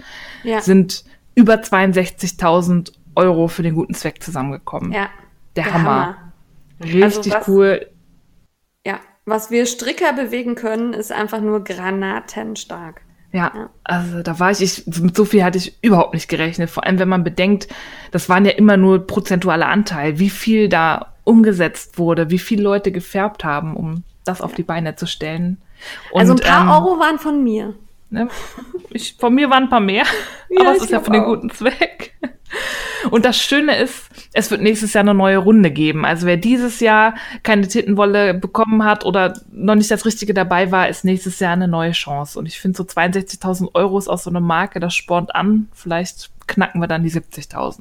ja. 0.44 0.60
sind 0.62 1.06
über 1.36 1.54
62.000 1.54 2.94
Euro 3.16 3.48
für 3.48 3.62
den 3.62 3.76
guten 3.76 3.94
Zweck 3.94 4.24
zusammengekommen. 4.24 4.92
Ja. 4.92 5.10
Der, 5.56 5.66
der 5.66 5.74
Hammer. 5.74 5.90
Hammer. 5.90 6.34
Richtig 6.82 7.04
also 7.04 7.32
was, 7.32 7.48
cool. 7.48 7.88
Ja, 8.84 9.00
was 9.28 9.52
wir 9.52 9.66
Stricker 9.66 10.14
bewegen 10.14 10.56
können, 10.56 10.94
ist 10.94 11.12
einfach 11.12 11.42
nur 11.42 11.64
granatenstark. 11.64 13.02
Ja, 13.34 13.52
ja, 13.54 13.70
also 13.84 14.24
da 14.24 14.40
war 14.40 14.52
ich, 14.52 14.62
ich, 14.62 15.02
mit 15.02 15.16
so 15.16 15.26
viel 15.26 15.44
hatte 15.44 15.58
ich 15.58 15.78
überhaupt 15.84 16.14
nicht 16.14 16.30
gerechnet. 16.30 16.70
Vor 16.70 16.86
allem, 16.86 16.98
wenn 16.98 17.10
man 17.10 17.26
bedenkt, 17.26 17.68
das 18.12 18.30
waren 18.30 18.46
ja 18.46 18.52
immer 18.52 18.78
nur 18.78 19.06
prozentuale 19.06 19.66
Anteil, 19.66 20.18
wie 20.18 20.30
viel 20.30 20.70
da 20.70 21.14
umgesetzt 21.26 22.00
wurde, 22.00 22.30
wie 22.30 22.40
viele 22.40 22.64
Leute 22.64 22.94
gefärbt 22.94 23.44
haben, 23.44 23.76
um 23.76 24.04
das 24.24 24.42
auf 24.42 24.54
die 24.54 24.64
Beine 24.64 24.96
zu 24.96 25.06
stellen. 25.06 25.62
Und, 26.12 26.22
also 26.22 26.34
ein 26.34 26.40
paar 26.40 26.62
ähm, 26.62 26.70
Euro 26.70 27.00
waren 27.00 27.20
von 27.20 27.44
mir. 27.44 27.76
Ne, 28.10 28.30
ich, 28.92 29.18
von 29.20 29.36
mir 29.36 29.50
waren 29.50 29.64
ein 29.64 29.70
paar 29.70 29.82
mehr, 29.82 30.06
ja, 30.50 30.62
aber 30.62 30.78
es 30.78 30.84
ist 30.84 30.92
ja 30.92 31.02
für 31.02 31.12
den 31.12 31.26
guten 31.26 31.50
Zweck. 31.50 32.14
Und 33.10 33.26
das 33.26 33.38
Schöne 33.38 33.78
ist, 33.78 34.10
es 34.34 34.52
wird 34.52 34.62
nächstes 34.62 34.94
Jahr 34.94 35.04
eine 35.04 35.14
neue 35.14 35.38
Runde 35.38 35.72
geben. 35.72 36.06
Also 36.06 36.26
wer 36.26 36.38
dieses 36.38 36.80
Jahr 36.80 37.16
keine 37.44 37.68
Tittenwolle 37.68 38.34
bekommen 38.34 38.84
hat 38.84 39.06
oder 39.06 39.40
noch 39.52 39.76
nicht 39.76 39.92
das 39.92 40.06
Richtige 40.06 40.34
dabei 40.34 40.72
war, 40.72 40.90
ist 40.90 41.06
nächstes 41.06 41.40
Jahr 41.40 41.54
eine 41.54 41.68
neue 41.68 41.92
Chance. 41.92 42.38
Und 42.40 42.46
ich 42.46 42.60
finde 42.60 42.78
so 42.78 42.84
62.000 42.84 43.74
Euro 43.76 43.98
ist 43.98 44.08
aus 44.08 44.24
so 44.24 44.30
einer 44.30 44.40
Marke, 44.40 44.80
das 44.80 44.96
spornt 44.96 45.36
an. 45.36 45.68
Vielleicht 45.74 46.32
knacken 46.48 46.82
wir 46.82 46.88
dann 46.88 47.04
die 47.04 47.12
70.000. 47.12 47.80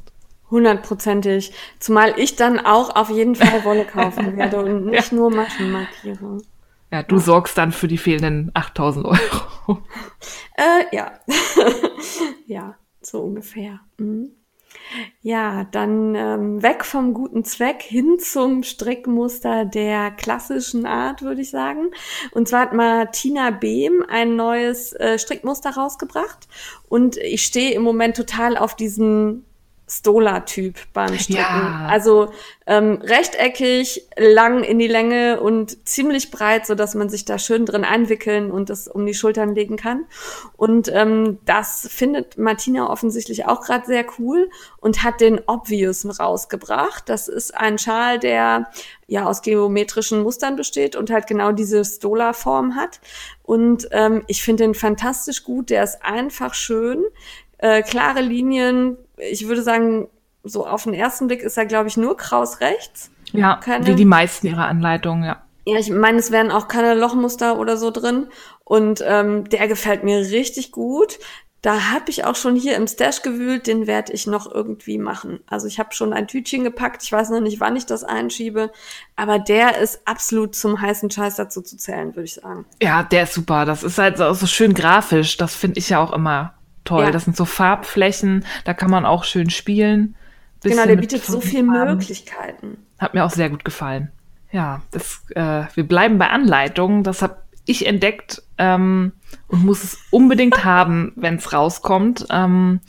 Hundertprozentig. 0.51 1.53
Zumal 1.81 2.15
ich 2.19 2.37
dann 2.37 2.61
auch 2.61 2.95
auf 2.95 3.11
jeden 3.11 3.35
Fall 3.35 3.65
Wolle 3.65 3.85
kaufen 3.93 4.37
werde 4.37 4.59
und 4.59 4.87
nicht 4.87 5.11
ja. 5.11 5.17
nur 5.17 5.31
Maschenmarkierung. 5.31 6.43
Ja, 6.93 7.03
du 7.03 7.17
ja. 7.17 7.21
sorgst 7.21 7.59
dann 7.59 7.73
für 7.73 7.89
die 7.89 7.99
fehlenden 7.99 8.53
8000 8.55 9.07
Euro. 9.07 9.83
Äh, 10.57 10.97
ja. 10.97 11.13
ja, 12.47 12.77
so 13.01 13.21
ungefähr. 13.21 13.81
Mhm. 13.99 14.31
Ja, 15.21 15.65
dann 15.65 16.15
ähm, 16.15 16.63
weg 16.63 16.85
vom 16.85 17.13
guten 17.13 17.45
Zweck 17.45 17.83
hin 17.83 18.19
zum 18.19 18.63
Strickmuster 18.63 19.65
der 19.65 20.11
klassischen 20.11 20.87
Art, 20.87 21.23
würde 21.23 21.41
ich 21.41 21.51
sagen. 21.51 21.91
Und 22.33 22.49
zwar 22.49 22.61
hat 22.61 22.73
Martina 22.73 23.51
Behm 23.51 24.05
ein 24.09 24.37
neues 24.37 24.93
äh, 24.93 25.19
Strickmuster 25.19 25.71
rausgebracht. 25.71 26.49
Und 26.89 27.17
ich 27.17 27.45
stehe 27.45 27.73
im 27.73 27.83
Moment 27.83 28.17
total 28.17 28.57
auf 28.57 28.77
diesen 28.77 29.45
Stola-Typ 29.89 30.75
beim 30.93 31.17
Stricken. 31.17 31.39
Ja. 31.39 31.87
Also 31.89 32.33
ähm, 32.67 33.01
rechteckig, 33.03 34.09
lang 34.17 34.65
in 34.65 34.81
die 34.81 34.89
Länge 34.89 35.41
und 35.41 35.87
ziemlich 35.89 36.33
breit, 36.33 36.67
so 36.67 36.75
dass 36.75 36.97
man 36.97 37.09
sich 37.09 37.25
da 37.25 37.39
schön 37.39 37.65
drin 37.65 37.85
einwickeln 37.85 38.51
und 38.51 38.69
das 38.69 38.89
um 38.89 39.07
die 39.07 39.15
Schultern 39.15 39.55
legen 39.55 39.77
kann. 39.77 40.05
Und 40.57 40.91
ähm, 40.93 41.39
das 41.45 41.89
findet 41.89 42.37
Martina 42.37 42.91
offensichtlich 42.91 43.47
auch 43.47 43.61
gerade 43.61 43.87
sehr 43.87 44.05
cool 44.19 44.51
und 44.79 45.05
hat 45.05 45.21
den 45.21 45.41
Obvious 45.47 46.19
rausgebracht. 46.19 47.09
Das 47.09 47.29
ist 47.29 47.55
ein 47.55 47.79
Schal, 47.79 48.19
der 48.19 48.69
ja 49.07 49.27
aus 49.27 49.43
geometrischen 49.43 50.23
Mustern 50.23 50.57
besteht 50.57 50.97
und 50.97 51.11
halt 51.11 51.29
genau 51.29 51.53
diese 51.53 51.85
Stola-Form 51.85 52.75
hat. 52.75 53.01
Und 53.45 53.87
ähm, 53.93 54.25
ich 54.27 54.43
finde 54.43 54.65
den 54.65 54.75
fantastisch 54.75 55.45
gut. 55.45 55.71
Der 55.71 55.85
ist 55.85 56.03
einfach 56.03 56.55
schön. 56.55 57.05
Äh, 57.59 57.83
klare 57.83 58.21
Linien, 58.21 58.97
ich 59.17 59.49
würde 59.49 59.63
sagen, 59.63 60.09
so 60.45 60.67
auf 60.67 60.85
den 60.85 60.95
ersten 60.95 61.27
Blick 61.27 61.43
ist 61.43 61.57
er, 61.57 61.67
glaube 61.67 61.89
ich, 61.89 61.97
nur 61.97 62.17
Kraus 62.17 62.61
rechts. 62.61 63.11
Ja, 63.33 63.57
keine, 63.57 63.87
wie 63.87 63.95
die 63.95 64.05
meisten 64.05 64.47
ihrer 64.47 64.67
Anleitungen, 64.67 65.25
ja. 65.25 65.43
Ja, 65.67 65.79
ich 65.79 65.91
meine, 65.91 66.19
es 66.19 66.31
wären 66.31 66.53
auch 66.53 66.69
keine 66.69 66.95
Lochmuster 66.95 67.59
oder 67.59 67.77
so 67.77 67.91
drin. 67.91 68.29
Und 68.65 69.03
ähm, 69.05 69.49
der 69.49 69.67
gefällt 69.67 70.05
mir 70.05 70.21
richtig 70.21 70.71
gut. 70.71 71.19
Da 71.61 71.91
habe 71.91 72.11
ich 72.11 72.25
auch 72.25 72.37
schon 72.37 72.55
hier 72.55 72.77
im 72.77 72.87
Stash 72.87 73.23
gewühlt, 73.23 73.67
den 73.67 73.89
werde 73.89 74.13
ich 74.13 74.29
noch 74.29 74.49
irgendwie 74.49 74.99
machen. 74.99 75.41
Also 75.49 75.67
ich 75.67 75.81
habe 75.81 75.93
schon 75.93 76.13
ein 76.13 76.29
Tütchen 76.29 76.63
gepackt, 76.63 77.03
ich 77.03 77.11
weiß 77.11 77.31
noch 77.31 77.41
nicht, 77.41 77.59
wann 77.59 77.75
ich 77.75 77.87
das 77.87 78.05
einschiebe, 78.05 78.71
aber 79.17 79.41
der 79.41 79.79
ist 79.79 80.01
absolut 80.05 80.55
zum 80.55 80.81
heißen 80.81 81.11
Scheiß 81.11 81.35
dazu 81.35 81.63
zu 81.63 81.77
zählen, 81.77 82.15
würde 82.15 82.27
ich 82.27 82.35
sagen. 82.35 82.67
Ja, 82.81 83.03
der 83.03 83.25
ist 83.25 83.35
super. 83.35 83.65
Das 83.65 83.83
ist 83.83 83.99
halt 83.99 84.19
so, 84.19 84.33
so 84.35 84.47
schön 84.47 84.75
grafisch. 84.75 85.37
Das 85.39 85.57
finde 85.57 85.81
ich 85.81 85.89
ja 85.89 85.99
auch 85.99 86.13
immer 86.13 86.55
toll. 86.87 87.05
Ja. 87.05 87.11
Das 87.11 87.25
sind 87.25 87.37
so 87.37 87.45
Farbflächen, 87.45 88.45
da 88.65 88.75
kann 88.75 88.91
man 88.91 89.05
auch 89.05 89.25
schön 89.25 89.51
spielen. 89.51 90.15
Genau, 90.63 90.87
der 90.87 90.97
bietet 90.97 91.25
so 91.25 91.41
viele 91.41 91.63
Möglichkeiten. 91.65 92.79
Hat 92.99 93.15
mir 93.15 93.25
auch 93.25 93.31
sehr 93.31 93.51
gut 93.51 93.65
gefallen. 93.65 94.11
Ja, 94.51 94.83
das, 94.91 95.23
äh, 95.35 95.65
wir 95.75 95.87
bleiben 95.87 96.19
bei 96.19 96.29
Anleitungen. 96.31 97.03
Das 97.03 97.23
habe 97.23 97.37
ich 97.67 97.87
entdeckt 97.87 98.43
ähm, 98.59 99.13
und 99.49 99.65
muss 99.65 99.85
es 99.85 99.99
unbedingt 100.11 100.65
haben, 100.65 101.13
wenn 101.17 101.37
es 101.37 101.53
rauskommt. 101.53 102.27
Ähm, 102.31 102.81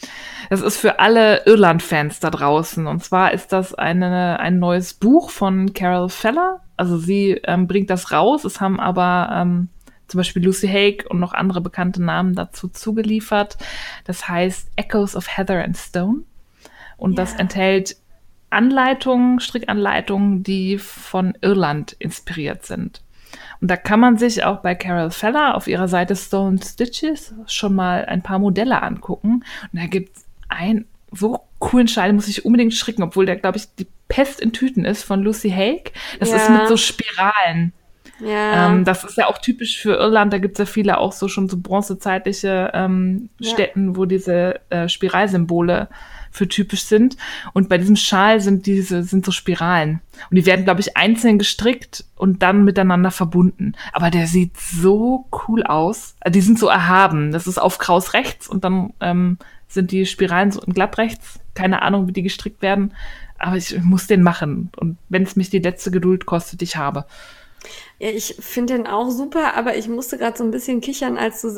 das 0.50 0.62
ist 0.62 0.78
für 0.78 1.00
alle 1.00 1.46
Irland-Fans 1.46 2.20
da 2.20 2.30
draußen. 2.30 2.88
Und 2.88 3.04
zwar 3.04 3.34
ist 3.34 3.52
das 3.52 3.74
eine, 3.74 4.40
ein 4.40 4.60
neues 4.60 4.94
Buch 4.94 5.30
von 5.30 5.74
Carol 5.74 6.10
Feller. 6.10 6.62
Also 6.78 6.98
sie 6.98 7.42
ähm, 7.44 7.68
bringt 7.68 7.90
das 7.90 8.12
raus. 8.12 8.46
Es 8.46 8.62
haben 8.62 8.80
aber 8.80 9.30
ähm, 9.34 9.70
zum 10.08 10.20
Beispiel 10.20 10.44
Lucy 10.44 10.68
Haig 10.68 11.06
und 11.10 11.20
noch 11.20 11.34
andere 11.34 11.62
bekannte 11.62 12.02
Namen 12.02 12.36
dazu 12.36 12.68
zugeliefert. 12.70 13.58
Das 14.06 14.28
heißt 14.28 14.70
Echoes 14.76 15.16
of 15.16 15.38
Heather 15.38 15.64
and 15.64 15.78
Stone. 15.78 16.24
Und 16.98 17.12
yeah. 17.12 17.24
das 17.24 17.36
enthält 17.36 17.98
Anleitungen, 18.50 19.40
Strickanleitungen, 19.40 20.44
die 20.44 20.78
von 20.78 21.38
Irland 21.42 21.96
inspiriert 22.00 22.66
sind. 22.66 23.02
Und 23.60 23.70
da 23.70 23.76
kann 23.76 24.00
man 24.00 24.18
sich 24.18 24.44
auch 24.44 24.62
bei 24.62 24.76
Carol 24.76 25.12
Feller 25.12 25.56
auf 25.56 25.68
ihrer 25.68 25.88
Seite 25.88 26.16
Stone 26.16 26.60
Stitches 26.64 27.34
schon 27.48 27.76
mal 27.76 28.06
ein 28.06 28.22
paar 28.22 28.40
Modelle 28.40 28.82
angucken. 28.82 29.44
Und 29.72 29.82
da 29.82 29.88
gibt 29.88 30.16
es 30.16 30.26
einen 30.48 30.86
so 31.12 31.42
coolen 31.60 31.88
Schal, 31.88 32.14
muss 32.14 32.28
ich 32.28 32.46
unbedingt 32.46 32.74
stricken, 32.74 33.04
obwohl 33.04 33.26
der, 33.26 33.38
glaube 33.38 33.58
ich, 33.58 33.66
die 33.76 33.88
Pest 34.08 34.40
in 34.40 34.54
Tüten 34.54 34.86
ist 34.86 35.04
von 35.04 35.22
Lucy 35.22 35.50
Haig. 35.50 35.92
Das 36.20 36.30
ja. 36.30 36.38
ist 36.38 36.50
mit 36.50 36.68
so 36.68 36.78
Spiralen. 36.78 37.74
Ja. 38.20 38.68
Ähm, 38.68 38.84
das 38.84 39.04
ist 39.04 39.18
ja 39.18 39.28
auch 39.28 39.38
typisch 39.38 39.80
für 39.80 39.96
Irland. 39.96 40.34
Da 40.34 40.38
gibt 40.38 40.56
es 40.56 40.60
ja 40.60 40.66
viele 40.66 40.98
auch 40.98 41.12
so 41.12 41.28
schon 41.28 41.50
so 41.50 41.58
bronzezeitliche 41.58 42.72
ähm, 42.74 43.30
ja. 43.40 43.52
Städten, 43.52 43.96
wo 43.96 44.06
diese 44.06 44.60
äh, 44.70 44.90
Spiralsymbole 44.90 45.88
für 46.32 46.48
typisch 46.48 46.84
sind. 46.84 47.18
Und 47.54 47.70
bei 47.70 47.78
diesem 47.78 47.96
Schal 47.96 48.40
sind 48.40 48.66
diese, 48.66 49.04
sind 49.04 49.26
so 49.26 49.32
Spiralen. 49.32 50.02
Und 50.30 50.36
die 50.36 50.46
werden, 50.46 50.66
glaube 50.66 50.82
ich, 50.82 50.96
einzeln 50.96 51.40
gestrickt 51.40 52.06
und 52.16 52.44
dann 52.44 52.64
miteinander 52.64 53.12
verbunden. 53.12 53.74
Aber 53.94 54.10
der 54.10 54.28
sieht 54.28 54.58
so 54.58 55.26
cool 55.48 55.64
aus. 55.64 56.16
Also 56.20 56.34
die 56.34 56.42
sind 56.42 56.60
so 56.60 56.68
erhaben. 56.68 57.32
Das 57.32 57.48
ist 57.48 57.58
auf 57.58 57.78
Kraus 57.78 58.14
rechts 58.14 58.48
und 58.48 58.64
dann 58.64 58.94
ähm, 59.02 59.38
sind 59.68 59.92
die 59.92 60.06
Spiralen 60.06 60.52
so 60.52 60.62
in 60.62 60.74
glatt 60.74 60.98
rechts. 60.98 61.40
Keine 61.54 61.82
Ahnung, 61.82 62.08
wie 62.08 62.14
die 62.14 62.24
gestrickt 62.24 62.62
werden. 62.62 62.94
Aber 63.40 63.58
ich 63.58 63.80
muss 63.82 64.08
den 64.08 64.24
machen. 64.24 64.72
Und 64.78 64.98
wenn 65.10 65.24
es 65.24 65.36
mich 65.36 65.50
die 65.50 65.60
letzte 65.60 65.92
Geduld 65.92 66.26
kostet, 66.26 66.62
ich 66.62 66.76
habe. 66.76 67.06
Ja, 68.00 68.10
ich 68.10 68.36
finde 68.40 68.76
den 68.76 68.88
auch 68.88 69.10
super, 69.10 69.56
aber 69.56 69.76
ich 69.76 69.88
musste 69.88 70.18
gerade 70.18 70.38
so 70.38 70.44
ein 70.44 70.52
bisschen 70.52 70.82
kichern, 70.82 71.18
als 71.18 71.42
du 71.42 71.50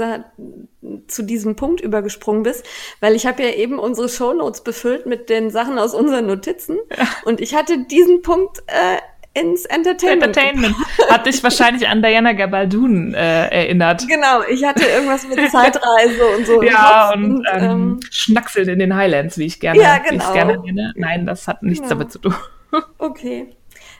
zu 1.07 1.23
diesem 1.23 1.55
Punkt 1.55 1.81
übergesprungen 1.81 2.43
bist, 2.43 2.65
weil 2.99 3.15
ich 3.15 3.25
habe 3.25 3.43
ja 3.43 3.49
eben 3.49 3.79
unsere 3.79 4.09
Shownotes 4.09 4.63
befüllt 4.63 5.05
mit 5.05 5.29
den 5.29 5.49
Sachen 5.49 5.77
aus 5.77 5.93
unseren 5.93 6.27
Notizen 6.27 6.77
ja. 6.97 7.07
und 7.25 7.41
ich 7.41 7.55
hatte 7.55 7.85
diesen 7.85 8.21
Punkt 8.21 8.59
äh, 8.67 8.97
ins 9.33 9.65
Entertainment. 9.65 10.37
Entertainment. 10.37 10.75
Hat 11.09 11.25
dich 11.25 11.43
wahrscheinlich 11.43 11.87
an 11.87 12.01
Diana 12.01 12.33
Gabaldon 12.33 13.13
äh, 13.13 13.47
erinnert. 13.47 14.07
Genau, 14.07 14.41
ich 14.49 14.63
hatte 14.63 14.85
irgendwas 14.85 15.27
mit 15.27 15.37
Zeitreise 15.51 16.27
und 16.37 16.45
so. 16.45 16.63
Ja, 16.63 17.13
und, 17.13 17.37
und 17.37 17.47
ähm, 17.51 17.63
ähm, 17.63 17.99
Schnackseln 18.09 18.69
in 18.69 18.79
den 18.79 18.95
Highlands, 18.95 19.37
wie 19.37 19.45
ich 19.45 19.59
gerne, 19.59 19.81
ja, 19.81 19.97
genau. 19.99 20.09
genau. 20.09 20.33
gerne 20.33 20.59
nenne. 20.59 20.93
Nein, 20.95 21.25
das 21.25 21.47
hat 21.47 21.63
nichts 21.63 21.81
genau. 21.81 21.89
damit 21.89 22.11
zu 22.11 22.19
tun. 22.19 22.35
Okay. 22.99 23.47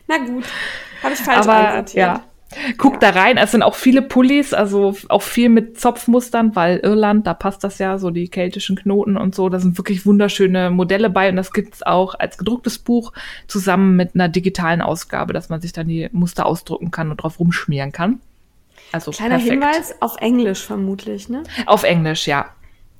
Na 0.07 0.18
gut. 0.20 0.45
Habe 1.04 1.14
ich 1.14 1.20
falsch 1.20 1.47
Aber, 1.47 1.86
Ja. 1.93 2.24
Guck 2.78 2.93
ja. 2.93 3.00
da 3.00 3.10
rein, 3.12 3.38
es 3.38 3.52
sind 3.52 3.62
auch 3.62 3.76
viele 3.76 4.02
Pullis, 4.02 4.56
also 4.56 4.95
auch 5.10 5.22
viel 5.22 5.50
mit 5.50 5.80
Zopfmustern, 5.80 6.56
weil 6.56 6.80
Irland, 6.80 7.28
da 7.28 7.36
passt 7.36 7.64
das 7.64 7.78
ja, 7.78 8.00
so 8.00 8.10
die 8.10 8.28
keltischen 8.28 8.76
Knoten 8.76 9.18
und 9.18 9.36
so, 9.36 9.50
da 9.50 9.60
sind 9.60 9.78
wirklich 9.78 10.06
wunderschöne 10.06 10.72
Modelle 10.72 11.12
bei 11.12 11.30
und 11.30 11.36
das 11.36 11.54
gibt's 11.54 11.84
auch 11.84 12.16
als 12.16 12.39
gedrucktes 12.39 12.80
Buch 12.80 13.14
zusammen 13.47 13.95
mit 13.95 14.16
einer 14.16 14.30
digitalen 14.30 14.82
Ausgabe, 14.82 15.32
dass 15.32 15.50
man 15.50 15.62
sich 15.62 15.74
dann 15.74 15.88
die 15.88 16.10
Muster 16.12 16.47
ausdrucken 16.47 16.89
kann 16.89 17.12
und 17.12 17.18
drauf 17.18 17.39
rumschmieren 17.39 17.91
kann. 17.91 18.20
Also 18.91 19.12
Kleiner 19.12 19.36
perfekt. 19.36 19.52
Hinweis, 19.52 19.95
auf 20.00 20.18
Englisch 20.18 20.66
vermutlich, 20.66 21.30
ne? 21.30 21.43
Auf 21.68 21.84
Englisch, 21.84 22.26
ja. 22.26 22.47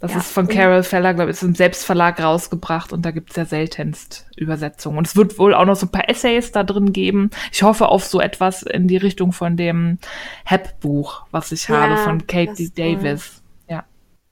Das 0.02 0.14
Ja. 0.14 0.20
ist 0.20 0.32
von 0.32 0.48
Carol 0.48 0.84
Feller, 0.84 1.14
glaube 1.14 1.30
ich, 1.30 1.36
ist 1.38 1.44
im 1.44 1.56
Selbstverlag 1.56 2.22
rausgebracht 2.24 2.94
und 2.94 3.04
da 3.06 3.12
gibt's 3.12 3.36
ja 3.36 3.44
seltenst 3.44 4.28
Übersetzungen. 4.38 4.98
Und 4.98 5.08
es 5.08 5.16
wird 5.18 5.38
wohl 5.38 5.54
auch 5.54 5.66
noch 5.66 5.76
so 5.76 5.88
ein 5.88 5.92
paar 5.92 6.08
Essays 6.08 6.54
da 6.54 6.64
drin 6.64 6.94
geben. 6.94 7.32
Ich 7.52 7.64
hoffe 7.64 7.90
auf 7.90 8.06
so 8.06 8.22
etwas 8.22 8.64
in 8.64 8.88
die 8.88 8.96
Richtung 8.98 9.34
von 9.34 9.58
dem 9.58 10.00
Hep-Buch, 10.46 11.24
was 11.32 11.52
ich 11.52 11.68
Ja, 11.68 11.82
habe, 11.82 11.98
von 11.98 12.28
Katie 12.28 12.70
toll. 12.70 12.96
Davis. 12.96 13.42
Ja. 13.68 13.84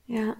Ja. 0.06 0.34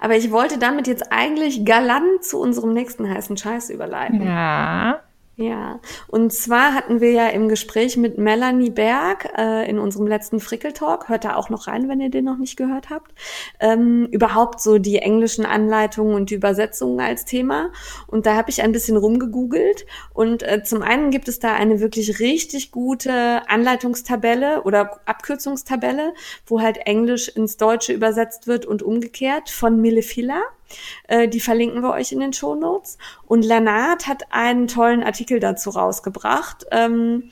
Aber 0.00 0.16
ich 0.16 0.30
wollte 0.32 0.58
damit 0.58 0.86
jetzt 0.88 1.12
eigentlich 1.12 1.64
galant 1.64 2.24
zu 2.24 2.40
unserem 2.40 2.72
nächsten 2.72 3.08
heißen 3.08 3.36
Scheiß 3.36 3.70
überleiten. 3.70 4.26
Ja. 4.26 5.00
Ja, 5.36 5.80
und 6.06 6.32
zwar 6.32 6.74
hatten 6.74 7.00
wir 7.00 7.10
ja 7.10 7.26
im 7.26 7.48
Gespräch 7.48 7.96
mit 7.96 8.18
Melanie 8.18 8.70
Berg 8.70 9.28
äh, 9.36 9.68
in 9.68 9.80
unserem 9.80 10.06
letzten 10.06 10.38
Frickel-Talk, 10.38 11.08
hört 11.08 11.24
da 11.24 11.34
auch 11.34 11.50
noch 11.50 11.66
rein, 11.66 11.88
wenn 11.88 12.00
ihr 12.00 12.08
den 12.08 12.24
noch 12.24 12.38
nicht 12.38 12.56
gehört 12.56 12.88
habt, 12.88 13.12
ähm, 13.58 14.06
überhaupt 14.12 14.60
so 14.60 14.78
die 14.78 14.98
englischen 14.98 15.44
Anleitungen 15.44 16.14
und 16.14 16.30
die 16.30 16.36
Übersetzungen 16.36 17.00
als 17.00 17.24
Thema. 17.24 17.72
Und 18.06 18.26
da 18.26 18.36
habe 18.36 18.50
ich 18.50 18.62
ein 18.62 18.70
bisschen 18.70 18.96
rumgegoogelt 18.96 19.86
und 20.12 20.44
äh, 20.44 20.62
zum 20.62 20.82
einen 20.82 21.10
gibt 21.10 21.26
es 21.26 21.40
da 21.40 21.52
eine 21.54 21.80
wirklich 21.80 22.20
richtig 22.20 22.70
gute 22.70 23.42
Anleitungstabelle 23.48 24.62
oder 24.62 25.00
Abkürzungstabelle, 25.04 26.14
wo 26.46 26.60
halt 26.60 26.78
Englisch 26.86 27.28
ins 27.28 27.56
Deutsche 27.56 27.92
übersetzt 27.92 28.46
wird 28.46 28.66
und 28.66 28.84
umgekehrt 28.84 29.50
von 29.50 29.80
Mille 29.80 30.02
Filler. 30.02 30.42
Äh, 31.08 31.28
die 31.28 31.40
verlinken 31.40 31.82
wir 31.82 31.90
euch 31.90 32.12
in 32.12 32.20
den 32.20 32.32
Show 32.32 32.54
Notes. 32.54 32.98
Und 33.26 33.44
Lanard 33.44 34.06
hat 34.06 34.24
einen 34.30 34.68
tollen 34.68 35.02
Artikel 35.02 35.40
dazu 35.40 35.70
rausgebracht, 35.70 36.66
ähm, 36.70 37.30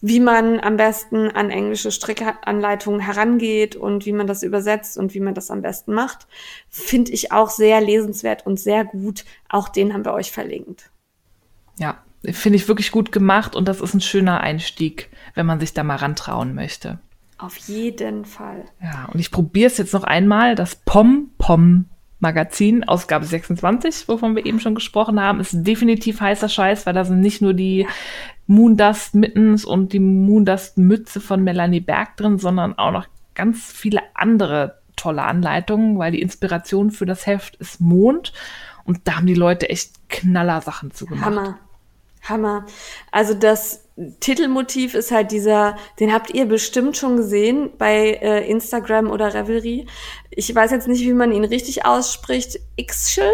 wie 0.00 0.20
man 0.20 0.60
am 0.60 0.76
besten 0.76 1.30
an 1.30 1.50
englische 1.50 1.90
Strickanleitungen 1.90 3.00
herangeht 3.00 3.74
und 3.74 4.04
wie 4.04 4.12
man 4.12 4.26
das 4.26 4.42
übersetzt 4.42 4.98
und 4.98 5.14
wie 5.14 5.20
man 5.20 5.34
das 5.34 5.50
am 5.50 5.62
besten 5.62 5.94
macht. 5.94 6.26
Finde 6.68 7.12
ich 7.12 7.32
auch 7.32 7.48
sehr 7.48 7.80
lesenswert 7.80 8.46
und 8.46 8.60
sehr 8.60 8.84
gut. 8.84 9.24
Auch 9.48 9.68
den 9.68 9.94
haben 9.94 10.04
wir 10.04 10.12
euch 10.12 10.30
verlinkt. 10.30 10.90
Ja. 11.78 11.98
Finde 12.32 12.56
ich 12.56 12.68
wirklich 12.68 12.90
gut 12.90 13.12
gemacht 13.12 13.54
und 13.54 13.68
das 13.68 13.82
ist 13.82 13.92
ein 13.92 14.00
schöner 14.00 14.40
Einstieg, 14.40 15.10
wenn 15.34 15.44
man 15.44 15.60
sich 15.60 15.74
da 15.74 15.84
mal 15.84 15.96
rantrauen 15.96 16.54
möchte. 16.54 16.98
Auf 17.36 17.56
jeden 17.56 18.24
Fall. 18.24 18.64
Ja, 18.80 19.08
und 19.12 19.20
ich 19.20 19.30
probiere 19.30 19.66
es 19.66 19.76
jetzt 19.76 19.92
noch 19.92 20.04
einmal. 20.04 20.54
Das 20.54 20.76
Pom 20.76 21.30
Pom 21.36 21.86
Magazin, 22.20 22.84
Ausgabe 22.84 23.24
26, 23.26 24.08
wovon 24.08 24.36
wir 24.36 24.46
eben 24.46 24.60
schon 24.60 24.74
gesprochen 24.74 25.20
haben, 25.20 25.40
ist 25.40 25.52
definitiv 25.52 26.20
heißer 26.20 26.48
Scheiß, 26.48 26.86
weil 26.86 26.94
da 26.94 27.04
sind 27.04 27.20
nicht 27.20 27.42
nur 27.42 27.54
die 27.54 27.86
Moondust 28.46 29.14
Mittens 29.14 29.64
und 29.64 29.92
die 29.92 30.00
Moondust 30.00 30.78
Mütze 30.78 31.20
von 31.20 31.42
Melanie 31.42 31.80
Berg 31.80 32.16
drin, 32.16 32.38
sondern 32.38 32.78
auch 32.78 32.92
noch 32.92 33.06
ganz 33.34 33.72
viele 33.72 34.00
andere 34.14 34.78
tolle 34.96 35.22
Anleitungen, 35.22 35.98
weil 35.98 36.12
die 36.12 36.22
Inspiration 36.22 36.90
für 36.90 37.06
das 37.06 37.26
Heft 37.26 37.56
ist 37.56 37.80
Mond 37.80 38.32
und 38.84 39.00
da 39.04 39.16
haben 39.16 39.26
die 39.26 39.34
Leute 39.34 39.68
echt 39.68 40.08
Knallersachen 40.08 40.92
zu 40.92 41.06
gemacht. 41.06 41.26
Hammer. 41.26 41.58
Hammer. 42.24 42.66
Also 43.10 43.34
das 43.34 43.84
Titelmotiv 44.18 44.94
ist 44.94 45.12
halt 45.12 45.30
dieser, 45.30 45.76
den 46.00 46.12
habt 46.12 46.34
ihr 46.34 46.46
bestimmt 46.46 46.96
schon 46.96 47.16
gesehen 47.16 47.70
bei 47.78 48.18
äh, 48.20 48.50
Instagram 48.50 49.08
oder 49.08 49.32
Revelry. 49.34 49.86
Ich 50.30 50.52
weiß 50.52 50.72
jetzt 50.72 50.88
nicht, 50.88 51.02
wie 51.02 51.12
man 51.12 51.30
ihn 51.30 51.44
richtig 51.44 51.84
ausspricht. 51.84 52.58
X-Shell? 52.74 53.32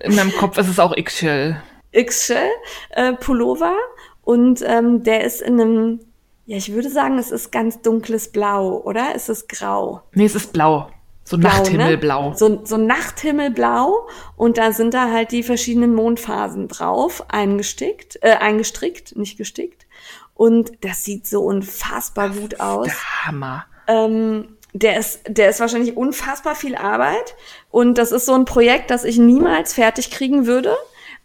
In 0.00 0.14
meinem 0.14 0.32
Kopf 0.32 0.56
ist 0.56 0.68
es 0.68 0.78
auch 0.78 0.96
X-Shell. 0.96 1.60
X-Shell 1.92 2.48
äh, 2.90 3.12
Pullover. 3.12 3.76
Und 4.22 4.62
ähm, 4.66 5.02
der 5.02 5.24
ist 5.24 5.42
in 5.42 5.60
einem, 5.60 6.00
ja, 6.46 6.56
ich 6.56 6.72
würde 6.72 6.88
sagen, 6.88 7.18
es 7.18 7.30
ist 7.30 7.52
ganz 7.52 7.82
dunkles 7.82 8.32
Blau, 8.32 8.80
oder? 8.82 9.08
Es 9.14 9.28
ist 9.28 9.50
grau. 9.50 10.00
Nee, 10.14 10.24
es 10.24 10.34
ist 10.34 10.54
blau. 10.54 10.88
So 11.24 11.38
Blau, 11.38 11.48
Nachthimmelblau. 11.48 12.30
Ne? 12.30 12.36
So, 12.36 12.60
so 12.64 12.76
Nachthimmelblau 12.76 14.06
und 14.36 14.58
da 14.58 14.72
sind 14.72 14.92
da 14.92 15.10
halt 15.10 15.32
die 15.32 15.42
verschiedenen 15.42 15.94
Mondphasen 15.94 16.68
drauf, 16.68 17.24
eingestickt, 17.28 18.18
äh, 18.22 18.36
eingestrickt, 18.36 19.16
nicht 19.16 19.38
gestickt. 19.38 19.86
Und 20.34 20.72
das 20.82 21.04
sieht 21.04 21.26
so 21.26 21.42
unfassbar 21.42 22.28
gut 22.28 22.60
aus. 22.60 22.86
Der 22.86 23.26
Hammer. 23.26 23.64
Ähm, 23.86 24.48
der 24.74 24.98
ist, 24.98 25.20
der 25.28 25.48
ist 25.50 25.60
wahrscheinlich 25.60 25.96
unfassbar 25.96 26.56
viel 26.56 26.74
Arbeit 26.74 27.36
und 27.70 27.96
das 27.96 28.12
ist 28.12 28.26
so 28.26 28.34
ein 28.34 28.44
Projekt, 28.44 28.90
das 28.90 29.04
ich 29.04 29.18
niemals 29.18 29.72
fertig 29.72 30.10
kriegen 30.10 30.46
würde. 30.46 30.76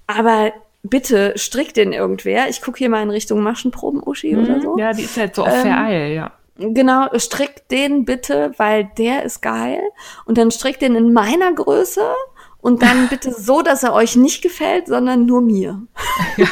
Aber 0.07 0.53
bitte 0.83 1.33
strick 1.35 1.73
den 1.73 1.91
irgendwer. 1.91 2.47
Ich 2.49 2.61
gucke 2.61 2.77
hier 2.77 2.89
mal 2.89 3.03
in 3.03 3.09
Richtung 3.09 3.41
Maschenproben, 3.41 4.01
Uschi 4.05 4.37
oder 4.37 4.61
so. 4.61 4.73
Mhm. 4.73 4.79
Ja, 4.79 4.93
die 4.93 5.03
ist 5.03 5.17
halt 5.17 5.35
so 5.35 5.43
auf 5.43 5.53
Ähm, 5.53 5.61
Vereil, 5.61 6.13
ja. 6.13 6.31
Genau, 6.59 7.07
strick 7.17 7.67
den 7.69 8.05
bitte, 8.05 8.51
weil 8.57 8.89
der 8.97 9.23
ist 9.23 9.41
geil. 9.41 9.79
Und 10.25 10.37
dann 10.37 10.51
strickt 10.51 10.81
den 10.81 10.95
in 10.95 11.13
meiner 11.13 11.53
Größe 11.53 12.01
und 12.59 12.81
dann 12.83 13.07
bitte 13.09 13.31
so, 13.33 13.61
dass 13.61 13.83
er 13.83 13.93
euch 13.93 14.15
nicht 14.15 14.41
gefällt, 14.41 14.87
sondern 14.87 15.25
nur 15.25 15.41
mir. 15.41 15.81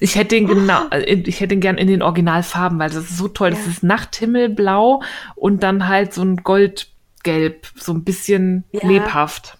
Ich 0.00 0.16
hätte 0.16 0.36
den 0.36 0.46
genau, 0.46 0.88
äh, 0.90 1.00
ich 1.14 1.40
hätte 1.40 1.48
den 1.48 1.60
gern 1.60 1.76
in 1.78 1.86
den 1.86 2.02
Originalfarben, 2.02 2.78
weil 2.78 2.88
das 2.90 3.04
ist 3.10 3.18
so 3.18 3.28
toll. 3.28 3.50
Das 3.50 3.64
Ja. 3.64 3.70
ist 3.70 3.82
Nachthimmelblau 3.82 5.02
und 5.34 5.62
dann 5.62 5.86
halt 5.88 6.14
so 6.14 6.22
ein 6.22 6.36
Goldgelb, 6.36 7.66
so 7.76 7.92
ein 7.92 8.04
bisschen 8.04 8.64
Ja. 8.72 8.86
lebhaft. 8.86 9.58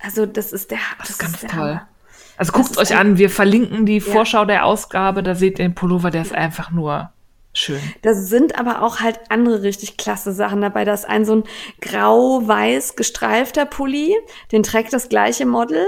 Also 0.00 0.26
das 0.26 0.52
ist 0.52 0.70
der, 0.70 0.78
Das 0.98 1.10
ist 1.10 1.18
ganz 1.18 1.40
toll. 1.40 1.50
Hammer. 1.52 1.88
Also 2.36 2.52
Das 2.52 2.52
guckt 2.52 2.78
euch 2.78 2.96
an, 2.96 3.18
wir 3.18 3.30
verlinken 3.30 3.86
die 3.86 4.00
Vorschau 4.00 4.44
der 4.44 4.64
Ausgabe, 4.64 5.22
da 5.22 5.34
seht 5.34 5.58
ihr 5.58 5.64
den 5.68 5.74
Pullover, 5.74 6.10
der 6.10 6.22
ist 6.22 6.34
einfach 6.34 6.70
nur 6.70 7.12
schön. 7.54 7.80
Da 8.02 8.14
sind 8.14 8.58
aber 8.58 8.82
auch 8.82 9.00
halt 9.00 9.20
andere 9.28 9.62
richtig 9.62 9.96
klasse 9.96 10.32
Sachen 10.32 10.60
dabei. 10.60 10.84
Da 10.84 10.94
ist 10.94 11.08
ein 11.08 11.24
so 11.24 11.36
ein 11.36 11.44
grau-weiß 11.80 12.96
gestreifter 12.96 13.66
Pulli, 13.66 14.16
den 14.52 14.62
trägt 14.62 14.92
das 14.92 15.08
gleiche 15.08 15.46
Model. 15.46 15.86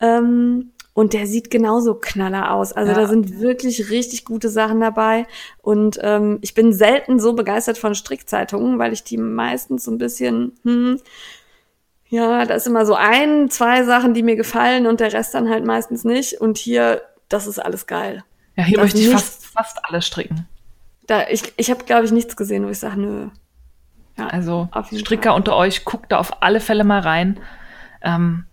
Ähm, 0.00 0.70
und 0.96 1.12
der 1.12 1.26
sieht 1.26 1.50
genauso 1.50 1.96
knaller 1.96 2.52
aus. 2.52 2.72
Also 2.72 2.92
Ja. 2.92 2.98
da 3.00 3.08
sind 3.08 3.40
wirklich 3.40 3.90
richtig 3.90 4.24
gute 4.24 4.48
Sachen 4.48 4.78
dabei. 4.80 5.26
Und 5.60 5.98
ähm, 6.02 6.38
ich 6.40 6.54
bin 6.54 6.72
selten 6.72 7.18
so 7.18 7.32
begeistert 7.32 7.78
von 7.78 7.96
Strickzeitungen, 7.96 8.78
weil 8.78 8.92
ich 8.92 9.02
die 9.02 9.16
meistens 9.16 9.82
so 9.84 9.90
ein 9.90 9.98
bisschen, 9.98 10.52
hm, 10.62 11.00
ja, 12.08 12.44
da 12.46 12.54
ist 12.54 12.68
immer 12.68 12.86
so 12.86 12.94
ein, 12.94 13.50
zwei 13.50 13.82
Sachen, 13.82 14.14
die 14.14 14.22
mir 14.22 14.36
gefallen 14.36 14.86
und 14.86 15.00
der 15.00 15.12
Rest 15.12 15.34
dann 15.34 15.48
halt 15.50 15.64
meistens 15.64 16.04
nicht. 16.04 16.40
Und 16.40 16.58
hier, 16.58 17.02
das 17.28 17.48
ist 17.48 17.58
alles 17.58 17.88
geil. 17.88 18.22
Ja, 18.56 18.62
hier 18.62 18.76
Das 18.76 18.84
möchte 18.84 19.00
ich 19.00 19.08
fast, 19.10 19.46
fast 19.46 19.78
alles 19.84 20.06
stricken. 20.06 20.46
Da, 21.06 21.28
ich 21.28 21.52
ich 21.56 21.70
habe, 21.70 21.84
glaube 21.84 22.04
ich, 22.04 22.12
nichts 22.12 22.36
gesehen, 22.36 22.64
wo 22.64 22.70
ich 22.70 22.78
sage, 22.78 23.00
nö. 23.00 23.28
Ja, 24.16 24.28
Also 24.28 24.68
Stricker 24.96 25.30
Fall. 25.30 25.36
unter 25.36 25.56
euch, 25.56 25.84
guckt 25.84 26.12
da 26.12 26.18
auf 26.18 26.42
alle 26.42 26.60
Fälle 26.60 26.84
mal 26.84 27.00
rein. 27.00 27.40
Ähm, 28.02 28.44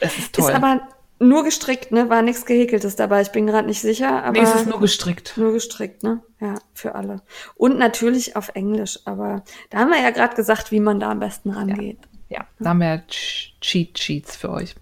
es 0.00 0.18
ist 0.18 0.34
toll. 0.34 0.50
Ist 0.50 0.54
aber 0.56 0.80
nur 1.18 1.44
gestrickt, 1.44 1.90
ne? 1.92 2.08
War 2.10 2.22
nichts 2.22 2.44
Gehäkeltes 2.46 2.94
dabei. 2.94 3.22
Ich 3.22 3.30
bin 3.32 3.46
gerade 3.46 3.66
nicht 3.66 3.80
sicher, 3.80 4.22
aber 4.22 4.32
nee, 4.32 4.40
es 4.46 4.54
ist 4.54 4.66
nur 4.66 4.78
gestrickt. 4.80 5.34
nur 5.36 5.52
gestrickt, 5.52 6.02
ne? 6.02 6.22
Ja, 6.40 6.56
für 6.74 6.94
alle. 6.94 7.22
Und 7.56 7.78
natürlich 7.78 8.36
auf 8.36 8.50
Englisch, 8.54 9.00
aber 9.06 9.42
da 9.70 9.78
haben 9.78 9.90
wir 9.90 10.00
ja 10.00 10.10
gerade 10.10 10.36
gesagt, 10.36 10.70
wie 10.70 10.80
man 10.80 11.00
da 11.00 11.10
am 11.10 11.18
besten 11.20 11.50
rangeht. 11.50 11.98
Ja, 12.28 12.46
da 12.60 12.70
haben 12.70 12.80
wir 12.80 13.02
Ch- 13.08 13.52
Cheat 13.60 13.98
Sheets 13.98 14.36
für 14.36 14.50
euch. 14.50 14.74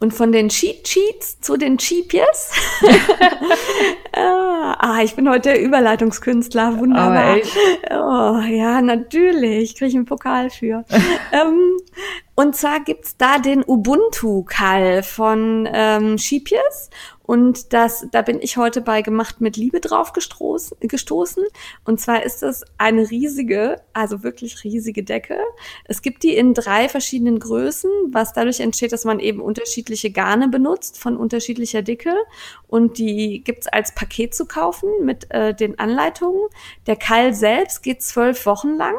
Und 0.00 0.14
von 0.14 0.32
den 0.32 0.48
Cheat 0.48 0.86
Sheets 0.86 1.40
zu 1.40 1.56
den 1.56 1.78
Cheapies. 1.78 2.52
ah, 4.12 4.76
ah, 4.78 5.02
ich 5.02 5.14
bin 5.14 5.28
heute 5.28 5.50
der 5.50 5.62
Überleitungskünstler. 5.62 6.78
Wunderbar. 6.78 7.36
Echt? 7.36 7.56
Oh, 7.90 8.40
ja, 8.48 8.80
natürlich. 8.80 9.76
Kriege 9.76 9.88
ich 9.90 9.94
einen 9.94 10.06
Pokal 10.06 10.50
für. 10.50 10.84
ähm, 11.32 11.76
und 12.34 12.54
zwar 12.54 12.80
gibt's 12.80 13.16
da 13.16 13.38
den 13.38 13.64
Ubuntu-Kall 13.66 15.02
von 15.02 15.68
ähm, 15.72 16.18
Sheepies. 16.18 16.90
Und 17.26 17.72
das, 17.72 18.06
da 18.12 18.22
bin 18.22 18.40
ich 18.40 18.56
heute 18.56 18.80
bei 18.80 19.02
Gemacht 19.02 19.40
mit 19.40 19.56
Liebe 19.56 19.80
drauf 19.80 20.12
gestoßen, 20.12 20.76
gestoßen. 20.80 21.44
Und 21.84 22.00
zwar 22.00 22.22
ist 22.22 22.42
das 22.42 22.64
eine 22.78 23.10
riesige, 23.10 23.82
also 23.92 24.22
wirklich 24.22 24.62
riesige 24.62 25.02
Decke. 25.02 25.38
Es 25.84 26.02
gibt 26.02 26.22
die 26.22 26.36
in 26.36 26.54
drei 26.54 26.88
verschiedenen 26.88 27.40
Größen, 27.40 27.90
was 28.12 28.32
dadurch 28.32 28.60
entsteht, 28.60 28.92
dass 28.92 29.04
man 29.04 29.18
eben 29.18 29.40
unterschiedliche 29.40 30.12
Garne 30.12 30.48
benutzt 30.48 30.98
von 31.00 31.16
unterschiedlicher 31.16 31.82
Dicke. 31.82 32.14
Und 32.68 32.98
die 32.98 33.42
gibt's 33.42 33.66
als 33.66 33.92
Paket 33.92 34.34
zu 34.34 34.46
kaufen 34.46 34.88
mit 35.02 35.28
äh, 35.32 35.52
den 35.52 35.80
Anleitungen. 35.80 36.42
Der 36.86 36.96
Kall 36.96 37.34
selbst 37.34 37.82
geht 37.82 38.02
zwölf 38.02 38.46
Wochen 38.46 38.76
lang. 38.76 38.94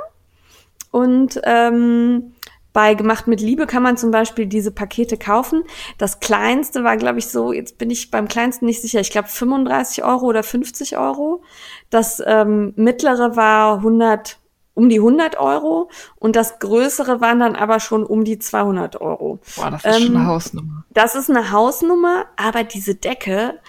Und 0.91 1.39
ähm, 1.43 2.33
bei 2.77 2.93
Gemacht 2.93 3.25
mit 3.25 3.41
Liebe 3.41 3.65
kann 3.65 3.81
man 3.81 3.97
zum 3.97 4.11
Beispiel 4.11 4.45
diese 4.45 4.69
Pakete 4.69 5.17
kaufen. 5.17 5.63
Das 5.97 6.19
kleinste 6.19 6.83
war, 6.83 6.95
glaube 6.95 7.17
ich, 7.17 7.25
so, 7.27 7.51
jetzt 7.51 7.79
bin 7.79 7.89
ich 7.89 8.11
beim 8.11 8.27
kleinsten 8.27 8.67
nicht 8.67 8.83
sicher, 8.83 8.99
ich 8.99 9.09
glaube 9.09 9.29
35 9.29 10.03
Euro 10.03 10.27
oder 10.27 10.43
50 10.43 10.95
Euro. 10.95 11.41
Das 11.89 12.21
ähm, 12.23 12.73
mittlere 12.75 13.35
war 13.35 13.77
100, 13.77 14.37
um 14.75 14.89
die 14.89 14.97
100 14.99 15.39
Euro 15.39 15.89
und 16.17 16.35
das 16.35 16.59
größere 16.59 17.19
waren 17.19 17.39
dann 17.39 17.55
aber 17.55 17.79
schon 17.79 18.05
um 18.05 18.23
die 18.23 18.37
200 18.37 19.01
Euro. 19.01 19.39
Boah, 19.55 19.71
das 19.71 19.83
ist 19.83 20.03
schon 20.03 20.11
Ähm, 20.11 20.15
eine 20.17 20.27
Hausnummer. 20.27 20.85
Das 20.91 21.15
ist 21.15 21.31
eine 21.31 21.49
Hausnummer, 21.49 22.25
aber 22.35 22.63
diese 22.63 22.93
Decke, 22.93 23.59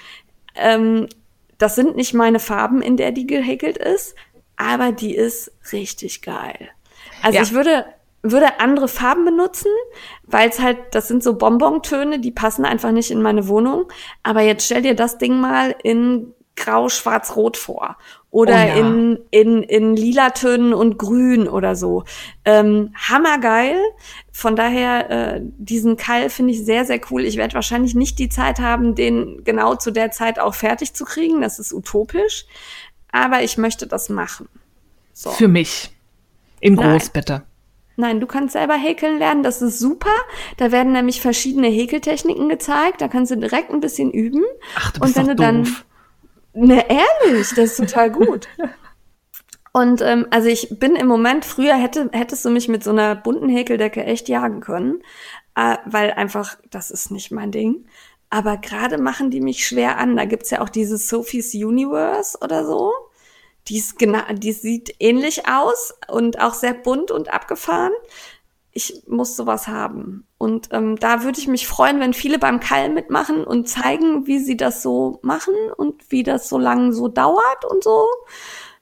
ähm, 0.55 1.07
das 1.57 1.77
sind 1.77 1.97
nicht 1.97 2.13
meine 2.13 2.41
Farben, 2.41 2.83
in 2.83 2.99
der 2.99 3.13
die 3.13 3.27
gehäkelt 3.27 3.79
ist, 3.79 4.15
aber 4.57 4.93
die 4.93 5.15
ist 5.15 5.51
richtig 5.73 6.21
geil. 6.21 6.69
Also 7.23 7.37
Ja. 7.39 7.43
ich 7.43 7.55
würde 7.55 7.87
würde 8.31 8.61
andere 8.61 8.89
Farben 8.89 9.25
benutzen, 9.25 9.71
weil 10.25 10.49
es 10.49 10.61
halt, 10.61 10.79
das 10.93 11.09
sind 11.09 11.23
so 11.23 11.37
Bonbontöne, 11.37 12.21
die 12.21 12.31
passen 12.31 12.65
einfach 12.65 12.93
nicht 12.93 13.11
in 13.11 13.23
meine 13.23 13.49
Wohnung. 13.49 13.85
Aber 14.23 14.43
jetzt 14.43 14.65
stell 14.65 14.83
dir 14.83 14.95
das 14.95 15.19
Ding 15.19 15.41
mal 15.41 15.75
in 15.83 16.35
Grau, 16.57 16.89
Schwarz, 16.89 17.37
Rot 17.37 17.57
vor. 17.57 17.97
Oder 18.31 18.53
Oh 18.53 18.69
ja. 18.69 18.75
in, 18.75 19.19
in, 19.31 19.63
in 19.63 19.97
lila 19.97 20.31
Tönen 20.31 20.75
und 20.75 20.99
Grün 20.99 21.49
oder 21.49 21.77
so. 21.77 22.05
Ähm, 22.45 22.93
hammergeil. 22.95 23.79
Von 24.33 24.55
daher, 24.55 25.11
äh, 25.11 25.41
diesen 25.57 25.97
Keil 25.97 26.29
finde 26.29 26.53
ich 26.53 26.65
sehr, 26.65 26.85
sehr 26.85 27.01
cool. 27.11 27.25
Ich 27.25 27.37
werde 27.37 27.55
wahrscheinlich 27.55 27.95
nicht 27.95 28.19
die 28.19 28.29
Zeit 28.29 28.59
haben, 28.59 28.95
den 28.95 29.45
genau 29.45 29.77
zu 29.77 29.91
der 29.91 30.11
Zeit 30.11 30.39
auch 30.39 30.55
fertig 30.55 30.95
zu 30.95 31.05
kriegen. 31.05 31.41
Das 31.41 31.59
ist 31.59 31.73
utopisch. 31.73 32.45
Aber 33.11 33.43
ich 33.43 33.57
möchte 33.57 33.87
das 33.87 34.09
machen. 34.11 34.49
So. 35.15 35.31
Für 35.31 35.49
mich. 35.49 35.91
In 36.61 36.75
Nein. 36.75 36.93
groß, 36.93 37.11
bitte. 37.11 37.45
Nein, 38.01 38.21
du 38.21 38.29
kannst 38.29 38.53
selber 38.53 38.75
häkeln 38.75 39.19
lernen, 39.19 39.43
das 39.43 39.61
ist 39.61 39.81
super. 39.81 40.15
Da 40.57 40.71
werden 40.71 40.93
nämlich 40.93 41.21
verschiedene 41.21 41.67
Häkeltechniken 41.67 42.49
gezeigt, 42.49 43.01
da 43.01 43.09
kannst 43.09 43.33
du 43.33 43.37
direkt 43.37 43.71
ein 43.73 43.81
bisschen 43.81 44.13
üben. 44.13 44.45
Ach, 44.77 44.93
du 44.93 45.01
Und 45.01 45.07
bist 45.07 45.17
wenn 45.17 45.27
doch 45.27 45.35
du 45.35 45.43
dann- 45.43 45.65
doof. 45.65 45.85
Ne, 46.55 46.85
ehrlich, 46.89 47.49
das 47.51 47.73
ist 47.73 47.77
total 47.77 48.11
gut. 48.13 48.47
Und 49.73 50.01
ähm, 50.01 50.27
also 50.31 50.49
ich 50.49 50.69
bin 50.79 50.95
im 50.97 51.07
Moment, 51.09 51.45
früher 51.45 51.75
hätte, 51.75 52.09
hättest 52.13 52.45
du 52.45 52.51
mich 52.51 52.69
mit 52.69 52.83
so 52.85 52.91
einer 52.91 53.15
bunten 53.17 53.49
Häkeldecke 53.49 54.03
echt 54.05 54.29
jagen 54.29 54.61
können, 54.61 55.03
äh, 55.57 55.77
weil 55.85 56.13
einfach, 56.13 56.57
das 56.71 56.91
ist 56.91 57.11
nicht 57.11 57.31
mein 57.33 57.51
Ding. 57.51 57.87
Aber 58.31 58.57
gerade 58.59 58.99
machen 58.99 59.31
die 59.31 59.41
mich 59.41 59.67
schwer 59.67 59.99
an. 59.99 60.17
Da 60.17 60.25
gibt's 60.25 60.51
ja 60.51 60.61
auch 60.61 60.69
dieses 60.69 61.09
Sophie's 61.09 61.53
Universe 61.55 62.39
oder 62.43 62.65
so. 62.65 62.93
Die, 63.69 63.79
ist 63.79 63.99
genau, 63.99 64.21
die 64.33 64.53
sieht 64.53 64.95
ähnlich 64.99 65.49
aus 65.49 65.95
und 66.09 66.41
auch 66.41 66.55
sehr 66.55 66.75
bunt 66.75 67.11
und 67.11 67.33
abgefahren. 67.33 67.93
Ich 68.73 69.03
muss 69.07 69.37
sowas 69.37 69.67
haben. 69.67 70.27
Und 70.39 70.69
ähm, 70.73 70.97
da 70.97 71.23
würde 71.23 71.39
ich 71.39 71.49
mich 71.49 71.67
freuen, 71.67 72.01
wenn 72.01 72.15
viele 72.15 72.39
beim 72.39 72.61
Keil 72.61 72.91
mitmachen 72.91 73.45
und 73.45 73.69
zeigen, 73.69 74.27
wie 74.27 74.39
sie 74.39 74.57
das 74.57 74.83
so 74.83 75.19
machen 75.23 75.55
und 75.77 76.11
wie 76.11 76.23
das 76.23 76.49
so 76.49 76.59
lange 76.59 76.93
so 76.93 77.09
dauert 77.09 77.65
und 77.69 77.83
so. 77.83 78.07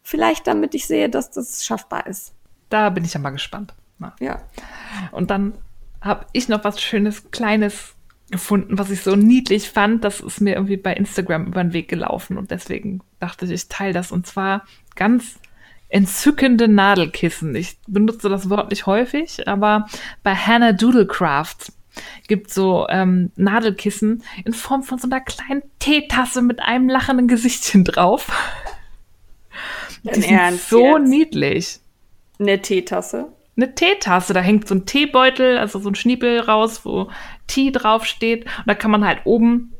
Vielleicht 0.03 0.47
damit 0.47 0.75
ich 0.75 0.87
sehe, 0.87 1.09
dass 1.09 1.31
das 1.31 1.65
schaffbar 1.65 2.07
ist. 2.07 2.33
Da 2.69 2.91
bin 2.91 3.05
ich 3.05 3.15
ja 3.15 3.21
mal 3.21 3.31
gespannt. 3.31 3.75
Na. 3.99 4.15
Ja. 4.21 4.43
Und 5.13 5.31
dann 5.31 5.55
habe 6.01 6.27
ich 6.33 6.49
noch 6.49 6.63
was 6.63 6.81
Schönes, 6.81 7.31
Kleines 7.31 7.96
gefunden, 8.31 8.79
was 8.79 8.91
ich 8.91 9.03
so 9.03 9.17
niedlich 9.17 9.71
fand. 9.71 10.05
Das 10.05 10.21
ist 10.21 10.41
mir 10.41 10.55
irgendwie 10.55 10.77
bei 10.77 10.93
Instagram 10.93 11.47
über 11.47 11.63
den 11.63 11.73
Weg 11.73 11.89
gelaufen 11.89 12.39
und 12.39 12.51
deswegen 12.51 13.01
dachte 13.21 13.47
ich, 13.47 13.53
ich 13.53 13.69
teile 13.69 13.93
das. 13.93 14.13
Und 14.13 14.27
zwar 14.27 14.65
ganz 14.95 15.39
entzückende 15.89 16.69
Nadelkissen. 16.69 17.55
Ich 17.55 17.79
benutze 17.87 18.29
das 18.29 18.51
Wort 18.51 18.71
nicht 18.71 18.87
häufig, 18.87 19.47
aber 19.47 19.87
bei 20.23 20.35
Hannah 20.35 20.73
Doodlecraft 20.73 21.73
gibt 22.29 22.53
so 22.53 22.87
ähm, 22.91 23.31
Nadelkissen 23.37 24.23
in 24.45 24.53
Form 24.53 24.83
von 24.83 24.99
so 24.99 25.07
einer 25.09 25.21
kleinen 25.21 25.63
Teetasse 25.79 26.43
mit 26.43 26.61
einem 26.61 26.89
lachenden 26.89 27.29
Gesichtchen 27.29 27.85
drauf. 27.85 28.31
Die 30.03 30.09
Dein 30.09 30.23
sind 30.23 30.31
Ernst 30.33 30.69
so 30.69 30.99
jetzt? 30.99 31.09
niedlich. 31.09 31.81
Eine 32.39 32.61
Teetasse. 32.61 33.29
eine 33.57 33.75
Teetasse. 33.75 34.35
Da 34.35 34.41
hängt 34.41 34.69
so 34.69 34.75
ein 34.75 34.85
Teebeutel, 34.85 35.57
also 35.57 35.79
so 35.79 35.89
ein 35.89 35.95
Schniepel 35.95 36.41
raus, 36.41 36.85
wo 36.85 37.09
Tee 37.47 37.71
draufsteht. 37.73 38.45
Und 38.45 38.67
da 38.67 38.75
kann 38.75 38.91
man 38.91 39.05
halt 39.07 39.21
oben, 39.25 39.73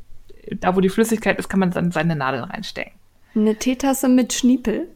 da 0.59 0.75
wo 0.75 0.81
die 0.81 0.89
Flüssigkeit 0.89 1.37
ist, 1.39 1.49
kann 1.49 1.59
man 1.59 1.71
dann 1.71 1.91
seine 1.91 2.15
Nadeln 2.15 2.43
reinstecken. 2.43 2.93
Eine 3.35 3.55
Teetasse 3.55 4.07
mit 4.09 4.33
Schniepel. 4.33 4.87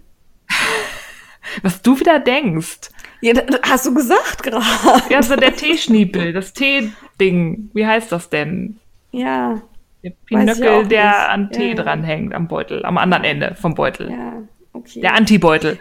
Was 1.64 1.82
du 1.82 2.00
wieder 2.00 2.20
denkst. 2.20 2.90
Ja, 3.22 3.34
hast 3.64 3.86
du 3.86 3.94
gesagt 3.94 4.44
gerade. 4.44 4.64
Ja, 5.10 5.22
so 5.22 5.36
der 5.36 5.56
Teeschniepel, 5.56 6.34
das 6.34 6.54
Teeding. 6.54 7.70
Wie 7.74 7.86
heißt 7.86 8.12
das 8.12 8.30
denn? 8.30 8.80
Ja, 9.12 9.62
Der 10.04 10.12
Pinöckel, 10.26 10.88
der 10.88 11.30
an 11.30 11.52
Tee 11.52 11.70
Ja. 11.70 11.76
dranhängt, 11.84 12.34
am 12.34 12.48
Beutel, 12.48 12.84
am 12.86 12.98
anderen 12.98 13.24
Ende 13.24 13.56
vom 13.60 13.76
Beutel. 13.76 14.10
ja, 14.12 14.42
okay. 14.74 15.02
Der 15.02 15.14
Antibeutel. 15.16 15.80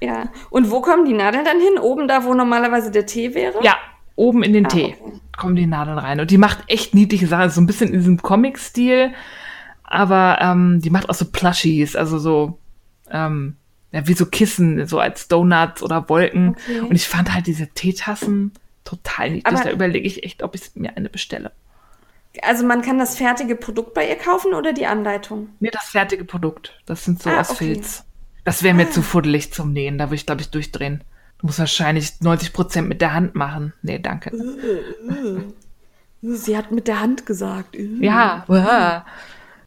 ja. 0.00 0.30
Und 0.50 0.70
wo 0.70 0.80
kommen 0.80 1.04
die 1.04 1.12
Nadeln 1.14 1.44
dann 1.44 1.60
hin? 1.60 1.78
Oben 1.78 2.06
da, 2.08 2.24
wo 2.24 2.32
normalerweise 2.34 2.90
der 2.90 3.04
Tee 3.06 3.34
wäre? 3.34 3.58
Ja, 3.62 3.76
oben 4.16 4.42
in 4.42 4.52
den 4.52 4.66
Ah, 4.66 4.68
Tee 4.68 4.94
okay. 5.00 5.12
Kommen 5.38 5.56
die 5.56 5.66
Nadeln 5.66 5.98
rein. 5.98 6.20
Und 6.20 6.30
die 6.30 6.36
macht 6.38 6.58
echt 6.66 6.94
niedliche 6.94 7.26
Sachen, 7.26 7.48
so 7.50 7.60
ein 7.60 7.66
bisschen 7.66 7.88
in 7.88 8.00
diesem 8.00 8.20
Comic-Stil. 8.20 9.12
Aber 9.84 10.38
ähm, 10.42 10.80
die 10.82 10.90
macht 10.90 11.08
auch 11.08 11.14
so 11.14 11.24
Plushies, 11.24 11.96
also 11.96 12.18
so, 12.18 12.58
ähm, 13.10 13.56
ja, 13.90 14.06
wie 14.06 14.12
so 14.12 14.26
Kissen, 14.26 14.86
so 14.86 14.98
als 15.00 15.28
Donuts 15.28 15.82
oder 15.82 16.08
Wolken. 16.10 16.50
Okay. 16.50 16.80
Und 16.80 16.94
ich 16.94 17.08
fand 17.08 17.32
halt 17.32 17.46
diese 17.46 17.68
Teetassen 17.68 18.52
total 18.84 19.30
niedlich. 19.30 19.46
Aber- 19.46 19.64
da 19.64 19.70
überlege 19.70 20.06
ich 20.06 20.24
echt, 20.24 20.42
ob 20.42 20.54
ich 20.54 20.62
mir 20.74 20.94
eine 20.96 21.08
bestelle. 21.08 21.52
Also 22.42 22.64
man 22.66 22.82
kann 22.82 22.98
das 22.98 23.16
fertige 23.16 23.56
Produkt 23.56 23.94
bei 23.94 24.06
ihr 24.08 24.16
kaufen 24.16 24.52
oder 24.52 24.72
die 24.74 24.86
Anleitung? 24.86 25.48
Mir 25.60 25.70
das 25.70 25.84
fertige 25.88 26.24
Produkt. 26.24 26.78
Das 26.86 27.04
sind 27.04 27.20
so 27.22 27.30
Ah, 27.30 27.40
aus 27.40 27.50
okay. 27.50 27.74
Filz. 27.74 28.04
Das 28.44 28.62
wäre 28.62 28.74
mir 28.74 28.90
zu 28.90 29.02
fuddelig 29.02 29.52
zum 29.52 29.72
Nähen. 29.72 29.98
Da 29.98 30.06
würde 30.06 30.16
ich, 30.16 30.26
glaube 30.26 30.42
ich, 30.42 30.50
durchdrehen. 30.50 31.02
Du 31.38 31.46
musst 31.46 31.58
wahrscheinlich 31.58 32.20
90 32.20 32.52
Prozent 32.52 32.88
mit 32.88 33.00
der 33.00 33.14
Hand 33.14 33.34
machen. 33.34 33.72
Nee, 33.82 33.98
danke. 33.98 34.32
Sie 36.20 36.56
hat 36.56 36.72
mit 36.72 36.88
der 36.88 37.00
Hand 37.00 37.26
gesagt. 37.26 37.76
Ja. 38.00 38.44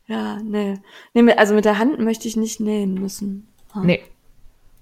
Ja, 0.07 0.37
nee. 0.43 0.77
nee. 1.13 1.33
Also 1.33 1.53
mit 1.53 1.63
der 1.63 1.77
Hand 1.79 1.99
möchte 1.99 2.27
ich 2.27 2.35
nicht 2.35 2.59
nähen 2.59 2.95
müssen. 2.95 3.47
Nee. 3.81 4.01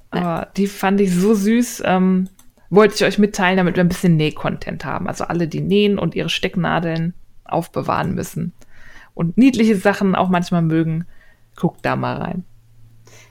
Aber 0.10 0.48
die 0.58 0.66
fand 0.66 1.00
ich 1.02 1.14
so 1.14 1.36
süß. 1.36 1.84
Ähm, 1.86 2.30
wollte 2.72 2.96
ich 2.96 3.04
euch 3.04 3.20
mitteilen, 3.20 3.58
damit 3.58 3.76
wir 3.76 3.84
ein 3.84 3.90
bisschen 3.90 4.16
Näh-Content 4.16 4.86
haben. 4.86 5.08
Also 5.08 5.26
alle, 5.26 5.48
die 5.48 5.62
nähen 5.62 6.00
und 6.00 6.16
ihre 6.16 6.30
Stecknadeln 6.30 7.14
aufbewahren 7.44 8.16
müssen. 8.16 8.54
Und 9.14 9.38
niedliche 9.38 9.76
Sachen 9.76 10.16
auch 10.16 10.30
manchmal 10.30 10.64
mögen, 10.64 11.06
guckt 11.56 11.86
da 11.86 11.96
mal 11.96 12.18
rein. 12.18 12.46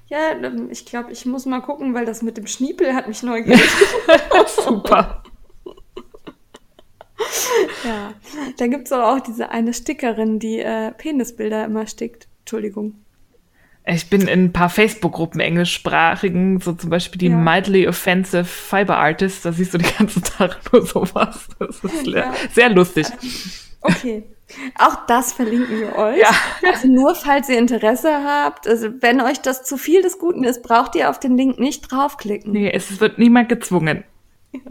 Ja, 0.08 0.30
ähm, 0.42 0.68
ich 0.70 0.86
glaube, 0.86 1.12
ich 1.12 1.26
muss 1.26 1.44
mal 1.46 1.60
gucken, 1.60 1.94
weil 1.94 2.06
das 2.06 2.22
mit 2.22 2.36
dem 2.36 2.46
Schniepel 2.46 2.94
hat 2.94 3.08
mich 3.08 3.22
neugierig. 3.22 3.60
Super. 4.64 5.22
ja. 7.84 8.14
Da 8.56 8.66
gibt's 8.66 8.92
aber 8.92 9.12
auch 9.14 9.20
diese 9.20 9.50
eine 9.50 9.74
Stickerin, 9.74 10.38
die 10.38 10.60
äh, 10.60 10.92
Penisbilder 10.92 11.64
immer 11.64 11.86
stickt. 11.86 12.28
Entschuldigung. 12.40 12.94
Ich 13.90 14.10
bin 14.10 14.22
in 14.28 14.44
ein 14.44 14.52
paar 14.52 14.68
Facebook-Gruppen 14.68 15.40
englischsprachigen, 15.40 16.60
so 16.60 16.72
zum 16.74 16.90
Beispiel 16.90 17.18
die 17.18 17.28
Ja. 17.28 17.36
Mildly 17.36 17.88
Offensive 17.88 18.44
Fiber 18.44 18.98
Artists, 18.98 19.42
da 19.42 19.52
siehst 19.52 19.72
du 19.72 19.78
die 19.78 19.90
ganzen 19.98 20.22
Tag 20.22 20.60
nur 20.72 20.84
sowas. 20.84 21.48
Das 21.58 21.82
ist 21.84 22.06
Ja. 22.06 22.34
sehr 22.52 22.68
lustig. 22.70 23.06
Okay. 23.80 24.24
Auch 24.78 25.06
das 25.06 25.32
verlinken 25.32 25.80
wir 25.80 25.96
euch. 25.96 26.18
Ja. 26.18 26.30
Also 26.62 26.88
nur 26.88 27.14
falls 27.14 27.48
ihr 27.48 27.58
Interesse 27.58 28.24
habt, 28.24 28.66
also 28.66 28.88
wenn 29.00 29.20
euch 29.20 29.40
das 29.40 29.62
zu 29.62 29.76
viel 29.76 30.02
des 30.02 30.18
Guten 30.18 30.44
ist, 30.44 30.62
braucht 30.62 30.94
ihr 30.94 31.10
auf 31.10 31.20
den 31.20 31.36
Link 31.36 31.58
nicht 31.58 31.90
draufklicken. 31.90 32.52
Nee, 32.52 32.70
es 32.72 33.00
wird 33.00 33.18
niemand 33.18 33.48
gezwungen. 33.48 34.04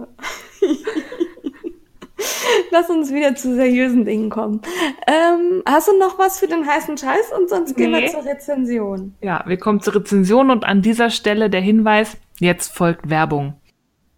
Lass 2.72 2.90
uns 2.90 3.14
wieder 3.14 3.36
zu 3.36 3.56
seriösen 3.56 4.06
Dingen 4.06 4.30
kommen. 4.30 4.62
Ähm, 5.06 5.62
hast 5.66 5.88
du 5.88 5.98
noch 6.00 6.18
was 6.18 6.40
für 6.40 6.48
den 6.48 6.66
heißen 6.66 6.98
Scheiß 6.98 7.32
und 7.38 7.50
sonst 7.50 7.76
gehen 7.76 7.92
wir 7.92 8.08
zur 8.08 8.26
Rezension. 8.26 9.14
Ja, 9.22 9.44
wir 9.46 9.58
kommen 9.58 9.82
zur 9.82 9.96
Rezension 9.96 10.50
und 10.50 10.66
an 10.66 10.82
dieser 10.82 11.12
Stelle 11.12 11.50
der 11.50 11.62
Hinweis, 11.62 12.18
jetzt 12.40 12.74
folgt 12.74 13.10
Werbung. 13.10 13.54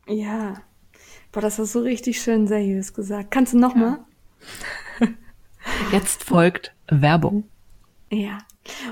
Ja. 0.07 0.55
Boah, 1.31 1.41
das 1.41 1.59
hast 1.59 1.75
du 1.75 1.79
richtig 1.79 2.21
schön 2.21 2.47
seriös 2.47 2.93
gesagt. 2.93 3.31
Kannst 3.31 3.53
du 3.53 3.59
noch 3.59 3.75
mal? 3.75 3.99
Jetzt 5.91 6.23
folgt 6.23 6.73
Werbung. 6.87 7.43
Ja. 8.11 8.39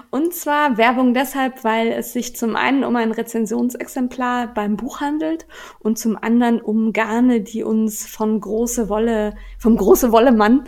Und 0.10 0.34
zwar 0.34 0.78
Werbung 0.78 1.14
deshalb, 1.14 1.64
weil 1.64 1.90
es 1.90 2.14
sich 2.14 2.36
zum 2.36 2.56
einen 2.56 2.84
um 2.84 2.96
ein 2.96 3.12
Rezensionsexemplar 3.12 4.54
beim 4.54 4.76
Buch 4.76 5.02
handelt 5.02 5.46
und 5.80 6.00
zum 6.00 6.18
anderen 6.18 6.62
um 6.62 6.94
Garne, 6.94 7.42
die 7.42 7.64
uns 7.64 8.06
von 8.08 8.40
große 8.40 8.90
Wolle, 8.90 9.36
vom 9.60 9.78
große 9.78 10.12
Wollemann 10.12 10.64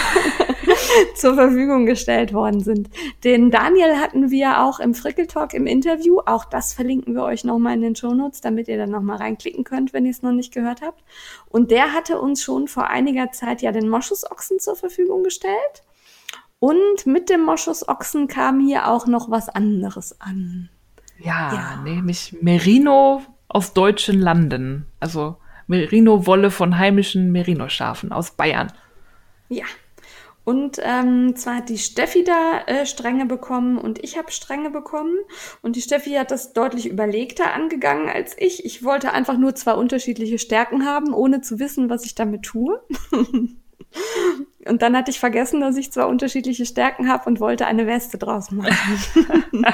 zur 1.14 1.34
Verfügung 1.34 1.86
gestellt 1.86 2.32
worden 2.32 2.60
sind. 2.60 2.88
Den 3.24 3.50
Daniel 3.50 3.96
hatten 3.96 4.30
wir 4.30 4.62
auch 4.62 4.80
im 4.80 4.94
Frickeltalk 4.94 5.54
im 5.54 5.66
Interview. 5.66 6.20
Auch 6.26 6.44
das 6.44 6.72
verlinken 6.74 7.14
wir 7.14 7.22
euch 7.22 7.44
nochmal 7.44 7.74
in 7.74 7.80
den 7.82 7.96
Shownotes, 7.96 8.40
damit 8.40 8.68
ihr 8.68 8.78
dann 8.78 8.90
nochmal 8.90 9.18
reinklicken 9.18 9.64
könnt, 9.64 9.92
wenn 9.92 10.04
ihr 10.04 10.10
es 10.10 10.22
noch 10.22 10.32
nicht 10.32 10.52
gehört 10.52 10.82
habt. 10.82 11.02
Und 11.48 11.70
der 11.70 11.92
hatte 11.92 12.20
uns 12.20 12.42
schon 12.42 12.68
vor 12.68 12.88
einiger 12.88 13.30
Zeit 13.32 13.62
ja 13.62 13.72
den 13.72 13.88
Moschusochsen 13.88 14.58
zur 14.58 14.76
Verfügung 14.76 15.22
gestellt. 15.22 15.82
Und 16.58 17.06
mit 17.06 17.28
dem 17.28 17.42
Moschusochsen 17.42 18.28
kam 18.28 18.60
hier 18.60 18.88
auch 18.88 19.06
noch 19.06 19.30
was 19.30 19.48
anderes 19.48 20.20
an. 20.20 20.70
Ja, 21.18 21.52
Ja. 21.54 21.82
nämlich 21.82 22.36
Merino 22.40 23.22
aus 23.48 23.72
deutschen 23.74 24.20
Landen. 24.20 24.86
Also 25.00 25.36
Merino-Wolle 25.66 26.50
von 26.50 26.78
heimischen 26.78 27.32
Merino-Schafen 27.32 28.12
aus 28.12 28.30
Bayern. 28.32 28.72
Ja. 29.48 29.64
Und 30.46 30.78
ähm, 30.80 31.34
zwar 31.34 31.56
hat 31.56 31.70
die 31.70 31.76
Steffi 31.76 32.22
da 32.22 32.60
äh, 32.68 32.86
Stränge 32.86 33.26
bekommen 33.26 33.78
und 33.78 34.04
ich 34.04 34.16
habe 34.16 34.30
Stränge 34.30 34.70
bekommen. 34.70 35.16
Und 35.60 35.74
die 35.74 35.82
Steffi 35.82 36.12
hat 36.12 36.30
das 36.30 36.52
deutlich 36.52 36.88
überlegter 36.88 37.52
angegangen 37.52 38.08
als 38.08 38.36
ich. 38.38 38.64
Ich 38.64 38.84
wollte 38.84 39.12
einfach 39.12 39.36
nur 39.38 39.56
zwei 39.56 39.72
unterschiedliche 39.72 40.38
Stärken 40.38 40.86
haben, 40.86 41.12
ohne 41.12 41.40
zu 41.40 41.58
wissen, 41.58 41.90
was 41.90 42.04
ich 42.04 42.14
damit 42.14 42.44
tue. 42.44 42.80
und 43.10 44.82
dann 44.82 44.96
hatte 44.96 45.10
ich 45.10 45.18
vergessen, 45.18 45.60
dass 45.60 45.76
ich 45.76 45.90
zwei 45.90 46.04
unterschiedliche 46.04 46.64
Stärken 46.64 47.08
habe 47.08 47.28
und 47.28 47.40
wollte 47.40 47.66
eine 47.66 47.88
Weste 47.88 48.16
draus 48.16 48.52
machen. 48.52 48.70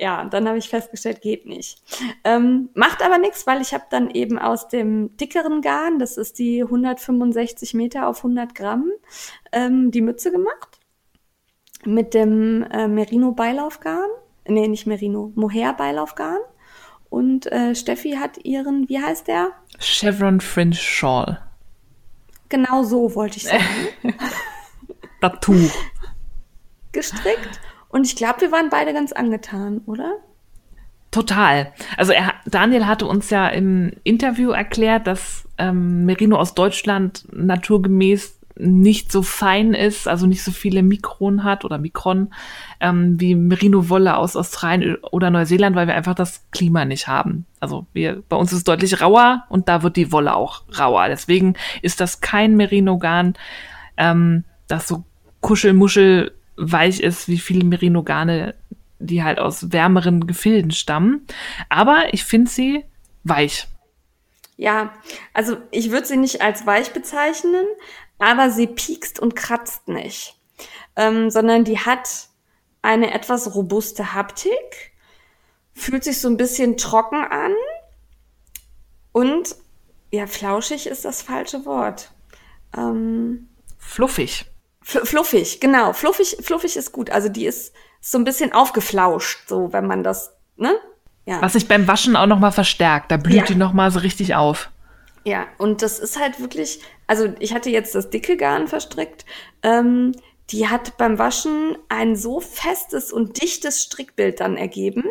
ja, 0.00 0.24
dann 0.24 0.48
habe 0.48 0.58
ich 0.58 0.68
festgestellt, 0.68 1.20
geht 1.20 1.46
nicht. 1.46 1.82
Ähm, 2.24 2.70
macht 2.74 3.02
aber 3.02 3.18
nichts, 3.18 3.46
weil 3.46 3.60
ich 3.60 3.74
habe 3.74 3.84
dann 3.90 4.10
eben 4.10 4.38
aus 4.38 4.68
dem 4.68 5.16
dickeren 5.18 5.60
Garn, 5.60 5.98
das 5.98 6.16
ist 6.16 6.38
die 6.38 6.62
165 6.62 7.74
Meter 7.74 8.08
auf 8.08 8.18
100 8.18 8.54
Gramm, 8.54 8.90
ähm, 9.52 9.90
die 9.90 10.00
Mütze 10.00 10.32
gemacht. 10.32 10.80
Mit 11.84 12.14
dem 12.14 12.62
äh, 12.64 12.88
Merino-Beilaufgarn. 12.88 14.08
Nee, 14.48 14.68
nicht 14.68 14.86
Merino, 14.86 15.32
Mohair-Beilaufgarn. 15.34 16.40
Und 17.10 17.50
äh, 17.52 17.74
Steffi 17.74 18.12
hat 18.12 18.44
ihren, 18.44 18.88
wie 18.88 19.00
heißt 19.00 19.28
der? 19.28 19.50
Chevron 19.78 20.40
Fringe 20.40 20.74
Shawl. 20.74 21.38
Genau 22.48 22.82
so 22.84 23.14
wollte 23.14 23.36
ich 23.36 23.44
sagen. 23.44 23.64
das 25.20 25.32
Tuch. 25.40 25.72
Gestrickt. 26.92 27.60
Und 27.90 28.06
ich 28.06 28.16
glaube, 28.16 28.40
wir 28.40 28.52
waren 28.52 28.70
beide 28.70 28.92
ganz 28.92 29.12
angetan, 29.12 29.82
oder? 29.86 30.16
Total. 31.10 31.72
Also 31.96 32.12
er, 32.12 32.34
Daniel 32.46 32.86
hatte 32.86 33.06
uns 33.06 33.30
ja 33.30 33.48
im 33.48 33.92
Interview 34.04 34.50
erklärt, 34.50 35.06
dass 35.08 35.48
ähm, 35.58 36.04
Merino 36.04 36.36
aus 36.36 36.54
Deutschland 36.54 37.26
naturgemäß 37.32 38.38
nicht 38.56 39.10
so 39.10 39.22
fein 39.22 39.74
ist, 39.74 40.06
also 40.06 40.26
nicht 40.26 40.42
so 40.42 40.50
viele 40.52 40.82
Mikron 40.82 41.44
hat 41.44 41.64
oder 41.64 41.78
Mikron 41.78 42.32
ähm, 42.80 43.18
wie 43.18 43.34
Merino-Wolle 43.34 44.16
aus 44.16 44.36
Australien 44.36 44.96
oder 45.10 45.30
Neuseeland, 45.30 45.74
weil 45.74 45.86
wir 45.86 45.94
einfach 45.94 46.14
das 46.14 46.44
Klima 46.50 46.84
nicht 46.84 47.08
haben. 47.08 47.46
Also 47.58 47.86
wir, 47.92 48.22
bei 48.28 48.36
uns 48.36 48.52
ist 48.52 48.58
es 48.58 48.64
deutlich 48.64 49.00
rauer 49.00 49.44
und 49.48 49.68
da 49.68 49.82
wird 49.82 49.96
die 49.96 50.12
Wolle 50.12 50.34
auch 50.34 50.62
rauer. 50.78 51.08
Deswegen 51.08 51.54
ist 51.82 52.00
das 52.00 52.20
kein 52.20 52.56
Merino-Garn, 52.56 53.34
ähm, 53.96 54.44
das 54.68 54.86
so 54.86 55.04
kuschelmuschel 55.40 56.32
weich 56.60 57.00
ist 57.00 57.28
wie 57.28 57.38
viele 57.38 57.64
Merino-Garne, 57.64 58.54
die 58.98 59.22
halt 59.22 59.38
aus 59.38 59.72
wärmeren 59.72 60.26
Gefilden 60.26 60.70
stammen. 60.70 61.26
Aber 61.68 62.12
ich 62.12 62.24
finde 62.24 62.50
sie 62.50 62.84
weich. 63.24 63.66
Ja, 64.56 64.92
also 65.32 65.56
ich 65.70 65.90
würde 65.90 66.06
sie 66.06 66.18
nicht 66.18 66.42
als 66.42 66.66
weich 66.66 66.92
bezeichnen, 66.92 67.64
aber 68.18 68.50
sie 68.50 68.66
piekst 68.66 69.18
und 69.18 69.34
kratzt 69.34 69.88
nicht, 69.88 70.36
ähm, 70.96 71.30
sondern 71.30 71.64
die 71.64 71.78
hat 71.78 72.28
eine 72.82 73.14
etwas 73.14 73.54
robuste 73.54 74.12
Haptik, 74.12 74.92
fühlt 75.72 76.04
sich 76.04 76.20
so 76.20 76.28
ein 76.28 76.36
bisschen 76.36 76.76
trocken 76.76 77.24
an 77.24 77.54
und 79.12 79.56
ja, 80.12 80.26
flauschig 80.26 80.86
ist 80.86 81.04
das 81.04 81.22
falsche 81.22 81.64
Wort. 81.64 82.12
Ähm, 82.76 83.48
fluffig. 83.78 84.49
Fluffig, 84.90 85.60
genau. 85.60 85.92
Fluffig, 85.92 86.36
fluffig 86.40 86.76
ist 86.76 86.92
gut. 86.92 87.10
Also 87.10 87.28
die 87.28 87.46
ist 87.46 87.72
so 88.00 88.18
ein 88.18 88.24
bisschen 88.24 88.52
aufgeflauscht, 88.52 89.48
so 89.48 89.72
wenn 89.72 89.86
man 89.86 90.02
das, 90.02 90.34
ne? 90.56 90.74
Ja. 91.26 91.40
Was 91.42 91.52
sich 91.52 91.68
beim 91.68 91.86
Waschen 91.86 92.16
auch 92.16 92.26
noch 92.26 92.38
mal 92.38 92.50
verstärkt. 92.50 93.10
Da 93.10 93.16
blüht 93.16 93.36
ja. 93.36 93.44
die 93.44 93.54
noch 93.54 93.72
mal 93.72 93.90
so 93.90 94.00
richtig 94.00 94.34
auf. 94.34 94.70
Ja, 95.24 95.46
und 95.58 95.82
das 95.82 95.98
ist 95.98 96.18
halt 96.18 96.40
wirklich, 96.40 96.80
also 97.06 97.32
ich 97.40 97.52
hatte 97.52 97.70
jetzt 97.70 97.94
das 97.94 98.10
dicke 98.10 98.36
Garn 98.36 98.68
verstrickt. 98.68 99.26
Ähm, 99.62 100.12
die 100.50 100.68
hat 100.68 100.96
beim 100.96 101.18
Waschen 101.18 101.76
ein 101.88 102.16
so 102.16 102.40
festes 102.40 103.12
und 103.12 103.40
dichtes 103.40 103.82
Strickbild 103.82 104.40
dann 104.40 104.56
ergeben. 104.56 105.04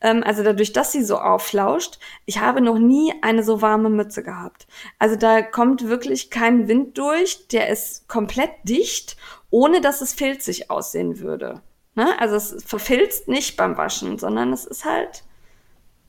Ähm, 0.00 0.22
also 0.24 0.42
dadurch, 0.42 0.72
dass 0.72 0.92
sie 0.92 1.04
so 1.04 1.18
aufflauscht. 1.18 1.98
Ich 2.24 2.40
habe 2.40 2.60
noch 2.60 2.78
nie 2.78 3.12
eine 3.22 3.42
so 3.42 3.62
warme 3.62 3.90
Mütze 3.90 4.22
gehabt. 4.22 4.66
Also 4.98 5.16
da 5.16 5.42
kommt 5.42 5.88
wirklich 5.88 6.30
kein 6.30 6.68
Wind 6.68 6.96
durch. 6.98 7.48
Der 7.48 7.68
ist 7.68 8.08
komplett 8.08 8.50
dicht, 8.64 9.16
ohne 9.50 9.80
dass 9.80 10.00
es 10.00 10.14
filzig 10.14 10.70
aussehen 10.70 11.20
würde. 11.20 11.60
Ne? 11.94 12.18
Also 12.18 12.36
es 12.36 12.64
verfilzt 12.64 13.28
nicht 13.28 13.56
beim 13.56 13.76
Waschen, 13.76 14.18
sondern 14.18 14.52
es 14.52 14.64
ist 14.64 14.84
halt 14.84 15.24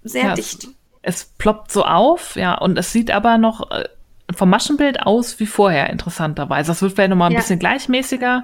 sehr 0.04 0.28
ja, 0.28 0.34
dicht 0.36 0.70
es 1.08 1.24
ploppt 1.24 1.72
so 1.72 1.86
auf, 1.86 2.36
ja, 2.36 2.56
und 2.56 2.78
es 2.78 2.92
sieht 2.92 3.12
aber 3.12 3.38
noch 3.38 3.72
äh, 3.72 3.88
vom 4.36 4.50
Maschenbild 4.50 5.02
aus 5.04 5.40
wie 5.40 5.46
vorher, 5.46 5.90
interessanterweise. 5.90 6.70
Das 6.70 6.82
wird 6.82 6.94
vielleicht 6.94 7.10
nochmal 7.10 7.30
ein 7.30 7.34
ja. 7.34 7.40
bisschen 7.40 7.60
gleichmäßiger. 7.60 8.44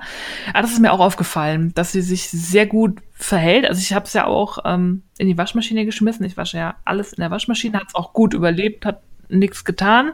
Aber 0.54 0.62
das 0.62 0.72
ist 0.72 0.80
mir 0.80 0.94
auch 0.94 1.00
aufgefallen, 1.00 1.74
dass 1.76 1.92
sie 1.92 2.02
sich 2.02 2.30
sehr 2.30 2.66
gut 2.66 3.00
verhält. 3.14 3.66
Also 3.68 3.82
ich 3.82 3.94
habe 3.94 4.06
es 4.06 4.14
ja 4.14 4.26
auch 4.26 4.60
ähm, 4.66 5.04
in 5.18 5.28
die 5.28 5.38
Waschmaschine 5.38 5.86
geschmissen. 5.86 6.26
Ich 6.26 6.38
wasche 6.38 6.58
ja 6.58 6.76
alles 6.86 7.14
in 7.14 7.22
der 7.22 7.32
Waschmaschine, 7.32 7.80
hat 7.80 7.88
es 7.90 7.96
auch 7.96 8.14
gut 8.14 8.34
überlebt, 8.34 8.86
hat 8.86 9.02
nichts 9.28 9.66
getan. 9.66 10.12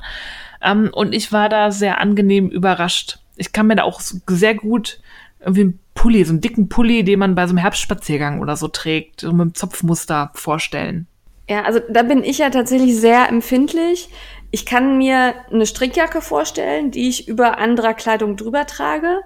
Ähm, 0.61 0.89
und 0.91 1.13
ich 1.13 1.31
war 1.31 1.49
da 1.49 1.71
sehr 1.71 2.01
angenehm 2.01 2.49
überrascht. 2.49 3.19
Ich 3.35 3.53
kann 3.53 3.67
mir 3.67 3.75
da 3.75 3.83
auch 3.83 4.01
sehr 4.01 4.55
gut 4.55 4.99
irgendwie 5.39 5.61
einen 5.61 5.79
Pulli, 5.93 6.23
so 6.25 6.31
einen 6.31 6.41
dicken 6.41 6.67
Pulli, 6.67 7.03
den 7.03 7.19
man 7.19 7.35
bei 7.35 7.45
so 7.45 7.51
einem 7.51 7.59
Herbstspaziergang 7.59 8.41
oder 8.41 8.57
so 8.57 8.67
trägt, 8.67 9.21
so 9.21 9.31
mit 9.31 9.41
einem 9.41 9.55
Zopfmuster 9.55 10.31
vorstellen. 10.33 11.07
Ja, 11.49 11.63
also 11.63 11.79
da 11.89 12.03
bin 12.03 12.23
ich 12.23 12.37
ja 12.37 12.49
tatsächlich 12.51 12.95
sehr 12.95 13.27
empfindlich. 13.27 14.09
Ich 14.51 14.65
kann 14.65 14.97
mir 14.97 15.35
eine 15.51 15.65
Strickjacke 15.65 16.21
vorstellen, 16.21 16.91
die 16.91 17.07
ich 17.07 17.27
über 17.27 17.57
anderer 17.57 17.93
Kleidung 17.93 18.35
drüber 18.35 18.65
trage. 18.65 19.21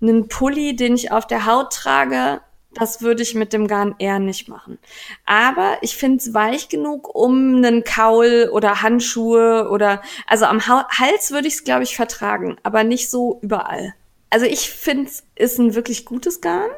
Einen 0.00 0.28
Pulli, 0.28 0.74
den 0.74 0.94
ich 0.94 1.12
auf 1.12 1.26
der 1.26 1.46
Haut 1.46 1.72
trage, 1.72 2.40
das 2.74 3.02
würde 3.02 3.22
ich 3.22 3.34
mit 3.34 3.52
dem 3.52 3.66
Garn 3.66 3.94
eher 3.98 4.18
nicht 4.18 4.48
machen. 4.48 4.78
Aber 5.26 5.76
ich 5.82 5.96
finde 5.96 6.18
es 6.18 6.34
weich 6.34 6.68
genug, 6.68 7.14
um 7.14 7.56
einen 7.56 7.84
Kaul 7.84 8.48
oder 8.52 8.82
Handschuhe 8.82 9.68
oder 9.70 10.00
also 10.26 10.46
am 10.46 10.66
Hals 10.66 11.30
würde 11.30 11.48
ich 11.48 11.54
es, 11.54 11.64
glaube 11.64 11.82
ich, 11.82 11.96
vertragen, 11.96 12.56
aber 12.62 12.82
nicht 12.84 13.10
so 13.10 13.38
überall. 13.42 13.94
Also 14.30 14.46
ich 14.46 14.70
finde 14.70 15.10
es 15.10 15.24
ist 15.36 15.58
ein 15.58 15.74
wirklich 15.74 16.06
gutes 16.06 16.40
Garn. 16.40 16.70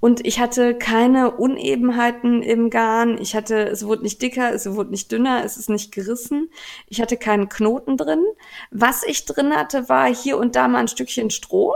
Und 0.00 0.24
ich 0.24 0.38
hatte 0.38 0.76
keine 0.76 1.32
Unebenheiten 1.32 2.42
im 2.42 2.70
Garn. 2.70 3.18
Ich 3.20 3.34
hatte, 3.34 3.68
es 3.68 3.84
wurde 3.84 4.02
nicht 4.02 4.22
dicker, 4.22 4.52
es 4.52 4.72
wurde 4.72 4.90
nicht 4.90 5.10
dünner, 5.10 5.42
es 5.44 5.56
ist 5.56 5.68
nicht 5.68 5.92
gerissen. 5.92 6.50
Ich 6.86 7.00
hatte 7.00 7.16
keinen 7.16 7.48
Knoten 7.48 7.96
drin. 7.96 8.24
Was 8.70 9.02
ich 9.02 9.24
drin 9.24 9.54
hatte, 9.54 9.88
war 9.88 10.06
hier 10.12 10.38
und 10.38 10.54
da 10.54 10.68
mal 10.68 10.78
ein 10.78 10.88
Stückchen 10.88 11.30
Stroh. 11.30 11.74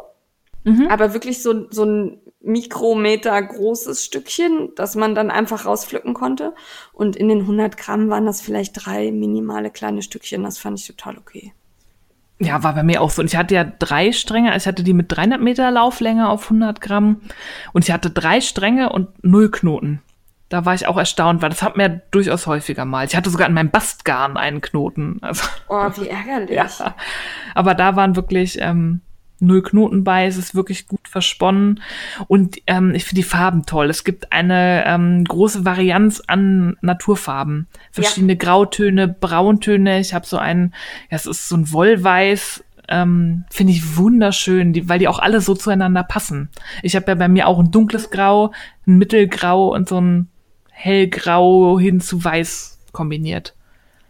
Mhm. 0.64 0.86
Aber 0.88 1.12
wirklich 1.12 1.42
so, 1.42 1.68
so 1.70 1.84
ein 1.84 2.20
Mikrometer 2.40 3.40
großes 3.40 4.04
Stückchen, 4.04 4.72
das 4.76 4.94
man 4.94 5.14
dann 5.14 5.30
einfach 5.30 5.66
rauspflücken 5.66 6.14
konnte. 6.14 6.54
Und 6.92 7.16
in 7.16 7.28
den 7.28 7.40
100 7.40 7.76
Gramm 7.76 8.08
waren 8.08 8.26
das 8.26 8.40
vielleicht 8.40 8.86
drei 8.86 9.10
minimale 9.10 9.70
kleine 9.70 10.02
Stückchen. 10.02 10.44
Das 10.44 10.58
fand 10.58 10.78
ich 10.78 10.86
total 10.86 11.18
okay. 11.18 11.52
Ja, 12.42 12.62
war 12.62 12.74
bei 12.74 12.82
mir 12.82 13.00
auch 13.00 13.10
so. 13.10 13.22
Und 13.22 13.28
ich 13.28 13.36
hatte 13.36 13.54
ja 13.54 13.64
drei 13.64 14.12
Stränge. 14.12 14.56
Ich 14.56 14.66
hatte 14.66 14.82
die 14.82 14.94
mit 14.94 15.12
300 15.12 15.40
Meter 15.40 15.70
Lauflänge 15.70 16.28
auf 16.28 16.44
100 16.44 16.80
Gramm. 16.80 17.20
Und 17.72 17.84
ich 17.84 17.92
hatte 17.92 18.10
drei 18.10 18.40
Stränge 18.40 18.90
und 18.90 19.08
null 19.22 19.50
Knoten. 19.50 20.02
Da 20.48 20.66
war 20.66 20.74
ich 20.74 20.86
auch 20.86 20.98
erstaunt, 20.98 21.40
weil 21.40 21.48
das 21.48 21.62
hat 21.62 21.76
mir 21.76 22.02
durchaus 22.10 22.46
häufiger 22.46 22.84
mal. 22.84 23.06
Ich 23.06 23.16
hatte 23.16 23.30
sogar 23.30 23.48
in 23.48 23.54
meinem 23.54 23.70
Bastgarn 23.70 24.36
einen 24.36 24.60
Knoten. 24.60 25.18
Also, 25.22 25.44
oh, 25.68 25.88
wie 25.96 26.08
ärgerlich. 26.08 26.50
ja. 26.78 26.94
Aber 27.54 27.74
da 27.74 27.96
waren 27.96 28.16
wirklich 28.16 28.58
ähm, 28.60 29.00
null 29.42 29.62
Knoten 29.62 30.04
bei, 30.04 30.26
es 30.26 30.36
ist 30.36 30.54
wirklich 30.54 30.86
gut 30.86 31.06
versponnen 31.08 31.82
und 32.28 32.58
ähm, 32.66 32.94
ich 32.94 33.04
finde 33.04 33.20
die 33.20 33.28
Farben 33.28 33.66
toll. 33.66 33.90
Es 33.90 34.04
gibt 34.04 34.32
eine 34.32 34.84
ähm, 34.86 35.24
große 35.24 35.64
Varianz 35.64 36.22
an 36.26 36.76
Naturfarben, 36.80 37.66
verschiedene 37.90 38.34
ja. 38.34 38.38
Grautöne, 38.38 39.08
Brauntöne. 39.08 40.00
Ich 40.00 40.14
habe 40.14 40.26
so 40.26 40.38
einen, 40.38 40.72
ja, 41.10 41.16
es 41.16 41.26
ist 41.26 41.48
so 41.48 41.56
ein 41.56 41.72
Wollweiß, 41.72 42.64
ähm, 42.88 43.44
finde 43.50 43.72
ich 43.72 43.96
wunderschön, 43.96 44.72
die, 44.72 44.88
weil 44.88 44.98
die 44.98 45.08
auch 45.08 45.18
alle 45.18 45.40
so 45.40 45.54
zueinander 45.54 46.02
passen. 46.02 46.50
Ich 46.82 46.96
habe 46.96 47.06
ja 47.08 47.14
bei 47.14 47.28
mir 47.28 47.48
auch 47.48 47.58
ein 47.58 47.70
dunkles 47.70 48.10
Grau, 48.10 48.52
ein 48.86 48.98
Mittelgrau 48.98 49.72
und 49.74 49.88
so 49.88 50.00
ein 50.00 50.28
hellgrau 50.70 51.78
hin 51.78 52.00
zu 52.00 52.22
weiß 52.22 52.80
kombiniert. 52.92 53.54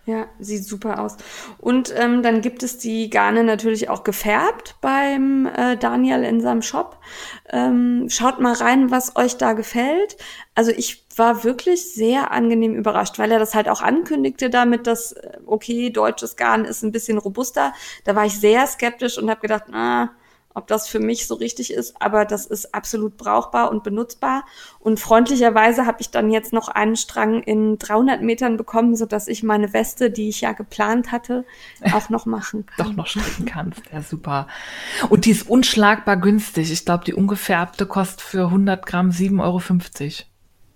Ja, 0.05 0.27
sieht 0.41 0.65
super 0.65 0.99
aus. 0.99 1.17
Und 1.59 1.95
ähm, 1.97 2.25
dann 2.25 2.41
gibt 2.41 2.65
es 2.65 2.77
die 2.77 3.09
Garne 3.09 3.45
natürlich 3.45 3.89
auch 3.89 4.03
gefärbt 4.03 4.75
beim 4.81 5.47
äh, 5.47 5.77
Daniel 5.77 6.25
in 6.25 6.41
seinem 6.41 6.63
Shop. 6.63 6.99
Ähm, 7.49 8.09
schaut 8.09 8.41
mal 8.41 8.53
rein, 8.53 8.91
was 8.91 9.15
euch 9.15 9.37
da 9.37 9.53
gefällt. 9.53 10.17
Also 10.57 10.73
ich 10.73 11.07
war 11.17 11.45
wirklich 11.45 11.95
sehr 11.95 12.33
angenehm 12.33 12.75
überrascht, 12.75 13.21
weil 13.21 13.31
er 13.31 13.39
das 13.39 13.55
halt 13.55 13.69
auch 13.69 13.81
ankündigte 13.81 14.51
damit, 14.51 14.89
dass, 14.89 15.13
äh, 15.13 15.39
okay, 15.47 15.91
deutsches 15.91 16.35
Garn 16.35 16.65
ist 16.65 16.83
ein 16.83 16.91
bisschen 16.91 17.19
robuster. 17.19 17.73
Da 18.05 18.17
war 18.17 18.27
ich 18.27 18.41
sehr 18.41 18.67
skeptisch 18.67 19.19
und 19.19 19.31
habe 19.31 19.41
gedacht, 19.41 19.67
na, 19.71 20.17
ob 20.55 20.67
das 20.67 20.89
für 20.89 20.99
mich 20.99 21.27
so 21.27 21.35
richtig 21.35 21.73
ist, 21.73 22.01
aber 22.01 22.25
das 22.25 22.47
ist 22.47 22.75
absolut 22.75 23.17
brauchbar 23.17 23.71
und 23.71 23.83
benutzbar. 23.83 24.45
Und 24.79 25.01
freundlicherweise 25.01 25.87
habe 25.87 25.99
ich 26.01 26.11
dann 26.11 26.31
jetzt 26.31 26.53
noch 26.53 26.69
einen 26.69 26.97
Strang 26.97 27.43
in 27.43 27.79
300 27.79 28.23
Metern 28.23 28.57
bekommen, 28.57 28.97
so 28.97 29.07
dass 29.07 29.29
ich 29.29 29.43
meine 29.43 29.73
Weste, 29.73 30.11
die 30.11 30.29
ich 30.29 30.41
ja 30.41 30.53
geplant 30.53 31.13
hatte, 31.13 31.45
auch 31.93 32.09
noch 32.09 32.27
machen 32.27 32.67
kann. 32.77 32.87
Doch 32.87 32.93
noch 32.95 33.07
stricken 33.07 33.47
kannst, 33.47 33.83
ja 33.93 34.03
super. 34.03 34.47
Und 35.09 35.25
die 35.25 35.31
ist 35.31 35.49
unschlagbar 35.49 36.17
günstig. 36.17 36.71
Ich 36.71 36.85
glaube, 36.85 37.05
die 37.05 37.15
ungefärbte 37.15 37.87
kostet 37.87 38.21
für 38.21 38.47
100 38.47 38.85
Gramm 38.87 39.11
7,50 39.11 39.41
Euro. 39.41 39.61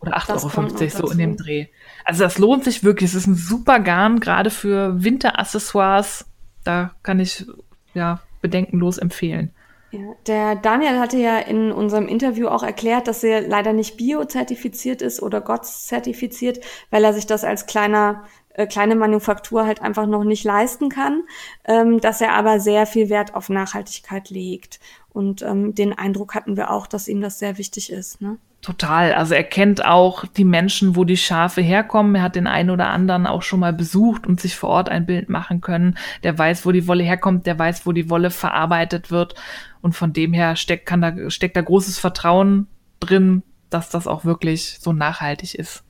Oder 0.01 0.19
8,50 0.19 0.81
Euro, 0.81 1.07
so 1.07 1.11
in 1.11 1.19
dem 1.19 1.37
Dreh. 1.37 1.67
Also 2.05 2.23
das 2.23 2.39
lohnt 2.39 2.65
sich 2.65 2.85
wirklich. 2.85 3.11
Es 3.11 3.17
ist 3.17 3.27
ein 3.27 3.35
super 3.35 3.81
Garn, 3.81 4.21
gerade 4.21 4.51
für 4.51 5.03
Winteraccessoires. 5.03 6.27
Da 6.65 6.93
kann 7.03 7.19
ich 7.19 7.47
ja 7.95 8.21
bedenkenlos 8.41 8.99
empfehlen. 8.99 9.53
Ja, 9.93 10.15
der 10.27 10.57
Daniel 10.57 10.99
hatte 10.99 11.17
ja 11.17 11.39
in 11.39 11.71
unserem 11.71 12.09
Interview 12.09 12.49
auch 12.49 12.63
erklärt, 12.63 13.07
dass 13.07 13.23
er 13.23 13.43
leider 13.43 13.73
nicht 13.73 13.97
bio-zertifiziert 13.97 15.01
ist 15.01 15.23
oder 15.23 15.41
GOTS 15.41 15.87
zertifiziert, 15.87 16.61
weil 16.91 17.05
er 17.05 17.15
sich 17.15 17.27
das 17.27 17.45
als 17.45 17.67
kleiner 17.67 18.25
äh, 18.57 18.67
kleine 18.67 18.97
Manufaktur 18.97 19.67
halt 19.67 19.83
einfach 19.83 20.07
noch 20.07 20.25
nicht 20.25 20.45
leisten 20.45 20.89
kann, 20.89 21.23
ähm, 21.65 22.01
dass 22.01 22.23
er 22.23 22.33
aber 22.33 22.59
sehr 22.59 22.87
viel 22.87 23.11
Wert 23.11 23.35
auf 23.35 23.51
Nachhaltigkeit 23.51 24.31
legt. 24.31 24.81
Und 25.11 25.43
ähm, 25.43 25.75
den 25.75 25.93
Eindruck 25.93 26.35
hatten 26.35 26.57
wir 26.57 26.71
auch, 26.71 26.87
dass 26.87 27.09
ihm 27.09 27.21
das 27.21 27.39
sehr 27.39 27.59
wichtig 27.59 27.93
ist. 27.93 28.21
Ne? 28.21 28.39
Total. 28.63 29.13
Also 29.13 29.35
er 29.35 29.45
kennt 29.45 29.85
auch 29.85 30.27
die 30.27 30.45
Menschen, 30.45 30.97
wo 30.97 31.05
die 31.05 31.19
Schafe 31.19 31.61
herkommen. 31.61 32.15
Er 32.15 32.23
hat 32.23 32.35
den 32.35 32.47
einen 32.47 32.71
oder 32.71 32.89
anderen 32.89 33.27
auch 33.27 33.43
schon 33.43 33.61
mal 33.61 33.73
besucht 33.73 34.27
und 34.27 34.41
sich 34.41 34.57
vor 34.57 34.71
Ort 34.71 34.89
ein 34.89 35.07
Bild 35.07 35.29
machen 35.29 35.61
können. 35.61 35.97
Der 36.23 36.37
weiß, 36.37 36.67
wo 36.67 36.73
die 36.73 36.89
Wolle 36.89 37.05
herkommt, 37.05 37.47
der 37.47 37.59
weiß, 37.59 37.87
wo 37.87 37.93
die 37.93 38.11
Wolle 38.11 38.31
verarbeitet 38.31 39.11
wird. 39.11 39.35
Und 39.83 39.95
von 39.95 40.13
dem 40.13 40.33
her 40.33 40.57
steckt, 40.57 40.87
kann 40.87 41.01
da, 41.01 41.31
steckt 41.31 41.57
da 41.57 41.61
großes 41.61 41.99
Vertrauen 41.99 42.67
drin, 43.01 43.43
dass 43.71 43.91
das 43.91 44.07
auch 44.07 44.25
wirklich 44.25 44.79
so 44.81 44.93
nachhaltig 44.93 45.55
ist. 45.55 45.85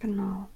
Genau. 0.00 0.49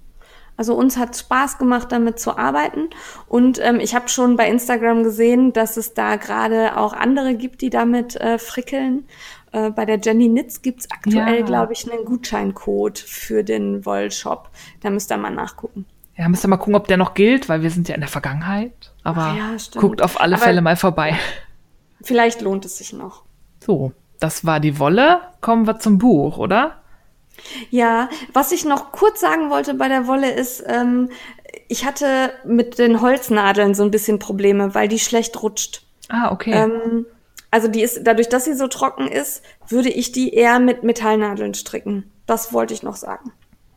Also 0.57 0.73
uns 0.75 0.97
hat 0.97 1.17
Spaß 1.17 1.57
gemacht, 1.57 1.91
damit 1.91 2.19
zu 2.19 2.37
arbeiten. 2.37 2.89
Und 3.27 3.59
ähm, 3.61 3.79
ich 3.79 3.93
habe 3.93 4.07
schon 4.07 4.35
bei 4.35 4.49
Instagram 4.49 5.03
gesehen, 5.03 5.53
dass 5.53 5.77
es 5.77 5.93
da 5.93 6.15
gerade 6.15 6.77
auch 6.77 6.93
andere 6.93 7.35
gibt, 7.35 7.61
die 7.61 7.69
damit 7.69 8.15
äh, 8.15 8.37
frickeln. 8.37 9.05
Äh, 9.51 9.71
bei 9.71 9.85
der 9.85 9.99
Jenny 9.99 10.27
Nitz 10.27 10.61
gibt's 10.61 10.89
aktuell, 10.91 11.39
ja. 11.39 11.45
glaube 11.45 11.73
ich, 11.73 11.91
einen 11.91 12.05
Gutscheincode 12.05 12.99
für 12.99 13.43
den 13.43 13.85
Wollshop. 13.85 14.49
Da 14.81 14.89
müsst 14.89 15.11
ihr 15.11 15.17
mal 15.17 15.29
nachgucken. 15.29 15.85
Ja, 16.17 16.29
müsst 16.29 16.45
ihr 16.45 16.47
mal 16.47 16.57
gucken, 16.57 16.75
ob 16.75 16.87
der 16.87 16.97
noch 16.97 17.13
gilt, 17.13 17.49
weil 17.49 17.61
wir 17.61 17.69
sind 17.69 17.89
ja 17.89 17.95
in 17.95 18.01
der 18.01 18.09
Vergangenheit. 18.09 18.93
Aber 19.03 19.35
ja, 19.37 19.55
guckt 19.75 20.01
auf 20.01 20.21
alle 20.21 20.35
Aber 20.35 20.43
Fälle 20.45 20.61
mal 20.61 20.77
vorbei. 20.77 21.17
Vielleicht 22.01 22.41
lohnt 22.41 22.65
es 22.65 22.77
sich 22.77 22.93
noch. 22.93 23.23
So, 23.59 23.91
das 24.19 24.45
war 24.45 24.59
die 24.59 24.79
Wolle. 24.79 25.21
Kommen 25.41 25.67
wir 25.67 25.79
zum 25.79 25.97
Buch, 25.97 26.37
oder? 26.37 26.81
Ja, 27.69 28.09
was 28.33 28.51
ich 28.51 28.65
noch 28.65 28.91
kurz 28.91 29.21
sagen 29.21 29.49
wollte 29.49 29.73
bei 29.73 29.87
der 29.87 30.07
Wolle 30.07 30.31
ist, 30.31 30.63
ähm, 30.67 31.09
ich 31.67 31.85
hatte 31.85 32.31
mit 32.45 32.79
den 32.79 33.01
Holznadeln 33.01 33.73
so 33.73 33.83
ein 33.83 33.91
bisschen 33.91 34.19
Probleme, 34.19 34.75
weil 34.75 34.87
die 34.87 34.99
schlecht 34.99 35.41
rutscht. 35.41 35.83
Ah, 36.09 36.31
okay. 36.31 36.51
Ähm, 36.51 37.05
also 37.51 37.67
die 37.67 37.81
ist, 37.81 38.01
dadurch, 38.03 38.29
dass 38.29 38.45
sie 38.45 38.53
so 38.53 38.67
trocken 38.67 39.07
ist, 39.07 39.41
würde 39.67 39.89
ich 39.89 40.11
die 40.11 40.33
eher 40.33 40.59
mit 40.59 40.83
Metallnadeln 40.83 41.53
stricken. 41.53 42.11
Das 42.25 42.53
wollte 42.53 42.73
ich 42.73 42.83
noch 42.83 42.95
sagen. 42.95 43.31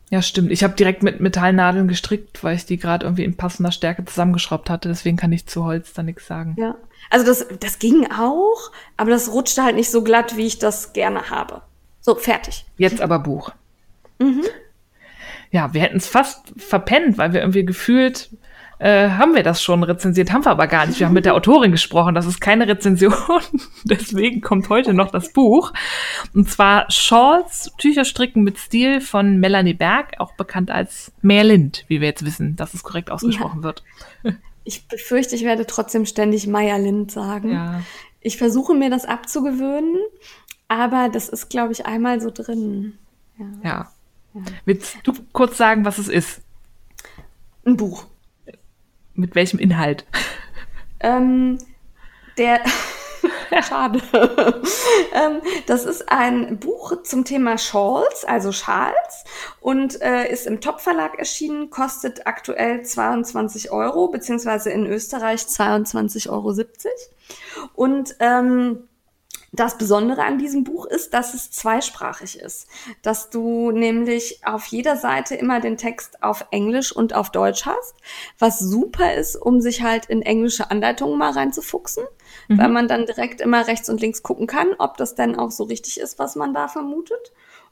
Ja, 0.09 0.23
stimmt. 0.23 0.51
Ich 0.51 0.63
habe 0.63 0.73
direkt 0.73 1.03
mit 1.03 1.19
Metallnadeln 1.19 1.87
gestrickt, 1.87 2.43
weil 2.43 2.55
ich 2.55 2.65
die 2.65 2.77
gerade 2.77 3.05
irgendwie 3.05 3.23
in 3.23 3.37
passender 3.37 3.71
Stärke 3.71 4.03
zusammengeschraubt 4.05 4.69
hatte. 4.69 4.89
Deswegen 4.89 5.17
kann 5.17 5.31
ich 5.31 5.47
zu 5.47 5.63
Holz 5.63 5.93
da 5.93 6.01
nichts 6.01 6.25
sagen. 6.25 6.55
Ja. 6.57 6.75
Also 7.11 7.25
das, 7.25 7.45
das 7.59 7.79
ging 7.79 8.07
auch, 8.11 8.71
aber 8.97 9.11
das 9.11 9.31
rutschte 9.31 9.63
halt 9.63 9.75
nicht 9.75 9.91
so 9.91 10.03
glatt, 10.03 10.35
wie 10.35 10.47
ich 10.47 10.57
das 10.57 10.93
gerne 10.93 11.29
habe. 11.29 11.61
So, 12.09 12.15
fertig. 12.15 12.65
Jetzt 12.75 13.01
aber 13.01 13.19
Buch. 13.19 13.51
Mhm. 14.17 14.43
Ja, 15.51 15.75
wir 15.75 15.81
hätten 15.81 15.97
es 15.97 16.07
fast 16.07 16.51
verpennt, 16.57 17.19
weil 17.19 17.33
wir 17.33 17.41
irgendwie 17.41 17.63
gefühlt 17.63 18.31
äh, 18.79 19.09
haben 19.09 19.35
wir 19.35 19.43
das 19.43 19.61
schon 19.61 19.83
rezensiert, 19.83 20.33
haben 20.33 20.43
wir 20.43 20.49
aber 20.49 20.65
gar 20.65 20.87
nicht. 20.87 20.99
Wir 20.99 21.05
haben 21.05 21.13
mit 21.13 21.25
der 21.25 21.35
Autorin 21.35 21.71
gesprochen, 21.71 22.15
das 22.15 22.25
ist 22.25 22.41
keine 22.41 22.67
Rezension. 22.67 23.13
Deswegen 23.83 24.41
kommt 24.41 24.69
heute 24.69 24.95
noch 24.95 25.11
das 25.11 25.33
Buch. 25.33 25.71
Und 26.33 26.49
zwar 26.49 26.89
Shawls, 26.89 27.71
Tücherstricken 27.77 28.41
mit 28.41 28.57
Stil 28.57 29.01
von 29.01 29.37
Melanie 29.37 29.75
Berg, 29.75 30.15
auch 30.17 30.33
bekannt 30.33 30.71
als 30.71 31.11
Merlind, 31.21 31.85
wie 31.89 32.01
wir 32.01 32.07
jetzt 32.07 32.25
wissen, 32.25 32.55
dass 32.55 32.73
es 32.73 32.81
korrekt 32.81 33.11
ausgesprochen 33.11 33.59
ja. 33.59 33.65
wird. 33.65 33.83
Ich 34.63 34.87
befürchte, 34.87 35.35
ich 35.35 35.43
werde 35.43 35.67
trotzdem 35.67 36.07
ständig 36.07 36.47
Meyer-Lind 36.47 37.11
sagen. 37.11 37.51
Ja. 37.51 37.81
Ich 38.19 38.37
versuche 38.37 38.73
mir 38.73 38.89
das 38.89 39.05
abzugewöhnen, 39.05 39.95
aber 40.69 41.09
das 41.09 41.27
ist, 41.27 41.49
glaube 41.49 41.73
ich, 41.73 41.85
einmal 41.85 42.21
so 42.21 42.31
drin. 42.31 42.97
Ja. 43.37 43.45
ja. 43.63 43.91
ja. 44.35 44.41
Willst 44.63 44.97
du 45.03 45.13
kurz 45.33 45.57
sagen, 45.57 45.83
was 45.83 45.97
es 45.97 46.07
ist? 46.07 46.41
Ein 47.65 47.75
Buch. 47.75 48.05
Mit 49.13 49.35
welchem 49.35 49.59
Inhalt? 49.59 50.05
Ähm, 51.01 51.57
der. 52.37 52.61
Schade. 53.67 53.99
ähm, 55.13 55.41
das 55.65 55.83
ist 55.83 56.09
ein 56.09 56.59
Buch 56.59 57.01
zum 57.03 57.25
Thema 57.25 57.57
Shawls, 57.57 58.23
also 58.23 58.51
Schals, 58.51 59.25
und 59.59 60.01
äh, 60.01 60.31
ist 60.31 60.45
im 60.45 60.61
Top-Verlag 60.61 61.17
erschienen, 61.17 61.69
kostet 61.69 62.27
aktuell 62.27 62.83
22 62.83 63.71
Euro, 63.71 64.07
beziehungsweise 64.09 64.69
in 64.69 64.85
Österreich 64.85 65.41
22,70 65.41 66.29
Euro. 66.29 66.55
Und 67.73 68.15
ähm, 68.19 68.88
das 69.51 69.77
Besondere 69.77 70.23
an 70.23 70.37
diesem 70.37 70.63
Buch 70.63 70.85
ist, 70.85 71.13
dass 71.13 71.33
es 71.33 71.51
zweisprachig 71.51 72.39
ist, 72.39 72.67
dass 73.01 73.29
du 73.29 73.71
nämlich 73.71 74.41
auf 74.45 74.65
jeder 74.65 74.95
Seite 74.95 75.35
immer 75.35 75.59
den 75.59 75.77
Text 75.77 76.21
auf 76.21 76.45
Englisch 76.51 76.91
und 76.91 77.13
auf 77.13 77.31
Deutsch 77.31 77.65
hast, 77.65 77.95
was 78.37 78.59
super 78.59 79.13
ist, 79.13 79.35
um 79.35 79.61
sich 79.61 79.81
halt 79.81 80.05
in 80.05 80.21
englische 80.21 80.69
Anleitungen 80.69 81.17
mal 81.17 81.31
reinzufuchsen, 81.31 82.03
mhm. 82.47 82.57
weil 82.59 82.69
man 82.69 82.87
dann 82.87 83.05
direkt 83.05 83.41
immer 83.41 83.67
rechts 83.67 83.89
und 83.89 84.01
links 84.01 84.23
gucken 84.23 84.47
kann, 84.47 84.75
ob 84.77 84.97
das 84.97 85.15
denn 85.15 85.37
auch 85.37 85.51
so 85.51 85.63
richtig 85.63 85.99
ist, 85.99 86.19
was 86.19 86.35
man 86.35 86.53
da 86.53 86.67
vermutet. 86.67 87.31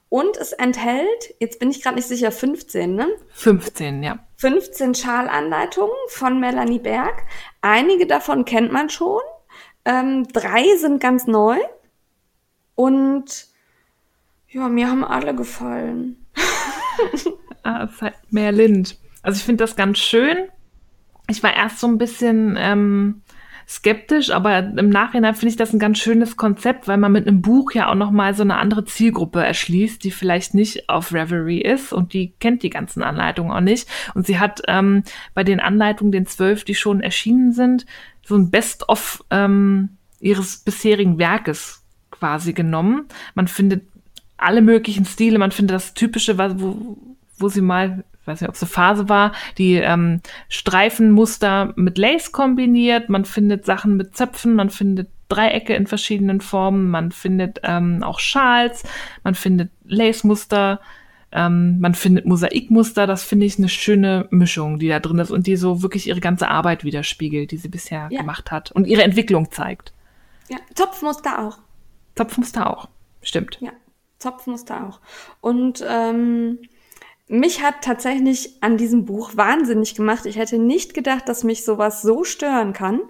Und 0.10 0.38
es 0.38 0.54
enthält, 0.54 1.36
jetzt 1.40 1.60
bin 1.60 1.70
ich 1.70 1.84
gerade 1.84 1.98
nicht 1.98 2.08
sicher, 2.08 2.32
15, 2.32 2.96
ne? 2.96 3.08
15, 3.34 4.04
ja. 4.04 4.20
15 4.38 4.96
Schalanleitungen 4.96 5.96
von 6.08 6.40
Melanie 6.40 6.80
Berg. 6.80 7.24
Einige 7.62 8.08
davon 8.08 8.46
kennt 8.46 8.72
man 8.72 8.90
schon. 8.90 9.20
Ähm, 9.88 10.28
drei 10.34 10.76
sind 10.78 11.00
ganz 11.00 11.28
neu. 11.28 11.56
Und 12.76 13.48
ja, 14.50 14.68
mir 14.68 14.90
haben 14.90 15.06
alle 15.06 15.34
gefallen. 15.34 16.26
ah, 17.64 17.88
mehr 18.30 18.52
Lind. 18.52 18.98
Also 19.22 19.38
ich 19.38 19.44
finde 19.44 19.64
das 19.64 19.78
ganz 19.78 19.98
schön. 20.00 20.38
Ich 21.30 21.42
war 21.42 21.56
erst 21.56 21.80
so 21.80 21.88
ein 21.88 21.98
bisschen 21.98 22.58
ähm, 22.60 23.22
skeptisch, 23.68 24.30
aber 24.30 24.60
im 24.60 24.90
Nachhinein 24.90 25.36
finde 25.36 25.50
ich 25.50 25.58
das 25.58 25.74
ein 25.74 25.80
ganz 25.80 26.00
schönes 26.00 26.38
Konzept, 26.38 26.88
weil 26.88 26.98
man 26.98 27.12
mit 27.12 27.28
einem 27.28 27.42
Buch 27.42 27.72
ja 27.72 27.90
auch 27.90 27.96
noch 27.96 28.12
mal 28.12 28.34
so 28.34 28.44
eine 28.44 28.58
andere 28.58 28.86
Zielgruppe 28.86 29.44
erschließt, 29.44 30.04
die 30.04 30.12
vielleicht 30.12 30.54
nicht 30.54 30.90
auf 30.90 31.14
Reverie 31.14 31.62
ist 31.62 31.94
und 31.94 32.14
die 32.14 32.34
kennt 32.40 32.64
die 32.64 32.70
ganzen 32.70 33.04
Anleitungen 33.04 33.52
auch 33.52 33.62
nicht. 33.62 33.90
Und 34.14 34.26
sie 34.26 34.40
hat 34.40 34.62
ähm, 34.68 35.04
bei 35.34 35.44
den 35.44 35.60
Anleitungen, 35.60 36.12
den 36.12 36.26
zwölf, 36.26 36.64
die 36.66 36.76
schon 36.76 37.02
erschienen 37.02 37.52
sind, 37.54 37.86
so 38.28 38.36
ein 38.36 38.52
Best-of 38.52 39.24
ähm, 39.32 39.98
ihres 40.20 40.58
bisherigen 40.58 41.18
Werkes 41.18 41.84
quasi 42.12 42.54
genommen. 42.54 43.08
Man 43.36 43.48
findet 43.48 43.88
alle 44.36 44.62
möglichen 44.62 45.06
Stile, 45.06 45.40
man 45.40 45.52
findet 45.52 45.76
das 45.76 45.94
Typische, 45.94 46.38
wo, 46.38 46.98
wo 47.38 47.48
sie 47.48 47.62
mal, 47.62 48.04
ich 48.22 48.28
weiß 48.28 48.42
nicht, 48.42 48.50
ob 48.50 48.56
es 48.56 48.62
eine 48.62 48.70
Phase 48.70 49.10
war, 49.10 49.32
die 49.58 49.76
ähm, 49.76 50.22
Streifenmuster 50.50 51.74
mit 51.78 51.98
Lace 51.98 52.32
kombiniert, 52.34 53.10
man 53.10 53.24
findet 53.24 53.66
Sachen 53.66 53.96
mit 53.96 54.18
Zöpfen, 54.18 54.56
man 54.56 54.70
findet 54.70 55.10
Dreiecke 55.30 55.74
in 55.76 55.88
verschiedenen 55.88 56.42
Formen, 56.42 56.90
man 56.90 57.12
findet 57.12 57.62
ähm, 57.64 58.04
auch 58.04 58.20
Schals, 58.20 58.84
man 59.24 59.36
findet 59.36 59.72
Lace-Muster, 59.86 60.82
ähm, 61.32 61.80
man 61.80 61.94
findet 61.94 62.26
Mosaikmuster, 62.26 63.06
das 63.06 63.24
finde 63.24 63.46
ich 63.46 63.58
eine 63.58 63.70
schöne 63.70 64.28
Mischung, 64.30 64.80
die 64.80 64.88
da 64.88 65.00
drin 65.00 65.20
ist 65.20 65.32
und 65.32 65.48
die 65.48 65.58
so 65.58 65.82
wirklich 65.82 66.08
ihre 66.08 66.22
ganze 66.22 66.48
Arbeit 66.48 66.84
widerspiegelt, 66.84 67.52
die 67.52 67.58
sie 67.58 67.68
bisher 67.68 68.08
ja. 68.12 68.22
gemacht 68.22 68.52
hat 68.52 68.72
und 68.72 68.88
ihre 68.88 69.04
Entwicklung 69.04 69.52
zeigt. 69.52 69.94
Ja, 70.50 70.58
Zopfmuster 70.74 71.46
auch. 71.46 71.58
Zopfmuster 72.16 72.70
auch, 72.70 72.88
stimmt. 73.22 73.58
Ja, 73.60 73.72
Zopfmuster 74.20 74.88
auch. 74.88 75.02
Und 75.42 75.84
ähm, 75.88 76.60
mich 77.28 77.62
hat 77.62 77.82
tatsächlich 77.82 78.52
an 78.62 78.78
diesem 78.78 79.04
Buch 79.04 79.36
wahnsinnig 79.36 79.96
gemacht. 79.96 80.26
Ich 80.26 80.38
hätte 80.38 80.58
nicht 80.58 80.94
gedacht, 80.94 81.28
dass 81.28 81.44
mich 81.44 81.66
sowas 81.66 82.02
so 82.02 82.24
stören 82.24 82.72
kann. 82.72 83.02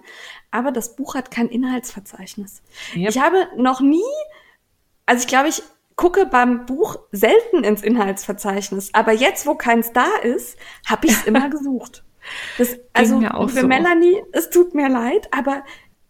Aber 0.50 0.72
das 0.72 0.96
Buch 0.96 1.14
hat 1.14 1.30
kein 1.30 1.48
Inhaltsverzeichnis. 1.48 2.62
Yep. 2.96 3.10
Ich 3.10 3.20
habe 3.20 3.46
noch 3.56 3.80
nie, 3.80 4.02
also 5.06 5.22
ich 5.22 5.28
glaube, 5.28 5.48
ich 5.48 5.62
gucke 5.98 6.26
beim 6.26 6.64
Buch 6.64 6.96
selten 7.12 7.64
ins 7.64 7.82
Inhaltsverzeichnis, 7.82 8.90
aber 8.94 9.12
jetzt, 9.12 9.46
wo 9.46 9.56
keins 9.56 9.92
da 9.92 10.06
ist, 10.22 10.56
habe 10.86 11.08
ich 11.08 11.12
es 11.12 11.24
immer 11.24 11.50
gesucht. 11.50 12.04
Das, 12.56 12.78
also 12.92 13.20
für 13.20 13.60
so. 13.60 13.66
Melanie, 13.66 14.22
es 14.32 14.48
tut 14.48 14.74
mir 14.74 14.88
leid, 14.88 15.28
aber 15.32 15.64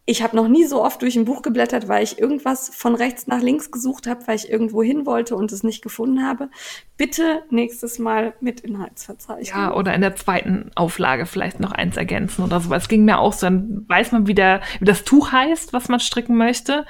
ich 0.04 0.22
habe 0.22 0.36
noch 0.36 0.48
nie 0.48 0.64
so 0.64 0.82
oft 0.82 1.00
durch 1.02 1.16
ein 1.16 1.24
Buch 1.24 1.42
geblättert, 1.42 1.88
weil 1.88 2.02
ich 2.02 2.18
irgendwas 2.18 2.70
von 2.74 2.94
rechts 2.94 3.26
nach 3.28 3.40
links 3.40 3.70
gesucht 3.70 4.06
habe, 4.06 4.26
weil 4.26 4.36
ich 4.36 4.50
irgendwo 4.50 4.82
hin 4.82 5.06
wollte 5.06 5.36
und 5.36 5.52
es 5.52 5.62
nicht 5.62 5.82
gefunden 5.82 6.26
habe. 6.26 6.50
Bitte 6.96 7.42
nächstes 7.50 7.98
Mal 7.98 8.34
mit 8.40 8.60
Inhaltsverzeichnis. 8.60 9.50
Ja, 9.50 9.74
oder 9.74 9.94
in 9.94 10.00
der 10.00 10.16
zweiten 10.16 10.70
Auflage 10.74 11.24
vielleicht 11.24 11.60
noch 11.60 11.72
eins 11.72 11.96
ergänzen 11.96 12.42
oder 12.42 12.60
so. 12.60 12.72
Es 12.74 12.88
ging 12.88 13.04
mir 13.04 13.18
auch 13.18 13.32
so, 13.32 13.46
dann 13.46 13.84
weiß 13.88 14.12
man, 14.12 14.26
wie, 14.26 14.34
der, 14.34 14.60
wie 14.80 14.86
das 14.86 15.04
Tuch 15.04 15.32
heißt, 15.32 15.72
was 15.72 15.88
man 15.88 16.00
stricken 16.00 16.36
möchte 16.36 16.84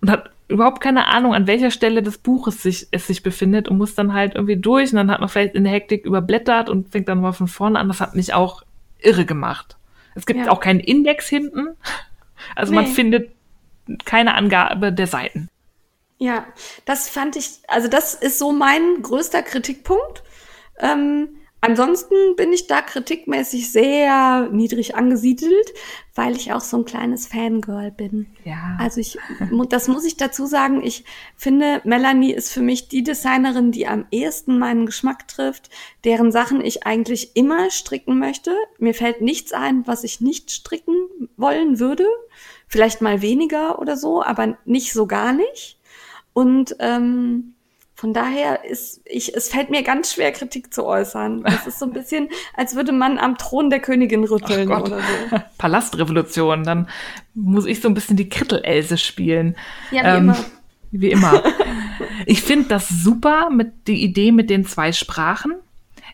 und 0.00 0.10
hat 0.10 0.30
überhaupt 0.48 0.80
keine 0.80 1.08
Ahnung, 1.08 1.34
an 1.34 1.46
welcher 1.46 1.70
Stelle 1.70 2.02
des 2.02 2.18
Buches 2.18 2.62
sich, 2.62 2.88
es 2.90 3.06
sich 3.06 3.22
befindet 3.22 3.68
und 3.68 3.78
muss 3.78 3.94
dann 3.94 4.12
halt 4.12 4.34
irgendwie 4.34 4.56
durch 4.56 4.90
und 4.90 4.96
dann 4.96 5.10
hat 5.10 5.20
man 5.20 5.28
vielleicht 5.28 5.54
in 5.54 5.64
der 5.64 5.72
Hektik 5.72 6.04
überblättert 6.04 6.68
und 6.68 6.90
fängt 6.90 7.08
dann 7.08 7.20
mal 7.20 7.32
von 7.32 7.48
vorne 7.48 7.78
an. 7.78 7.88
Das 7.88 8.00
hat 8.00 8.14
mich 8.14 8.32
auch 8.32 8.62
irre 8.98 9.24
gemacht. 9.24 9.76
Es 10.14 10.24
gibt 10.24 10.40
ja. 10.40 10.50
auch 10.50 10.60
keinen 10.60 10.80
Index 10.80 11.28
hinten. 11.28 11.68
Also 12.54 12.70
nee. 12.70 12.82
man 12.82 12.86
findet 12.86 13.32
keine 14.04 14.34
Angabe 14.34 14.92
der 14.92 15.06
Seiten. 15.06 15.48
Ja, 16.18 16.44
das 16.84 17.08
fand 17.08 17.34
ich, 17.34 17.60
also 17.66 17.88
das 17.88 18.14
ist 18.14 18.38
so 18.38 18.52
mein 18.52 19.02
größter 19.02 19.42
Kritikpunkt. 19.42 20.22
Ähm, 20.78 21.35
ansonsten 21.60 22.14
bin 22.36 22.52
ich 22.52 22.66
da 22.66 22.82
kritikmäßig 22.82 23.70
sehr 23.70 24.48
niedrig 24.50 24.94
angesiedelt, 24.94 25.72
weil 26.14 26.36
ich 26.36 26.52
auch 26.52 26.60
so 26.60 26.78
ein 26.78 26.84
kleines 26.84 27.26
Fangirl 27.26 27.90
bin. 27.90 28.26
Ja. 28.44 28.76
Also 28.78 29.00
ich, 29.00 29.18
das 29.68 29.88
muss 29.88 30.04
ich 30.04 30.16
dazu 30.16 30.46
sagen. 30.46 30.82
Ich 30.82 31.04
finde, 31.36 31.80
Melanie 31.84 32.32
ist 32.32 32.52
für 32.52 32.62
mich 32.62 32.88
die 32.88 33.02
Designerin, 33.02 33.72
die 33.72 33.86
am 33.86 34.06
ehesten 34.10 34.58
meinen 34.58 34.86
Geschmack 34.86 35.28
trifft, 35.28 35.70
deren 36.04 36.32
Sachen 36.32 36.64
ich 36.64 36.86
eigentlich 36.86 37.36
immer 37.36 37.70
stricken 37.70 38.18
möchte. 38.18 38.54
Mir 38.78 38.94
fällt 38.94 39.20
nichts 39.20 39.52
ein, 39.52 39.86
was 39.86 40.04
ich 40.04 40.20
nicht 40.20 40.50
stricken 40.50 40.94
wollen 41.36 41.80
würde 41.80 42.06
vielleicht 42.66 43.00
mal 43.00 43.22
weniger 43.22 43.78
oder 43.78 43.96
so, 43.96 44.22
aber 44.22 44.58
nicht 44.64 44.92
so 44.92 45.06
gar 45.06 45.32
nicht. 45.32 45.78
Und 46.32 46.76
ähm, 46.80 47.54
von 47.96 48.12
daher 48.12 48.64
ist 48.66 49.00
ich, 49.06 49.34
es 49.34 49.48
fällt 49.48 49.70
mir 49.70 49.82
ganz 49.82 50.12
schwer, 50.12 50.30
Kritik 50.30 50.72
zu 50.72 50.84
äußern. 50.84 51.42
Es 51.46 51.66
ist 51.66 51.78
so 51.78 51.86
ein 51.86 51.92
bisschen, 51.92 52.28
als 52.54 52.76
würde 52.76 52.92
man 52.92 53.18
am 53.18 53.38
Thron 53.38 53.70
der 53.70 53.80
Königin 53.80 54.24
rütteln 54.24 54.70
oder 54.70 54.98
so. 54.98 55.38
Palastrevolution, 55.58 56.62
dann 56.62 56.88
muss 57.32 57.64
ich 57.64 57.80
so 57.80 57.88
ein 57.88 57.94
bisschen 57.94 58.18
die 58.18 58.28
Krittelelse 58.28 58.98
spielen. 58.98 59.56
Ja, 59.90 60.02
wie 60.02 60.06
ähm, 60.08 60.16
immer. 60.16 60.36
Wie 60.90 61.10
immer. 61.10 61.42
ich 62.26 62.42
finde 62.42 62.68
das 62.68 62.88
super 62.88 63.48
mit 63.48 63.88
die 63.88 64.02
Idee 64.04 64.30
mit 64.30 64.50
den 64.50 64.66
zwei 64.66 64.92
Sprachen. 64.92 65.54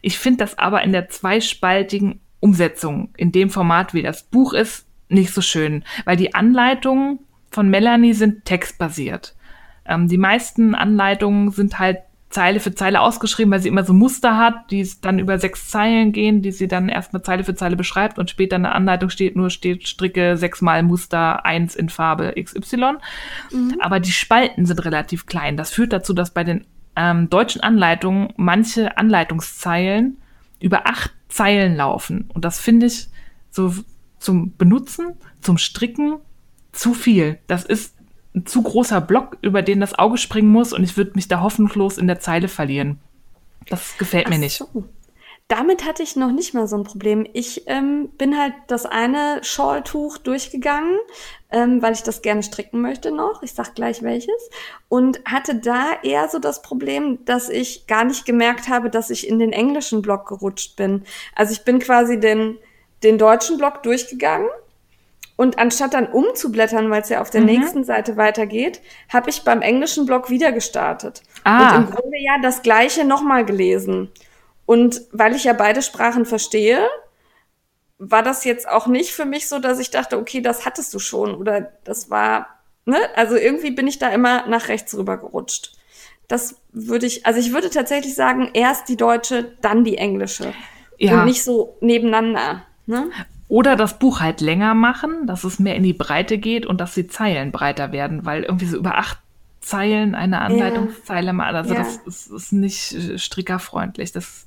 Ich 0.02 0.18
finde 0.18 0.38
das 0.38 0.58
aber 0.58 0.82
in 0.82 0.92
der 0.92 1.08
zweispaltigen 1.08 2.20
Umsetzung, 2.38 3.12
in 3.16 3.32
dem 3.32 3.50
Format, 3.50 3.92
wie 3.92 4.02
das 4.02 4.22
Buch 4.22 4.52
ist, 4.52 4.86
nicht 5.08 5.34
so 5.34 5.40
schön, 5.40 5.84
weil 6.04 6.16
die 6.16 6.34
Anleitungen 6.34 7.18
von 7.50 7.68
Melanie 7.68 8.14
sind 8.14 8.44
textbasiert. 8.44 9.34
Ähm, 9.86 10.08
die 10.08 10.18
meisten 10.18 10.74
Anleitungen 10.74 11.50
sind 11.50 11.78
halt 11.78 11.98
Zeile 12.32 12.60
für 12.60 12.74
Zeile 12.74 13.00
ausgeschrieben, 13.00 13.52
weil 13.52 13.60
sie 13.60 13.68
immer 13.68 13.84
so 13.84 13.92
Muster 13.92 14.38
hat, 14.38 14.70
die 14.70 14.88
dann 15.02 15.18
über 15.18 15.38
sechs 15.38 15.68
Zeilen 15.68 16.12
gehen, 16.12 16.40
die 16.40 16.50
sie 16.50 16.66
dann 16.66 16.88
erstmal 16.88 17.22
Zeile 17.22 17.44
für 17.44 17.54
Zeile 17.54 17.76
beschreibt 17.76 18.18
und 18.18 18.30
später 18.30 18.56
in 18.56 18.62
der 18.62 18.74
Anleitung 18.74 19.10
steht 19.10 19.36
nur 19.36 19.50
steht 19.50 19.86
Stricke 19.86 20.36
sechsmal 20.36 20.82
Muster 20.82 21.44
eins 21.44 21.76
in 21.76 21.90
Farbe 21.90 22.34
XY. 22.42 22.94
Mhm. 23.52 23.76
Aber 23.80 24.00
die 24.00 24.12
Spalten 24.12 24.64
sind 24.64 24.84
relativ 24.84 25.26
klein. 25.26 25.56
Das 25.56 25.70
führt 25.70 25.92
dazu, 25.92 26.14
dass 26.14 26.30
bei 26.32 26.42
den 26.42 26.64
ähm, 26.96 27.28
deutschen 27.28 27.62
Anleitungen 27.62 28.32
manche 28.36 28.96
Anleitungszeilen 28.96 30.18
über 30.58 30.86
acht 30.86 31.12
Zeilen 31.28 31.76
laufen. 31.76 32.30
Und 32.32 32.44
das 32.44 32.58
finde 32.58 32.86
ich 32.86 33.08
so 33.50 33.74
zum 34.18 34.56
Benutzen, 34.56 35.14
zum 35.40 35.58
Stricken 35.58 36.18
zu 36.72 36.94
viel. 36.94 37.38
Das 37.46 37.64
ist 37.64 37.94
ein 38.34 38.46
zu 38.46 38.62
großer 38.62 39.00
Block, 39.00 39.36
über 39.42 39.62
den 39.62 39.80
das 39.80 39.98
Auge 39.98 40.18
springen 40.18 40.48
muss 40.48 40.72
und 40.72 40.82
ich 40.82 40.96
würde 40.96 41.12
mich 41.14 41.28
da 41.28 41.42
hoffnungslos 41.42 41.98
in 41.98 42.06
der 42.06 42.20
Zeile 42.20 42.48
verlieren. 42.48 42.98
Das 43.68 43.96
gefällt 43.98 44.28
mir 44.28 44.38
nicht. 44.38 44.56
So. 44.56 44.84
Damit 45.48 45.84
hatte 45.84 46.02
ich 46.02 46.16
noch 46.16 46.32
nicht 46.32 46.54
mal 46.54 46.66
so 46.66 46.76
ein 46.76 46.84
Problem. 46.84 47.26
Ich 47.34 47.64
ähm, 47.66 48.08
bin 48.16 48.38
halt 48.38 48.54
das 48.68 48.86
eine 48.86 49.40
Shawltuch 49.42 50.16
durchgegangen, 50.16 50.96
ähm, 51.50 51.82
weil 51.82 51.92
ich 51.92 52.02
das 52.02 52.22
gerne 52.22 52.42
stricken 52.42 52.80
möchte 52.80 53.10
noch. 53.10 53.42
Ich 53.42 53.52
sag 53.52 53.74
gleich 53.74 54.02
welches. 54.02 54.48
Und 54.88 55.20
hatte 55.26 55.56
da 55.56 55.90
eher 56.02 56.28
so 56.28 56.38
das 56.38 56.62
Problem, 56.62 57.22
dass 57.26 57.50
ich 57.50 57.86
gar 57.86 58.04
nicht 58.04 58.24
gemerkt 58.24 58.68
habe, 58.68 58.88
dass 58.88 59.10
ich 59.10 59.28
in 59.28 59.38
den 59.38 59.52
englischen 59.52 60.00
Block 60.00 60.26
gerutscht 60.26 60.76
bin. 60.76 61.04
Also 61.34 61.52
ich 61.52 61.64
bin 61.64 61.80
quasi 61.80 62.18
den 62.18 62.56
den 63.02 63.18
deutschen 63.18 63.58
Block 63.58 63.82
durchgegangen 63.82 64.48
und 65.42 65.58
anstatt 65.58 65.94
dann 65.94 66.06
umzublättern, 66.06 66.88
weil 66.88 67.02
es 67.02 67.08
ja 67.08 67.20
auf 67.20 67.30
der 67.30 67.40
mhm. 67.40 67.48
nächsten 67.48 67.82
Seite 67.82 68.16
weitergeht, 68.16 68.80
habe 69.08 69.28
ich 69.28 69.42
beim 69.42 69.60
englischen 69.60 70.06
Block 70.06 70.30
wieder 70.30 70.52
gestartet. 70.52 71.20
Ah. 71.42 71.78
Und 71.78 71.84
im 71.88 71.90
Grunde 71.90 72.16
ja 72.20 72.38
das 72.40 72.62
gleiche 72.62 73.04
nochmal 73.04 73.44
gelesen. 73.44 74.12
Und 74.66 75.02
weil 75.10 75.34
ich 75.34 75.42
ja 75.42 75.52
beide 75.52 75.82
Sprachen 75.82 76.26
verstehe, 76.26 76.86
war 77.98 78.22
das 78.22 78.44
jetzt 78.44 78.68
auch 78.68 78.86
nicht 78.86 79.10
für 79.10 79.24
mich 79.24 79.48
so, 79.48 79.58
dass 79.58 79.80
ich 79.80 79.90
dachte, 79.90 80.16
okay, 80.16 80.42
das 80.42 80.64
hattest 80.64 80.94
du 80.94 81.00
schon 81.00 81.34
oder 81.34 81.72
das 81.82 82.08
war, 82.08 82.46
ne? 82.84 83.00
Also 83.16 83.34
irgendwie 83.34 83.72
bin 83.72 83.88
ich 83.88 83.98
da 83.98 84.10
immer 84.10 84.46
nach 84.46 84.68
rechts 84.68 84.96
rüber 84.96 85.16
gerutscht. 85.16 85.76
Das 86.28 86.54
würde 86.70 87.06
ich, 87.06 87.26
also 87.26 87.40
ich 87.40 87.52
würde 87.52 87.68
tatsächlich 87.68 88.14
sagen, 88.14 88.50
erst 88.54 88.88
die 88.88 88.96
deutsche, 88.96 89.56
dann 89.60 89.82
die 89.82 89.98
englische. 89.98 90.54
Ja. 90.98 91.14
Und 91.18 91.24
nicht 91.24 91.42
so 91.42 91.76
nebeneinander. 91.80 92.62
Ne? 92.86 93.10
Oder 93.52 93.76
das 93.76 93.98
Buch 93.98 94.20
halt 94.20 94.40
länger 94.40 94.72
machen, 94.72 95.26
dass 95.26 95.44
es 95.44 95.58
mehr 95.58 95.76
in 95.76 95.82
die 95.82 95.92
Breite 95.92 96.38
geht 96.38 96.64
und 96.64 96.80
dass 96.80 96.94
die 96.94 97.06
Zeilen 97.06 97.52
breiter 97.52 97.92
werden, 97.92 98.24
weil 98.24 98.44
irgendwie 98.44 98.64
so 98.64 98.78
über 98.78 98.96
acht 98.96 99.18
Zeilen 99.60 100.14
eine 100.14 100.40
Anleitungszeile 100.40 101.34
mal, 101.34 101.54
also 101.54 101.74
ja. 101.74 101.80
das 101.80 101.96
ist, 102.06 102.30
ist, 102.30 102.52
nicht 102.54 102.94
äh, 102.94 103.18
strickerfreundlich. 103.18 104.10
Das 104.12 104.46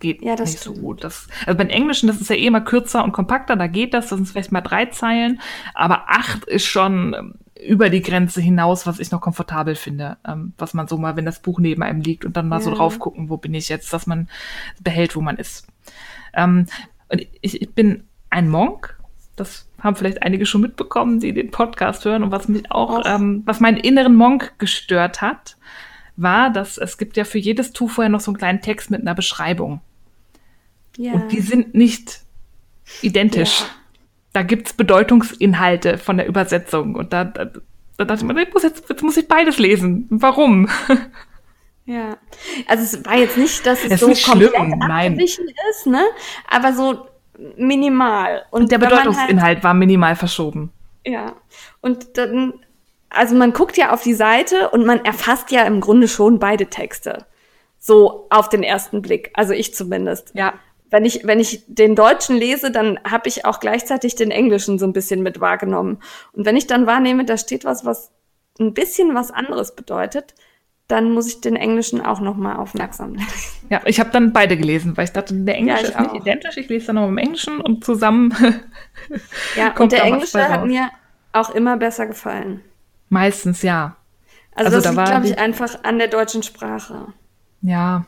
geht 0.00 0.20
ja, 0.20 0.36
das 0.36 0.50
nicht 0.50 0.60
stimmt. 0.60 0.76
so 0.76 0.82
gut. 0.82 1.02
Das, 1.02 1.28
also 1.46 1.56
beim 1.56 1.70
Englischen, 1.70 2.08
das 2.08 2.20
ist 2.20 2.28
ja 2.28 2.36
eh 2.36 2.44
immer 2.44 2.60
kürzer 2.60 3.02
und 3.04 3.12
kompakter, 3.12 3.56
da 3.56 3.68
geht 3.68 3.94
das, 3.94 4.08
das 4.08 4.18
sind 4.18 4.28
vielleicht 4.28 4.52
mal 4.52 4.60
drei 4.60 4.84
Zeilen, 4.84 5.40
aber 5.72 6.10
acht 6.10 6.44
ist 6.44 6.66
schon 6.66 7.14
ähm, 7.14 7.34
über 7.66 7.88
die 7.88 8.02
Grenze 8.02 8.42
hinaus, 8.42 8.86
was 8.86 9.00
ich 9.00 9.10
noch 9.10 9.22
komfortabel 9.22 9.76
finde, 9.76 10.18
ähm, 10.28 10.52
was 10.58 10.74
man 10.74 10.88
so 10.88 10.98
mal, 10.98 11.16
wenn 11.16 11.24
das 11.24 11.40
Buch 11.40 11.58
neben 11.58 11.82
einem 11.82 12.02
liegt 12.02 12.26
und 12.26 12.36
dann 12.36 12.48
mal 12.48 12.58
ja. 12.58 12.64
so 12.64 12.74
drauf 12.74 12.98
gucken, 12.98 13.30
wo 13.30 13.38
bin 13.38 13.54
ich 13.54 13.70
jetzt, 13.70 13.94
dass 13.94 14.06
man 14.06 14.28
behält, 14.78 15.16
wo 15.16 15.22
man 15.22 15.38
ist. 15.38 15.66
Ähm, 16.34 16.66
und 17.08 17.26
ich, 17.40 17.62
ich 17.62 17.70
bin 17.74 18.04
ein 18.30 18.48
Monk. 18.48 18.98
Das 19.36 19.68
haben 19.80 19.96
vielleicht 19.96 20.22
einige 20.22 20.46
schon 20.46 20.60
mitbekommen, 20.60 21.20
die 21.20 21.32
den 21.32 21.50
Podcast 21.50 22.04
hören. 22.04 22.22
Und 22.22 22.30
was 22.30 22.48
mich 22.48 22.70
auch, 22.70 23.02
ähm, 23.04 23.42
was 23.46 23.60
meinen 23.60 23.76
inneren 23.76 24.14
Monk 24.14 24.54
gestört 24.58 25.20
hat, 25.20 25.56
war, 26.16 26.50
dass 26.50 26.78
es 26.78 26.98
gibt 26.98 27.16
ja 27.16 27.24
für 27.24 27.38
jedes 27.38 27.72
Tuch 27.72 27.90
vorher 27.90 28.10
noch 28.10 28.20
so 28.20 28.30
einen 28.30 28.38
kleinen 28.38 28.60
Text 28.60 28.90
mit 28.90 29.00
einer 29.00 29.14
Beschreibung. 29.14 29.80
Ja. 30.96 31.12
Und 31.12 31.32
die 31.32 31.40
sind 31.40 31.74
nicht 31.74 32.20
identisch. 33.02 33.60
Ja. 33.60 33.66
Da 34.32 34.42
gibt's 34.42 34.74
Bedeutungsinhalte 34.74 35.98
von 35.98 36.18
der 36.18 36.26
Übersetzung. 36.26 36.94
Und 36.94 37.12
da, 37.12 37.24
da, 37.24 37.50
da 37.96 38.04
dachte 38.04 38.24
man, 38.24 38.36
ich 38.36 38.52
muss 38.52 38.62
jetzt, 38.62 38.88
jetzt 38.88 39.02
muss 39.02 39.16
ich 39.16 39.26
beides 39.26 39.58
lesen. 39.58 40.06
Warum? 40.10 40.68
Ja, 41.86 42.18
also 42.68 42.84
es 42.84 43.04
war 43.04 43.16
jetzt 43.16 43.36
nicht, 43.36 43.66
dass 43.66 43.82
es, 43.84 43.90
es 43.90 44.00
so 44.00 44.30
komplett 44.30 44.54
abgewichen 44.54 45.46
ist, 45.70 45.86
ne? 45.86 46.04
Aber 46.48 46.72
so 46.72 47.06
minimal. 47.56 48.44
Und, 48.50 48.62
Und 48.62 48.72
der 48.72 48.78
Bedeutungsinhalt 48.78 49.42
halt, 49.42 49.64
war 49.64 49.74
minimal 49.74 50.16
verschoben. 50.16 50.72
Ja. 51.06 51.34
Und 51.80 52.18
dann, 52.18 52.54
also 53.08 53.34
man 53.34 53.52
guckt 53.52 53.76
ja 53.76 53.92
auf 53.92 54.02
die 54.02 54.14
Seite 54.14 54.70
und 54.70 54.86
man 54.86 55.04
erfasst 55.04 55.50
ja 55.50 55.62
im 55.62 55.80
Grunde 55.80 56.08
schon 56.08 56.38
beide 56.38 56.66
Texte. 56.66 57.26
So 57.78 58.26
auf 58.30 58.48
den 58.48 58.62
ersten 58.62 59.00
Blick. 59.02 59.30
Also 59.34 59.52
ich 59.52 59.74
zumindest. 59.74 60.32
Ja. 60.34 60.54
Wenn 60.90 61.04
ich, 61.04 61.24
wenn 61.24 61.38
ich 61.38 61.64
den 61.68 61.94
Deutschen 61.94 62.36
lese, 62.36 62.70
dann 62.70 62.98
habe 63.08 63.28
ich 63.28 63.44
auch 63.44 63.60
gleichzeitig 63.60 64.16
den 64.16 64.30
Englischen 64.30 64.78
so 64.78 64.86
ein 64.86 64.92
bisschen 64.92 65.22
mit 65.22 65.40
wahrgenommen. 65.40 66.02
Und 66.32 66.44
wenn 66.44 66.56
ich 66.56 66.66
dann 66.66 66.86
wahrnehme, 66.86 67.24
da 67.24 67.36
steht 67.36 67.64
was, 67.64 67.84
was 67.84 68.10
ein 68.58 68.74
bisschen 68.74 69.14
was 69.14 69.30
anderes 69.30 69.74
bedeutet, 69.76 70.34
dann 70.90 71.12
muss 71.12 71.28
ich 71.28 71.40
den 71.40 71.56
Englischen 71.56 72.00
auch 72.00 72.20
nochmal 72.20 72.56
aufmerksam 72.56 73.14
lesen. 73.14 73.68
Ja, 73.68 73.80
ich 73.84 74.00
habe 74.00 74.10
dann 74.10 74.32
beide 74.32 74.56
gelesen, 74.56 74.96
weil 74.96 75.04
ich 75.04 75.12
dachte, 75.12 75.34
der 75.34 75.56
Englische 75.56 75.84
ja, 75.84 75.88
ist 75.88 76.00
nicht 76.00 76.14
identisch. 76.22 76.56
Ich 76.56 76.68
lese 76.68 76.88
dann 76.88 76.96
noch 76.96 77.08
im 77.08 77.18
Englischen 77.18 77.60
und 77.60 77.84
zusammen. 77.84 78.34
ja, 79.56 79.74
und 79.78 79.92
der 79.92 80.04
Englische 80.04 80.48
hat 80.48 80.66
mir 80.66 80.90
auch 81.32 81.50
immer 81.50 81.76
besser 81.76 82.06
gefallen. 82.06 82.62
Meistens, 83.08 83.62
ja. 83.62 83.96
Also, 84.54 84.76
also 84.76 84.88
das 84.88 84.94
da 84.94 85.00
liegt, 85.00 85.10
glaube 85.12 85.26
ich, 85.28 85.38
einfach 85.38 85.84
an 85.84 85.98
der 85.98 86.08
deutschen 86.08 86.42
Sprache. 86.42 87.06
Ja, 87.62 88.04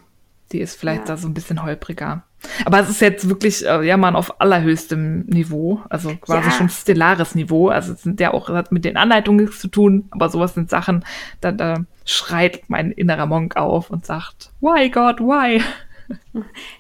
die 0.50 0.60
ist 0.60 0.78
vielleicht 0.78 1.02
ja. 1.02 1.06
da 1.06 1.16
so 1.16 1.28
ein 1.28 1.34
bisschen 1.34 1.62
holpriger. 1.62 2.24
Aber 2.64 2.80
es 2.80 2.88
ist 2.88 3.00
jetzt 3.00 3.28
wirklich, 3.28 3.66
äh, 3.66 3.82
ja, 3.86 3.96
man 3.96 4.16
auf 4.16 4.40
allerhöchstem 4.40 5.20
Niveau, 5.26 5.80
also 5.88 6.14
quasi 6.16 6.48
ja. 6.48 6.54
schon 6.54 6.68
stellares 6.68 7.34
Niveau. 7.34 7.68
Also 7.68 7.92
es 7.92 8.02
sind 8.02 8.20
ja 8.20 8.32
auch, 8.32 8.48
hat 8.48 8.72
mit 8.72 8.84
den 8.84 8.96
Anleitungen 8.96 9.44
nichts 9.44 9.60
zu 9.60 9.68
tun, 9.68 10.06
aber 10.10 10.28
sowas 10.28 10.54
sind 10.54 10.70
Sachen, 10.70 11.04
da, 11.40 11.52
da 11.52 11.84
schreit 12.04 12.62
mein 12.68 12.90
innerer 12.90 13.26
Monk 13.26 13.56
auf 13.56 13.90
und 13.90 14.04
sagt, 14.06 14.50
why 14.60 14.90
God, 14.90 15.20
why? 15.20 15.62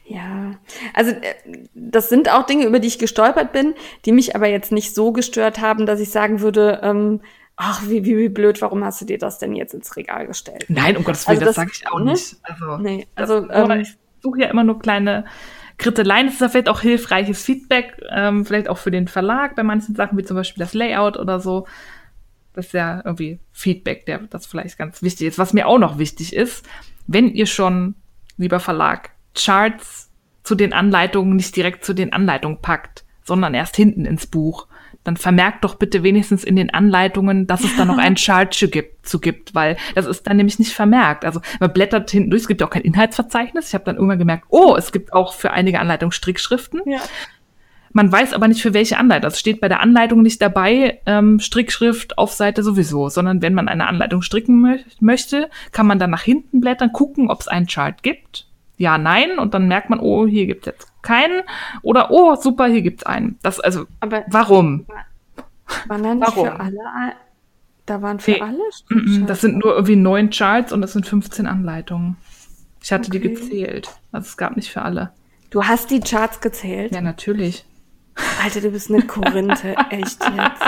Ja, 0.04 0.52
also 0.92 1.12
äh, 1.12 1.34
das 1.74 2.08
sind 2.10 2.30
auch 2.30 2.44
Dinge, 2.44 2.66
über 2.66 2.80
die 2.80 2.88
ich 2.88 2.98
gestolpert 2.98 3.52
bin, 3.52 3.74
die 4.04 4.12
mich 4.12 4.36
aber 4.36 4.46
jetzt 4.48 4.72
nicht 4.72 4.94
so 4.94 5.12
gestört 5.12 5.60
haben, 5.60 5.86
dass 5.86 6.00
ich 6.00 6.10
sagen 6.10 6.40
würde, 6.40 6.80
ähm, 6.82 7.20
ach, 7.56 7.82
wie, 7.88 8.04
wie, 8.04 8.18
wie 8.18 8.28
blöd, 8.28 8.60
warum 8.60 8.84
hast 8.84 9.00
du 9.00 9.04
dir 9.06 9.18
das 9.18 9.38
denn 9.38 9.54
jetzt 9.54 9.72
ins 9.72 9.96
Regal 9.96 10.26
gestellt? 10.26 10.66
Nein, 10.68 10.96
um 10.96 11.04
Gottes 11.04 11.26
Willen, 11.28 11.38
Also 11.38 11.46
das, 11.46 11.54
das- 11.54 11.62
sage 11.64 11.70
ich 11.72 11.88
auch 11.90 11.98
ne? 12.00 12.12
nicht. 12.12 12.36
Also, 12.42 12.76
Nee, 12.78 13.06
also 13.14 13.34
also 13.48 13.72
ähm, 13.72 13.80
ich 13.80 13.96
suche 14.22 14.40
ja 14.40 14.48
immer 14.48 14.64
nur 14.64 14.78
kleine 14.78 15.24
Kritteleien. 15.78 16.26
Das 16.26 16.34
ist 16.34 16.40
ja 16.40 16.48
vielleicht 16.48 16.68
auch 16.68 16.80
hilfreiches 16.80 17.44
Feedback, 17.44 18.00
ähm, 18.10 18.46
vielleicht 18.46 18.68
auch 18.68 18.78
für 18.78 18.90
den 18.90 19.08
Verlag 19.08 19.56
bei 19.56 19.62
manchen 19.62 19.94
Sachen, 19.94 20.16
wie 20.16 20.24
zum 20.24 20.36
Beispiel 20.36 20.62
das 20.62 20.74
Layout 20.74 21.16
oder 21.16 21.40
so. 21.40 21.66
Das 22.54 22.66
ist 22.66 22.72
ja 22.72 23.02
irgendwie 23.04 23.40
Feedback, 23.52 24.06
der 24.06 24.18
das 24.18 24.46
vielleicht 24.46 24.78
ganz 24.78 25.02
wichtig 25.02 25.26
ist. 25.26 25.38
Was 25.38 25.52
mir 25.52 25.66
auch 25.66 25.78
noch 25.78 25.98
wichtig 25.98 26.34
ist, 26.34 26.66
wenn 27.06 27.30
ihr 27.30 27.46
schon, 27.46 27.94
lieber 28.36 28.60
Verlag, 28.60 29.10
Charts 29.34 30.10
zu 30.42 30.54
den 30.54 30.72
Anleitungen 30.72 31.36
nicht 31.36 31.56
direkt 31.56 31.84
zu 31.84 31.94
den 31.94 32.12
Anleitungen 32.12 32.60
packt, 32.60 33.04
sondern 33.24 33.54
erst 33.54 33.76
hinten 33.76 34.04
ins 34.04 34.26
Buch, 34.26 34.66
dann 35.04 35.16
vermerkt 35.16 35.64
doch 35.64 35.74
bitte 35.74 36.02
wenigstens 36.02 36.44
in 36.44 36.56
den 36.56 36.72
Anleitungen, 36.72 37.46
dass 37.46 37.64
es 37.64 37.76
da 37.76 37.84
noch 37.84 37.98
einen 37.98 38.16
Chart 38.18 38.52
zu 38.54 38.68
gibt, 38.68 39.06
zu 39.06 39.18
gibt, 39.18 39.54
weil 39.54 39.76
das 39.94 40.06
ist 40.06 40.26
dann 40.26 40.36
nämlich 40.36 40.58
nicht 40.58 40.72
vermerkt. 40.72 41.24
Also 41.24 41.40
man 41.60 41.72
blättert 41.72 42.10
hinten 42.10 42.30
durch, 42.30 42.42
es 42.42 42.48
gibt 42.48 42.60
ja 42.60 42.66
auch 42.66 42.72
kein 42.72 42.82
Inhaltsverzeichnis. 42.82 43.68
Ich 43.68 43.74
habe 43.74 43.84
dann 43.84 43.96
irgendwann 43.96 44.18
gemerkt, 44.18 44.44
oh, 44.48 44.76
es 44.76 44.92
gibt 44.92 45.12
auch 45.12 45.34
für 45.34 45.50
einige 45.50 45.80
Anleitungen 45.80 46.12
Strickschriften. 46.12 46.82
ja. 46.86 47.00
Man 47.94 48.10
weiß 48.10 48.32
aber 48.32 48.48
nicht 48.48 48.62
für 48.62 48.72
welche 48.72 48.96
Anleitung. 48.96 49.30
Es 49.30 49.38
steht 49.38 49.60
bei 49.60 49.68
der 49.68 49.80
Anleitung 49.80 50.22
nicht 50.22 50.40
dabei, 50.40 51.00
ähm, 51.04 51.40
Strickschrift 51.40 52.16
auf 52.16 52.32
Seite 52.32 52.62
sowieso, 52.62 53.10
sondern 53.10 53.42
wenn 53.42 53.52
man 53.52 53.68
eine 53.68 53.86
Anleitung 53.86 54.22
stricken 54.22 54.60
mö 54.62 54.78
möchte, 55.00 55.50
kann 55.72 55.86
man 55.86 55.98
dann 55.98 56.08
nach 56.08 56.22
hinten 56.22 56.62
blättern, 56.62 56.92
gucken, 56.92 57.30
ob 57.30 57.40
es 57.40 57.48
einen 57.48 57.66
Chart 57.66 58.02
gibt. 58.02 58.46
Ja, 58.78 58.96
nein, 58.96 59.38
und 59.38 59.52
dann 59.52 59.68
merkt 59.68 59.90
man, 59.90 60.00
oh, 60.00 60.26
hier 60.26 60.46
gibt 60.46 60.66
es 60.66 60.72
jetzt 60.72 60.91
keinen. 61.02 61.42
Oder 61.82 62.10
oh, 62.10 62.34
super, 62.36 62.66
hier 62.66 62.82
gibt's 62.82 63.04
einen. 63.04 63.38
Das 63.42 63.60
also, 63.60 63.86
Aber 64.00 64.24
warum? 64.28 64.86
waren 65.86 66.02
da 66.02 66.14
nicht 66.14 66.26
Warum? 66.26 66.46
für 66.46 66.60
alle, 66.60 66.78
da 67.86 68.02
waren 68.02 68.20
für 68.20 68.32
Nee. 68.32 68.40
alle 68.40 68.58
Mm, 68.90 69.22
mm? 69.22 69.26
Das 69.26 69.40
sind 69.40 69.58
nur 69.58 69.72
irgendwie 69.74 69.96
neun 69.96 70.30
Charts 70.30 70.72
und 70.72 70.82
es 70.82 70.92
sind 70.92 71.06
15 71.06 71.46
Anleitungen. 71.46 72.16
Ich 72.82 72.92
hatte 72.92 73.10
die 73.10 73.18
Okay. 73.18 73.28
gezählt. 73.34 73.88
Also 74.12 74.26
es 74.26 74.36
gab 74.36 74.56
nicht 74.56 74.70
für 74.70 74.82
alle. 74.82 75.12
Du 75.50 75.64
hast 75.64 75.90
die 75.90 76.00
Charts 76.00 76.40
gezählt? 76.40 76.94
Ja, 76.94 77.00
natürlich. 77.00 77.64
Alter, 78.42 78.60
du 78.60 78.70
bist 78.70 78.90
eine 78.90 79.02
Korinthe, 79.02 79.74
echt 79.90 80.18
jetzt. 80.24 80.62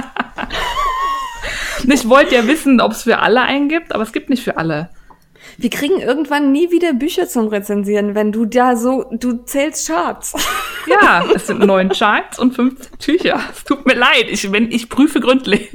Ich 1.87 2.09
wollte 2.09 2.35
ja 2.35 2.47
wissen, 2.47 2.81
ob 2.81 2.93
es 2.93 3.03
für 3.03 3.19
alle 3.19 3.43
einen 3.43 3.69
gibt, 3.69 3.95
aber 3.95 4.03
es 4.03 4.13
gibt 4.13 4.31
nicht 4.31 4.43
für 4.43 4.57
alle. 4.57 4.89
Wir 5.57 5.71
kriegen 5.71 6.01
irgendwann 6.01 6.53
nie 6.53 6.71
wieder 6.71 6.93
Bücher 6.93 7.29
zum 7.29 7.49
Rezensieren, 7.49 8.15
wenn 8.15 8.33
du 8.33 8.45
da 8.45 8.77
so, 8.77 9.05
du 9.11 9.45
zählst 9.45 9.87
Charts. 9.87 10.35
Ja, 10.87 11.25
es 11.35 11.47
sind 11.47 11.61
neun 11.61 11.89
Charts 11.89 12.39
und 12.39 12.55
15 12.55 12.99
Tücher. 12.99 13.41
Es 13.51 13.65
tut 13.65 13.87
mir 13.87 13.95
leid, 13.95 14.27
ich, 14.29 14.53
wenn, 14.53 14.71
ich 14.71 14.91
prüfe 14.91 15.19
gründlich. 15.19 15.71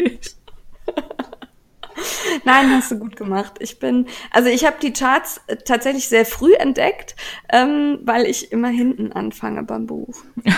Nein, 2.45 2.69
hast 2.69 2.91
du 2.91 2.99
gut 2.99 3.15
gemacht. 3.15 3.53
Ich 3.57 3.79
bin, 3.79 4.05
also 4.31 4.49
ich 4.49 4.65
habe 4.65 4.77
die 4.79 4.93
Charts 4.93 5.41
äh, 5.47 5.57
tatsächlich 5.57 6.07
sehr 6.07 6.27
früh 6.27 6.53
entdeckt, 6.53 7.15
ähm, 7.51 7.99
weil 8.03 8.25
ich 8.25 8.51
immer 8.51 8.67
hinten 8.67 9.11
anfange 9.11 9.63
beim 9.63 9.87
Buch. 9.87 10.15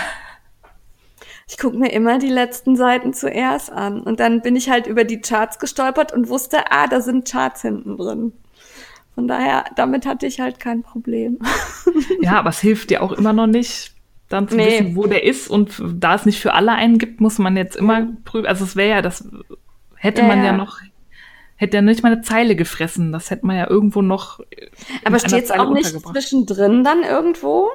Ich 1.48 1.58
gucke 1.58 1.76
mir 1.76 1.92
immer 1.92 2.18
die 2.18 2.30
letzten 2.30 2.76
Seiten 2.76 3.12
zuerst 3.12 3.70
an 3.70 4.00
und 4.00 4.20
dann 4.20 4.40
bin 4.40 4.56
ich 4.56 4.70
halt 4.70 4.86
über 4.86 5.04
die 5.04 5.20
Charts 5.20 5.58
gestolpert 5.58 6.10
und 6.10 6.30
wusste, 6.30 6.70
ah, 6.70 6.86
da 6.86 7.02
sind 7.02 7.30
Charts 7.30 7.60
hinten 7.60 7.98
drin. 7.98 8.32
Von 9.14 9.28
daher, 9.28 9.64
damit 9.76 10.06
hatte 10.06 10.26
ich 10.26 10.40
halt 10.40 10.58
kein 10.60 10.82
Problem. 10.82 11.38
Ja, 12.22 12.38
aber 12.38 12.50
es 12.50 12.60
hilft 12.60 12.90
dir 12.90 13.02
auch 13.02 13.12
immer 13.12 13.32
noch 13.32 13.46
nicht, 13.48 13.94
dann 14.28 14.48
zu 14.48 14.56
Nee. 14.56 14.66
wissen, 14.80 14.96
wo 14.96 15.06
der 15.06 15.24
ist. 15.24 15.48
Und 15.48 15.82
da 15.94 16.14
es 16.14 16.24
nicht 16.24 16.40
für 16.40 16.54
alle 16.54 16.72
einen 16.72 16.98
gibt, 16.98 17.20
muss 17.20 17.38
man 17.38 17.56
jetzt 17.56 17.76
immer 17.76 18.06
prüfen. 18.24 18.46
Also 18.46 18.64
es 18.64 18.76
wäre 18.76 18.90
ja, 18.90 19.02
das 19.02 19.28
hätte 19.96 20.22
Ja, 20.22 20.28
man 20.28 20.38
ja, 20.38 20.44
ja. 20.46 20.52
noch, 20.52 20.78
hätte 21.56 21.76
ja 21.76 21.82
nicht 21.82 22.02
mal 22.02 22.12
eine 22.12 22.22
Zeile 22.22 22.54
gefressen. 22.56 23.12
Das 23.12 23.30
hätte 23.30 23.44
man 23.46 23.56
ja 23.56 23.68
irgendwo 23.68 24.02
noch. 24.02 24.40
Aber 25.04 25.18
steht's 25.18 25.48
Zeile 25.48 25.62
auch 25.62 25.72
nicht 25.72 25.86
zwischendrin 25.86 26.84
dann 26.84 27.02
irgendwo? 27.02 27.68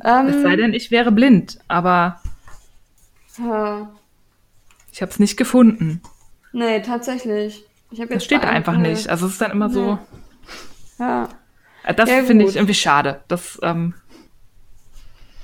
Es 0.00 0.42
sei 0.42 0.52
Ähm, 0.52 0.56
denn, 0.58 0.72
ich 0.74 0.90
wäre 0.90 1.12
blind, 1.12 1.58
aber 1.68 2.20
ja. 3.38 3.90
ich 4.90 5.02
habe 5.02 5.12
es 5.12 5.18
nicht 5.18 5.36
gefunden. 5.36 6.00
nee, 6.52 6.80
tatsächlich. 6.80 7.64
Das 8.08 8.24
steht 8.24 8.42
einfach 8.42 8.76
nee. 8.78 8.88
nicht. 8.90 9.08
Also 9.08 9.26
es 9.26 9.32
ist 9.32 9.40
dann 9.40 9.50
immer 9.52 9.68
so. 9.70 9.98
Ja. 10.98 11.28
Äh, 11.84 11.94
Das 11.94 12.08
Ja, 12.10 12.22
finde 12.22 12.44
ich 12.46 12.56
irgendwie 12.56 12.74
schade. 12.74 13.22
Das 13.28 13.58
ähm, 13.62 13.94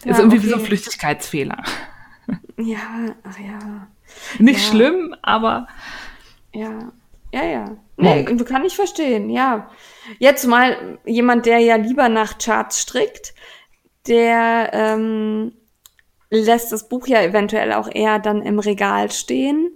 Ja, 0.05 0.13
ist 0.13 0.19
irgendwie 0.19 0.43
wie 0.43 0.47
so 0.49 0.55
ein 0.55 0.61
okay. 0.61 0.69
Flüchtigkeitsfehler. 0.69 1.63
Ja, 2.59 3.15
ach 3.25 3.39
ja. 3.39 3.89
Nicht 4.39 4.61
Ja. 4.65 4.71
schlimm, 4.71 5.15
aber 5.23 5.67
Ja, 6.53 6.93
ja, 7.33 7.45
ja. 7.45 7.77
Nee, 7.97 8.23
Monk. 8.25 8.47
kann 8.49 8.65
ich 8.65 8.75
verstehen, 8.77 9.31
ja. 9.31 9.71
Jetzt 10.19 10.47
mal 10.47 10.99
jemand, 11.05 11.47
der 11.47 11.59
ja 11.59 11.77
lieber 11.77 12.09
nach 12.09 12.39
Charts 12.39 12.81
strickt, 12.81 13.35
der 14.07 14.71
ähm, 14.73 15.53
lässt 16.31 16.73
das 16.73 16.89
Buch 16.89 17.07
ja 17.07 17.23
eventuell 17.23 17.73
auch 17.73 17.89
eher 17.93 18.19
dann 18.19 18.43
im 18.43 18.59
Regal 18.59 19.11
stehen, 19.11 19.71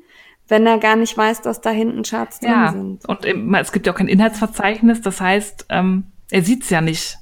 wenn 0.49 0.66
er 0.66 0.78
gar 0.78 0.97
nicht 0.97 1.16
weiß, 1.16 1.42
dass 1.42 1.61
da 1.61 1.70
hinten 1.70 2.03
Charts 2.03 2.40
drin 2.40 2.51
ja. 2.51 2.72
sind. 2.72 3.05
Und 3.07 3.24
es 3.55 3.72
gibt 3.72 3.86
ja 3.86 3.92
auch 3.92 3.97
kein 3.97 4.09
Inhaltsverzeichnis. 4.09 5.01
Das 5.01 5.20
heißt, 5.20 5.66
ähm, 5.70 6.05
er 6.30 6.42
sieht's 6.42 6.70
ja 6.70 6.80
nicht, 6.80 7.18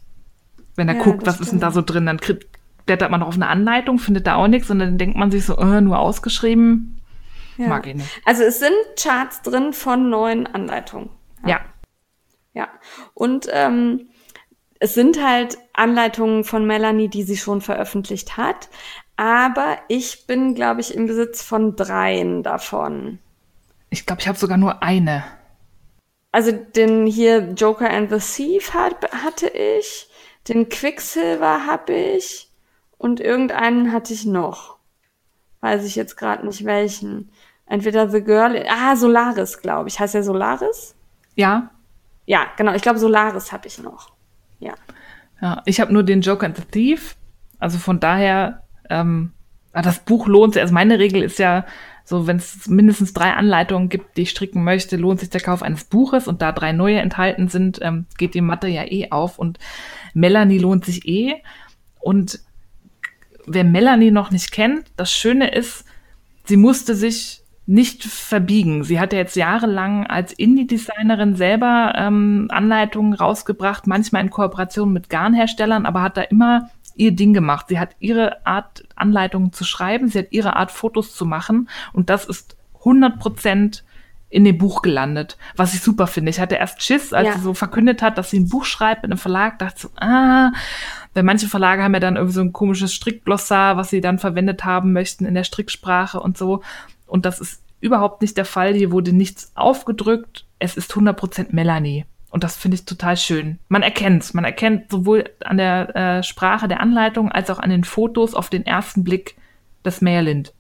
wenn 0.76 0.88
er 0.88 0.96
Ja, 0.96 1.02
guckt, 1.02 1.26
was 1.26 1.40
ist 1.40 1.52
denn 1.52 1.60
da 1.60 1.70
so 1.70 1.82
drin. 1.82 2.06
Dann 2.06 2.20
kriegt, 2.20 2.46
blättert 2.86 3.10
man 3.10 3.20
noch 3.20 3.28
auf 3.28 3.34
eine 3.34 3.48
Anleitung, 3.48 3.98
findet 3.98 4.26
da 4.26 4.36
auch 4.36 4.48
nichts 4.48 4.70
und 4.70 4.78
dann 4.78 4.98
denkt 4.98 5.16
man 5.16 5.30
sich 5.30 5.44
so, 5.44 5.56
äh, 5.56 5.80
nur 5.80 5.98
ausgeschrieben. 5.98 7.00
Ja. 7.56 7.68
Mag 7.68 7.86
ich 7.86 7.94
nicht. 7.94 8.08
Also 8.24 8.42
es 8.42 8.58
sind 8.58 8.74
Charts 9.00 9.42
drin 9.42 9.72
von 9.72 10.10
neuen 10.10 10.46
Anleitungen. 10.46 11.10
Ja. 11.46 11.60
Ja. 12.52 12.68
Und 13.14 13.48
ähm, 13.50 14.08
es 14.80 14.94
sind 14.94 15.22
halt 15.24 15.56
Anleitungen 15.72 16.44
von 16.44 16.66
Melanie, 16.66 17.08
die 17.08 17.22
sie 17.22 17.36
schon 17.36 17.60
veröffentlicht 17.60 18.36
hat. 18.36 18.68
Aber 19.16 19.78
ich 19.88 20.26
bin, 20.26 20.54
glaube 20.54 20.80
ich, 20.80 20.94
im 20.94 21.06
Besitz 21.06 21.42
von 21.42 21.76
dreien 21.76 22.42
davon. 22.42 23.18
Ich 23.90 24.06
glaube, 24.06 24.20
ich 24.20 24.28
habe 24.28 24.38
sogar 24.38 24.56
nur 24.56 24.82
eine. 24.82 25.22
Also 26.32 26.50
den 26.50 27.06
hier 27.06 27.52
Joker 27.52 27.88
and 27.88 28.10
the 28.10 28.18
Thief 28.18 28.74
hat, 28.74 29.12
hatte 29.12 29.48
ich, 29.48 30.08
den 30.48 30.68
Quicksilver 30.68 31.66
habe 31.66 31.92
ich 31.92 32.50
und 32.98 33.20
irgendeinen 33.20 33.92
hatte 33.92 34.12
ich 34.12 34.26
noch. 34.26 34.78
Weiß 35.60 35.84
ich 35.84 35.94
jetzt 35.94 36.16
gerade 36.16 36.44
nicht 36.44 36.64
welchen. 36.64 37.30
Entweder 37.66 38.10
The 38.10 38.22
Girl, 38.22 38.64
ah, 38.68 38.96
Solaris, 38.96 39.60
glaube 39.62 39.88
ich. 39.88 40.00
Heißt 40.00 40.14
der 40.14 40.24
Solaris? 40.24 40.94
Ja. 41.36 41.70
Ja, 42.26 42.46
genau. 42.56 42.74
Ich 42.74 42.82
glaube, 42.82 42.98
Solaris 42.98 43.52
habe 43.52 43.68
ich 43.68 43.78
noch. 43.78 44.10
Ja. 44.58 44.74
Ja, 45.40 45.62
ich 45.66 45.80
habe 45.80 45.92
nur 45.92 46.02
den 46.02 46.20
Joker 46.20 46.46
and 46.46 46.56
the 46.56 46.64
Thief. 46.64 47.16
Also 47.58 47.78
von 47.78 48.00
daher, 48.00 48.63
ähm, 48.94 49.32
ah, 49.72 49.82
das 49.82 50.00
Buch 50.00 50.26
lohnt 50.26 50.54
sich. 50.54 50.62
Also 50.62 50.74
meine 50.74 50.98
Regel 50.98 51.22
ist 51.22 51.38
ja 51.38 51.66
so, 52.04 52.26
wenn 52.26 52.36
es 52.36 52.68
mindestens 52.68 53.14
drei 53.14 53.32
Anleitungen 53.32 53.88
gibt, 53.88 54.16
die 54.16 54.22
ich 54.22 54.30
stricken 54.30 54.62
möchte, 54.62 54.96
lohnt 54.96 55.20
sich 55.20 55.30
der 55.30 55.40
Kauf 55.40 55.62
eines 55.62 55.84
Buches 55.84 56.28
und 56.28 56.42
da 56.42 56.52
drei 56.52 56.72
neue 56.72 56.98
enthalten 56.98 57.48
sind, 57.48 57.80
ähm, 57.82 58.06
geht 58.18 58.34
die 58.34 58.42
Mathe 58.42 58.68
ja 58.68 58.84
eh 58.84 59.10
auf 59.10 59.38
und 59.38 59.58
Melanie 60.12 60.58
lohnt 60.58 60.84
sich 60.84 61.06
eh. 61.08 61.42
Und 62.00 62.40
wer 63.46 63.64
Melanie 63.64 64.10
noch 64.10 64.30
nicht 64.30 64.52
kennt, 64.52 64.86
das 64.96 65.12
Schöne 65.12 65.50
ist, 65.54 65.84
sie 66.44 66.58
musste 66.58 66.94
sich 66.94 67.40
nicht 67.66 68.04
verbiegen. 68.04 68.84
Sie 68.84 69.00
hat 69.00 69.14
ja 69.14 69.20
jetzt 69.20 69.36
jahrelang 69.36 70.06
als 70.06 70.34
Indie-Designerin 70.34 71.36
selber 71.36 71.94
ähm, 71.96 72.48
Anleitungen 72.50 73.14
rausgebracht, 73.14 73.86
manchmal 73.86 74.22
in 74.22 74.30
Kooperation 74.30 74.92
mit 74.92 75.08
Garnherstellern, 75.08 75.86
aber 75.86 76.02
hat 76.02 76.18
da 76.18 76.22
immer 76.22 76.68
ihr 76.96 77.12
Ding 77.12 77.32
gemacht. 77.32 77.66
Sie 77.68 77.78
hat 77.78 77.96
ihre 77.98 78.46
Art, 78.46 78.84
Anleitungen 78.96 79.52
zu 79.52 79.64
schreiben, 79.64 80.08
sie 80.08 80.20
hat 80.20 80.26
ihre 80.30 80.56
Art, 80.56 80.70
Fotos 80.70 81.14
zu 81.14 81.26
machen 81.26 81.68
und 81.92 82.10
das 82.10 82.24
ist 82.24 82.56
100 82.80 83.18
Prozent 83.18 83.84
in 84.30 84.44
dem 84.44 84.58
Buch 84.58 84.82
gelandet, 84.82 85.38
was 85.54 85.74
ich 85.74 85.80
super 85.80 86.08
finde. 86.08 86.30
Ich 86.30 86.40
hatte 86.40 86.56
erst 86.56 86.82
Schiss, 86.82 87.12
als 87.12 87.28
Ja. 87.28 87.32
sie 87.34 87.40
so 87.40 87.54
verkündet 87.54 88.02
hat, 88.02 88.18
dass 88.18 88.30
sie 88.30 88.40
ein 88.40 88.48
Buch 88.48 88.64
schreibt 88.64 89.02
mit 89.02 89.12
einem 89.12 89.18
Verlag, 89.18 89.60
dachte 89.60 89.82
so, 89.82 89.88
ah, 89.96 90.50
weil 91.14 91.22
manche 91.22 91.46
Verlage 91.46 91.84
haben 91.84 91.94
ja 91.94 92.00
dann 92.00 92.16
irgendwie 92.16 92.34
so 92.34 92.40
ein 92.40 92.52
komisches 92.52 92.92
Strickglossar, 92.92 93.76
was 93.76 93.90
sie 93.90 94.00
dann 94.00 94.18
verwendet 94.18 94.64
haben 94.64 94.92
möchten 94.92 95.24
in 95.24 95.34
der 95.34 95.44
Stricksprache 95.44 96.18
und 96.18 96.36
so. 96.36 96.62
Und 97.06 97.26
das 97.26 97.38
ist 97.38 97.62
überhaupt 97.80 98.22
nicht 98.22 98.36
der 98.36 98.44
Fall. 98.44 98.74
Hier 98.74 98.90
wurde 98.90 99.12
nichts 99.12 99.52
aufgedrückt. 99.54 100.46
Es 100.58 100.76
ist 100.76 100.92
100% 100.92 101.48
Melanie. 101.54 102.04
Und 102.34 102.42
das 102.42 102.56
finde 102.56 102.74
ich 102.74 102.84
total 102.84 103.16
schön. 103.16 103.60
Man 103.68 103.84
erkennt 103.84 104.34
Man 104.34 104.44
erkennt 104.44 104.90
sowohl 104.90 105.30
an 105.44 105.56
der 105.56 105.94
äh, 105.94 106.22
Sprache 106.24 106.66
der 106.66 106.80
Anleitung 106.80 107.30
als 107.30 107.48
auch 107.48 107.60
an 107.60 107.70
den 107.70 107.84
Fotos 107.84 108.34
auf 108.34 108.50
den 108.50 108.66
ersten 108.66 109.04
Blick 109.04 109.36
das 109.84 110.00
Meerlind. 110.00 110.52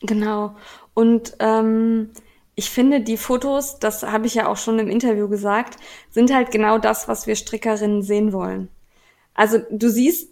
Genau. 0.00 0.56
Und 0.94 1.34
ähm, 1.40 2.08
ich 2.54 2.70
finde, 2.70 3.02
die 3.02 3.18
Fotos, 3.18 3.78
das 3.78 4.02
habe 4.02 4.26
ich 4.28 4.34
ja 4.34 4.48
auch 4.48 4.56
schon 4.56 4.78
im 4.78 4.88
Interview 4.88 5.28
gesagt, 5.28 5.78
sind 6.08 6.32
halt 6.32 6.52
genau 6.52 6.78
das, 6.78 7.06
was 7.06 7.26
wir 7.26 7.36
Strickerinnen 7.36 8.00
sehen 8.00 8.32
wollen. 8.32 8.70
Also 9.34 9.58
du 9.70 9.90
siehst 9.90 10.30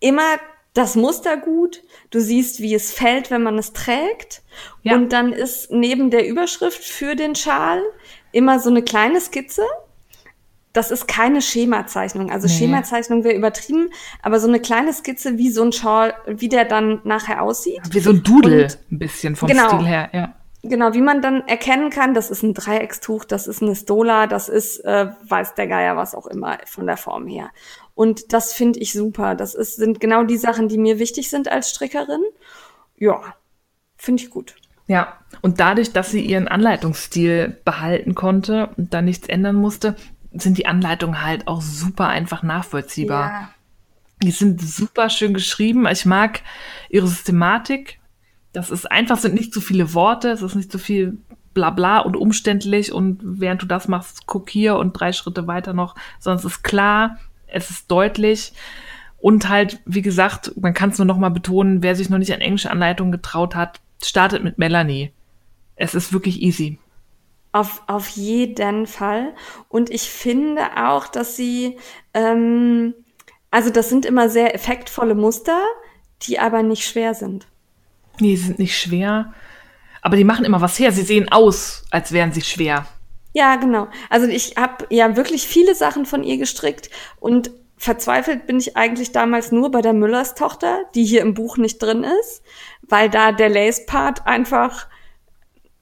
immer 0.00 0.38
das 0.72 0.96
Muster 0.96 1.36
gut, 1.36 1.84
du 2.10 2.18
siehst, 2.18 2.58
wie 2.58 2.74
es 2.74 2.92
fällt, 2.92 3.30
wenn 3.30 3.44
man 3.44 3.58
es 3.58 3.72
trägt. 3.72 4.42
Ja. 4.82 4.96
Und 4.96 5.12
dann 5.12 5.32
ist 5.32 5.70
neben 5.70 6.10
der 6.10 6.26
Überschrift 6.26 6.82
für 6.82 7.14
den 7.14 7.36
Schal 7.36 7.80
immer 8.32 8.58
so 8.58 8.70
eine 8.70 8.82
kleine 8.82 9.20
Skizze. 9.20 9.62
Das 10.74 10.90
ist 10.90 11.08
keine 11.08 11.40
Schemazeichnung. 11.40 12.30
Also 12.30 12.46
nee. 12.48 12.52
Schemazeichnung 12.52 13.24
wäre 13.24 13.34
übertrieben, 13.34 13.88
aber 14.20 14.40
so 14.40 14.48
eine 14.48 14.60
kleine 14.60 14.92
Skizze, 14.92 15.38
wie 15.38 15.50
so 15.50 15.62
ein 15.62 15.72
Schal, 15.72 16.14
wie 16.26 16.50
der 16.50 16.66
dann 16.66 17.00
nachher 17.04 17.40
aussieht. 17.40 17.80
Wie 17.90 18.00
so 18.00 18.10
ein 18.10 18.22
Doodle, 18.22 18.64
Und, 18.64 18.78
ein 18.90 18.98
bisschen 18.98 19.36
vom 19.36 19.48
genau, 19.48 19.68
Stil 19.68 19.86
her, 19.86 20.10
ja. 20.12 20.34
Genau, 20.66 20.94
wie 20.94 21.02
man 21.02 21.20
dann 21.22 21.46
erkennen 21.46 21.90
kann, 21.90 22.14
das 22.14 22.30
ist 22.30 22.42
ein 22.42 22.54
Dreieckstuch, 22.54 23.24
das 23.24 23.46
ist 23.46 23.62
eine 23.62 23.76
Stola, 23.76 24.26
das 24.26 24.48
ist, 24.48 24.80
äh, 24.80 25.08
weiß 25.28 25.54
der 25.54 25.68
Geier 25.68 25.96
was 25.96 26.14
auch 26.14 26.26
immer 26.26 26.58
von 26.66 26.86
der 26.86 26.96
Form 26.96 27.26
her. 27.26 27.50
Und 27.94 28.32
das 28.32 28.52
finde 28.52 28.80
ich 28.80 28.92
super. 28.92 29.34
Das 29.34 29.54
ist, 29.54 29.76
sind 29.76 30.00
genau 30.00 30.24
die 30.24 30.38
Sachen, 30.38 30.68
die 30.68 30.78
mir 30.78 30.98
wichtig 30.98 31.30
sind 31.30 31.48
als 31.48 31.70
Strickerin. 31.70 32.22
Ja, 32.96 33.34
finde 33.96 34.22
ich 34.22 34.30
gut. 34.30 34.56
Ja, 34.86 35.18
und 35.40 35.60
dadurch, 35.60 35.92
dass 35.92 36.10
sie 36.10 36.20
ihren 36.20 36.48
Anleitungsstil 36.48 37.56
behalten 37.64 38.14
konnte 38.14 38.70
und 38.76 38.92
da 38.92 39.00
nichts 39.00 39.28
ändern 39.28 39.56
musste, 39.56 39.96
sind 40.34 40.58
die 40.58 40.66
Anleitungen 40.66 41.22
halt 41.22 41.46
auch 41.46 41.62
super 41.62 42.08
einfach 42.08 42.42
nachvollziehbar. 42.42 43.30
Ja. 43.30 43.50
Die 44.22 44.30
sind 44.30 44.60
super 44.60 45.10
schön 45.10 45.34
geschrieben. 45.34 45.86
Ich 45.86 46.06
mag 46.06 46.42
ihre 46.88 47.06
Systematik. 47.06 48.00
Das 48.52 48.70
ist 48.70 48.90
einfach, 48.90 49.18
sind 49.18 49.34
nicht 49.34 49.52
zu 49.52 49.60
viele 49.60 49.94
Worte, 49.94 50.30
es 50.30 50.42
ist 50.42 50.54
nicht 50.54 50.70
zu 50.70 50.78
viel 50.78 51.18
Blabla 51.54 52.00
und 52.00 52.16
umständlich 52.16 52.92
und 52.92 53.20
während 53.22 53.62
du 53.62 53.66
das 53.66 53.88
machst, 53.88 54.26
guck 54.26 54.50
hier 54.50 54.76
und 54.76 54.92
drei 54.92 55.12
Schritte 55.12 55.46
weiter 55.46 55.72
noch, 55.72 55.94
sondern 56.18 56.38
es 56.38 56.44
ist 56.44 56.62
klar, 56.62 57.18
es 57.46 57.70
ist 57.70 57.90
deutlich. 57.90 58.52
Und 59.18 59.48
halt, 59.48 59.80
wie 59.86 60.02
gesagt, 60.02 60.52
man 60.60 60.74
kann 60.74 60.90
es 60.90 60.98
nur 60.98 61.06
noch 61.06 61.16
mal 61.16 61.30
betonen, 61.30 61.82
wer 61.82 61.96
sich 61.96 62.10
noch 62.10 62.18
nicht 62.18 62.34
an 62.34 62.40
englische 62.40 62.70
Anleitungen 62.70 63.12
getraut 63.12 63.54
hat, 63.54 63.80
startet 64.02 64.44
mit 64.44 64.58
Melanie. 64.58 65.12
Es 65.76 65.94
ist 65.94 66.12
wirklich 66.12 66.42
easy. 66.42 66.78
Auf, 67.54 67.82
auf 67.86 68.08
jeden 68.08 68.88
Fall. 68.88 69.32
Und 69.68 69.88
ich 69.88 70.10
finde 70.10 70.62
auch, 70.76 71.06
dass 71.06 71.36
sie, 71.36 71.78
ähm, 72.12 72.94
also 73.52 73.70
das 73.70 73.88
sind 73.88 74.04
immer 74.04 74.28
sehr 74.28 74.56
effektvolle 74.56 75.14
Muster, 75.14 75.62
die 76.22 76.40
aber 76.40 76.64
nicht 76.64 76.84
schwer 76.84 77.14
sind. 77.14 77.46
Nee, 78.18 78.34
sie 78.34 78.46
sind 78.46 78.58
nicht 78.58 78.76
schwer, 78.76 79.32
aber 80.02 80.16
die 80.16 80.24
machen 80.24 80.44
immer 80.44 80.62
was 80.62 80.80
her. 80.80 80.90
Sie 80.90 81.02
sehen 81.02 81.30
aus, 81.30 81.84
als 81.92 82.10
wären 82.10 82.32
sie 82.32 82.42
schwer. 82.42 82.86
Ja, 83.34 83.54
genau. 83.54 83.86
Also 84.10 84.26
ich 84.26 84.56
habe 84.56 84.86
ja 84.90 85.14
wirklich 85.14 85.46
viele 85.46 85.76
Sachen 85.76 86.06
von 86.06 86.24
ihr 86.24 86.38
gestrickt 86.38 86.90
und 87.20 87.52
verzweifelt 87.76 88.48
bin 88.48 88.58
ich 88.58 88.76
eigentlich 88.76 89.12
damals 89.12 89.52
nur 89.52 89.70
bei 89.70 89.80
der 89.80 89.92
Müllers 89.92 90.34
Tochter, 90.34 90.82
die 90.96 91.04
hier 91.04 91.20
im 91.20 91.34
Buch 91.34 91.56
nicht 91.56 91.80
drin 91.80 92.02
ist, 92.20 92.42
weil 92.82 93.08
da 93.10 93.30
der 93.30 93.48
Lace-Part 93.48 94.26
einfach, 94.26 94.88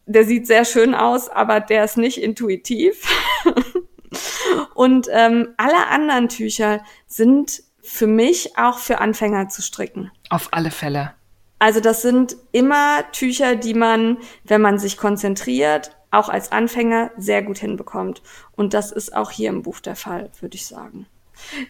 der 0.07 0.24
sieht 0.24 0.46
sehr 0.46 0.64
schön 0.64 0.94
aus, 0.94 1.28
aber 1.28 1.61
der 1.61 1.84
ist 1.84 1.96
nicht 1.96 2.18
intuitiv. 2.18 3.07
und 4.74 5.09
ähm, 5.11 5.55
alle 5.57 5.86
anderen 5.88 6.28
Tücher 6.28 6.82
sind 7.07 7.62
für 7.82 8.07
mich 8.07 8.57
auch 8.57 8.78
für 8.78 9.00
Anfänger 9.00 9.48
zu 9.48 9.62
stricken. 9.62 10.11
Auf 10.30 10.48
alle 10.53 10.70
Fälle. 10.70 11.14
Also 11.59 11.80
das 11.80 12.03
sind 12.03 12.36
immer 12.50 13.05
Tücher, 13.12 13.55
die 13.55 13.74
man, 13.74 14.18
wenn 14.44 14.61
man 14.61 14.78
sich 14.78 14.96
konzentriert, 14.96 15.96
auch 16.11 16.28
als 16.28 16.53
Anfänger 16.53 17.11
sehr 17.16 17.42
gut 17.42 17.59
hinbekommt. 17.59 18.22
Und 18.57 18.74
das 18.74 18.92
ist 18.92 19.14
auch 19.14 19.30
hier 19.30 19.48
im 19.48 19.62
Buch 19.62 19.80
der 19.80 19.96
Fall, 19.96 20.30
würde 20.40 20.57
ich 20.57 20.66
sagen. 20.66 21.07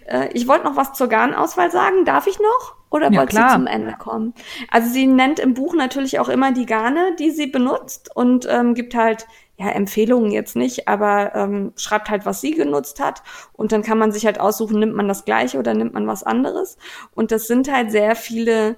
Äh, 0.07 0.29
ich 0.33 0.49
wollte 0.49 0.64
noch 0.64 0.77
was 0.77 0.93
zur 0.93 1.09
Garnauswahl 1.09 1.70
sagen. 1.70 2.05
Darf 2.05 2.27
ich 2.27 2.39
noch? 2.39 2.77
Oder 2.91 3.11
ja, 3.11 3.20
wollt 3.20 3.33
ihr 3.33 3.49
zum 3.49 3.66
Ende 3.66 3.95
kommen? 3.99 4.35
Also 4.70 4.91
sie 4.91 5.07
nennt 5.07 5.39
im 5.39 5.55
Buch 5.55 5.75
natürlich 5.75 6.18
auch 6.18 6.29
immer 6.29 6.53
die 6.53 6.66
Garne, 6.66 7.16
die 7.18 7.31
sie 7.31 7.47
benutzt 7.47 8.14
und 8.14 8.47
ähm, 8.51 8.75
gibt 8.75 8.95
halt 8.95 9.27
ja, 9.57 9.70
Empfehlungen 9.70 10.31
jetzt 10.31 10.57
nicht, 10.57 10.89
aber 10.89 11.35
ähm, 11.35 11.73
schreibt 11.77 12.11
halt, 12.11 12.27
was 12.27 12.41
sie 12.41 12.53
genutzt 12.53 13.01
hat. 13.01 13.23
Und 13.53 13.73
dann 13.73 13.83
kann 13.83 13.99
man 13.99 14.12
sich 14.12 14.27
halt 14.27 14.41
aussuchen, 14.41 14.79
nimmt 14.79 14.95
man 14.95 15.09
das 15.09 15.25
gleiche 15.25 15.59
oder 15.59 15.73
nimmt 15.73 15.95
man 15.95 16.07
was 16.07 16.23
anderes. 16.23 16.77
Und 17.14 17.33
das 17.33 17.47
sind 17.47 17.73
halt 17.73 17.91
sehr 17.91 18.14
viele 18.14 18.77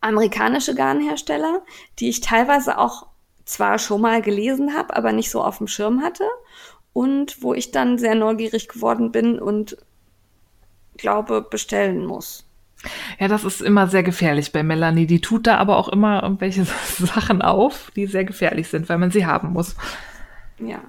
amerikanische 0.00 0.74
Garnhersteller, 0.74 1.62
die 1.98 2.08
ich 2.08 2.20
teilweise 2.20 2.78
auch 2.78 3.06
zwar 3.44 3.78
schon 3.78 4.00
mal 4.00 4.22
gelesen 4.22 4.76
habe, 4.76 4.94
aber 4.94 5.12
nicht 5.12 5.30
so 5.30 5.42
auf 5.42 5.58
dem 5.58 5.66
Schirm 5.66 6.02
hatte 6.02 6.24
und 6.92 7.42
wo 7.42 7.54
ich 7.54 7.70
dann 7.70 7.98
sehr 7.98 8.14
neugierig 8.14 8.68
geworden 8.68 9.10
bin 9.10 9.38
und 9.38 9.78
glaube, 10.98 11.42
bestellen 11.42 12.04
muss. 12.04 12.44
Ja, 13.18 13.26
das 13.26 13.44
ist 13.44 13.60
immer 13.60 13.88
sehr 13.88 14.02
gefährlich 14.02 14.52
bei 14.52 14.62
Melanie. 14.62 15.06
Die 15.06 15.20
tut 15.20 15.46
da 15.46 15.56
aber 15.56 15.76
auch 15.76 15.88
immer 15.88 16.22
irgendwelche 16.22 16.64
Sachen 16.98 17.42
auf, 17.42 17.90
die 17.96 18.06
sehr 18.06 18.24
gefährlich 18.24 18.68
sind, 18.68 18.88
weil 18.88 18.98
man 18.98 19.10
sie 19.10 19.26
haben 19.26 19.52
muss. 19.52 19.74
Ja. 20.58 20.80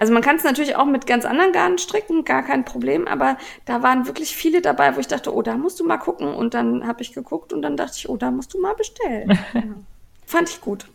Also 0.00 0.12
man 0.12 0.22
kann 0.22 0.36
es 0.36 0.44
natürlich 0.44 0.74
auch 0.74 0.86
mit 0.86 1.06
ganz 1.06 1.24
anderen 1.24 1.52
Garnen 1.52 1.78
stricken, 1.78 2.24
gar 2.24 2.42
kein 2.42 2.64
Problem, 2.64 3.06
aber 3.06 3.38
da 3.66 3.82
waren 3.84 4.06
wirklich 4.06 4.34
viele 4.34 4.60
dabei, 4.60 4.96
wo 4.96 5.00
ich 5.00 5.06
dachte, 5.06 5.32
oh, 5.32 5.42
da 5.42 5.56
musst 5.56 5.78
du 5.78 5.86
mal 5.86 5.98
gucken. 5.98 6.34
Und 6.34 6.54
dann 6.54 6.86
habe 6.86 7.02
ich 7.02 7.12
geguckt 7.12 7.52
und 7.52 7.62
dann 7.62 7.76
dachte 7.76 7.94
ich, 7.96 8.08
oh, 8.08 8.16
da 8.16 8.32
musst 8.32 8.52
du 8.52 8.60
mal 8.60 8.74
bestellen. 8.74 9.38
ja. 9.54 9.62
Fand 10.26 10.48
ich 10.50 10.60
gut. 10.60 10.86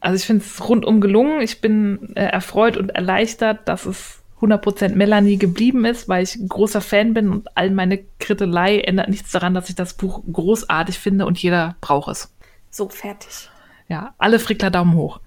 Also 0.00 0.16
ich 0.16 0.24
finde 0.24 0.44
es 0.44 0.68
rundum 0.68 1.00
gelungen. 1.00 1.40
Ich 1.40 1.60
bin 1.60 2.12
äh, 2.14 2.24
erfreut 2.24 2.76
und 2.76 2.90
erleichtert, 2.90 3.68
dass 3.68 3.86
es 3.86 4.21
100% 4.42 4.94
Melanie 4.94 5.38
geblieben 5.38 5.84
ist, 5.84 6.08
weil 6.08 6.24
ich 6.24 6.38
großer 6.48 6.80
Fan 6.80 7.14
bin 7.14 7.30
und 7.30 7.56
all 7.56 7.70
meine 7.70 8.04
Krittelei 8.18 8.80
ändert 8.80 9.08
nichts 9.08 9.30
daran, 9.30 9.54
dass 9.54 9.68
ich 9.68 9.74
das 9.74 9.94
Buch 9.94 10.22
großartig 10.30 10.98
finde 10.98 11.26
und 11.26 11.38
jeder 11.38 11.76
braucht 11.80 12.10
es. 12.10 12.34
So, 12.70 12.88
fertig. 12.88 13.48
Ja, 13.88 14.14
alle 14.18 14.38
Frickler 14.38 14.70
Daumen 14.70 14.94
hoch. 14.94 15.20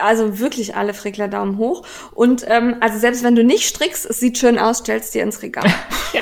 Also 0.00 0.40
wirklich 0.40 0.74
alle 0.74 0.94
Frickler 0.94 1.28
Daumen 1.28 1.56
hoch. 1.56 1.86
Und 2.12 2.44
ähm, 2.48 2.76
also 2.80 2.98
selbst 2.98 3.22
wenn 3.22 3.36
du 3.36 3.44
nicht 3.44 3.68
strickst, 3.68 4.04
es 4.04 4.18
sieht 4.18 4.36
schön 4.36 4.58
aus, 4.58 4.78
stellst 4.78 5.14
dir 5.14 5.22
ins 5.22 5.42
Regal. 5.42 5.64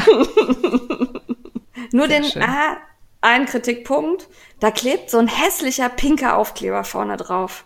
Nur 1.93 2.09
Sehr 2.09 2.21
den, 2.21 2.25
schön. 2.25 2.43
ah, 2.43 2.77
ein 3.23 3.47
Kritikpunkt. 3.47 4.29
Da 4.61 4.71
klebt 4.71 5.11
so 5.11 5.19
ein 5.19 5.29
hässlicher 5.29 5.89
pinker 5.89 6.37
Aufkleber 6.37 6.85
vorne 6.85 7.17
drauf. 7.17 7.65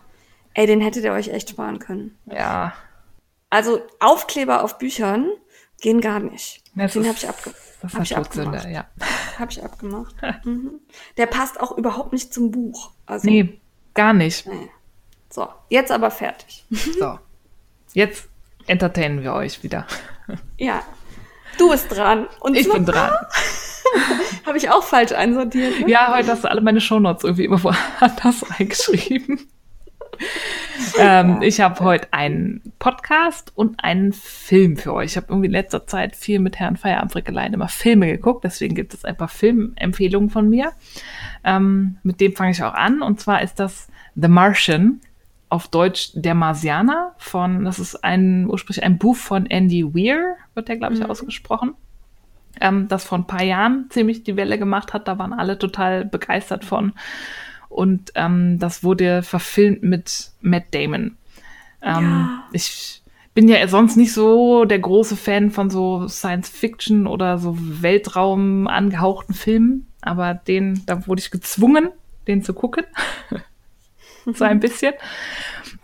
Ey, 0.54 0.66
den 0.66 0.80
hättet 0.80 1.04
ihr 1.04 1.12
euch 1.12 1.28
echt 1.28 1.50
sparen 1.50 1.78
können. 1.78 2.16
Ja. 2.26 2.74
Also 3.52 3.82
Aufkleber 4.00 4.64
auf 4.64 4.78
Büchern 4.78 5.28
gehen 5.82 6.00
gar 6.00 6.20
nicht. 6.20 6.62
Das 6.74 6.94
den 6.94 7.06
habe 7.06 7.18
ich, 7.18 7.28
abge 7.28 7.52
das 7.82 7.92
hab 7.92 8.02
ich 8.02 8.16
abgemacht. 8.16 8.66
Ja. 8.66 8.86
Habe 9.38 9.52
ich 9.52 9.62
abgemacht. 9.62 10.14
mhm. 10.44 10.80
Der 11.18 11.26
passt 11.26 11.60
auch 11.60 11.76
überhaupt 11.76 12.14
nicht 12.14 12.32
zum 12.32 12.50
Buch. 12.50 12.92
Also, 13.04 13.28
nee, 13.28 13.60
gar 13.92 14.14
nicht. 14.14 14.46
Nee. 14.46 14.70
So, 15.28 15.46
jetzt 15.68 15.92
aber 15.92 16.10
fertig. 16.10 16.64
so. 16.98 17.18
Jetzt 17.92 18.30
entertainen 18.68 19.22
wir 19.22 19.34
euch 19.34 19.62
wieder. 19.62 19.86
ja. 20.56 20.82
Du 21.58 21.68
bist 21.68 21.94
dran. 21.94 22.28
Und 22.40 22.56
ich 22.56 22.72
bin 22.72 22.86
dran. 22.86 23.12
Habe 24.46 24.56
ich 24.56 24.70
auch 24.70 24.82
falsch 24.82 25.12
einsortiert. 25.12 25.80
Ne? 25.80 25.90
Ja, 25.90 26.16
heute 26.16 26.30
hast 26.30 26.44
du 26.44 26.50
alle 26.50 26.62
meine 26.62 26.80
Shownotes 26.80 27.24
irgendwie 27.24 27.44
immer 27.44 27.62
woanders 27.62 28.50
reingeschrieben. 28.58 29.46
Ähm, 30.98 31.42
ich 31.42 31.60
habe 31.60 31.84
heute 31.84 32.12
einen 32.12 32.62
Podcast 32.78 33.52
und 33.54 33.82
einen 33.82 34.12
Film 34.12 34.76
für 34.76 34.94
euch. 34.94 35.12
Ich 35.12 35.16
habe 35.16 35.26
irgendwie 35.30 35.46
in 35.46 35.52
letzter 35.52 35.86
Zeit 35.86 36.16
viel 36.16 36.38
mit 36.38 36.58
Herrn 36.58 36.76
Feierabendfrickelein 36.76 37.52
immer 37.52 37.68
Filme 37.68 38.06
geguckt, 38.06 38.44
deswegen 38.44 38.74
gibt 38.74 38.94
es 38.94 39.04
ein 39.04 39.16
paar 39.16 39.28
Filmempfehlungen 39.28 40.30
von 40.30 40.48
mir. 40.48 40.72
Ähm, 41.44 41.96
mit 42.02 42.20
dem 42.20 42.34
fange 42.34 42.52
ich 42.52 42.62
auch 42.62 42.74
an 42.74 43.02
und 43.02 43.20
zwar 43.20 43.42
ist 43.42 43.58
das 43.60 43.88
The 44.14 44.28
Martian, 44.28 45.00
auf 45.48 45.68
Deutsch 45.68 46.12
Der 46.14 46.34
Marsianer 46.34 47.14
von, 47.18 47.66
das 47.66 47.78
ist 47.78 48.02
ein 48.02 48.46
ursprünglich 48.48 48.84
ein 48.84 48.96
Buch 48.96 49.16
von 49.16 49.44
Andy 49.44 49.84
Weir, 49.94 50.36
wird 50.54 50.68
der, 50.68 50.78
glaube 50.78 50.94
ich, 50.94 51.00
mhm. 51.00 51.06
ausgesprochen 51.06 51.74
ähm, 52.60 52.88
das 52.88 53.04
vor 53.04 53.18
ein 53.18 53.26
paar 53.26 53.42
Jahren 53.42 53.86
ziemlich 53.90 54.24
die 54.24 54.36
Welle 54.36 54.58
gemacht 54.58 54.92
hat. 54.92 55.08
Da 55.08 55.18
waren 55.18 55.32
alle 55.32 55.58
total 55.58 56.04
begeistert 56.04 56.64
von. 56.64 56.92
Und 57.72 58.12
ähm, 58.14 58.58
das 58.58 58.84
wurde 58.84 59.22
verfilmt 59.22 59.82
mit 59.82 60.32
Matt 60.40 60.64
Damon. 60.72 61.16
Ähm, 61.82 62.04
ja. 62.04 62.44
Ich 62.52 63.02
bin 63.34 63.48
ja 63.48 63.66
sonst 63.66 63.96
nicht 63.96 64.12
so 64.12 64.64
der 64.64 64.78
große 64.78 65.16
Fan 65.16 65.50
von 65.50 65.70
so 65.70 66.06
Science 66.06 66.50
Fiction 66.50 67.06
oder 67.06 67.38
so 67.38 67.56
Weltraum 67.58 68.66
angehauchten 68.68 69.34
Filmen, 69.34 69.86
aber 70.02 70.34
den, 70.34 70.82
da 70.86 71.06
wurde 71.06 71.20
ich 71.20 71.30
gezwungen, 71.30 71.88
den 72.26 72.42
zu 72.42 72.52
gucken. 72.52 72.84
so 74.34 74.44
ein 74.44 74.60
bisschen. 74.60 74.92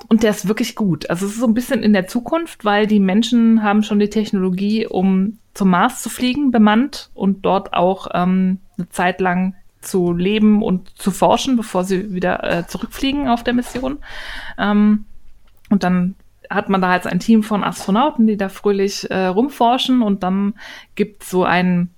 Und 0.09 0.23
der 0.23 0.31
ist 0.31 0.47
wirklich 0.47 0.75
gut. 0.75 1.09
Also 1.11 1.27
es 1.27 1.33
ist 1.33 1.41
so 1.41 1.47
ein 1.47 1.55
bisschen 1.55 1.83
in 1.83 1.93
der 1.93 2.07
Zukunft, 2.07 2.65
weil 2.65 2.87
die 2.87 3.01
Menschen 3.01 3.63
haben 3.63 3.83
schon 3.83 3.99
die 3.99 4.11
Technologie, 4.11 4.87
um 4.87 5.39
zum 5.55 5.71
Mars 5.71 6.03
zu 6.03 6.11
fliegen, 6.11 6.51
bemannt 6.51 7.11
und 7.15 7.45
dort 7.45 7.73
auch 7.73 8.09
ähm, 8.15 8.59
eine 8.77 8.89
Zeit 8.91 9.21
lang 9.21 9.55
zu 9.81 10.13
leben 10.13 10.63
und 10.63 10.97
zu 10.99 11.11
forschen, 11.11 11.57
bevor 11.57 11.85
sie 11.85 12.13
wieder 12.13 12.43
äh, 12.45 12.67
zurückfliegen 12.67 13.29
auf 13.29 13.45
der 13.45 13.55
Mission. 13.55 13.99
Ähm, 14.59 15.05
und 15.71 15.85
dann 15.85 16.15
hat 16.51 16.69
man 16.69 16.81
da 16.81 16.95
jetzt 16.95 17.07
ein 17.07 17.21
Team 17.21 17.43
von 17.43 17.63
Astronauten, 17.63 18.27
die 18.27 18.37
da 18.37 18.49
fröhlich 18.49 19.11
äh, 19.11 19.27
rumforschen 19.27 20.03
und 20.03 20.23
dann 20.23 20.55
gibt 20.95 21.25
so 21.25 21.45
ein 21.45 21.91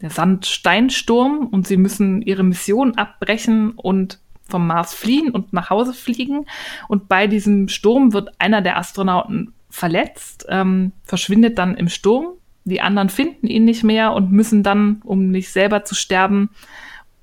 der 0.00 0.10
Sandsteinsturm 0.10 1.46
und 1.50 1.66
sie 1.66 1.76
müssen 1.78 2.20
ihre 2.22 2.42
Mission 2.42 2.96
abbrechen 2.96 3.70
und 3.70 4.18
vom 4.48 4.66
Mars 4.66 4.94
fliehen 4.94 5.30
und 5.30 5.52
nach 5.52 5.70
Hause 5.70 5.94
fliegen. 5.94 6.46
Und 6.88 7.08
bei 7.08 7.26
diesem 7.26 7.68
Sturm 7.68 8.12
wird 8.12 8.30
einer 8.38 8.62
der 8.62 8.76
Astronauten 8.76 9.54
verletzt, 9.70 10.46
ähm, 10.48 10.92
verschwindet 11.04 11.58
dann 11.58 11.76
im 11.76 11.88
Sturm. 11.88 12.34
Die 12.64 12.80
anderen 12.80 13.08
finden 13.08 13.46
ihn 13.46 13.64
nicht 13.64 13.84
mehr 13.84 14.12
und 14.12 14.32
müssen 14.32 14.62
dann, 14.62 15.00
um 15.04 15.30
nicht 15.30 15.50
selber 15.50 15.84
zu 15.84 15.94
sterben, 15.94 16.50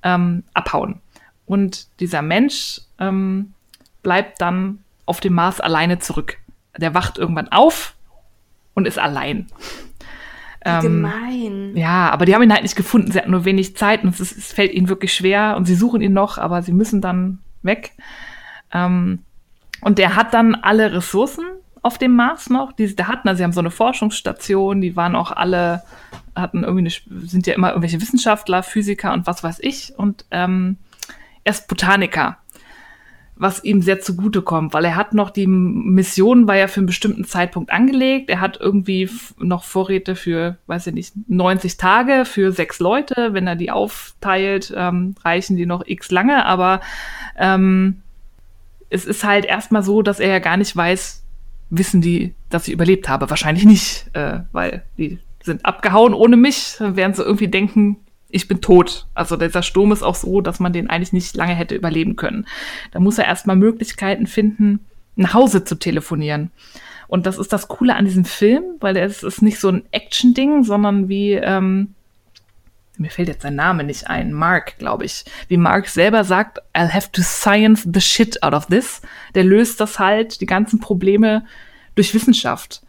ähm, 0.03 0.43
abhauen. 0.53 1.01
Und 1.45 1.87
dieser 1.99 2.21
Mensch 2.21 2.81
ähm, 2.99 3.53
bleibt 4.01 4.41
dann 4.41 4.79
auf 5.05 5.19
dem 5.19 5.33
Mars 5.33 5.59
alleine 5.59 5.99
zurück. 5.99 6.37
Der 6.77 6.93
wacht 6.93 7.17
irgendwann 7.17 7.49
auf 7.49 7.95
und 8.73 8.87
ist 8.87 8.99
allein. 8.99 9.47
Ähm, 10.65 10.81
Gemein. 10.81 11.75
Ja, 11.75 12.09
aber 12.09 12.25
die 12.25 12.33
haben 12.33 12.43
ihn 12.43 12.53
halt 12.53 12.63
nicht 12.63 12.75
gefunden. 12.75 13.11
Sie 13.11 13.17
hatten 13.17 13.31
nur 13.31 13.45
wenig 13.45 13.75
Zeit 13.75 14.03
und 14.03 14.09
es, 14.09 14.19
ist, 14.19 14.37
es, 14.37 14.53
fällt 14.53 14.71
ihnen 14.71 14.87
wirklich 14.87 15.13
schwer 15.13 15.55
und 15.57 15.65
sie 15.65 15.75
suchen 15.75 16.01
ihn 16.01 16.13
noch, 16.13 16.37
aber 16.37 16.61
sie 16.61 16.71
müssen 16.71 17.01
dann 17.01 17.39
weg. 17.63 17.91
Ähm, 18.71 19.19
und 19.81 19.97
der 19.97 20.15
hat 20.15 20.33
dann 20.33 20.55
alle 20.55 20.93
Ressourcen 20.93 21.45
auf 21.81 21.97
dem 21.97 22.15
Mars 22.15 22.49
noch, 22.49 22.71
die 22.71 22.87
sie 22.87 22.95
da 22.95 23.07
hatten. 23.07 23.27
Also 23.27 23.39
sie 23.39 23.43
haben 23.43 23.51
so 23.51 23.59
eine 23.59 23.71
Forschungsstation, 23.71 24.79
die 24.79 24.95
waren 24.95 25.15
auch 25.15 25.31
alle, 25.31 25.83
hatten 26.35 26.63
irgendwie 26.63 26.91
eine, 27.09 27.27
sind 27.27 27.47
ja 27.47 27.53
immer 27.53 27.69
irgendwelche 27.69 28.01
Wissenschaftler, 28.01 28.63
Physiker 28.63 29.13
und 29.13 29.27
was 29.27 29.43
weiß 29.43 29.59
ich. 29.61 29.93
Und 29.97 30.25
ähm, 30.31 30.77
er 31.43 31.51
ist 31.51 31.67
Botaniker 31.67 32.37
was 33.35 33.63
ihm 33.63 33.81
sehr 33.81 33.99
zugutekommt, 33.99 34.73
weil 34.73 34.85
er 34.85 34.95
hat 34.95 35.13
noch 35.13 35.29
die 35.29 35.47
Mission 35.47 36.47
war 36.47 36.55
ja 36.55 36.67
für 36.67 36.79
einen 36.79 36.87
bestimmten 36.87 37.25
Zeitpunkt 37.25 37.71
angelegt. 37.71 38.29
Er 38.29 38.39
hat 38.39 38.59
irgendwie 38.59 39.09
noch 39.37 39.63
Vorräte 39.63 40.15
für, 40.15 40.57
weiß 40.67 40.87
ich 40.87 40.93
nicht, 40.93 41.13
90 41.27 41.77
Tage 41.77 42.25
für 42.25 42.51
sechs 42.51 42.79
Leute. 42.79 43.33
Wenn 43.33 43.47
er 43.47 43.55
die 43.55 43.71
aufteilt, 43.71 44.73
ähm, 44.75 45.15
reichen 45.23 45.57
die 45.57 45.65
noch 45.65 45.83
x 45.85 46.11
lange. 46.11 46.45
Aber 46.45 46.81
ähm, 47.37 48.01
es 48.89 49.05
ist 49.05 49.23
halt 49.23 49.45
erstmal 49.45 49.81
so, 49.81 50.03
dass 50.03 50.19
er 50.19 50.29
ja 50.29 50.39
gar 50.39 50.57
nicht 50.57 50.75
weiß, 50.75 51.23
wissen 51.71 52.01
die, 52.01 52.35
dass 52.49 52.67
ich 52.67 52.73
überlebt 52.73 53.09
habe. 53.09 53.29
Wahrscheinlich 53.31 53.65
nicht, 53.65 54.11
äh, 54.13 54.41
weil 54.51 54.83
die 54.97 55.17
sind 55.43 55.65
abgehauen 55.65 56.13
ohne 56.13 56.37
mich, 56.37 56.75
während 56.79 57.15
sie 57.15 57.23
irgendwie 57.23 57.47
denken, 57.47 57.97
ich 58.29 58.47
bin 58.47 58.61
tot. 58.61 59.05
Also 59.13 59.37
dieser 59.37 59.61
Sturm 59.61 59.91
ist 59.91 60.01
auch 60.01 60.15
so, 60.15 60.41
dass 60.41 60.59
man 60.59 60.73
den 60.73 60.89
eigentlich 60.89 61.13
nicht 61.13 61.35
lange 61.35 61.53
hätte 61.53 61.75
überleben 61.75 62.15
können. 62.15 62.47
Da 62.91 62.99
muss 62.99 63.19
er 63.19 63.25
erstmal 63.25 63.55
Möglichkeiten 63.55 64.25
finden, 64.25 64.79
nach 65.15 65.33
Hause 65.33 65.63
zu 65.63 65.75
telefonieren. 65.75 66.51
Und 67.07 67.27
das 67.27 67.37
ist 67.37 67.53
das 67.53 67.67
Coole 67.67 67.95
an 67.95 68.05
diesem 68.05 68.25
Film, 68.25 68.63
weil 68.79 68.97
es 68.97 69.21
ist 69.21 69.43
nicht 69.43 69.59
so 69.59 69.69
ein 69.69 69.83
Action-Ding, 69.91 70.63
sondern 70.63 71.09
wie, 71.09 71.33
ähm, 71.33 71.93
mir 72.97 73.11
fällt 73.11 73.27
jetzt 73.27 73.43
sein 73.43 73.55
Name 73.55 73.83
nicht 73.83 74.07
ein, 74.07 74.33
Mark, 74.33 74.77
glaube 74.79 75.05
ich. 75.05 75.25
Wie 75.47 75.57
Mark 75.57 75.87
selber 75.87 76.23
sagt, 76.23 76.59
I'll 76.73 76.91
have 76.91 77.11
to 77.11 77.21
science 77.21 77.87
the 77.91 78.01
shit 78.01 78.41
out 78.41 78.53
of 78.53 78.67
this. 78.67 79.01
Der 79.35 79.43
löst 79.43 79.79
das 79.79 79.99
halt, 79.99 80.41
die 80.41 80.45
ganzen 80.45 80.79
Probleme 80.79 81.45
durch 81.95 82.13
Wissenschaft. 82.13 82.82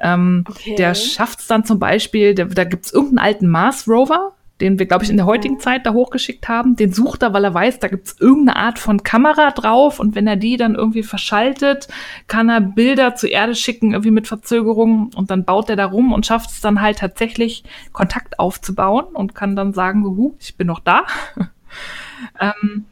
Ähm, 0.00 0.44
okay. 0.48 0.74
Der 0.76 0.94
schafft 0.94 1.40
es 1.40 1.46
dann 1.46 1.64
zum 1.64 1.78
Beispiel, 1.78 2.34
der, 2.34 2.46
da 2.46 2.64
gibt 2.64 2.86
es 2.86 2.92
irgendeinen 2.92 3.26
alten 3.26 3.48
Mars 3.48 3.86
Rover, 3.86 4.34
den 4.60 4.78
wir, 4.78 4.86
glaube 4.86 5.04
ich, 5.04 5.10
in 5.10 5.16
der 5.16 5.26
heutigen 5.26 5.58
Zeit 5.58 5.86
da 5.86 5.92
hochgeschickt 5.92 6.48
haben, 6.48 6.76
den 6.76 6.92
sucht 6.92 7.22
er, 7.22 7.32
weil 7.32 7.44
er 7.44 7.54
weiß, 7.54 7.78
da 7.78 7.88
gibt's 7.88 8.16
irgendeine 8.18 8.56
Art 8.56 8.78
von 8.78 9.02
Kamera 9.02 9.50
drauf 9.50 10.00
und 10.00 10.14
wenn 10.14 10.26
er 10.26 10.36
die 10.36 10.56
dann 10.56 10.74
irgendwie 10.74 11.02
verschaltet, 11.02 11.88
kann 12.26 12.48
er 12.48 12.60
Bilder 12.60 13.14
zur 13.14 13.30
Erde 13.30 13.54
schicken, 13.54 13.92
irgendwie 13.92 14.10
mit 14.10 14.28
Verzögerung 14.28 15.10
und 15.14 15.30
dann 15.30 15.44
baut 15.44 15.70
er 15.70 15.76
da 15.76 15.86
rum 15.86 16.12
und 16.12 16.26
schafft 16.26 16.50
es 16.50 16.60
dann 16.60 16.80
halt 16.80 16.98
tatsächlich 16.98 17.64
Kontakt 17.92 18.38
aufzubauen 18.38 19.06
und 19.06 19.34
kann 19.34 19.56
dann 19.56 19.72
sagen, 19.72 20.04
huh, 20.04 20.34
ich 20.38 20.56
bin 20.56 20.66
noch 20.66 20.80
da. 20.80 21.04
ähm, 22.40 22.84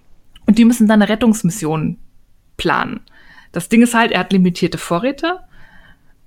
und 0.46 0.58
die 0.58 0.64
müssen 0.64 0.88
dann 0.88 1.02
eine 1.02 1.10
Rettungsmission 1.10 1.98
planen. 2.56 3.00
Das 3.52 3.68
Ding 3.68 3.82
ist 3.82 3.94
halt, 3.94 4.12
er 4.12 4.20
hat 4.20 4.32
limitierte 4.32 4.78
Vorräte 4.78 5.40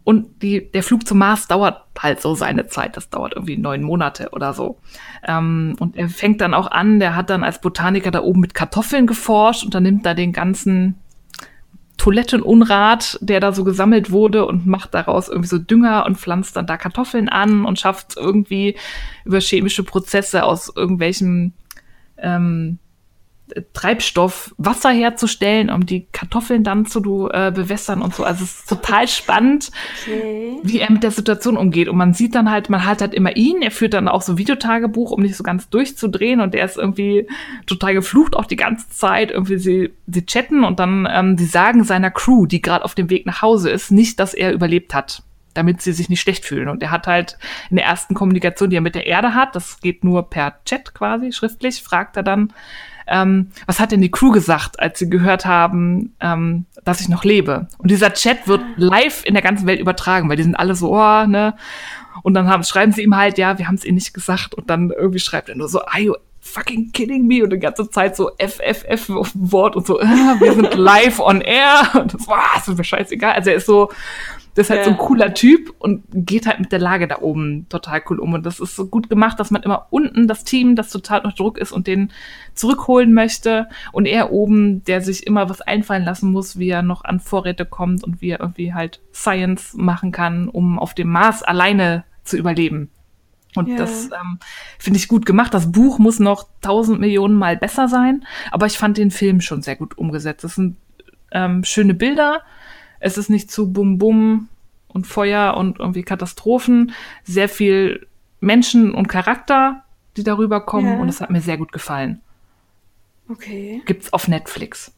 und 0.03 0.41
die, 0.41 0.71
der 0.71 0.83
Flug 0.83 1.07
zum 1.07 1.19
Mars 1.19 1.47
dauert 1.47 1.83
halt 1.97 2.21
so 2.21 2.33
seine 2.33 2.67
Zeit. 2.67 2.97
Das 2.97 3.09
dauert 3.09 3.33
irgendwie 3.33 3.57
neun 3.57 3.83
Monate 3.83 4.29
oder 4.31 4.53
so. 4.53 4.79
Ähm, 5.27 5.75
und 5.79 5.95
er 5.95 6.09
fängt 6.09 6.41
dann 6.41 6.53
auch 6.53 6.71
an, 6.71 6.99
der 6.99 7.15
hat 7.15 7.29
dann 7.29 7.43
als 7.43 7.61
Botaniker 7.61 8.09
da 8.09 8.21
oben 8.21 8.41
mit 8.41 8.53
Kartoffeln 8.53 9.05
geforscht 9.05 9.63
und 9.63 9.75
dann 9.75 9.83
nimmt 9.83 10.05
er 10.05 10.15
den 10.15 10.33
ganzen 10.33 10.95
Toilettenunrat, 11.97 13.19
der 13.21 13.39
da 13.39 13.51
so 13.51 13.63
gesammelt 13.63 14.09
wurde 14.09 14.47
und 14.47 14.65
macht 14.65 14.95
daraus 14.95 15.29
irgendwie 15.29 15.49
so 15.49 15.59
Dünger 15.59 16.07
und 16.07 16.17
pflanzt 16.17 16.55
dann 16.55 16.65
da 16.65 16.77
Kartoffeln 16.77 17.29
an 17.29 17.63
und 17.63 17.79
schafft 17.79 18.17
irgendwie 18.17 18.75
über 19.23 19.39
chemische 19.39 19.83
Prozesse 19.83 20.43
aus 20.43 20.73
irgendwelchen 20.75 21.53
ähm, 22.17 22.79
Treibstoff 23.73 24.53
Wasser 24.57 24.91
herzustellen, 24.91 25.69
um 25.69 25.85
die 25.85 26.07
Kartoffeln 26.11 26.63
dann 26.63 26.85
zu 26.85 27.29
äh, 27.31 27.51
bewässern 27.51 28.01
und 28.01 28.15
so. 28.15 28.23
Also 28.23 28.43
es 28.43 28.59
ist 28.59 28.69
total 28.69 29.07
spannend, 29.07 29.71
okay. 30.01 30.57
wie 30.63 30.79
er 30.79 30.91
mit 30.91 31.03
der 31.03 31.11
Situation 31.11 31.57
umgeht. 31.57 31.87
Und 31.87 31.97
man 31.97 32.13
sieht 32.13 32.35
dann 32.35 32.49
halt, 32.49 32.69
man 32.69 32.85
hat 32.85 33.01
halt 33.01 33.13
immer 33.13 33.35
ihn, 33.35 33.61
er 33.61 33.71
führt 33.71 33.93
dann 33.93 34.07
auch 34.07 34.21
so 34.21 34.37
Videotagebuch, 34.37 35.11
um 35.11 35.21
nicht 35.21 35.35
so 35.35 35.43
ganz 35.43 35.69
durchzudrehen 35.69 36.41
und 36.41 36.53
der 36.53 36.65
ist 36.65 36.77
irgendwie 36.77 37.27
total 37.65 37.93
geflucht 37.93 38.35
auch 38.35 38.45
die 38.45 38.55
ganze 38.55 38.89
Zeit. 38.89 39.31
Irgendwie 39.31 39.57
sie, 39.57 39.93
sie 40.07 40.25
chatten 40.25 40.63
und 40.63 40.79
dann 40.79 41.07
ähm, 41.11 41.37
sie 41.37 41.45
sagen 41.45 41.83
seiner 41.83 42.11
Crew, 42.11 42.45
die 42.45 42.61
gerade 42.61 42.85
auf 42.85 42.95
dem 42.95 43.09
Weg 43.09 43.25
nach 43.25 43.41
Hause 43.41 43.69
ist, 43.69 43.91
nicht, 43.91 44.19
dass 44.19 44.33
er 44.33 44.53
überlebt 44.53 44.93
hat 44.93 45.23
damit 45.53 45.81
sie 45.81 45.93
sich 45.93 46.09
nicht 46.09 46.21
schlecht 46.21 46.45
fühlen. 46.45 46.69
Und 46.69 46.81
er 46.81 46.91
hat 46.91 47.07
halt 47.07 47.37
in 47.69 47.75
der 47.75 47.85
ersten 47.85 48.13
Kommunikation, 48.13 48.69
die 48.69 48.77
er 48.77 48.81
mit 48.81 48.95
der 48.95 49.07
Erde 49.07 49.33
hat, 49.33 49.55
das 49.55 49.79
geht 49.79 50.03
nur 50.03 50.29
per 50.29 50.63
Chat 50.65 50.93
quasi, 50.93 51.31
schriftlich, 51.31 51.81
fragt 51.81 52.17
er 52.17 52.23
dann, 52.23 52.53
ähm, 53.11 53.49
was 53.65 53.79
hat 53.79 53.91
denn 53.91 54.01
die 54.01 54.09
Crew 54.09 54.31
gesagt, 54.31 54.79
als 54.79 54.97
sie 54.99 55.09
gehört 55.09 55.45
haben, 55.45 56.15
ähm, 56.19 56.65
dass 56.83 57.01
ich 57.01 57.09
noch 57.09 57.23
lebe? 57.23 57.67
Und 57.77 57.91
dieser 57.91 58.13
Chat 58.13 58.47
wird 58.47 58.61
live 58.77 59.23
in 59.25 59.33
der 59.33 59.43
ganzen 59.43 59.67
Welt 59.67 59.79
übertragen, 59.79 60.29
weil 60.29 60.37
die 60.37 60.43
sind 60.43 60.55
alle 60.55 60.75
so, 60.75 60.95
oh, 60.95 61.25
ne? 61.25 61.55
Und 62.23 62.33
dann 62.33 62.47
haben, 62.47 62.63
schreiben 62.63 62.91
sie 62.91 63.03
ihm 63.03 63.15
halt, 63.15 63.37
ja, 63.37 63.57
wir 63.57 63.67
haben 63.67 63.75
es 63.75 63.85
ihnen 63.85 63.95
nicht 63.95 64.13
gesagt. 64.13 64.55
Und 64.55 64.69
dann 64.69 64.91
irgendwie 64.91 65.19
schreibt 65.19 65.49
er 65.49 65.55
nur 65.55 65.67
so, 65.67 65.81
are 65.81 66.01
you 66.01 66.13
fucking 66.39 66.91
kidding 66.91 67.27
me? 67.27 67.43
Und 67.43 67.51
die 67.51 67.59
ganze 67.59 67.89
Zeit 67.89 68.15
so 68.15 68.31
FFF 68.37 69.09
auf 69.09 69.31
dem 69.31 69.51
Wort 69.51 69.75
und 69.75 69.85
so, 69.85 69.99
äh, 69.99 70.05
wir 70.05 70.53
sind 70.53 70.73
live 70.75 71.19
on 71.19 71.41
air. 71.41 71.89
Und 71.93 72.13
das 72.13 72.27
war, 72.27 72.57
ist 72.57 72.67
mir 72.67 72.83
scheißegal. 72.83 73.33
Also 73.33 73.49
er 73.49 73.55
ist 73.57 73.65
so, 73.65 73.89
das 74.53 74.65
ist 74.65 74.69
halt 74.69 74.79
ja. 74.79 74.85
so 74.85 74.91
ein 74.91 74.97
cooler 74.97 75.33
Typ 75.33 75.73
und 75.79 76.03
geht 76.11 76.45
halt 76.45 76.59
mit 76.59 76.71
der 76.71 76.79
Lage 76.79 77.07
da 77.07 77.19
oben 77.19 77.67
total 77.69 78.01
cool 78.09 78.19
um. 78.19 78.33
Und 78.33 78.45
das 78.45 78.59
ist 78.59 78.75
so 78.75 78.87
gut 78.87 79.09
gemacht, 79.09 79.39
dass 79.39 79.49
man 79.49 79.63
immer 79.63 79.87
unten 79.91 80.27
das 80.27 80.43
Team, 80.43 80.75
das 80.75 80.89
total 80.89 81.21
unter 81.21 81.35
Druck 81.35 81.57
ist 81.57 81.71
und 81.71 81.87
den 81.87 82.11
zurückholen 82.53 83.13
möchte. 83.13 83.69
Und 83.93 84.05
er 84.05 84.31
oben, 84.31 84.83
der 84.83 85.01
sich 85.01 85.25
immer 85.25 85.49
was 85.49 85.61
einfallen 85.61 86.03
lassen 86.03 86.31
muss, 86.31 86.59
wie 86.59 86.69
er 86.69 86.81
noch 86.81 87.05
an 87.05 87.21
Vorräte 87.21 87.65
kommt 87.65 88.03
und 88.03 88.21
wie 88.21 88.31
er 88.31 88.41
irgendwie 88.41 88.73
halt 88.73 88.99
Science 89.13 89.73
machen 89.75 90.11
kann, 90.11 90.49
um 90.49 90.79
auf 90.79 90.93
dem 90.93 91.09
Mars 91.09 91.43
alleine 91.43 92.03
zu 92.23 92.37
überleben. 92.37 92.89
Und 93.55 93.67
ja. 93.67 93.77
das 93.77 94.05
ähm, 94.05 94.39
finde 94.79 94.97
ich 94.97 95.07
gut 95.07 95.25
gemacht. 95.25 95.53
Das 95.53 95.71
Buch 95.71 95.99
muss 95.99 96.19
noch 96.19 96.47
tausend 96.61 96.99
Millionen 96.99 97.35
Mal 97.35 97.57
besser 97.57 97.87
sein, 97.87 98.25
aber 98.51 98.65
ich 98.65 98.77
fand 98.77 98.97
den 98.97 99.11
Film 99.11 99.41
schon 99.41 99.61
sehr 99.61 99.75
gut 99.75 99.97
umgesetzt. 99.97 100.43
Das 100.43 100.55
sind 100.55 100.77
ähm, 101.31 101.63
schöne 101.63 101.93
Bilder, 101.93 102.41
es 103.01 103.17
ist 103.17 103.29
nicht 103.29 103.51
zu 103.51 103.73
Bum 103.73 103.97
Bum 103.97 104.47
und 104.87 105.07
Feuer 105.07 105.55
und 105.57 105.79
irgendwie 105.79 106.03
Katastrophen. 106.03 106.93
Sehr 107.23 107.49
viel 107.49 108.07
Menschen 108.39 108.93
und 108.93 109.07
Charakter, 109.07 109.83
die 110.17 110.23
darüber 110.23 110.61
kommen 110.61 110.93
ja. 110.93 110.99
und 110.99 111.09
es 111.09 111.19
hat 111.19 111.29
mir 111.29 111.41
sehr 111.41 111.57
gut 111.57 111.71
gefallen. 111.71 112.21
Okay. 113.27 113.81
Gibt's 113.85 114.13
auf 114.13 114.27
Netflix. 114.27 114.93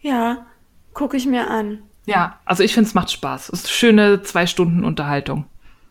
Ja, 0.00 0.46
gucke 0.94 1.16
ich 1.16 1.26
mir 1.26 1.50
an. 1.50 1.82
Ja, 2.06 2.38
also 2.44 2.62
ich 2.62 2.72
finde 2.72 2.88
es 2.88 2.94
macht 2.94 3.10
Spaß. 3.10 3.50
Es 3.50 3.60
ist 3.60 3.66
eine 3.66 3.72
schöne 3.72 4.22
zwei 4.22 4.46
Stunden 4.46 4.84
Unterhaltung. 4.84 5.46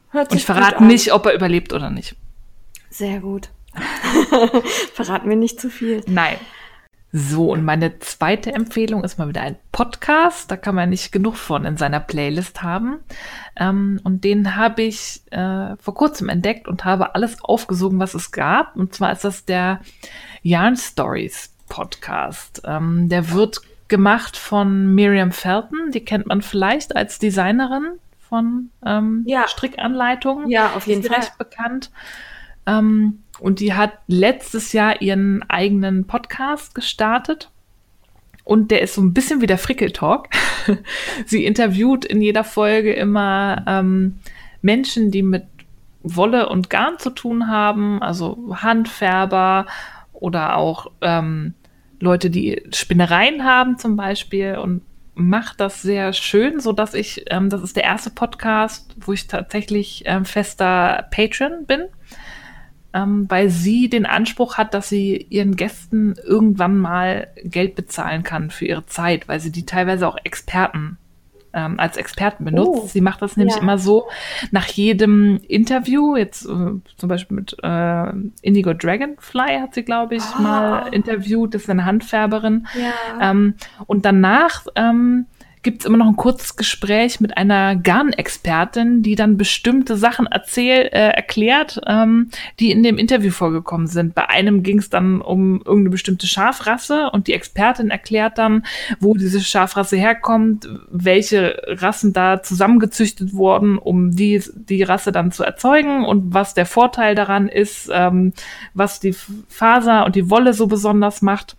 Hört 0.09 0.31
sich 0.31 0.31
und 0.31 0.37
ich 0.37 0.45
verrate 0.45 0.83
nicht, 0.83 1.13
ob 1.13 1.25
er 1.25 1.33
überlebt 1.33 1.73
oder 1.73 1.89
nicht. 1.89 2.15
Sehr 2.89 3.19
gut. 3.19 3.49
Verraten 4.93 5.27
wir 5.29 5.35
nicht 5.35 5.59
zu 5.59 5.69
viel. 5.69 6.01
Nein. 6.07 6.37
So, 7.17 7.53
und 7.53 7.63
meine 7.63 7.97
zweite 7.99 8.51
Empfehlung 8.51 9.05
ist 9.05 9.17
mal 9.17 9.29
wieder 9.29 9.39
ein 9.39 9.55
Podcast. 9.71 10.51
Da 10.51 10.57
kann 10.57 10.75
man 10.75 10.89
nicht 10.89 11.13
genug 11.13 11.37
von 11.37 11.63
in 11.63 11.77
seiner 11.77 12.01
Playlist 12.01 12.61
haben. 12.61 12.97
Ähm, 13.55 14.01
und 14.03 14.25
den 14.25 14.57
habe 14.57 14.81
ich 14.81 15.21
äh, 15.31 15.77
vor 15.77 15.95
kurzem 15.95 16.27
entdeckt 16.27 16.67
und 16.67 16.83
habe 16.83 17.15
alles 17.15 17.41
aufgesogen, 17.41 17.99
was 17.99 18.15
es 18.15 18.33
gab. 18.33 18.75
Und 18.75 18.93
zwar 18.93 19.13
ist 19.13 19.23
das 19.23 19.45
der 19.45 19.79
Yarn 20.43 20.75
Stories 20.75 21.53
Podcast. 21.69 22.63
Ähm, 22.65 23.07
der 23.07 23.31
wird 23.31 23.61
gemacht 23.87 24.35
von 24.35 24.93
Miriam 24.93 25.31
Felton. 25.31 25.91
Die 25.93 26.03
kennt 26.03 26.27
man 26.27 26.41
vielleicht 26.41 26.97
als 26.97 27.17
Designerin 27.17 27.93
von 28.27 28.71
ähm, 28.85 29.23
ja. 29.25 29.47
Strickanleitungen. 29.47 30.49
Ja, 30.49 30.73
auf 30.75 30.85
jeden 30.85 31.03
Fall. 31.03 31.19
Recht 31.19 31.37
bekannt. 31.37 31.91
Ähm, 32.65 33.23
und 33.39 33.59
die 33.59 33.73
hat 33.73 33.93
letztes 34.07 34.73
Jahr 34.73 35.01
ihren 35.01 35.43
eigenen 35.49 36.07
Podcast 36.07 36.75
gestartet. 36.75 37.51
Und 38.43 38.69
der 38.69 38.81
ist 38.81 38.93
so 38.93 39.01
ein 39.01 39.13
bisschen 39.13 39.41
wie 39.41 39.47
der 39.47 39.57
Frickel-Talk. 39.57 40.29
Sie 41.25 41.45
interviewt 41.45 42.05
in 42.05 42.21
jeder 42.21 42.43
Folge 42.43 42.93
immer 42.93 43.63
ähm, 43.67 44.19
Menschen, 44.61 45.09
die 45.09 45.23
mit 45.23 45.45
Wolle 46.03 46.49
und 46.49 46.69
Garn 46.69 46.99
zu 46.99 47.09
tun 47.09 47.47
haben, 47.47 48.01
also 48.01 48.55
Handfärber 48.61 49.65
oder 50.13 50.57
auch 50.57 50.91
ähm, 51.01 51.55
Leute, 51.99 52.29
die 52.29 52.61
Spinnereien 52.71 53.43
haben 53.43 53.77
zum 53.79 53.95
Beispiel 53.95 54.57
und 54.57 54.81
macht 55.15 55.59
das 55.59 55.81
sehr 55.81 56.13
schön, 56.13 56.59
so 56.59 56.73
dass 56.73 56.93
ich, 56.93 57.25
ähm, 57.29 57.49
das 57.49 57.63
ist 57.63 57.75
der 57.75 57.85
erste 57.85 58.09
Podcast, 58.09 58.95
wo 58.99 59.13
ich 59.13 59.27
tatsächlich 59.27 60.03
ähm, 60.05 60.25
fester 60.25 61.07
Patron 61.09 61.65
bin, 61.65 61.85
ähm, 62.95 63.25
weil 63.29 63.49
sie 63.49 63.89
den 63.89 64.05
Anspruch 64.05 64.57
hat, 64.57 64.73
dass 64.73 64.87
sie 64.87 65.17
ihren 65.29 65.57
Gästen 65.57 66.15
irgendwann 66.25 66.77
mal 66.77 67.27
Geld 67.43 67.75
bezahlen 67.75 68.23
kann 68.23 68.49
für 68.49 68.65
ihre 68.65 68.85
Zeit, 68.85 69.27
weil 69.27 69.41
sie 69.41 69.51
die 69.51 69.65
teilweise 69.65 70.07
auch 70.07 70.17
Experten 70.23 70.97
ähm, 71.53 71.79
als 71.79 71.97
Experten 71.97 72.45
benutzt. 72.45 72.81
Oh, 72.83 72.87
Sie 72.87 73.01
macht 73.01 73.21
das 73.21 73.37
nämlich 73.37 73.55
ja. 73.55 73.61
immer 73.61 73.77
so, 73.77 74.07
nach 74.51 74.67
jedem 74.67 75.37
Interview, 75.47 76.15
jetzt 76.15 76.45
äh, 76.45 76.49
zum 76.97 77.09
Beispiel 77.09 77.35
mit 77.35 77.55
äh, 77.63 78.11
Indigo 78.41 78.73
Dragonfly 78.73 79.59
hat 79.59 79.73
sie, 79.73 79.83
glaube 79.83 80.15
ich, 80.15 80.23
oh. 80.37 80.41
mal 80.41 80.93
interviewt, 80.93 81.53
das 81.53 81.63
ist 81.63 81.69
eine 81.69 81.85
Handfärberin. 81.85 82.67
Ja. 82.75 83.31
Ähm, 83.31 83.55
und 83.87 84.05
danach 84.05 84.65
ähm, 84.75 85.27
gibt 85.65 85.81
es 85.81 85.87
immer 85.87 85.97
noch 85.97 86.07
ein 86.07 86.15
kurzes 86.15 86.57
Gespräch 86.57 87.19
mit 87.19 87.37
einer 87.37 87.75
Garnexpertin, 87.75 89.01
die 89.01 89.15
dann 89.15 89.35
bestimmte 89.35 89.97
Sachen 89.97 90.27
erzähl, 90.27 90.89
äh, 90.91 91.09
erklärt, 91.09 91.81
ähm, 91.87 92.29
die 92.59 92.69
in 92.69 92.83
dem 92.83 92.99
Interview 92.99 93.31
vorgekommen 93.31 93.87
sind. 93.87 94.13
Bei 94.13 94.29
einem 94.29 94.61
ging 94.61 94.77
es 94.77 94.91
dann 94.91 95.21
um 95.21 95.63
irgendeine 95.65 95.89
bestimmte 95.89 96.27
Schafrasse 96.27 97.09
und 97.09 97.25
die 97.25 97.33
Expertin 97.33 97.89
erklärt 97.89 98.37
dann, 98.37 98.63
wo 98.99 99.15
diese 99.15 99.41
Schafrasse 99.41 99.97
herkommt, 99.97 100.69
welche 100.91 101.59
Rassen 101.65 102.13
da 102.13 102.43
zusammengezüchtet 102.43 103.33
wurden, 103.33 103.79
um 103.79 104.11
die, 104.11 104.43
die 104.53 104.83
Rasse 104.83 105.11
dann 105.11 105.31
zu 105.31 105.43
erzeugen 105.43 106.05
und 106.05 106.31
was 106.31 106.53
der 106.53 106.67
Vorteil 106.67 107.15
daran 107.15 107.47
ist, 107.47 107.89
ähm, 107.91 108.33
was 108.75 108.99
die 108.99 109.15
Faser 109.49 110.05
und 110.05 110.15
die 110.15 110.29
Wolle 110.29 110.53
so 110.53 110.67
besonders 110.67 111.23
macht. 111.23 111.57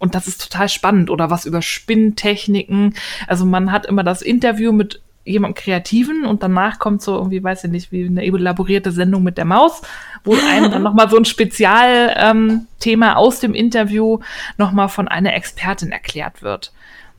Und 0.00 0.16
das 0.16 0.26
ist 0.26 0.40
total 0.42 0.68
spannend. 0.68 1.10
Oder 1.10 1.30
was 1.30 1.44
über 1.44 1.62
Spinntechniken. 1.62 2.94
Also 3.28 3.44
man 3.46 3.70
hat 3.70 3.86
immer 3.86 4.02
das 4.02 4.22
Interview 4.22 4.72
mit 4.72 5.00
jemandem 5.24 5.62
Kreativen 5.62 6.24
und 6.24 6.42
danach 6.42 6.78
kommt 6.78 7.02
so 7.02 7.14
irgendwie, 7.14 7.44
weiß 7.44 7.64
ich 7.64 7.70
nicht, 7.70 7.92
wie 7.92 8.06
eine 8.06 8.24
elaborierte 8.24 8.90
Sendung 8.90 9.22
mit 9.22 9.38
der 9.38 9.44
Maus, 9.44 9.82
wo 10.24 10.34
einem 10.34 10.70
dann 10.70 10.82
nochmal 10.82 11.10
so 11.10 11.16
ein 11.16 11.26
Spezialthema 11.26 12.66
ähm, 12.82 13.16
aus 13.16 13.40
dem 13.40 13.54
Interview 13.54 14.18
nochmal 14.56 14.88
von 14.88 15.08
einer 15.08 15.34
Expertin 15.34 15.92
erklärt 15.92 16.42
wird. 16.42 16.72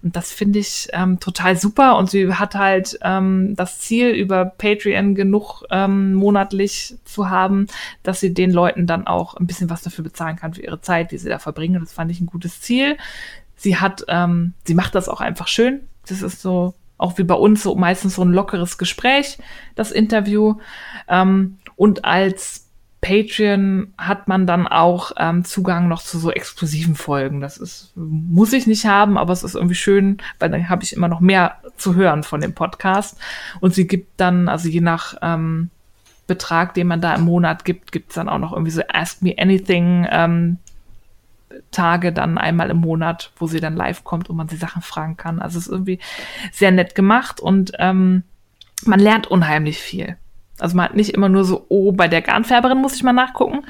Und 0.03 0.15
das 0.15 0.31
finde 0.31 0.59
ich 0.59 0.87
ähm, 0.93 1.19
total 1.19 1.55
super. 1.55 1.97
Und 1.97 2.09
sie 2.09 2.33
hat 2.33 2.55
halt 2.55 2.97
ähm, 3.03 3.55
das 3.55 3.79
Ziel, 3.79 4.09
über 4.09 4.45
Patreon 4.45 5.13
genug 5.15 5.63
ähm, 5.69 6.13
monatlich 6.13 6.95
zu 7.05 7.29
haben, 7.29 7.67
dass 8.03 8.19
sie 8.19 8.33
den 8.33 8.51
Leuten 8.51 8.87
dann 8.87 9.05
auch 9.05 9.35
ein 9.35 9.47
bisschen 9.47 9.69
was 9.69 9.83
dafür 9.83 10.03
bezahlen 10.03 10.37
kann 10.37 10.53
für 10.53 10.61
ihre 10.61 10.81
Zeit, 10.81 11.11
die 11.11 11.17
sie 11.17 11.29
da 11.29 11.39
verbringen. 11.39 11.81
Das 11.81 11.93
fand 11.93 12.11
ich 12.11 12.19
ein 12.19 12.25
gutes 12.25 12.61
Ziel. 12.61 12.97
Sie 13.55 13.77
hat, 13.77 14.03
ähm, 14.07 14.53
sie 14.65 14.73
macht 14.73 14.95
das 14.95 15.07
auch 15.07 15.21
einfach 15.21 15.47
schön. 15.47 15.81
Das 16.07 16.23
ist 16.23 16.41
so, 16.41 16.73
auch 16.97 17.17
wie 17.19 17.23
bei 17.23 17.35
uns, 17.35 17.61
so 17.61 17.75
meistens 17.75 18.15
so 18.15 18.23
ein 18.23 18.33
lockeres 18.33 18.79
Gespräch, 18.79 19.37
das 19.75 19.91
Interview. 19.91 20.55
Ähm, 21.07 21.57
und 21.75 22.05
als 22.05 22.70
Patreon 23.01 23.93
hat 23.97 24.27
man 24.27 24.45
dann 24.45 24.67
auch 24.67 25.11
ähm, 25.17 25.43
Zugang 25.43 25.87
noch 25.87 26.03
zu 26.03 26.19
so 26.19 26.31
exklusiven 26.31 26.95
Folgen. 26.95 27.41
Das 27.41 27.57
ist, 27.57 27.91
muss 27.95 28.53
ich 28.53 28.67
nicht 28.67 28.85
haben, 28.85 29.17
aber 29.17 29.33
es 29.33 29.43
ist 29.43 29.55
irgendwie 29.55 29.75
schön, 29.75 30.17
weil 30.37 30.51
dann 30.51 30.69
habe 30.69 30.83
ich 30.83 30.93
immer 30.93 31.07
noch 31.07 31.19
mehr 31.19 31.55
zu 31.77 31.95
hören 31.95 32.21
von 32.21 32.41
dem 32.41 32.53
Podcast. 32.53 33.17
Und 33.59 33.73
sie 33.73 33.87
gibt 33.87 34.19
dann, 34.19 34.47
also 34.47 34.69
je 34.69 34.81
nach 34.81 35.15
ähm, 35.23 35.71
Betrag, 36.27 36.75
den 36.75 36.87
man 36.87 37.01
da 37.01 37.15
im 37.15 37.23
Monat 37.23 37.65
gibt, 37.65 37.91
gibt 37.91 38.11
es 38.11 38.15
dann 38.15 38.29
auch 38.29 38.37
noch 38.37 38.53
irgendwie 38.53 38.71
so 38.71 38.83
Ask 38.87 39.23
Me 39.23 39.35
Anything 39.35 40.07
ähm, 40.11 40.59
Tage 41.71 42.13
dann 42.13 42.37
einmal 42.37 42.69
im 42.69 42.77
Monat, 42.77 43.31
wo 43.37 43.47
sie 43.47 43.59
dann 43.59 43.75
live 43.75 44.03
kommt 44.03 44.29
und 44.29 44.35
man 44.35 44.47
sie 44.47 44.57
Sachen 44.57 44.83
fragen 44.83 45.17
kann. 45.17 45.41
Also 45.41 45.57
es 45.57 45.65
ist 45.65 45.71
irgendwie 45.71 45.99
sehr 46.51 46.71
nett 46.71 46.93
gemacht 46.93 47.39
und 47.39 47.71
ähm, 47.79 48.23
man 48.85 48.99
lernt 48.99 49.27
unheimlich 49.27 49.79
viel. 49.79 50.17
Also 50.61 50.77
man 50.77 50.85
hat 50.85 50.95
nicht 50.95 51.11
immer 51.11 51.29
nur 51.29 51.43
so, 51.43 51.65
oh, 51.69 51.91
bei 51.91 52.07
der 52.07 52.21
Garnfärberin 52.21 52.77
muss 52.77 52.95
ich 52.95 53.03
mal 53.03 53.13
nachgucken, 53.13 53.65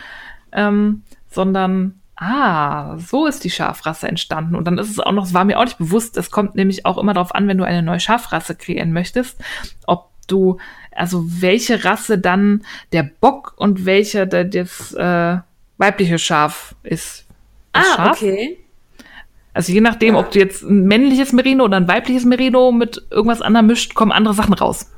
ähm, 0.52 1.04
sondern 1.30 2.02
ah, 2.22 2.98
so 2.98 3.26
ist 3.26 3.44
die 3.44 3.50
Schafrasse 3.50 4.08
entstanden. 4.08 4.56
Und 4.56 4.66
dann 4.66 4.78
ist 4.78 4.92
es 4.92 5.00
auch 5.00 5.12
noch, 5.12 5.26
es 5.26 5.34
war 5.34 5.44
mir 5.44 5.58
auch 5.58 5.66
nicht 5.66 5.80
bewusst, 5.80 6.18
es 6.18 6.30
kommt 6.30 6.56
nämlich 6.56 6.86
auch 6.86 6.98
immer 6.98 7.14
darauf 7.14 7.34
an, 7.34 7.48
wenn 7.48 7.58
du 7.58 7.64
eine 7.64 7.82
neue 7.82 8.00
Schafrasse 8.00 8.56
kreieren 8.56 8.94
möchtest, 8.94 9.42
ob 9.88 10.10
du, 10.28 10.58
also 10.92 11.24
welche 11.26 11.84
Rasse 11.84 12.20
dann 12.20 12.64
der 12.92 13.04
Bock 13.04 13.54
und 13.58 13.86
welcher 13.86 14.28
der, 14.28 14.46
das 14.46 14.94
äh, 14.94 15.38
weibliche 15.78 16.20
Schaf 16.20 16.76
ist. 16.84 17.26
Das 17.74 17.88
ah, 17.88 17.96
Schaf. 17.96 18.18
okay. 18.18 18.58
Also 19.54 19.74
je 19.74 19.82
nachdem, 19.82 20.14
ja. 20.14 20.20
ob 20.20 20.32
du 20.32 20.40
jetzt 20.40 20.62
ein 20.64 20.84
männliches 20.84 21.34
Merino 21.34 21.66
oder 21.66 21.78
ein 21.78 21.88
weibliches 21.88 22.24
Merino 22.24 22.72
mit 22.72 23.02
irgendwas 23.10 23.42
anderem 23.42 23.68
mischt, 23.68 23.96
kommen 23.96 24.12
andere 24.12 24.34
Sachen 24.34 24.54
raus. 24.54 24.92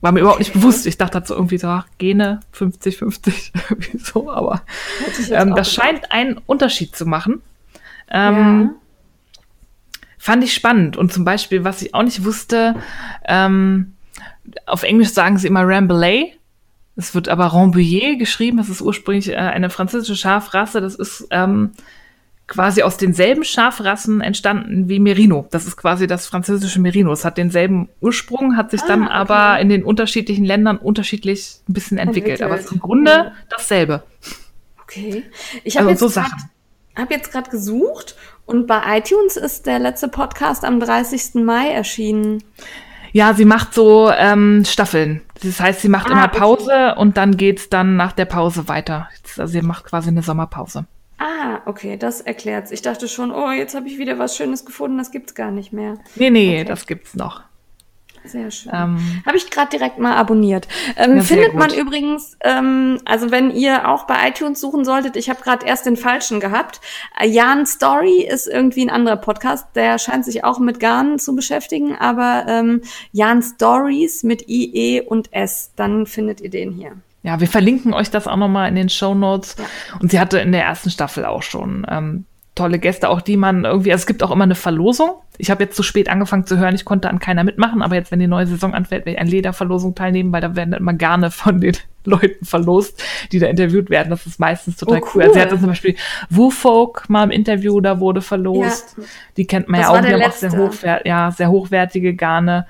War 0.00 0.12
mir 0.12 0.20
überhaupt 0.20 0.40
nicht 0.40 0.52
bewusst. 0.52 0.86
Ich 0.86 0.98
dachte 0.98 1.22
so 1.24 1.34
irgendwie 1.34 1.58
so, 1.58 1.68
ach, 1.68 1.86
Gene 1.98 2.40
50, 2.52 2.98
50, 2.98 3.52
irgendwie 3.70 3.98
so, 3.98 4.30
aber 4.30 4.62
ähm, 5.30 5.54
das 5.54 5.72
scheint 5.72 6.12
einen 6.12 6.38
Unterschied 6.46 6.94
zu 6.94 7.06
machen. 7.06 7.42
Ähm, 8.10 8.34
ja. 8.34 8.70
Fand 10.18 10.44
ich 10.44 10.54
spannend. 10.54 10.96
Und 10.96 11.12
zum 11.12 11.24
Beispiel, 11.24 11.64
was 11.64 11.82
ich 11.82 11.94
auch 11.94 12.02
nicht 12.02 12.24
wusste, 12.24 12.76
ähm, 13.24 13.94
auf 14.66 14.82
Englisch 14.82 15.10
sagen 15.10 15.38
sie 15.38 15.48
immer 15.48 15.66
Rambouillet. 15.66 16.38
Es 16.96 17.14
wird 17.14 17.28
aber 17.28 17.46
Rambouillet 17.46 18.18
geschrieben. 18.18 18.56
Das 18.58 18.68
ist 18.68 18.80
ursprünglich 18.80 19.28
äh, 19.30 19.36
eine 19.36 19.70
französische 19.70 20.16
Schafrasse. 20.16 20.80
Das 20.80 20.94
ist 20.94 21.26
ähm, 21.30 21.72
quasi 22.46 22.82
aus 22.82 22.96
denselben 22.96 23.44
Schafrassen 23.44 24.20
entstanden 24.20 24.88
wie 24.88 25.00
Merino. 25.00 25.46
Das 25.50 25.66
ist 25.66 25.76
quasi 25.76 26.06
das 26.06 26.26
französische 26.26 26.80
Merino. 26.80 27.12
Es 27.12 27.24
hat 27.24 27.38
denselben 27.38 27.88
Ursprung, 28.00 28.56
hat 28.56 28.70
sich 28.70 28.82
ah, 28.82 28.88
dann 28.88 29.02
okay. 29.04 29.12
aber 29.12 29.60
in 29.60 29.68
den 29.68 29.82
unterschiedlichen 29.82 30.44
Ländern 30.44 30.76
unterschiedlich 30.78 31.60
ein 31.68 31.72
bisschen 31.72 31.98
entwickelt. 31.98 32.40
entwickelt. 32.40 32.50
Aber 32.50 32.60
es 32.60 32.66
ist 32.66 32.72
im 32.72 32.80
Grunde 32.80 33.10
ja. 33.10 33.32
dasselbe. 33.50 34.02
Okay. 34.82 35.24
Ich 35.64 35.76
habe 35.76 35.88
also 35.88 36.06
jetzt 36.06 36.14
so 36.14 36.22
hab 36.94 37.10
jetzt 37.10 37.32
gerade 37.32 37.50
gesucht 37.50 38.16
und 38.46 38.66
bei 38.66 38.98
iTunes 38.98 39.36
ist 39.36 39.66
der 39.66 39.78
letzte 39.78 40.08
Podcast 40.08 40.64
am 40.64 40.78
30. 40.78 41.34
Mai 41.44 41.70
erschienen. 41.70 42.42
Ja, 43.12 43.34
sie 43.34 43.44
macht 43.44 43.74
so 43.74 44.10
ähm, 44.10 44.64
Staffeln. 44.64 45.22
Das 45.42 45.58
heißt, 45.60 45.80
sie 45.80 45.88
macht 45.88 46.08
ah, 46.08 46.12
immer 46.12 46.28
Pause 46.28 46.92
okay. 46.92 47.00
und 47.00 47.16
dann 47.16 47.36
geht's 47.36 47.68
dann 47.68 47.96
nach 47.96 48.12
der 48.12 48.24
Pause 48.24 48.68
weiter. 48.68 49.08
Also 49.36 49.52
sie 49.52 49.62
macht 49.62 49.84
quasi 49.84 50.08
eine 50.08 50.22
Sommerpause. 50.22 50.86
Ah, 51.18 51.60
okay, 51.64 51.96
das 51.96 52.20
erklärt's. 52.20 52.70
Ich 52.70 52.82
dachte 52.82 53.08
schon, 53.08 53.30
oh, 53.32 53.50
jetzt 53.50 53.74
habe 53.74 53.88
ich 53.88 53.98
wieder 53.98 54.18
was 54.18 54.36
Schönes 54.36 54.64
gefunden, 54.64 54.98
das 54.98 55.10
gibt's 55.10 55.34
gar 55.34 55.50
nicht 55.50 55.72
mehr. 55.72 55.98
Nee, 56.14 56.30
nee, 56.30 56.56
okay. 56.56 56.64
das 56.64 56.86
gibt's 56.86 57.14
noch. 57.14 57.42
Sehr 58.28 58.50
schön. 58.50 58.72
Ähm, 58.74 59.22
Habe 59.24 59.36
ich 59.36 59.50
gerade 59.50 59.70
direkt 59.70 59.98
mal 59.98 60.16
abonniert. 60.16 60.66
Ähm, 60.96 61.16
ja, 61.16 61.22
findet 61.22 61.54
man 61.54 61.72
übrigens, 61.72 62.36
ähm, 62.42 62.98
also 63.04 63.30
wenn 63.30 63.50
ihr 63.50 63.88
auch 63.88 64.04
bei 64.04 64.28
iTunes 64.28 64.60
suchen 64.60 64.84
solltet, 64.84 65.16
ich 65.16 65.30
habe 65.30 65.42
gerade 65.42 65.64
erst 65.64 65.86
den 65.86 65.96
falschen 65.96 66.40
gehabt. 66.40 66.80
Äh, 67.18 67.28
Jan 67.28 67.66
Story 67.66 68.26
ist 68.28 68.46
irgendwie 68.46 68.82
ein 68.82 68.90
anderer 68.90 69.16
Podcast, 69.16 69.68
der 69.74 69.98
scheint 69.98 70.24
sich 70.24 70.44
auch 70.44 70.58
mit 70.58 70.80
Garn 70.80 71.18
zu 71.18 71.36
beschäftigen, 71.36 71.96
aber 71.96 72.46
ähm, 72.48 72.82
Jan 73.12 73.42
Stories 73.42 74.22
mit 74.22 74.48
IE 74.48 75.02
und 75.02 75.32
S, 75.32 75.72
dann 75.76 76.06
findet 76.06 76.40
ihr 76.40 76.50
den 76.50 76.72
hier. 76.72 76.96
Ja, 77.26 77.40
wir 77.40 77.48
verlinken 77.48 77.92
euch 77.92 78.08
das 78.08 78.28
auch 78.28 78.36
nochmal 78.36 78.68
in 78.68 78.76
den 78.76 78.88
Show 78.88 79.12
Notes. 79.12 79.56
Ja. 79.58 79.64
Und 80.00 80.12
sie 80.12 80.20
hatte 80.20 80.38
in 80.38 80.52
der 80.52 80.62
ersten 80.62 80.90
Staffel 80.90 81.24
auch 81.24 81.42
schon 81.42 81.84
ähm, 81.90 82.24
tolle 82.54 82.78
Gäste, 82.78 83.08
auch 83.08 83.20
die 83.20 83.36
man 83.36 83.64
irgendwie, 83.64 83.90
also 83.90 84.02
es 84.02 84.06
gibt 84.06 84.22
auch 84.22 84.30
immer 84.30 84.44
eine 84.44 84.54
Verlosung. 84.54 85.10
Ich 85.36 85.50
habe 85.50 85.64
jetzt 85.64 85.74
zu 85.74 85.82
spät 85.82 86.08
angefangen 86.08 86.46
zu 86.46 86.56
hören, 86.56 86.76
ich 86.76 86.84
konnte 86.84 87.10
an 87.10 87.18
keiner 87.18 87.42
mitmachen, 87.42 87.82
aber 87.82 87.96
jetzt, 87.96 88.12
wenn 88.12 88.20
die 88.20 88.28
neue 88.28 88.46
Saison 88.46 88.74
anfällt, 88.74 89.06
werde 89.06 89.16
ich 89.16 89.20
an 89.20 89.26
Lederverlosung 89.26 89.96
teilnehmen, 89.96 90.30
weil 90.30 90.40
da 90.40 90.54
werden 90.54 90.72
immer 90.72 90.92
gerne 90.92 91.32
von 91.32 91.60
den 91.60 91.76
Leuten 92.04 92.44
verlost, 92.44 93.02
die 93.32 93.40
da 93.40 93.48
interviewt 93.48 93.90
werden. 93.90 94.10
Das 94.10 94.24
ist 94.24 94.38
meistens 94.38 94.76
total 94.76 95.00
oh, 95.00 95.06
cool. 95.06 95.10
cool. 95.16 95.22
Also 95.22 95.34
sie 95.34 95.40
hatte 95.40 95.58
zum 95.58 95.66
Beispiel 95.66 95.96
Woofolk 96.30 97.10
mal 97.10 97.24
im 97.24 97.32
Interview, 97.32 97.80
da 97.80 97.98
wurde 97.98 98.22
verlost. 98.22 98.94
Ja. 98.96 99.04
Die 99.36 99.48
kennt 99.48 99.68
man 99.68 99.80
das 99.80 99.90
ja 99.90 99.96
auch, 99.96 100.00
die 100.00 100.14
haben 100.14 100.22
auch 100.22 100.32
sehr, 100.32 100.52
hochwert, 100.52 101.06
ja, 101.06 101.32
sehr 101.32 101.50
hochwertige 101.50 102.14
Garne. 102.14 102.68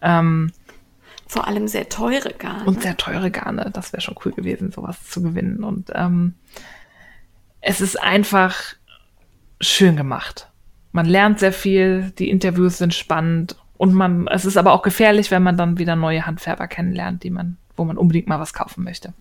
Ähm, 0.00 0.52
vor 1.26 1.46
allem 1.46 1.68
sehr 1.68 1.88
teure 1.88 2.32
Garne. 2.32 2.64
Und 2.64 2.82
sehr 2.82 2.96
teure 2.96 3.30
Garne. 3.30 3.70
Das 3.72 3.92
wäre 3.92 4.00
schon 4.00 4.16
cool 4.24 4.32
gewesen, 4.32 4.70
sowas 4.70 5.04
zu 5.08 5.22
gewinnen. 5.22 5.64
Und 5.64 5.90
ähm, 5.94 6.34
es 7.60 7.80
ist 7.80 8.00
einfach 8.00 8.56
schön 9.60 9.96
gemacht. 9.96 10.50
Man 10.92 11.06
lernt 11.06 11.40
sehr 11.40 11.52
viel, 11.52 12.12
die 12.18 12.30
Interviews 12.30 12.78
sind 12.78 12.94
spannend 12.94 13.56
und 13.76 13.92
man, 13.92 14.28
es 14.28 14.44
ist 14.44 14.56
aber 14.56 14.72
auch 14.72 14.82
gefährlich, 14.82 15.30
wenn 15.30 15.42
man 15.42 15.56
dann 15.56 15.78
wieder 15.78 15.96
neue 15.96 16.24
Handfärber 16.24 16.68
kennenlernt, 16.68 17.22
die 17.22 17.30
man, 17.30 17.58
wo 17.76 17.84
man 17.84 17.98
unbedingt 17.98 18.28
mal 18.28 18.40
was 18.40 18.54
kaufen 18.54 18.84
möchte. 18.84 19.12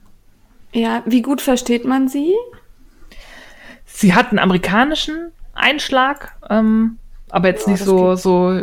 Ja, 0.71 1.03
wie 1.05 1.21
gut 1.21 1.41
versteht 1.41 1.85
man 1.85 2.07
sie? 2.07 2.33
Sie 3.85 4.13
hat 4.13 4.29
einen 4.29 4.39
amerikanischen 4.39 5.31
Einschlag, 5.53 6.35
ähm, 6.49 6.97
aber 7.29 7.49
jetzt 7.49 7.65
ja, 7.65 7.73
nicht 7.73 7.83
so, 7.83 8.15
so 8.15 8.61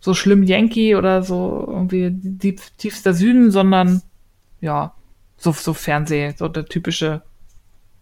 so 0.00 0.14
schlimm 0.14 0.42
Yankee 0.42 0.94
oder 0.94 1.22
so 1.22 1.64
irgendwie 1.66 2.14
tief, 2.38 2.70
tiefster 2.76 3.14
Süden, 3.14 3.50
sondern 3.50 4.02
ja, 4.60 4.94
so, 5.36 5.52
so 5.52 5.74
Fernseh, 5.74 6.34
so 6.36 6.48
der 6.48 6.66
typische 6.66 7.22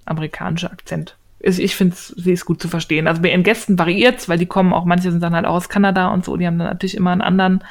amerikanische 0.05 0.71
Akzent. 0.71 1.17
Ich 1.39 1.77
finde, 1.77 1.95
sie 1.97 2.33
ist 2.33 2.45
gut 2.45 2.61
zu 2.61 2.69
verstehen. 2.69 3.07
Also 3.07 3.23
bei 3.23 3.31
ihren 3.31 3.43
Gästen 3.43 3.79
variiert's, 3.79 4.29
weil 4.29 4.39
die 4.39 4.47
kommen 4.47 4.73
auch, 4.73 4.85
manche 4.85 5.11
sind 5.11 5.23
dann 5.23 5.35
halt 5.35 5.45
auch 5.45 5.55
aus 5.55 5.69
Kanada 5.69 6.09
und 6.09 6.25
so, 6.25 6.37
die 6.37 6.47
haben 6.47 6.59
dann 6.59 6.69
natürlich 6.69 6.97
immer 6.97 7.13
einen 7.13 7.21
anderen 7.21 7.63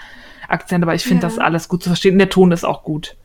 Akzent, 0.48 0.84
aber 0.84 0.96
ich 0.96 1.04
finde 1.04 1.24
ja. 1.24 1.30
das 1.30 1.40
alles 1.40 1.68
gut 1.68 1.84
zu 1.84 1.90
verstehen. 1.90 2.18
Der 2.18 2.30
Ton 2.30 2.52
ist 2.52 2.64
auch 2.64 2.84
gut. 2.84 3.16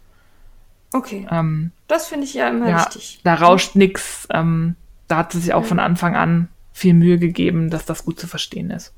Okay. 0.92 1.26
Ähm, 1.30 1.72
das 1.86 2.08
finde 2.08 2.24
ich 2.24 2.34
ja 2.34 2.48
immer 2.48 2.68
ja, 2.68 2.78
wichtig. 2.80 3.20
Da 3.22 3.34
rauscht 3.34 3.76
nix. 3.76 4.26
Ähm, 4.32 4.76
da 5.08 5.18
hat 5.18 5.32
sie 5.32 5.40
sich 5.40 5.54
auch 5.54 5.62
ja. 5.62 5.68
von 5.68 5.78
Anfang 5.78 6.16
an 6.16 6.48
viel 6.72 6.94
Mühe 6.94 7.18
gegeben, 7.18 7.70
dass 7.70 7.84
das 7.84 8.04
gut 8.04 8.18
zu 8.18 8.26
verstehen 8.26 8.70
ist. 8.70 8.94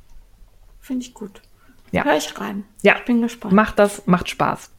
Finde 0.81 1.05
ich 1.05 1.15
gut. 1.15 1.43
Ja. 1.93 2.05
Hör 2.05 2.17
ich 2.17 2.39
rein. 2.41 2.65
Ja. 2.83 2.97
Ich 2.99 3.05
bin 3.05 3.23
gespannt. 3.23 3.55
Macht 3.55 3.79
das, 3.79 4.07
macht 4.07 4.29
Spaß. 4.29 4.71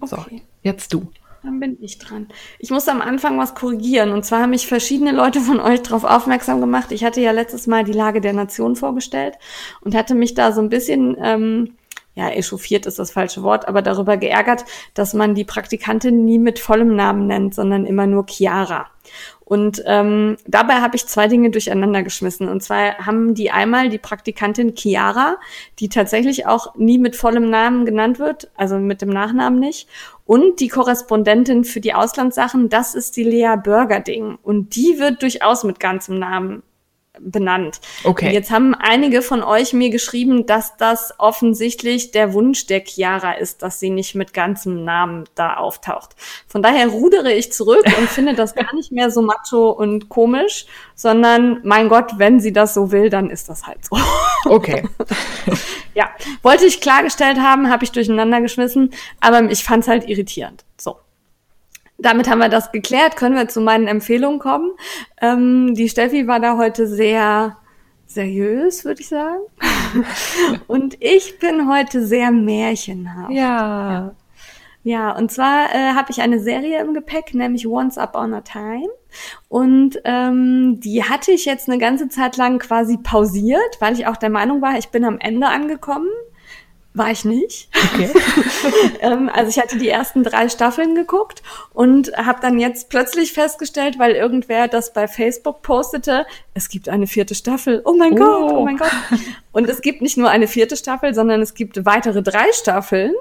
Okay. 0.00 0.06
So, 0.06 0.40
jetzt 0.62 0.92
du. 0.92 1.08
Dann 1.42 1.60
bin 1.60 1.76
ich 1.82 1.98
dran. 1.98 2.28
Ich 2.58 2.70
muss 2.70 2.88
am 2.88 3.02
Anfang 3.02 3.38
was 3.38 3.54
korrigieren. 3.54 4.12
Und 4.12 4.24
zwar 4.24 4.40
haben 4.40 4.50
mich 4.50 4.66
verschiedene 4.66 5.12
Leute 5.12 5.40
von 5.40 5.60
euch 5.60 5.82
darauf 5.82 6.04
aufmerksam 6.04 6.60
gemacht. 6.60 6.90
Ich 6.90 7.04
hatte 7.04 7.20
ja 7.20 7.32
letztes 7.32 7.66
Mal 7.66 7.84
die 7.84 7.92
Lage 7.92 8.22
der 8.22 8.32
Nation 8.32 8.76
vorgestellt 8.76 9.36
und 9.82 9.94
hatte 9.94 10.14
mich 10.14 10.32
da 10.32 10.52
so 10.52 10.62
ein 10.62 10.70
bisschen 10.70 11.16
ähm, 11.20 11.74
ja, 12.14 12.30
echauffiert 12.30 12.86
ist 12.86 12.98
das 12.98 13.10
falsche 13.10 13.42
Wort, 13.42 13.66
aber 13.66 13.82
darüber 13.82 14.16
geärgert, 14.16 14.64
dass 14.94 15.14
man 15.14 15.34
die 15.34 15.44
Praktikantin 15.44 16.24
nie 16.24 16.38
mit 16.38 16.58
vollem 16.60 16.94
Namen 16.94 17.26
nennt, 17.26 17.54
sondern 17.54 17.86
immer 17.86 18.06
nur 18.06 18.26
Chiara. 18.28 18.86
Und 19.44 19.82
ähm, 19.86 20.36
dabei 20.46 20.74
habe 20.76 20.96
ich 20.96 21.06
zwei 21.06 21.28
Dinge 21.28 21.50
durcheinander 21.50 22.02
geschmissen. 22.02 22.48
Und 22.48 22.62
zwar 22.62 22.98
haben 23.06 23.34
die 23.34 23.50
einmal 23.50 23.90
die 23.90 23.98
Praktikantin 23.98 24.74
Chiara, 24.74 25.36
die 25.78 25.88
tatsächlich 25.88 26.46
auch 26.46 26.74
nie 26.76 26.98
mit 26.98 27.14
vollem 27.14 27.50
Namen 27.50 27.84
genannt 27.84 28.18
wird, 28.18 28.50
also 28.56 28.78
mit 28.78 29.02
dem 29.02 29.10
Nachnamen 29.10 29.60
nicht. 29.60 29.88
Und 30.24 30.60
die 30.60 30.68
Korrespondentin 30.68 31.64
für 31.64 31.80
die 31.80 31.92
Auslandssachen, 31.92 32.70
das 32.70 32.94
ist 32.94 33.16
die 33.16 33.24
Lea 33.24 33.56
Burgerding. 33.62 34.38
Und 34.42 34.76
die 34.76 34.98
wird 34.98 35.20
durchaus 35.20 35.64
mit 35.64 35.78
ganzem 35.78 36.18
Namen 36.18 36.62
benannt. 37.20 37.80
Okay. 38.02 38.32
Jetzt 38.32 38.50
haben 38.50 38.74
einige 38.74 39.22
von 39.22 39.42
euch 39.42 39.72
mir 39.72 39.90
geschrieben, 39.90 40.46
dass 40.46 40.76
das 40.76 41.14
offensichtlich 41.18 42.10
der 42.10 42.32
Wunsch 42.32 42.66
der 42.66 42.80
Chiara 42.84 43.32
ist, 43.32 43.62
dass 43.62 43.80
sie 43.80 43.90
nicht 43.90 44.14
mit 44.14 44.34
ganzem 44.34 44.84
Namen 44.84 45.24
da 45.34 45.54
auftaucht. 45.54 46.16
Von 46.46 46.62
daher 46.62 46.88
rudere 46.88 47.32
ich 47.32 47.52
zurück 47.52 47.84
und 47.84 48.08
finde 48.08 48.34
das 48.34 48.54
gar 48.54 48.74
nicht 48.74 48.92
mehr 48.92 49.10
so 49.10 49.22
macho 49.22 49.70
und 49.70 50.08
komisch, 50.08 50.66
sondern 50.94 51.60
mein 51.62 51.88
Gott, 51.88 52.12
wenn 52.18 52.40
sie 52.40 52.52
das 52.52 52.74
so 52.74 52.90
will, 52.90 53.10
dann 53.10 53.30
ist 53.30 53.48
das 53.48 53.66
halt 53.66 53.84
so. 53.84 53.96
Okay. 54.46 54.88
ja, 55.94 56.10
wollte 56.42 56.66
ich 56.66 56.80
klargestellt 56.80 57.38
haben, 57.38 57.70
habe 57.70 57.84
ich 57.84 57.92
durcheinander 57.92 58.40
geschmissen, 58.40 58.92
aber 59.20 59.42
ich 59.50 59.62
fand's 59.62 59.88
halt 59.88 60.08
irritierend. 60.08 60.64
So 60.76 60.96
damit 62.04 62.28
haben 62.28 62.38
wir 62.38 62.48
das 62.48 62.72
geklärt. 62.72 63.16
Können 63.16 63.36
wir 63.36 63.48
zu 63.48 63.60
meinen 63.60 63.86
Empfehlungen 63.86 64.38
kommen? 64.38 64.70
Ähm, 65.20 65.74
die 65.74 65.88
Steffi 65.88 66.26
war 66.26 66.40
da 66.40 66.56
heute 66.56 66.86
sehr 66.86 67.56
seriös, 68.06 68.84
würde 68.84 69.00
ich 69.00 69.08
sagen. 69.08 69.40
und 70.66 70.96
ich 71.00 71.38
bin 71.38 71.68
heute 71.68 72.04
sehr 72.06 72.30
märchenhaft. 72.30 73.32
Ja. 73.32 74.14
Ja, 74.86 75.16
und 75.16 75.32
zwar 75.32 75.74
äh, 75.74 75.94
habe 75.94 76.10
ich 76.10 76.20
eine 76.20 76.40
Serie 76.40 76.82
im 76.82 76.92
Gepäck, 76.92 77.32
nämlich 77.32 77.66
Once 77.66 77.96
Upon 77.96 78.34
a 78.34 78.42
Time. 78.42 78.90
Und 79.48 79.98
ähm, 80.04 80.78
die 80.80 81.04
hatte 81.04 81.32
ich 81.32 81.46
jetzt 81.46 81.70
eine 81.70 81.78
ganze 81.78 82.08
Zeit 82.10 82.36
lang 82.36 82.58
quasi 82.58 82.98
pausiert, 82.98 83.80
weil 83.80 83.94
ich 83.94 84.06
auch 84.06 84.18
der 84.18 84.28
Meinung 84.28 84.60
war, 84.60 84.76
ich 84.76 84.90
bin 84.90 85.06
am 85.06 85.18
Ende 85.18 85.46
angekommen. 85.46 86.10
War 86.96 87.10
ich 87.10 87.24
nicht. 87.24 87.68
Okay. 87.92 88.08
ähm, 89.00 89.28
also 89.28 89.50
ich 89.50 89.58
hatte 89.58 89.78
die 89.78 89.88
ersten 89.88 90.22
drei 90.22 90.48
Staffeln 90.48 90.94
geguckt 90.94 91.42
und 91.72 92.16
habe 92.16 92.38
dann 92.40 92.60
jetzt 92.60 92.88
plötzlich 92.88 93.32
festgestellt, 93.32 93.98
weil 93.98 94.12
irgendwer 94.12 94.68
das 94.68 94.92
bei 94.92 95.08
Facebook 95.08 95.62
postete, 95.62 96.24
es 96.54 96.68
gibt 96.68 96.88
eine 96.88 97.08
vierte 97.08 97.34
Staffel. 97.34 97.82
Oh 97.84 97.94
mein 97.94 98.12
oh. 98.12 98.16
Gott, 98.16 98.52
oh 98.52 98.64
mein 98.64 98.76
Gott. 98.76 98.92
Und 99.50 99.68
es 99.68 99.82
gibt 99.82 100.02
nicht 100.02 100.16
nur 100.16 100.30
eine 100.30 100.46
vierte 100.46 100.76
Staffel, 100.76 101.14
sondern 101.14 101.42
es 101.42 101.54
gibt 101.54 101.84
weitere 101.84 102.22
drei 102.22 102.52
Staffeln, 102.52 103.12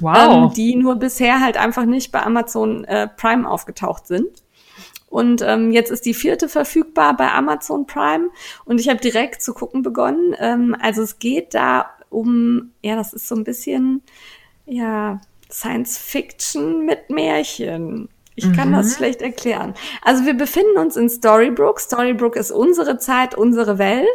wow. 0.00 0.46
ähm, 0.46 0.52
die 0.56 0.74
nur 0.74 0.96
bisher 0.96 1.42
halt 1.42 1.58
einfach 1.58 1.84
nicht 1.84 2.10
bei 2.10 2.22
Amazon 2.22 2.84
äh, 2.84 3.08
Prime 3.08 3.46
aufgetaucht 3.46 4.06
sind. 4.06 4.42
Und 5.10 5.42
ähm, 5.42 5.70
jetzt 5.70 5.90
ist 5.90 6.06
die 6.06 6.14
vierte 6.14 6.48
verfügbar 6.48 7.16
bei 7.16 7.30
Amazon 7.30 7.86
Prime 7.86 8.28
und 8.64 8.80
ich 8.80 8.88
habe 8.88 9.00
direkt 9.00 9.42
zu 9.42 9.54
gucken 9.54 9.82
begonnen. 9.82 10.34
Ähm, 10.38 10.76
also 10.80 11.02
es 11.02 11.18
geht 11.18 11.54
da 11.54 11.90
um, 12.10 12.72
ja, 12.82 12.96
das 12.96 13.12
ist 13.12 13.28
so 13.28 13.34
ein 13.34 13.44
bisschen, 13.44 14.02
ja, 14.66 15.20
Science 15.50 15.98
Fiction 15.98 16.84
mit 16.84 17.10
Märchen. 17.10 18.08
Ich 18.38 18.52
kann 18.52 18.68
mhm. 18.68 18.74
das 18.74 18.94
schlecht 18.94 19.20
erklären. 19.20 19.74
Also 20.00 20.24
wir 20.24 20.34
befinden 20.34 20.78
uns 20.78 20.96
in 20.96 21.08
Storybrooke. 21.10 21.80
Storybrooke 21.80 22.38
ist 22.38 22.52
unsere 22.52 22.98
Zeit, 22.98 23.34
unsere 23.34 23.78
Welt. 23.78 24.06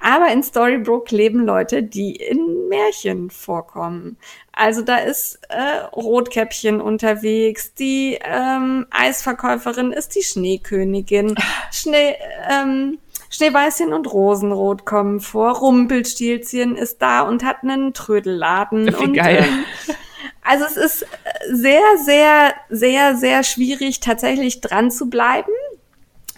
Aber 0.00 0.32
in 0.32 0.42
Storybrooke 0.42 1.14
leben 1.14 1.44
Leute, 1.44 1.82
die 1.82 2.16
in 2.16 2.68
Märchen 2.68 3.28
vorkommen. 3.28 4.16
Also 4.52 4.80
da 4.80 4.96
ist 4.96 5.40
äh, 5.50 5.84
Rotkäppchen 5.94 6.80
unterwegs, 6.80 7.74
die 7.74 8.18
ähm, 8.24 8.86
Eisverkäuferin 8.90 9.92
ist 9.92 10.14
die 10.14 10.22
Schneekönigin. 10.22 11.34
Schnee, 11.70 12.14
ähm, 12.50 12.96
Schneeweißchen 13.30 13.92
und 13.92 14.12
Rosenrot 14.12 14.84
kommen 14.84 15.20
vor. 15.20 15.56
Rumpelstilzchen 15.58 16.76
ist 16.76 17.02
da 17.02 17.22
und 17.22 17.44
hat 17.44 17.62
einen 17.62 17.92
Trödelladen. 17.92 18.86
Wie 18.86 18.94
und, 18.94 19.14
geil. 19.14 19.44
Ähm, 19.46 19.64
also 20.42 20.64
es 20.64 20.76
ist 20.76 21.06
sehr, 21.50 21.82
sehr, 22.04 22.54
sehr, 22.70 23.16
sehr 23.16 23.42
schwierig, 23.42 24.00
tatsächlich 24.00 24.60
dran 24.60 24.90
zu 24.90 25.10
bleiben, 25.10 25.52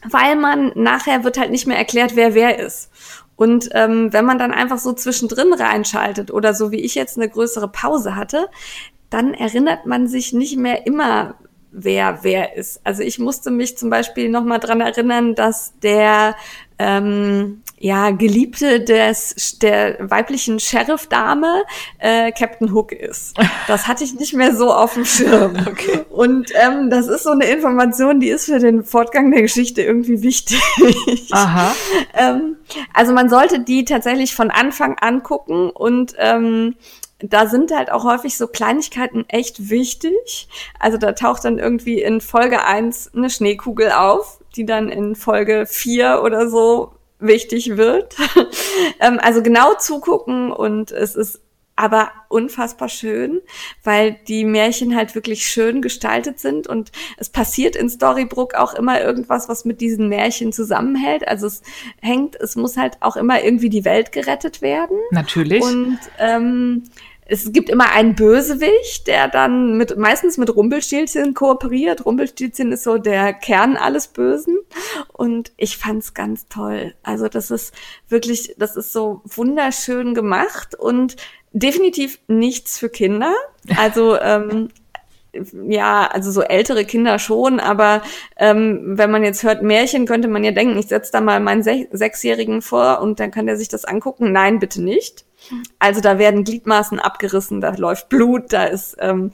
weil 0.09 0.37
man 0.37 0.73
nachher 0.75 1.25
wird 1.25 1.39
halt 1.39 1.51
nicht 1.51 1.67
mehr 1.67 1.77
erklärt, 1.77 2.17
wer 2.17 2.35
wer 2.35 2.59
ist. 2.59 2.91
Und 3.37 3.69
ähm, 3.73 4.13
wenn 4.13 4.25
man 4.25 4.39
dann 4.39 4.53
einfach 4.53 4.79
so 4.79 4.93
zwischendrin 4.95 5.53
reinschaltet 5.53 6.33
oder 6.33 6.55
so 6.55 6.73
wie 6.73 6.81
ich 6.81 6.95
jetzt 6.95 7.17
eine 7.17 7.29
größere 7.29 7.69
Pause 7.69 8.17
hatte, 8.17 8.49
dann 9.11 9.35
erinnert 9.35 9.87
man 9.87 10.09
sich 10.09 10.33
nicht 10.33 10.57
mehr 10.57 10.87
immer, 10.87 11.35
wer 11.71 12.21
wer 12.23 12.57
ist. 12.57 12.81
Also 12.85 13.03
ich 13.03 13.19
musste 13.19 13.51
mich 13.51 13.77
zum 13.79 13.91
Beispiel 13.91 14.29
noch 14.29 14.43
mal 14.43 14.59
dran 14.59 14.81
erinnern, 14.81 15.35
dass 15.35 15.75
der 15.83 16.35
ähm, 16.79 17.63
ja 17.81 18.11
Geliebte 18.11 18.81
des 18.81 19.59
der 19.59 19.97
weiblichen 20.01 20.59
Sheriff-Dame 20.59 21.65
äh, 21.99 22.33
Captain 22.33 22.73
Hook 22.73 22.93
ist. 22.93 23.37
Das 23.67 23.87
hatte 23.87 24.05
ich 24.05 24.15
nicht 24.15 24.35
mehr 24.35 24.55
so 24.55 24.73
auf 24.73 24.95
dem 24.95 25.05
Schirm. 25.05 25.57
Okay. 25.69 26.01
Und 26.09 26.51
ähm, 26.55 26.89
das 26.89 27.09
ist 27.09 27.25
so 27.25 27.31
eine 27.31 27.45
Information, 27.45 28.21
die 28.21 28.29
ist 28.29 28.47
für 28.47 28.59
den 28.59 28.85
Fortgang 28.85 29.31
der 29.31 29.43
Geschichte 29.43 29.83
irgendwie 29.83 30.23
wichtig. 30.23 30.61
Aha. 31.31 31.75
ähm, 32.15 32.57
also 32.95 33.13
man 33.13 33.29
sollte 33.29 33.61
die 33.61 33.85
tatsächlich 33.85 34.35
von 34.35 34.51
Anfang 34.51 34.97
an 34.99 35.23
gucken 35.23 35.71
und 35.71 36.15
ähm, 36.19 36.75
da 37.21 37.47
sind 37.47 37.73
halt 37.73 37.91
auch 37.91 38.05
häufig 38.05 38.37
so 38.37 38.47
Kleinigkeiten 38.47 39.25
echt 39.29 39.71
wichtig. 39.71 40.49
Also 40.79 40.99
da 40.99 41.13
taucht 41.13 41.45
dann 41.45 41.59
irgendwie 41.59 42.01
in 42.01 42.21
Folge 42.21 42.65
eins 42.65 43.11
eine 43.15 43.31
Schneekugel 43.31 43.91
auf, 43.93 44.41
die 44.57 44.65
dann 44.65 44.89
in 44.89 45.17
Folge 45.17 45.67
vier 45.67 46.23
oder 46.25 46.49
so 46.49 46.93
wichtig 47.19 47.77
wird. 47.77 48.15
ähm, 49.01 49.19
also 49.21 49.43
genau 49.43 49.75
zugucken 49.75 50.53
und 50.53 50.93
es 50.93 51.17
ist 51.17 51.41
aber 51.79 52.11
unfassbar 52.29 52.89
schön, 52.89 53.41
weil 53.85 54.17
die 54.27 54.45
Märchen 54.45 54.97
halt 54.97 55.15
wirklich 55.15 55.47
schön 55.47 55.81
gestaltet 55.81 56.41
sind 56.41 56.67
und 56.67 56.91
es 57.19 57.29
passiert 57.29 57.77
in 57.77 57.89
Storybrooke 57.89 58.59
auch 58.61 58.75
immer 58.75 59.01
irgendwas, 59.01 59.49
was 59.49 59.65
mit 59.65 59.81
diesen 59.81 60.09
Märchen 60.09 60.53
zusammenhält. 60.53 61.29
Also 61.29 61.47
es 61.47 61.63
hängt, 62.03 62.35
es 62.35 62.57
muss 62.57 62.77
halt 62.77 62.97
auch 63.01 63.17
immer 63.17 63.45
irgendwie 63.45 63.71
die 63.71 63.85
Welt 63.85 64.11
gerettet 64.11 64.61
werden. 64.61 64.99
Natürlich. 65.13 65.63
Und 65.63 66.01
ähm, 66.19 66.83
es 67.31 67.53
gibt 67.53 67.69
immer 67.69 67.93
einen 67.93 68.15
Bösewicht, 68.15 69.07
der 69.07 69.29
dann 69.29 69.77
mit, 69.77 69.99
meistens 69.99 70.39
mit 70.39 70.55
Rumpelstilzchen 70.55 71.35
kooperiert. 71.35 72.07
Rumpelstilzchen 72.07 72.73
ist 72.73 72.85
so 72.85 72.97
der 72.97 73.35
Kern 73.35 73.77
alles 73.77 74.09
Bösen. 74.09 74.59
Und 75.13 75.53
ich 75.59 75.77
fand's 75.77 76.15
ganz 76.15 76.49
toll. 76.49 76.95
Also 77.03 77.29
das 77.29 77.51
ist 77.51 77.75
wirklich, 78.09 78.55
das 78.57 78.77
ist 78.77 78.95
so 78.95 79.21
wunderschön 79.27 80.15
gemacht 80.15 80.75
und 80.75 81.17
definitiv 81.53 82.19
nichts 82.29 82.79
für 82.79 82.89
Kinder. 82.89 83.35
Also, 83.77 84.19
ähm, 84.21 84.71
ja, 85.69 86.07
also 86.07 86.31
so 86.31 86.41
ältere 86.41 86.87
Kinder 86.87 87.19
schon, 87.19 87.61
aber 87.61 88.01
ähm, 88.39 88.97
wenn 88.97 89.11
man 89.11 89.23
jetzt 89.23 89.43
hört 89.43 89.63
Märchen, 89.63 90.07
könnte 90.07 90.27
man 90.27 90.43
ja 90.43 90.53
denken, 90.53 90.79
ich 90.79 90.87
setze 90.87 91.13
da 91.13 91.21
mal 91.21 91.39
meinen 91.41 91.63
Se 91.63 91.87
Sechsjährigen 91.93 92.63
vor 92.63 93.01
und 93.03 93.21
dann 93.21 93.31
kann 93.31 93.47
der 93.47 93.59
sich 93.59 93.69
das 93.69 93.85
angucken. 93.85 94.33
Nein, 94.33 94.59
bitte 94.59 94.83
nicht. 94.83 95.28
Also 95.79 96.01
da 96.01 96.19
werden 96.19 96.45
Gliedmaßen 96.45 96.99
abgerissen, 96.99 97.61
da 97.61 97.75
läuft 97.75 98.09
Blut, 98.09 98.53
da 98.53 98.65
ist 98.65 98.97
ähm, 99.01 99.33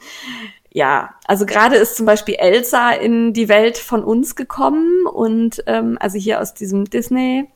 ja, 0.70 1.15
also 1.27 1.47
gerade 1.47 1.77
ist 1.77 1.97
zum 1.97 2.05
Beispiel 2.05 2.35
Elsa 2.35 2.91
in 2.91 3.32
die 3.32 3.49
Welt 3.49 3.78
von 3.78 4.03
uns 4.03 4.35
gekommen 4.35 5.07
und 5.07 5.62
ähm, 5.66 5.97
also 6.01 6.19
hier 6.19 6.41
aus 6.41 6.53
diesem 6.53 6.85
Disney 6.85 7.49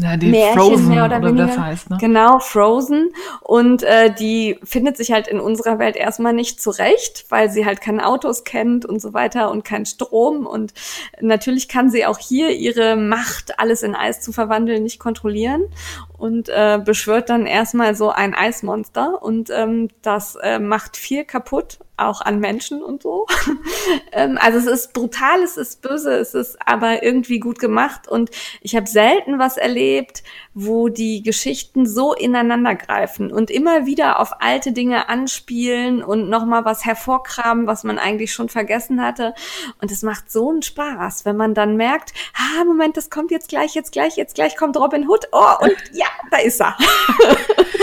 Ja, 0.00 0.16
die 0.16 0.28
Märchen 0.28 0.60
Frozen 0.60 0.88
mehr 0.88 1.04
oder 1.04 1.16
oder, 1.18 1.28
weniger. 1.28 1.46
das 1.48 1.58
heißt, 1.58 1.90
ne? 1.90 1.98
Genau, 2.00 2.38
Frozen. 2.38 3.10
Und 3.40 3.82
äh, 3.82 4.14
die 4.14 4.56
findet 4.62 4.96
sich 4.96 5.10
halt 5.10 5.26
in 5.26 5.40
unserer 5.40 5.80
Welt 5.80 5.96
erstmal 5.96 6.32
nicht 6.32 6.62
zurecht, 6.62 7.26
weil 7.30 7.50
sie 7.50 7.66
halt 7.66 7.80
keine 7.80 8.06
Autos 8.06 8.44
kennt 8.44 8.86
und 8.86 9.02
so 9.02 9.12
weiter 9.12 9.50
und 9.50 9.64
keinen 9.64 9.86
Strom. 9.86 10.46
Und 10.46 10.72
natürlich 11.20 11.68
kann 11.68 11.90
sie 11.90 12.06
auch 12.06 12.18
hier 12.18 12.50
ihre 12.50 12.94
Macht, 12.94 13.58
alles 13.58 13.82
in 13.82 13.96
Eis 13.96 14.20
zu 14.20 14.30
verwandeln, 14.30 14.84
nicht 14.84 15.00
kontrollieren 15.00 15.64
und 16.16 16.48
äh, 16.48 16.80
beschwört 16.84 17.28
dann 17.28 17.46
erstmal 17.46 17.96
so 17.96 18.10
ein 18.10 18.34
Eismonster. 18.34 19.20
Und 19.20 19.50
ähm, 19.50 19.88
das 20.02 20.36
äh, 20.36 20.60
macht 20.60 20.96
viel 20.96 21.24
kaputt, 21.24 21.80
auch 21.98 22.20
an 22.20 22.40
Menschen 22.40 22.82
und 22.82 23.02
so. 23.02 23.26
ähm, 24.12 24.38
also 24.40 24.58
es 24.58 24.66
ist 24.66 24.92
brutal, 24.92 25.42
es 25.42 25.56
ist 25.56 25.82
böse, 25.82 26.12
es 26.12 26.34
ist 26.34 26.58
aber 26.64 27.02
irgendwie 27.02 27.38
gut 27.38 27.58
gemacht. 27.58 28.08
Und 28.08 28.30
ich 28.60 28.76
habe 28.76 28.86
selten 28.86 29.38
was 29.38 29.56
erlebt, 29.56 30.22
wo 30.54 30.88
die 30.88 31.22
Geschichten 31.22 31.86
so 31.86 32.14
ineinander 32.14 32.74
greifen 32.74 33.32
und 33.32 33.50
immer 33.50 33.86
wieder 33.86 34.20
auf 34.20 34.40
alte 34.40 34.72
Dinge 34.72 35.08
anspielen 35.08 36.02
und 36.02 36.28
nochmal 36.28 36.64
was 36.64 36.84
hervorkramen, 36.84 37.66
was 37.66 37.84
man 37.84 37.98
eigentlich 37.98 38.32
schon 38.32 38.48
vergessen 38.48 39.02
hatte. 39.02 39.34
Und 39.80 39.92
es 39.92 40.02
macht 40.02 40.30
so 40.30 40.50
einen 40.50 40.62
Spaß, 40.62 41.24
wenn 41.24 41.36
man 41.36 41.54
dann 41.54 41.76
merkt, 41.76 42.12
ah, 42.34 42.64
Moment, 42.64 42.96
das 42.96 43.10
kommt 43.10 43.30
jetzt 43.30 43.48
gleich, 43.48 43.74
jetzt 43.74 43.92
gleich, 43.92 44.16
jetzt 44.16 44.34
gleich 44.34 44.56
kommt 44.56 44.76
Robin 44.76 45.08
Hood. 45.08 45.28
Oh, 45.32 45.54
und 45.60 45.74
ja, 45.92 46.06
da 46.30 46.38
ist 46.38 46.60
er. 46.60 46.76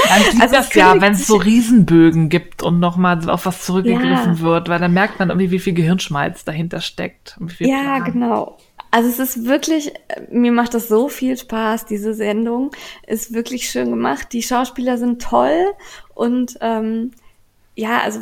Dann 0.08 0.42
Also 0.42 0.56
das 0.56 0.74
ja, 0.76 1.02
wenn 1.02 1.14
es 1.14 1.26
so 1.26 1.36
Riesenbögen 1.36 2.30
gibt 2.30 2.62
und 2.62 2.80
nochmal 2.80 3.28
auf 3.30 3.46
was 3.46 3.66
zurückgegriffen 3.66 4.05
Ja. 4.12 4.40
wird, 4.40 4.70
weil 4.70 4.80
dann 4.80 4.94
merkt 4.94 5.20
man 5.20 5.30
irgendwie, 5.30 5.52
wie 5.52 5.60
viel 5.60 5.74
Gehirnschmalz 5.74 6.46
dahinter 6.46 6.82
steckt. 6.82 7.38
Ja, 7.60 7.98
Plan. 7.98 8.04
genau. 8.12 8.58
Also 8.92 9.10
es 9.10 9.20
ist 9.20 9.46
wirklich, 9.46 9.92
mir 10.32 10.52
macht 10.52 10.74
das 10.74 10.88
so 10.88 11.10
viel 11.10 11.38
Spaß, 11.38 11.86
diese 11.86 12.14
Sendung. 12.14 12.72
Ist 13.06 13.34
wirklich 13.34 13.70
schön 13.70 13.90
gemacht. 13.90 14.32
Die 14.32 14.42
Schauspieler 14.42 14.98
sind 14.98 15.22
toll 15.22 15.74
und 16.14 16.58
ähm, 16.62 17.12
ja, 17.76 18.00
also 18.00 18.22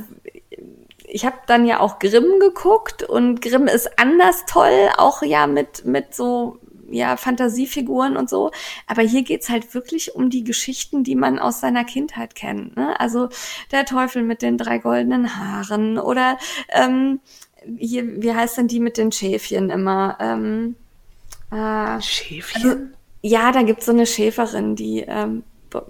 ich 1.06 1.26
habe 1.26 1.38
dann 1.46 1.66
ja 1.68 1.80
auch 1.80 2.00
Grimm 2.00 2.40
geguckt 2.40 3.04
und 3.04 3.42
Grimm 3.42 3.68
ist 3.68 4.00
anders 4.00 4.46
toll, 4.48 4.90
auch 4.98 5.22
ja 5.22 5.46
mit, 5.46 5.86
mit 5.86 6.16
so 6.16 6.58
ja, 6.90 7.18
Fantasiefiguren 7.18 8.18
und 8.18 8.30
so. 8.30 8.52
Aber 8.88 9.02
hier 9.02 9.24
geht's 9.24 9.50
halt 9.50 9.74
wirklich 9.74 10.16
um 10.16 10.30
die 10.30 10.44
Geschichten, 10.44 11.04
die 11.04 11.16
man 11.16 11.40
aus 11.40 11.60
seiner 11.60 11.84
Kindheit 11.84 12.36
kennt. 12.36 12.76
Ne? 12.76 13.00
Also 13.00 13.30
der 13.72 13.86
Teufel 13.86 14.24
mit 14.24 14.42
den 14.42 14.58
drei 14.58 14.78
goldenen 14.78 15.38
Haaren 15.38 15.98
oder 15.98 16.38
ähm, 16.70 17.20
hier, 17.78 18.22
wie 18.22 18.34
heißt 18.34 18.58
denn 18.58 18.68
die 18.68 18.80
mit 18.80 18.98
den 18.98 19.12
Schäfchen 19.12 19.70
immer? 19.70 20.18
Ähm, 20.20 20.76
äh, 21.52 22.02
Schäfchen? 22.02 22.62
also, 22.62 22.82
ja, 23.22 23.52
da 23.52 23.64
gibt's 23.64 23.86
so 23.86 23.92
eine 23.92 24.06
Schäferin, 24.06 24.76
die 24.76 25.06
ähm, 25.08 25.44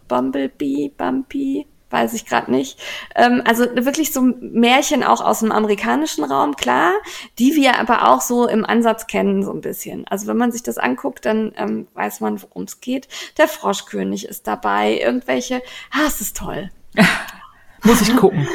Bumblebee, 0.08 0.92
Bumpy, 0.96 1.66
weiß 1.94 2.14
ich 2.14 2.26
gerade 2.26 2.52
nicht. 2.52 2.80
Ähm, 3.16 3.42
also 3.46 3.64
wirklich 3.76 4.12
so 4.12 4.22
Märchen 4.22 5.04
auch 5.04 5.22
aus 5.22 5.40
dem 5.40 5.52
amerikanischen 5.52 6.26
Raum, 6.26 6.56
klar, 6.56 6.92
die 7.40 7.56
wir 7.56 7.80
aber 7.80 8.10
auch 8.10 8.20
so 8.20 8.48
im 8.48 8.66
Ansatz 8.66 9.08
kennen, 9.08 9.44
so 9.44 9.54
ein 9.54 9.62
bisschen. 9.62 10.06
Also 10.08 10.28
wenn 10.28 10.38
man 10.38 10.52
sich 10.52 10.64
das 10.64 10.78
anguckt, 10.78 11.26
dann 11.26 11.54
ähm, 11.56 11.88
weiß 11.94 12.20
man, 12.20 12.42
worum 12.42 12.64
es 12.64 12.82
geht. 12.82 13.08
Der 13.38 13.48
Froschkönig 13.48 14.28
ist 14.28 14.48
dabei, 14.48 15.00
irgendwelche, 15.00 15.62
ah, 15.92 16.06
es 16.08 16.20
ist 16.20 16.36
toll. 16.36 16.72
Muss 17.84 18.02
ich 18.02 18.16
gucken. 18.16 18.48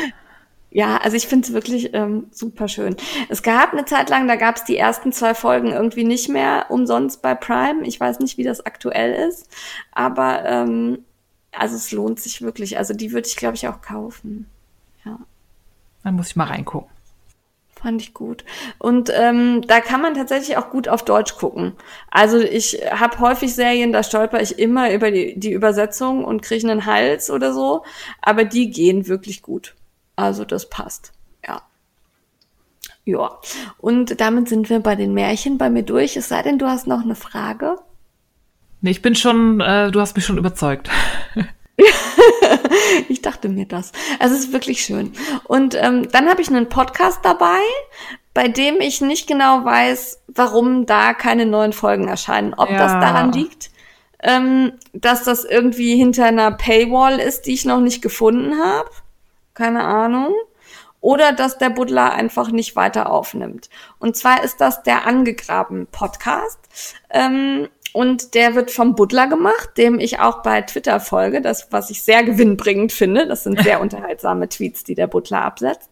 Ja, 0.71 0.99
also 0.99 1.17
ich 1.17 1.27
finde 1.27 1.47
es 1.47 1.55
wirklich 1.55 1.95
ähm, 1.95 2.27
super 2.31 2.69
schön. 2.69 2.97
Es 3.31 3.43
gab 3.43 3.73
eine 3.73 3.87
Zeit 3.87 4.11
lang, 4.11 4.29
da 4.29 4.37
gab 4.37 4.57
es 4.57 4.65
die 4.65 4.77
ersten 4.77 5.13
zwei 5.13 5.35
Folgen 5.35 5.73
irgendwie 5.73 6.05
nicht 6.05 6.29
mehr 6.29 6.67
umsonst 6.69 7.23
bei 7.23 7.35
Prime. 7.35 7.87
Ich 7.87 7.99
weiß 7.99 8.19
nicht, 8.19 8.37
wie 8.37 8.45
das 8.45 8.67
aktuell 8.67 9.29
ist, 9.29 9.49
aber 9.93 10.45
ähm, 10.45 11.05
also 11.53 11.77
es 11.77 11.93
lohnt 11.93 12.21
sich 12.21 12.43
wirklich. 12.43 12.79
Also 12.79 12.95
die 12.95 13.13
würde 13.13 13.29
ich, 13.29 13.37
glaube 13.37 13.57
ich, 13.57 13.69
auch 13.69 13.81
kaufen. 13.81 14.47
Ja, 15.05 15.19
Dann 16.05 16.15
muss 16.17 16.29
ich 16.29 16.37
mal 16.37 16.45
reingucken. 16.45 16.91
fand 17.81 18.03
ich 18.03 18.13
gut. 18.15 18.45
Und 18.79 19.11
ähm, 19.15 19.63
da 19.67 19.81
kann 19.81 20.03
man 20.03 20.15
tatsächlich 20.15 20.57
auch 20.57 20.71
gut 20.71 20.89
auf 20.89 21.05
Deutsch 21.05 21.37
gucken. 21.37 21.75
Also 22.11 22.39
ich 22.39 22.81
habe 22.91 23.19
häufig 23.21 23.55
Serien, 23.55 23.93
da 23.93 24.03
stolper 24.03 24.41
ich 24.43 24.59
immer 24.59 24.93
über 24.93 25.11
die, 25.11 25.39
die 25.39 25.53
Übersetzung 25.53 26.25
und 26.25 26.43
kriege 26.43 26.69
einen 26.71 26.87
Hals 26.87 27.31
oder 27.31 27.53
so, 27.53 27.85
aber 28.21 28.45
die 28.45 28.71
gehen 28.71 29.07
wirklich 29.07 29.43
gut. 29.43 29.75
Also 30.17 30.45
das 30.45 30.69
passt. 30.69 31.13
Ja. 31.47 31.63
Ja. 33.05 33.39
Und 33.79 34.21
damit 34.21 34.49
sind 34.49 34.69
wir 34.69 34.81
bei 34.81 34.97
den 34.97 35.15
Märchen 35.15 35.57
bei 35.57 35.71
mir 35.71 35.85
durch. 35.85 36.17
Es 36.17 36.29
sei 36.29 36.43
denn, 36.43 36.59
du 36.59 36.67
hast 36.67 36.87
noch 36.89 37.03
eine 37.03 37.15
Frage. 37.15 37.77
Nee, 38.81 38.91
ich 38.91 39.03
bin 39.03 39.15
schon, 39.15 39.61
äh, 39.61 39.91
du 39.91 40.01
hast 40.01 40.15
mich 40.17 40.25
schon 40.25 40.39
überzeugt. 40.39 40.91
Ich 43.09 43.23
dachte 43.23 43.49
mir 43.49 43.67
das. 43.67 43.93
Also 44.19 44.35
es 44.35 44.47
ist 44.47 44.53
wirklich 44.53 44.83
schön. 44.83 45.13
Und 45.45 45.75
ähm, 45.77 46.09
dann 46.11 46.29
habe 46.29 46.43
ich 46.43 46.49
einen 46.49 46.69
Podcast 46.69 47.21
dabei, 47.23 47.61
bei 48.35 48.49
dem 48.49 48.81
ich 48.81 49.01
nicht 49.01 49.27
genau 49.29 49.65
weiß, 49.65 50.23
warum 50.29 50.87
da 50.87 51.15
keine 51.15 51.47
neuen 51.47 51.73
Folgen 51.73 52.09
erscheinen. 52.09 52.55
Ob 52.55 52.69
das 52.69 52.93
Ja. 52.93 53.01
daran 53.01 53.33
liegt, 53.33 53.71
ähm, 54.23 54.73
dass 54.93 55.23
das 55.25 55.45
irgendwie 55.45 55.97
hinter 55.97 56.25
einer 56.27 56.51
Paywall 56.51 57.19
ist, 57.21 57.43
die 57.43 57.55
ich 57.55 57.65
noch 57.65 57.81
nicht 57.81 58.03
gefunden 58.03 58.59
habe. 58.61 58.91
Keine 59.55 59.85
Ahnung. 59.85 60.35
Oder 61.01 61.33
dass 61.33 61.59
der 61.59 61.71
Buddler 61.71 62.13
einfach 62.13 62.49
nicht 62.51 62.75
weiter 62.75 63.11
aufnimmt. 63.11 63.71
Und 64.01 64.17
zwar 64.17 64.43
ist 64.43 64.61
das 64.61 64.83
der 64.83 65.07
Angegraben 65.07 65.87
Podcast. 65.93 66.59
Ähm, 67.11 67.69
und 67.99 68.35
der 68.35 68.55
wird 68.55 68.71
vom 68.71 68.95
Buddler 68.95 69.27
gemacht, 69.27 69.71
dem 69.77 69.99
ich 69.99 70.21
auch 70.21 70.45
bei 70.45 70.63
Twitter 70.63 71.01
folge, 71.01 71.41
das, 71.41 71.67
was 71.73 71.91
ich 71.91 72.05
sehr 72.05 72.23
gewinnbringend 72.23 72.93
finde. 72.93 73.27
Das 73.27 73.43
sind 73.43 73.61
sehr 73.61 73.81
unterhaltsame 73.81 74.49
Tweets, 74.49 74.85
die 74.85 74.95
der 74.95 75.09
Buddler 75.09 75.43
absetzt. 75.43 75.91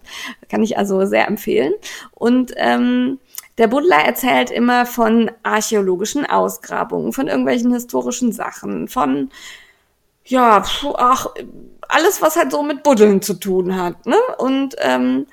Kann 0.48 0.62
ich 0.62 0.78
also 0.78 1.04
sehr 1.04 1.26
empfehlen. 1.26 1.72
Und 2.12 2.52
ähm, 2.58 3.18
der 3.58 3.66
Buddler 3.66 3.96
erzählt 3.96 4.52
immer 4.52 4.86
von 4.86 5.32
archäologischen 5.42 6.24
Ausgrabungen, 6.24 7.12
von 7.12 7.26
irgendwelchen 7.26 7.72
historischen 7.72 8.30
Sachen, 8.30 8.86
von 8.86 9.30
ja, 10.24 10.62
ach, 10.94 11.26
alles, 11.88 12.22
was 12.22 12.36
halt 12.36 12.52
so 12.52 12.62
mit 12.62 12.84
Buddeln 12.84 13.20
zu 13.20 13.34
tun 13.34 13.74
hat. 13.74 14.06
Ne? 14.06 14.14
Und 14.38 14.76
ähm, 14.78 15.26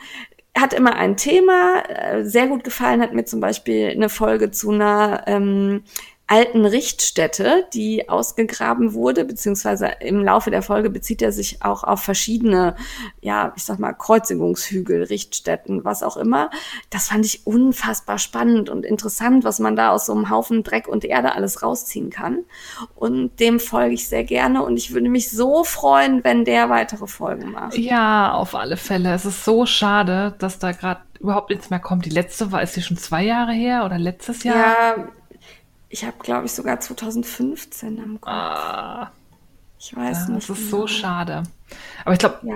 hat 0.57 0.73
immer 0.73 0.95
ein 0.95 1.17
Thema. 1.17 1.83
Äh, 1.87 2.25
Sehr 2.25 2.47
gut 2.47 2.63
gefallen 2.63 3.01
hat 3.01 3.13
mir 3.13 3.25
zum 3.25 3.39
Beispiel 3.39 3.89
eine 3.89 4.09
Folge 4.09 4.49
zu 4.49 4.71
einer 4.71 5.23
ähm, 5.27 5.83
alten 6.27 6.65
Richtstätte, 6.65 7.65
die 7.73 8.07
ausgegraben 8.07 8.93
wurde, 8.93 9.25
beziehungsweise 9.25 9.87
im 9.99 10.23
Laufe 10.23 10.51
der 10.51 10.61
Folge 10.61 10.89
bezieht 10.89 11.21
er 11.21 11.31
sich 11.31 11.61
auch 11.63 11.83
auf 11.83 12.01
verschiedene, 12.01 12.75
ja, 13.21 13.51
ich 13.55 13.65
sag 13.65 13.77
mal, 13.77 13.93
Kreuzigungshügel, 13.93 15.03
Richtstätten, 15.03 15.83
was 15.83 16.01
auch 16.01 16.15
immer. 16.15 16.49
Das 16.89 17.09
fand 17.09 17.25
ich 17.25 17.45
unfassbar 17.45 18.19
spannend 18.19 18.69
und 18.69 18.85
interessant, 18.85 19.43
was 19.43 19.59
man 19.59 19.75
da 19.75 19.91
aus 19.91 20.05
so 20.05 20.13
einem 20.13 20.29
Haufen 20.29 20.63
Dreck 20.63 20.87
und 20.87 21.03
Erde 21.03 21.35
alles 21.35 21.61
rausziehen 21.61 22.09
kann. 22.09 22.39
Und 22.95 23.39
dem 23.41 23.59
folge 23.59 23.93
ich 23.93 24.07
sehr 24.07 24.23
gerne 24.23 24.63
und 24.63 24.77
ich 24.77 24.93
würde 24.93 25.09
mich 25.09 25.29
so 25.29 25.63
freuen, 25.63 26.23
wenn 26.23 26.45
der 26.45 26.69
weitere 26.69 27.05
Folgen 27.05 27.51
macht. 27.51 27.77
Ja, 27.77 28.33
auf 28.33 28.55
alle 28.55 28.77
Fälle. 28.77 29.13
Es 29.13 29.25
ist 29.25 29.43
so 29.43 29.65
schade, 29.65 30.35
dass 30.39 30.57
da 30.57 30.71
gerade 30.71 31.01
überhaupt 31.19 31.49
nichts 31.49 31.69
mehr 31.69 31.79
kommt. 31.79 32.05
Die 32.05 32.09
letzte 32.09 32.51
war, 32.51 32.61
ist 32.61 32.75
die 32.75 32.81
schon 32.81 32.97
zwei 32.97 33.23
Jahre 33.23 33.53
her 33.53 33.85
oder 33.85 33.97
letztes 33.97 34.43
Jahr? 34.43 34.57
Ja, 34.57 34.95
ich 35.93 36.03
habe, 36.05 36.17
glaube 36.19 36.45
ich, 36.47 36.51
sogar 36.53 36.79
2015 36.79 37.99
am 37.99 38.19
Kopf. 38.19 38.31
Ah, 38.33 39.11
Ich 39.79 39.95
weiß 39.95 40.27
ja, 40.27 40.33
nicht. 40.33 40.49
das 40.49 40.57
ist 40.57 40.69
genau. 40.69 40.81
so 40.81 40.87
schade. 40.87 41.43
Aber 42.03 42.13
ich 42.13 42.19
glaube, 42.19 42.39
Ja. 42.43 42.55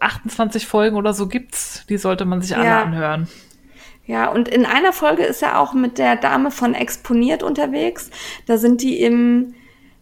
28 0.00 0.66
Folgen 0.66 0.96
oder 0.96 1.12
so 1.12 1.26
gibt's. 1.26 1.84
Die 1.88 1.98
sollte 1.98 2.24
man 2.24 2.42
sich 2.42 2.54
alle 2.56 2.66
Ja. 2.66 2.82
anhören. 2.82 3.28
Ja, 4.06 4.28
und 4.30 4.46
in 4.48 4.64
einer 4.66 4.92
Folge 4.92 5.24
ist 5.24 5.42
er 5.42 5.58
auch 5.58 5.72
mit 5.74 5.98
der 5.98 6.14
Dame 6.14 6.52
von 6.52 6.74
Exponiert 6.74 7.42
unterwegs. 7.42 8.10
Da 8.46 8.56
sind 8.56 8.82
die 8.82 9.00
im 9.02 9.54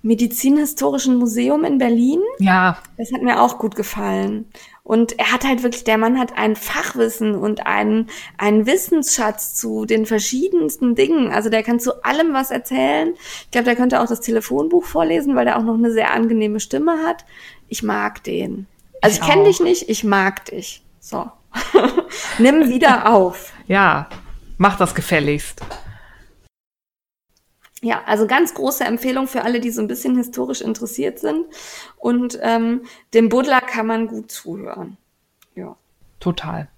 Medizinhistorischen 0.02 1.16
Museum 1.16 1.65
in 1.65 1.78
Berlin. 1.78 2.20
Ja, 2.39 2.77
Das 2.98 3.11
hat 3.15 3.23
mir 3.23 3.40
auch 3.40 3.56
gut 3.59 3.74
gefallen. 3.77 4.44
Und 4.86 5.19
er 5.19 5.32
hat 5.32 5.44
halt 5.44 5.62
wirklich, 5.62 5.85
der 5.85 5.97
Mann 5.97 6.19
hat 6.19 6.36
ein 6.36 6.56
Fachwissen 6.56 7.35
und 7.35 7.66
einen, 7.66 8.11
einen 8.36 8.66
Wissensschatz 8.66 9.55
zu 9.55 9.86
den 9.86 10.05
verschiedensten 10.05 10.94
Dingen. 10.94 11.32
Also 11.32 11.48
der 11.48 11.62
kann 11.62 11.81
zu 11.81 12.05
allem 12.05 12.35
was 12.35 12.51
erzählen. 12.51 13.15
Ich 13.44 13.51
glaube, 13.51 13.65
der 13.65 13.77
könnte 13.77 14.02
auch 14.02 14.06
das 14.06 14.20
Telefonbuch 14.20 14.85
vorlesen, 14.85 15.35
weil 15.36 15.47
der 15.47 15.59
auch 15.59 15.62
noch 15.62 15.74
eine 15.78 15.90
sehr 15.90 16.12
angenehme 16.12 16.61
Stimme 16.61 16.98
hat. 17.06 17.24
Ich 17.69 17.82
mag 17.82 18.23
den. 18.24 18.66
Also 19.01 19.16
Ich 19.16 19.23
ich, 19.27 19.32
kenne 19.32 19.44
dich 19.44 19.61
nicht, 19.61 19.89
ich 19.89 20.05
mag 20.05 20.44
dich. 20.44 20.82
So. 21.01 21.31
Nimm 22.39 22.69
wieder 22.69 23.11
auf. 23.12 23.52
ja. 23.66 24.09
Mach 24.56 24.77
das 24.78 24.94
gefälligst. 24.94 25.62
Ja, 27.85 28.02
also 28.06 28.27
ganz 28.27 28.55
große 28.55 28.82
Empfehlung 28.82 29.27
für 29.27 29.43
alle, 29.43 29.61
die 29.61 29.70
so 29.70 29.82
ein 29.82 29.89
bisschen 29.89 30.16
historisch 30.16 30.62
interessiert 30.62 31.19
sind. 31.19 31.44
Und 31.98 32.39
ähm, 32.40 32.85
dem 33.12 33.28
Buddler 33.28 33.61
kann 33.61 33.86
man 33.86 34.06
gut 34.06 34.32
zuhören. 34.32 34.97
Ja. 35.55 35.77
Total. 36.19 36.69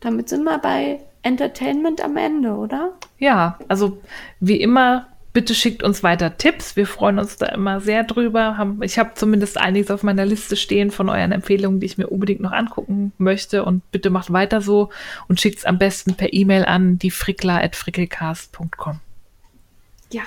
Damit 0.00 0.30
sind 0.30 0.44
wir 0.44 0.58
bei 0.58 1.00
Entertainment 1.20 2.02
am 2.02 2.16
Ende, 2.16 2.54
oder? 2.54 2.94
Ja, 3.18 3.58
also 3.68 4.00
wie 4.40 4.56
immer 4.56 5.06
Bitte 5.32 5.54
schickt 5.54 5.84
uns 5.84 6.02
weiter 6.02 6.38
Tipps. 6.38 6.74
Wir 6.74 6.88
freuen 6.88 7.20
uns 7.20 7.36
da 7.36 7.46
immer 7.46 7.80
sehr 7.80 8.02
drüber. 8.02 8.76
Ich 8.80 8.98
habe 8.98 9.12
zumindest 9.14 9.58
einiges 9.58 9.92
auf 9.92 10.02
meiner 10.02 10.26
Liste 10.26 10.56
stehen 10.56 10.90
von 10.90 11.08
euren 11.08 11.30
Empfehlungen, 11.30 11.78
die 11.78 11.86
ich 11.86 11.98
mir 11.98 12.08
unbedingt 12.08 12.40
noch 12.40 12.50
angucken 12.50 13.12
möchte. 13.16 13.64
Und 13.64 13.88
bitte 13.92 14.10
macht 14.10 14.32
weiter 14.32 14.60
so 14.60 14.88
und 15.28 15.40
schickt 15.40 15.58
es 15.58 15.64
am 15.64 15.78
besten 15.78 16.16
per 16.16 16.32
E-Mail 16.32 16.64
an 16.64 16.98
diefrickler.frickelcast.com. 16.98 18.98
Ja, 20.10 20.22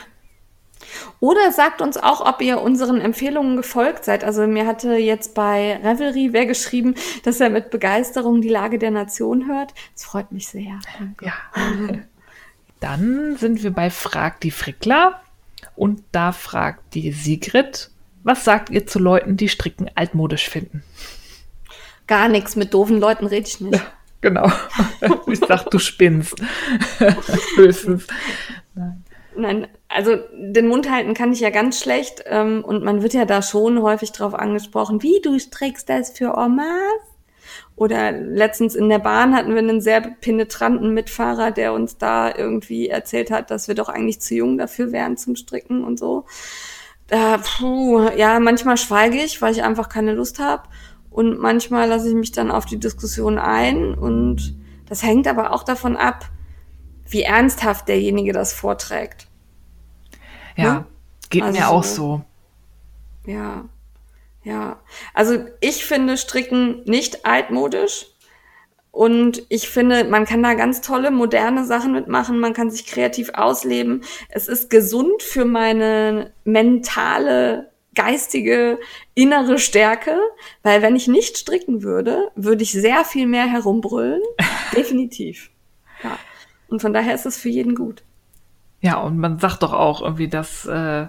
oder 1.19 1.51
sagt 1.51 1.81
uns 1.81 1.97
auch, 1.97 2.22
ob 2.22 2.41
ihr 2.41 2.61
unseren 2.61 2.99
Empfehlungen 3.01 3.57
gefolgt 3.57 4.05
seid. 4.05 4.23
Also 4.23 4.45
mir 4.47 4.65
hatte 4.65 4.95
jetzt 4.95 5.34
bei 5.34 5.77
Revelry 5.77 6.30
wer 6.31 6.45
geschrieben, 6.45 6.95
dass 7.23 7.39
er 7.39 7.49
mit 7.49 7.69
Begeisterung 7.69 8.41
die 8.41 8.49
Lage 8.49 8.80
der 8.80 8.91
Nation 8.91 9.47
hört. 9.47 9.73
Das 9.93 10.03
freut 10.03 10.31
mich 10.31 10.47
sehr. 10.47 10.80
Danke. 10.97 11.26
Ja. 11.26 11.34
Dann 12.80 13.38
sind 13.38 13.64
wir 13.64 13.72
bei 13.72 13.89
Frag 13.89 14.41
die 14.41 14.51
Frickler. 14.51 15.22
Und 15.76 16.03
da 16.11 16.34
fragt 16.34 16.93
die 16.93 17.11
Sigrid, 17.11 17.89
was 18.23 18.43
sagt 18.43 18.69
ihr 18.69 18.85
zu 18.85 18.99
Leuten, 18.99 19.38
die 19.38 19.49
Stricken 19.49 19.89
altmodisch 19.95 20.49
finden? 20.49 20.84
Gar 22.05 22.27
nichts, 22.27 22.57
mit 22.57 22.73
doofen 22.73 22.99
Leuten 22.99 23.26
rede 23.26 23.47
ich 23.47 23.61
nicht. 23.61 23.76
Ja, 23.76 23.91
genau. 24.22 24.51
Ich 25.27 25.39
sag, 25.39 25.72
du 25.72 25.80
spinnst. 25.80 26.35
Höchstens. 27.55 28.07
Nein. 28.76 29.03
Nein, 29.35 29.68
also 29.88 30.18
den 30.34 30.68
Mund 30.68 30.89
halten 30.89 31.14
kann 31.14 31.31
ich 31.31 31.39
ja 31.39 31.49
ganz 31.49 31.80
schlecht 31.80 32.23
ähm, 32.26 32.64
und 32.64 32.84
man 32.84 33.01
wird 33.01 33.14
ja 33.14 33.26
da 33.26 33.41
schon 33.41 33.81
häufig 33.81 34.11
drauf 34.11 34.34
angesprochen, 34.34 35.01
wie 35.01 35.22
du 35.22 35.39
strickst 35.39 35.89
das 35.89 36.11
für 36.11 36.35
Omas? 36.38 36.68
Oder 37.76 38.11
letztens 38.11 38.76
in 38.76 38.89
der 38.89 38.99
Bahn 38.99 39.35
hatten 39.35 39.51
wir 39.51 39.60
einen 39.60 39.81
sehr 39.81 40.01
penetranten 40.01 40.93
Mitfahrer, 40.93 41.51
der 41.51 41.73
uns 41.73 41.97
da 41.97 42.34
irgendwie 42.34 42.88
erzählt 42.88 43.31
hat, 43.31 43.49
dass 43.49 43.68
wir 43.68 43.76
doch 43.76 43.89
eigentlich 43.89 44.22
zu 44.22 44.35
jung 44.35 44.57
dafür 44.57 44.91
wären 44.91 45.18
zum 45.18 45.35
Stricken 45.35 45.84
und 45.84 45.97
so. 45.97 46.26
Da, 47.07 47.38
puh, 47.39 48.10
ja, 48.15 48.39
manchmal 48.39 48.77
schweige 48.77 49.18
ich, 49.18 49.41
weil 49.41 49.53
ich 49.53 49.64
einfach 49.64 49.89
keine 49.89 50.14
Lust 50.14 50.39
habe. 50.39 50.64
Und 51.10 51.39
manchmal 51.39 51.89
lasse 51.89 52.10
ich 52.10 52.15
mich 52.15 52.31
dann 52.31 52.51
auf 52.51 52.65
die 52.65 52.80
Diskussion 52.80 53.38
ein. 53.38 53.93
Und 53.93 54.55
das 54.88 55.03
hängt 55.03 55.27
aber 55.27 55.51
auch 55.51 55.64
davon 55.64 55.95
ab, 55.97 56.26
wie 57.14 57.23
ernsthaft 57.23 57.88
derjenige 57.88 58.34
das 58.34 58.53
vorträgt. 58.53 59.27
Ja, 60.56 60.77
hm? 60.77 60.85
geht 61.30 61.44
also, 61.44 61.60
mir 61.60 61.69
auch 61.69 61.84
so. 61.84 62.22
Ja, 63.26 63.65
ja. 64.44 64.80
Also 65.14 65.45
ich 65.61 65.85
finde 65.85 66.18
Stricken 66.18 66.84
nicht 66.85 67.26
altmodisch. 67.26 68.07
Und 68.91 69.44
ich 69.49 69.69
finde, 69.69 70.03
man 70.03 70.26
kann 70.26 70.44
da 70.44 70.53
ganz 70.53 70.81
tolle, 70.81 71.10
moderne 71.10 71.65
Sachen 71.65 71.94
mitmachen. 71.94 72.40
Man 72.40 72.53
kann 72.53 72.69
sich 72.69 72.85
kreativ 72.85 73.31
ausleben. 73.34 74.03
Es 74.30 74.48
ist 74.48 74.69
gesund 74.69 75.23
für 75.23 75.45
meine 75.45 76.31
mentale, 76.44 77.72
geistige, 77.95 78.77
innere 79.15 79.57
Stärke. 79.57 80.19
Weil 80.61 80.84
wenn 80.84 80.95
ich 80.95 81.07
nicht 81.07 81.40
stricken 81.40 81.81
würde, 81.81 82.30
würde 82.35 82.61
ich 82.61 82.72
sehr 82.72 83.03
viel 83.03 83.26
mehr 83.26 83.48
herumbrüllen. 83.48 84.22
Definitiv. 84.76 85.49
Ja. 86.03 86.19
Und 86.74 86.80
von 86.80 86.91
daher 86.91 87.14
ist 87.14 87.28
es 87.28 87.38
für 87.38 87.50
jeden 87.50 87.76
gut. 87.76 88.02
Ja, 88.82 88.98
und 88.98 89.20
man 89.20 89.38
sagt 89.38 89.62
doch 89.62 89.74
auch 89.74 90.02
irgendwie, 90.02 90.28
dass, 90.28 90.66
äh, 90.66 91.06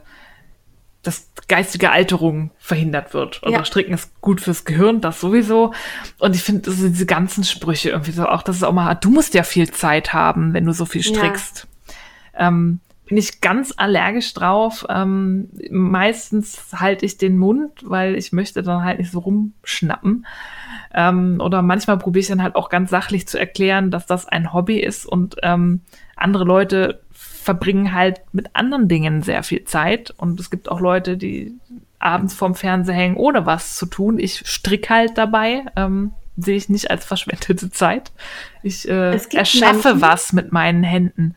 dass 1.03 1.31
geistige 1.49 1.91
Alterung 1.91 2.51
verhindert 2.59 3.15
wird. 3.15 3.43
Und 3.43 3.53
ja. 3.53 3.65
Stricken 3.65 3.95
ist 3.95 4.21
gut 4.21 4.43
fürs 4.43 4.67
Gehirn, 4.67 5.01
das 5.01 5.21
sowieso. 5.21 5.73
Und 6.19 6.37
ich 6.37 6.43
finde, 6.43 6.71
diese 6.71 7.07
ganzen 7.07 7.45
Sprüche 7.45 7.89
irgendwie 7.89 8.11
so 8.13 8.27
auch, 8.27 8.43
dass 8.43 8.57
es 8.57 8.63
auch 8.63 8.75
mal, 8.75 8.95
du 8.95 9.09
musst 9.09 9.33
ja 9.33 9.43
viel 9.43 9.71
Zeit 9.71 10.13
haben, 10.13 10.53
wenn 10.53 10.67
du 10.67 10.75
so 10.75 10.85
viel 10.85 11.03
strickst. 11.03 11.67
Ja. 12.35 12.49
Ähm, 12.49 12.81
bin 13.07 13.17
ich 13.17 13.41
ganz 13.41 13.73
allergisch 13.75 14.35
drauf. 14.35 14.85
Ähm, 14.91 15.49
meistens 15.71 16.75
halte 16.75 17.07
ich 17.07 17.17
den 17.17 17.39
Mund, 17.39 17.71
weil 17.85 18.17
ich 18.17 18.33
möchte 18.33 18.63
dann 18.63 18.85
halt 18.85 18.99
nicht 18.99 19.13
so 19.13 19.21
rumschnappen. 19.21 20.27
Ähm, 20.95 21.41
oder 21.41 21.63
manchmal 21.63 21.99
probiere 21.99 22.21
ich 22.21 22.29
dann 22.29 22.43
halt 22.43 22.57
auch 22.57 22.69
ganz 22.69 22.91
sachlich 22.91 23.27
zu 23.27 23.39
erklären, 23.39 23.91
dass 23.91 24.07
das 24.07 24.27
ein 24.27 24.53
Hobby 24.53 24.79
ist 24.79 25.07
und 25.07 25.37
ähm, 25.43 25.81
andere 26.17 26.45
Leute 26.45 27.01
verbringen 27.13 27.95
halt 27.95 28.23
mit 28.33 28.51
anderen 28.55 28.89
Dingen 28.89 29.23
sehr 29.23 29.43
viel 29.43 29.65
Zeit. 29.65 30.15
Und 30.17 30.41
es 30.41 30.51
gibt 30.51 30.71
auch 30.71 30.81
Leute, 30.81 31.17
die 31.17 31.53
abends 31.99 32.35
vorm 32.35 32.55
Fernseher 32.55 32.95
hängen, 32.95 33.17
ohne 33.17 33.45
was 33.45 33.77
zu 33.77 33.87
tun. 33.87 34.19
Ich 34.19 34.49
stricke 34.49 34.89
halt 34.89 35.19
dabei. 35.19 35.65
Ähm, 35.77 36.13
sehe 36.37 36.57
ich 36.57 36.69
nicht 36.69 36.91
als 36.91 37.05
verschwendete 37.05 37.71
Zeit. 37.71 38.13
Ich 38.63 38.89
äh, 38.89 39.13
erschaffe 39.33 39.89
Menschen, 39.89 40.01
was 40.01 40.33
mit 40.33 40.53
meinen 40.53 40.83
Händen. 40.83 41.37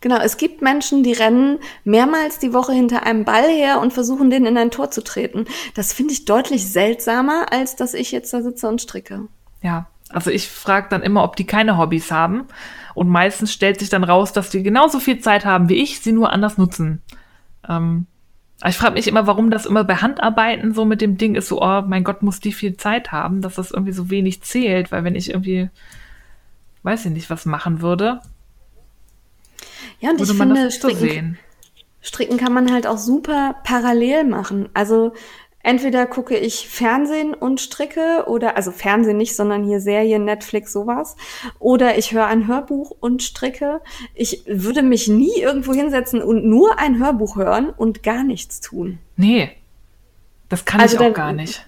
Genau, 0.00 0.16
es 0.16 0.38
gibt 0.38 0.62
Menschen, 0.62 1.02
die 1.02 1.12
rennen 1.12 1.58
mehrmals 1.84 2.38
die 2.38 2.54
Woche 2.54 2.72
hinter 2.72 3.04
einem 3.04 3.24
Ball 3.24 3.48
her 3.48 3.80
und 3.80 3.92
versuchen, 3.92 4.30
den 4.30 4.46
in 4.46 4.56
ein 4.56 4.70
Tor 4.70 4.90
zu 4.90 5.04
treten. 5.04 5.44
Das 5.74 5.92
finde 5.92 6.14
ich 6.14 6.24
deutlich 6.24 6.70
seltsamer, 6.70 7.52
als 7.52 7.76
dass 7.76 7.92
ich 7.92 8.10
jetzt 8.10 8.32
da 8.32 8.40
sitze 8.40 8.68
und 8.68 8.80
stricke. 8.80 9.28
Ja, 9.62 9.88
also 10.08 10.30
ich 10.30 10.48
frage 10.48 10.88
dann 10.90 11.02
immer, 11.02 11.22
ob 11.22 11.36
die 11.36 11.46
keine 11.46 11.76
Hobbys 11.76 12.10
haben. 12.10 12.46
Und 12.94 13.08
meistens 13.08 13.52
stellt 13.52 13.78
sich 13.78 13.90
dann 13.90 14.04
raus, 14.04 14.32
dass 14.32 14.50
die 14.50 14.62
genauso 14.62 15.00
viel 15.00 15.20
Zeit 15.20 15.44
haben 15.44 15.68
wie 15.68 15.82
ich, 15.82 16.00
sie 16.00 16.12
nur 16.12 16.32
anders 16.32 16.58
nutzen. 16.58 17.02
Ähm, 17.68 18.06
ich 18.66 18.76
frage 18.76 18.94
mich 18.94 19.06
immer, 19.06 19.26
warum 19.26 19.50
das 19.50 19.66
immer 19.66 19.84
bei 19.84 19.96
Handarbeiten 19.96 20.74
so 20.74 20.84
mit 20.84 21.00
dem 21.00 21.16
Ding 21.16 21.34
ist, 21.34 21.48
so, 21.48 21.62
oh 21.62 21.82
mein 21.82 22.04
Gott, 22.04 22.22
muss 22.22 22.40
die 22.40 22.52
viel 22.52 22.76
Zeit 22.76 23.12
haben, 23.12 23.40
dass 23.40 23.54
das 23.54 23.70
irgendwie 23.70 23.92
so 23.92 24.10
wenig 24.10 24.42
zählt, 24.42 24.92
weil 24.92 25.04
wenn 25.04 25.14
ich 25.14 25.30
irgendwie, 25.30 25.70
weiß 26.82 27.06
ich 27.06 27.12
nicht, 27.12 27.30
was 27.30 27.46
machen 27.46 27.80
würde. 27.80 28.20
Ja, 30.00 30.10
und 30.10 30.20
ich 30.20 30.32
finde, 30.32 30.70
stricken, 30.70 31.38
stricken 32.00 32.36
kann 32.38 32.52
man 32.52 32.72
halt 32.72 32.86
auch 32.86 32.98
super 32.98 33.56
parallel 33.64 34.24
machen. 34.24 34.68
Also 34.72 35.12
entweder 35.62 36.06
gucke 36.06 36.36
ich 36.36 36.68
Fernsehen 36.68 37.34
und 37.34 37.60
stricke 37.60 38.24
oder, 38.26 38.56
also 38.56 38.70
Fernsehen 38.70 39.18
nicht, 39.18 39.36
sondern 39.36 39.62
hier 39.62 39.80
Serien, 39.80 40.24
Netflix, 40.24 40.72
sowas. 40.72 41.16
Oder 41.58 41.98
ich 41.98 42.12
höre 42.12 42.26
ein 42.26 42.48
Hörbuch 42.48 42.92
und 42.98 43.22
stricke. 43.22 43.80
Ich 44.14 44.42
würde 44.46 44.82
mich 44.82 45.08
nie 45.08 45.38
irgendwo 45.38 45.74
hinsetzen 45.74 46.22
und 46.22 46.46
nur 46.46 46.78
ein 46.78 46.98
Hörbuch 46.98 47.36
hören 47.36 47.70
und 47.70 48.02
gar 48.02 48.24
nichts 48.24 48.60
tun. 48.60 48.98
Nee. 49.16 49.50
Das 50.48 50.64
kann 50.64 50.80
also 50.80 50.94
ich 50.94 51.00
auch 51.00 51.04
dann, 51.04 51.14
gar 51.14 51.32
nicht. 51.32 51.66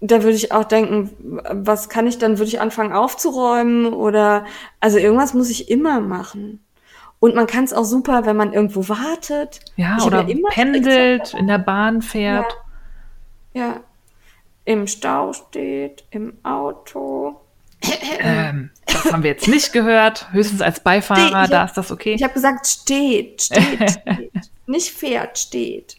Da 0.00 0.22
würde 0.22 0.36
ich 0.36 0.52
auch 0.52 0.64
denken, 0.64 1.10
was 1.50 1.88
kann 1.88 2.06
ich 2.06 2.18
dann? 2.18 2.38
Würde 2.38 2.48
ich 2.48 2.60
anfangen 2.60 2.92
aufzuräumen 2.92 3.94
oder, 3.94 4.44
also 4.80 4.98
irgendwas 4.98 5.32
muss 5.32 5.48
ich 5.48 5.70
immer 5.70 6.00
machen. 6.00 6.60
Und 7.18 7.34
man 7.34 7.46
kann 7.46 7.64
es 7.64 7.72
auch 7.72 7.84
super, 7.84 8.26
wenn 8.26 8.36
man 8.36 8.52
irgendwo 8.52 8.88
wartet. 8.88 9.60
Ja, 9.76 9.96
ich 9.98 10.04
oder 10.04 10.26
pendelt, 10.50 11.34
in 11.34 11.46
der 11.46 11.58
Bahn 11.58 12.02
fährt. 12.02 12.52
Ja. 12.52 12.66
Ja. 13.56 13.80
Im 14.64 14.86
Stau 14.86 15.32
steht, 15.32 16.04
im 16.10 16.34
Auto. 16.42 17.40
Ähm, 18.18 18.70
das 18.84 19.12
haben 19.12 19.22
wir 19.22 19.30
jetzt 19.30 19.48
nicht 19.48 19.72
gehört. 19.72 20.32
Höchstens 20.32 20.60
als 20.60 20.80
Beifahrer, 20.80 21.44
steht, 21.44 21.52
da 21.52 21.60
hab, 21.60 21.68
ist 21.68 21.76
das 21.76 21.92
okay. 21.92 22.14
Ich 22.14 22.22
habe 22.22 22.34
gesagt, 22.34 22.66
steht, 22.66 23.42
steht, 23.42 23.90
steht. 23.90 24.32
nicht 24.66 24.90
fährt, 24.90 25.38
steht. 25.38 25.96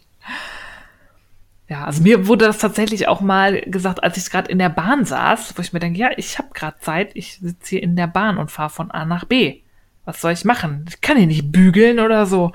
Ja, 1.68 1.84
also 1.84 2.02
mir 2.02 2.26
wurde 2.26 2.46
das 2.46 2.58
tatsächlich 2.58 3.08
auch 3.08 3.20
mal 3.20 3.60
gesagt, 3.62 4.02
als 4.02 4.16
ich 4.16 4.30
gerade 4.30 4.50
in 4.50 4.58
der 4.58 4.70
Bahn 4.70 5.04
saß, 5.04 5.54
wo 5.56 5.62
ich 5.62 5.72
mir 5.72 5.80
denke, 5.80 5.98
ja, 5.98 6.10
ich 6.16 6.38
habe 6.38 6.48
gerade 6.54 6.78
Zeit, 6.80 7.10
ich 7.14 7.38
sitze 7.38 7.70
hier 7.70 7.82
in 7.82 7.96
der 7.96 8.06
Bahn 8.06 8.38
und 8.38 8.50
fahre 8.50 8.70
von 8.70 8.90
A 8.90 9.04
nach 9.04 9.24
B. 9.24 9.60
Was 10.08 10.22
soll 10.22 10.32
ich 10.32 10.46
machen? 10.46 10.86
Ich 10.88 11.02
kann 11.02 11.18
hier 11.18 11.26
nicht 11.26 11.52
bügeln 11.52 12.00
oder 12.00 12.24
so. 12.24 12.52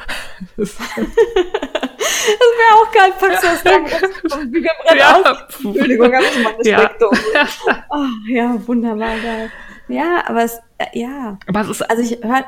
Das 2.26 2.40
wäre 2.40 2.74
auch 2.76 2.92
geil, 2.94 3.12
packst 3.20 3.44
du 3.44 3.48
das 3.48 3.64
dann 3.64 3.86
vom 4.32 4.50
Bügelbrett 4.50 4.98
ja. 4.98 5.22
aus. 5.26 5.38
Entschuldigung, 5.62 6.14
habe 6.14 6.24
ich 6.24 6.44
mal 6.44 6.54
eine 6.54 6.70
ja. 6.70 6.92
Oh, 7.90 8.06
ja, 8.30 8.68
wunderbar 8.68 9.18
geil. 9.20 9.52
Ja, 9.90 10.24
aber 10.26 10.44
es, 10.44 10.60
äh, 10.78 10.86
ja. 10.94 11.38
Aber 11.48 11.62
es 11.62 11.70
ist, 11.70 11.82
also 11.82 12.02
ich 12.02 12.24
höre, 12.24 12.46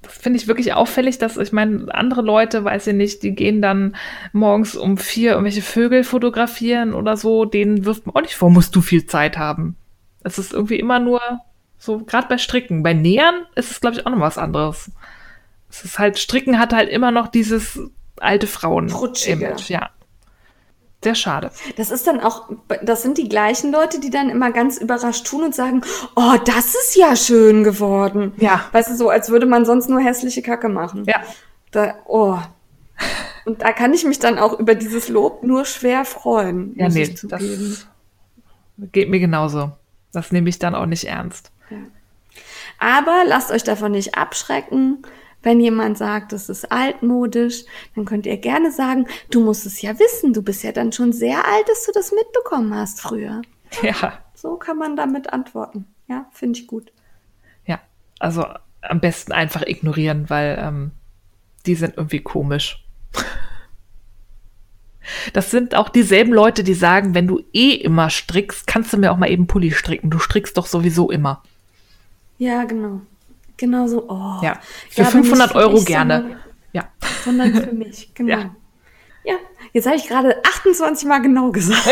das 0.00 0.16
finde 0.16 0.38
ich 0.38 0.48
wirklich 0.48 0.72
auffällig, 0.72 1.18
dass 1.18 1.36
ich 1.36 1.52
meine, 1.52 1.86
andere 1.94 2.22
Leute, 2.22 2.64
weiß 2.64 2.86
ich 2.86 2.94
nicht, 2.94 3.22
die 3.22 3.34
gehen 3.34 3.60
dann 3.60 3.94
morgens 4.32 4.74
um 4.74 4.96
vier 4.96 5.32
irgendwelche 5.32 5.62
Vögel 5.62 6.02
fotografieren 6.02 6.94
oder 6.94 7.18
so, 7.18 7.44
denen 7.44 7.84
wirft 7.84 8.06
man 8.06 8.16
auch 8.16 8.22
nicht 8.22 8.36
vor, 8.36 8.50
musst 8.50 8.74
du 8.74 8.80
viel 8.80 9.04
Zeit 9.04 9.36
haben. 9.36 9.76
Es 10.24 10.38
ist 10.38 10.54
irgendwie 10.54 10.78
immer 10.78 10.98
nur 10.98 11.20
so, 11.78 11.98
gerade 11.98 12.28
bei 12.28 12.38
Stricken. 12.38 12.82
Bei 12.82 12.92
Nähern 12.92 13.46
ist 13.54 13.70
es, 13.70 13.80
glaube 13.80 13.96
ich, 13.96 14.06
auch 14.06 14.10
noch 14.10 14.20
was 14.20 14.38
anderes. 14.38 14.90
Es 15.70 15.84
ist 15.84 15.98
halt, 15.98 16.18
Stricken 16.18 16.58
hat 16.58 16.72
halt 16.72 16.88
immer 16.88 17.10
noch 17.10 17.28
dieses 17.28 17.78
alte 18.16 18.46
Frauen-Image, 18.46 19.70
ja. 19.70 19.90
Sehr 21.02 21.14
schade. 21.14 21.52
Das 21.76 21.92
ist 21.92 22.08
dann 22.08 22.18
auch, 22.18 22.50
das 22.82 23.02
sind 23.02 23.18
die 23.18 23.28
gleichen 23.28 23.70
Leute, 23.70 24.00
die 24.00 24.10
dann 24.10 24.30
immer 24.30 24.50
ganz 24.50 24.78
überrascht 24.78 25.24
tun 25.28 25.44
und 25.44 25.54
sagen, 25.54 25.82
oh, 26.16 26.34
das 26.44 26.74
ist 26.74 26.96
ja 26.96 27.14
schön 27.14 27.62
geworden. 27.62 28.32
Ja. 28.38 28.64
Weißt 28.72 28.90
du, 28.90 28.96
so, 28.96 29.08
als 29.08 29.30
würde 29.30 29.46
man 29.46 29.64
sonst 29.64 29.88
nur 29.88 30.00
hässliche 30.00 30.42
Kacke 30.42 30.68
machen. 30.68 31.04
Ja. 31.06 31.22
Da, 31.70 31.94
oh. 32.06 32.38
Und 33.44 33.62
da 33.62 33.72
kann 33.72 33.94
ich 33.94 34.04
mich 34.04 34.18
dann 34.18 34.38
auch 34.38 34.58
über 34.58 34.74
dieses 34.74 35.08
Lob 35.08 35.44
nur 35.44 35.64
schwer 35.66 36.04
freuen. 36.04 36.74
Ja, 36.76 36.88
nee, 36.88 37.14
das 37.22 37.86
geht 38.92 39.08
mir 39.08 39.20
genauso. 39.20 39.70
Das 40.12 40.32
nehme 40.32 40.48
ich 40.48 40.58
dann 40.58 40.74
auch 40.74 40.86
nicht 40.86 41.04
ernst. 41.04 41.52
Ja. 41.70 41.78
Aber 42.78 43.24
lasst 43.26 43.50
euch 43.50 43.64
davon 43.64 43.92
nicht 43.92 44.14
abschrecken 44.14 45.02
Wenn 45.42 45.60
jemand 45.60 45.98
sagt, 45.98 46.32
es 46.32 46.48
ist 46.48 46.70
altmodisch, 46.72 47.64
dann 47.94 48.04
könnt 48.04 48.26
ihr 48.26 48.36
gerne 48.38 48.72
sagen, 48.72 49.06
du 49.30 49.40
musst 49.40 49.66
es 49.66 49.80
ja 49.80 49.98
wissen, 49.98 50.32
du 50.32 50.42
bist 50.42 50.64
ja 50.64 50.72
dann 50.72 50.92
schon 50.92 51.12
sehr 51.12 51.46
alt, 51.46 51.68
dass 51.68 51.86
du 51.86 51.92
das 51.92 52.12
mitbekommen 52.12 52.74
hast 52.74 53.00
früher. 53.00 53.42
Ja. 53.82 54.18
So 54.34 54.56
kann 54.56 54.78
man 54.78 54.96
damit 54.96 55.32
antworten. 55.32 55.86
Ja, 56.08 56.28
finde 56.32 56.58
ich 56.58 56.66
gut. 56.66 56.92
Ja, 57.66 57.80
also 58.18 58.46
am 58.80 59.00
besten 59.00 59.32
einfach 59.32 59.62
ignorieren, 59.62 60.30
weil 60.30 60.58
ähm, 60.60 60.92
die 61.66 61.74
sind 61.74 61.96
irgendwie 61.96 62.20
komisch. 62.20 62.84
Das 65.32 65.50
sind 65.50 65.74
auch 65.74 65.88
dieselben 65.88 66.32
Leute, 66.32 66.64
die 66.64 66.74
sagen, 66.74 67.14
wenn 67.14 67.26
du 67.26 67.42
eh 67.52 67.72
immer 67.74 68.10
strickst, 68.10 68.66
kannst 68.66 68.92
du 68.92 68.98
mir 68.98 69.10
auch 69.12 69.16
mal 69.16 69.30
eben 69.30 69.46
Pulli 69.46 69.70
stricken. 69.70 70.10
Du 70.10 70.18
strickst 70.18 70.56
doch 70.56 70.66
sowieso 70.66 71.10
immer. 71.10 71.42
Ja, 72.38 72.64
genau. 72.64 73.02
Genau 73.56 73.86
so. 73.88 74.08
Oh. 74.08 74.40
Ja, 74.42 74.58
für 74.88 75.02
ja, 75.02 75.08
500 75.08 75.54
Euro 75.54 75.74
mich, 75.74 75.86
gerne. 75.86 76.20
Sondern, 76.20 76.40
ja. 76.72 76.88
Sondern 77.24 77.54
für 77.54 77.72
mich, 77.72 78.10
genau. 78.14 78.30
Ja, 78.30 78.50
ja. 79.24 79.34
jetzt 79.72 79.86
habe 79.86 79.96
ich 79.96 80.06
gerade 80.06 80.42
28 80.44 81.08
Mal 81.08 81.20
genau 81.20 81.50
gesagt. 81.50 81.84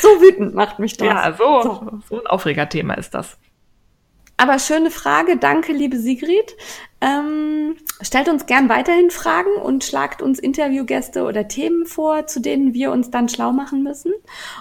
so 0.00 0.08
wütend 0.20 0.54
macht 0.54 0.78
mich 0.78 0.96
das. 0.96 1.06
Ja, 1.06 1.34
so, 1.36 1.62
so. 1.62 2.00
so 2.08 2.20
ein 2.20 2.26
Aufregerthema 2.28 2.94
ist 2.94 3.14
das. 3.14 3.36
Aber 4.36 4.58
schöne 4.58 4.90
Frage. 4.90 5.36
Danke, 5.36 5.72
liebe 5.72 5.98
Sigrid. 5.98 6.56
Ähm, 7.00 7.76
stellt 8.00 8.28
uns 8.28 8.46
gern 8.46 8.68
weiterhin 8.68 9.10
Fragen 9.10 9.54
und 9.62 9.84
schlagt 9.84 10.22
uns 10.22 10.38
Interviewgäste 10.38 11.24
oder 11.24 11.46
Themen 11.48 11.86
vor, 11.86 12.26
zu 12.26 12.40
denen 12.40 12.74
wir 12.74 12.90
uns 12.90 13.10
dann 13.10 13.28
schlau 13.28 13.52
machen 13.52 13.82
müssen. 13.82 14.12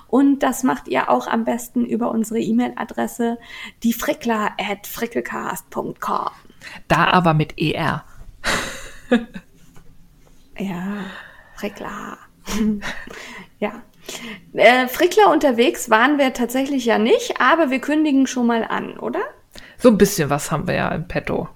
Und 0.08 0.40
das 0.40 0.64
macht 0.64 0.88
ihr 0.90 1.10
auch 1.10 1.28
am 1.28 1.46
besten 1.46 1.86
über 1.86 2.12
unsere 2.12 2.40
E-Mail-Adresse 2.40 3.40
diefrickler 3.84 4.52
at 4.60 4.86
frickelcast.com. 4.86 6.30
Da 6.88 7.06
aber 7.06 7.34
mit 7.34 7.58
ER. 7.60 8.04
ja, 10.58 10.98
Frickler. 11.56 12.18
ja. 13.60 13.82
Äh, 14.54 14.88
Frickler 14.88 15.32
unterwegs 15.32 15.90
waren 15.90 16.18
wir 16.18 16.34
tatsächlich 16.34 16.86
ja 16.86 16.98
nicht, 16.98 17.40
aber 17.40 17.70
wir 17.70 17.80
kündigen 17.80 18.28
schon 18.28 18.48
mal 18.48 18.66
an, 18.66 19.00
oder? 19.00 19.22
So 19.84 19.90
ein 19.90 19.98
bisschen 19.98 20.30
was 20.30 20.50
haben 20.50 20.66
wir 20.66 20.76
ja 20.76 20.88
im 20.96 21.10
Petto. 21.10 21.50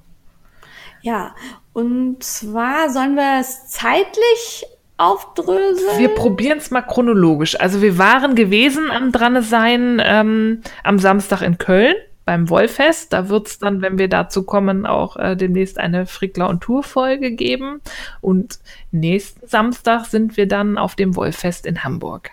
Ja, 1.02 1.34
und 1.72 2.22
zwar 2.22 2.90
sollen 2.90 3.16
wir 3.16 3.40
es 3.40 3.70
zeitlich 3.70 4.66
aufdröseln? 4.98 5.98
Wir 5.98 6.10
probieren 6.10 6.58
es 6.58 6.70
mal 6.70 6.82
chronologisch. 6.82 7.58
Also 7.58 7.82
wir 7.82 7.98
waren 7.98 8.36
gewesen 8.36 8.92
am 8.92 9.14
Dranne 9.14 9.44
sein 9.44 10.02
ähm, 10.04 10.62
am 10.84 11.00
Samstag 11.00 11.42
in 11.42 11.58
Köln 11.58 11.96
beim 12.26 12.50
Wollfest. 12.50 13.14
Da 13.14 13.30
wird 13.30 13.48
es 13.48 13.60
dann, 13.60 13.82
wenn 13.82 13.98
wir 13.98 14.10
dazu 14.10 14.44
kommen, 14.44 14.86
auch 14.86 15.16
äh, 15.16 15.38
demnächst 15.38 15.80
eine 15.80 16.06
Frickler 16.06 16.50
und 16.50 16.60
Tour-Folge 16.60 17.32
geben. 17.32 17.80
Und 18.20 18.60
nächsten 18.92 19.48
Samstag 19.48 20.06
sind 20.06 20.36
wir 20.36 20.50
dann 20.50 20.78
auf 20.78 20.96
dem 20.96 21.16
Wollfest 21.16 21.66
in 21.66 21.86
Hamburg. 21.86 22.32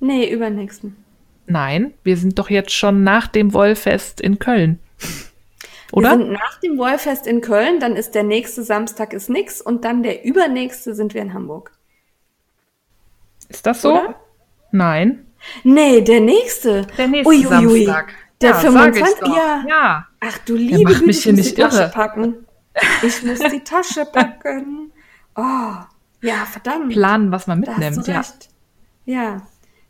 Nee, 0.00 0.28
übernächsten. 0.28 1.01
Nein, 1.46 1.94
wir 2.04 2.16
sind 2.16 2.38
doch 2.38 2.50
jetzt 2.50 2.72
schon 2.72 3.04
nach 3.04 3.26
dem 3.26 3.52
Wollfest 3.52 4.20
in 4.20 4.38
Köln. 4.38 4.78
Oder? 5.92 6.10
Wir 6.10 6.18
sind 6.18 6.32
nach 6.32 6.60
dem 6.60 6.78
Wollfest 6.78 7.26
in 7.26 7.40
Köln, 7.40 7.80
dann 7.80 7.96
ist 7.96 8.14
der 8.14 8.22
nächste 8.22 8.62
Samstag 8.62 9.12
ist 9.12 9.28
nix 9.28 9.60
und 9.60 9.84
dann 9.84 10.02
der 10.02 10.24
übernächste 10.24 10.94
sind 10.94 11.14
wir 11.14 11.22
in 11.22 11.34
Hamburg. 11.34 11.72
Ist 13.48 13.66
das 13.66 13.82
so? 13.82 13.92
Oder? 13.92 14.14
Nein. 14.70 15.26
Nee, 15.64 16.00
der 16.00 16.20
nächste. 16.20 16.86
Der 16.96 17.08
nächste 17.08 17.28
ui, 17.28 17.46
ui, 17.46 17.66
ui. 17.66 17.84
Samstag. 17.84 18.14
Der 18.40 18.50
ja, 18.50 18.56
25. 18.56 19.26
Ja. 19.26 19.64
ja. 19.68 20.06
Ach 20.20 20.38
du 20.38 20.56
liebe 20.56 20.94
Güte, 20.94 21.10
ich 21.10 21.26
muss 21.26 21.44
die 21.44 21.54
Tasche 21.54 21.90
packen. 21.92 22.46
Ich 23.02 23.22
muss 23.22 23.38
die 23.38 23.60
Tasche 23.60 24.04
packen. 24.12 24.92
Oh, 25.36 25.74
ja, 26.22 26.46
verdammt. 26.50 26.92
Planen, 26.92 27.30
was 27.32 27.46
man 27.46 27.60
mitnimmt, 27.60 28.06
ja. 28.06 28.22
Ja. 29.04 29.42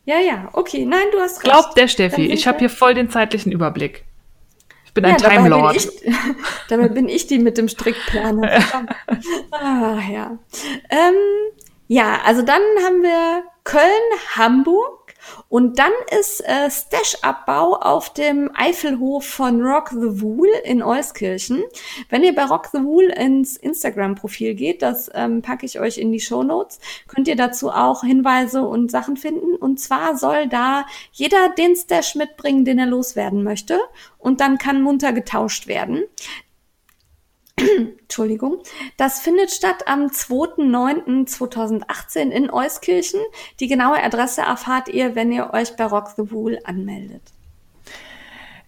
Ja, 0.05 0.19
ja, 0.19 0.49
okay. 0.53 0.85
Nein, 0.85 1.07
du 1.13 1.21
hast 1.21 1.37
recht. 1.37 1.45
Glaubt 1.45 1.77
der 1.77 1.89
Steffi, 1.89 2.27
ich 2.27 2.47
habe 2.47 2.59
hier 2.59 2.71
voll 2.71 2.95
den 2.95 3.11
zeitlichen 3.11 3.53
Überblick. 3.53 4.05
Ich 4.85 4.95
bin 4.95 5.05
ja, 5.05 5.11
ein 5.13 5.17
Time 5.17 5.49
Lord. 5.49 5.73
Bin 5.73 6.13
ich, 6.13 6.15
dabei 6.69 6.89
bin 6.89 7.09
ich 7.09 7.27
die 7.27 7.39
mit 7.39 7.57
dem 7.57 7.69
Strickplaner. 7.69 8.51
ah, 9.53 9.99
ja. 10.11 10.39
Ähm, 10.91 11.15
ja, 11.89 12.21
also 12.25 12.43
dann 12.43 12.63
haben 12.85 13.03
wir 13.03 13.45
Köln, 13.65 13.83
Hamburg, 14.37 15.02
und 15.49 15.79
dann 15.79 15.93
ist 16.19 16.41
äh, 16.41 16.71
Stash-Abbau 16.71 17.77
auf 17.77 18.13
dem 18.13 18.51
Eifelhof 18.55 19.27
von 19.27 19.63
Rock 19.63 19.91
the 19.91 20.21
Wool 20.21 20.49
in 20.65 20.83
Euskirchen. 20.83 21.63
Wenn 22.09 22.23
ihr 22.23 22.35
bei 22.35 22.45
Rock 22.45 22.69
the 22.73 22.83
Wool 22.83 23.05
ins 23.05 23.57
Instagram-Profil 23.57 24.55
geht, 24.55 24.83
das 24.83 25.11
ähm, 25.15 25.43
packe 25.43 25.67
ich 25.67 25.81
euch 25.81 25.99
in 25.99 26.13
die 26.13 26.21
Show 26.21 26.43
Notes, 26.43 26.81
könnt 27.09 27.29
ihr 27.29 27.37
dazu 27.37 27.71
auch 27.71 28.03
Hinweise 28.03 28.63
und 28.63 28.91
Sachen 28.91 29.17
finden. 29.17 29.57
Und 29.57 29.81
zwar 29.81 30.17
soll 30.17 30.49
da 30.49 30.87
jeder 31.13 31.51
den 31.57 31.77
Stash 31.77 32.15
mitbringen, 32.15 32.65
den 32.65 32.79
er 32.79 32.87
loswerden 32.87 33.43
möchte. 33.43 33.81
Und 34.19 34.41
dann 34.41 34.59
kann 34.59 34.83
munter 34.83 35.13
getauscht 35.13 35.67
werden. 35.67 36.05
Entschuldigung. 38.03 38.59
Das 38.97 39.21
findet 39.21 39.51
statt 39.51 39.87
am 39.87 40.07
2.9.2018 40.07 42.31
in 42.31 42.51
Euskirchen. 42.51 43.21
Die 43.61 43.69
genaue 43.69 44.03
Adresse 44.03 44.41
erfahrt 44.43 44.89
ihr, 44.89 45.15
wenn 45.15 45.31
ihr 45.33 45.53
euch 45.53 45.77
bei 45.77 45.85
Rock 45.85 46.15
the 46.17 46.31
Wool 46.31 46.59
anmeldet. 46.65 47.23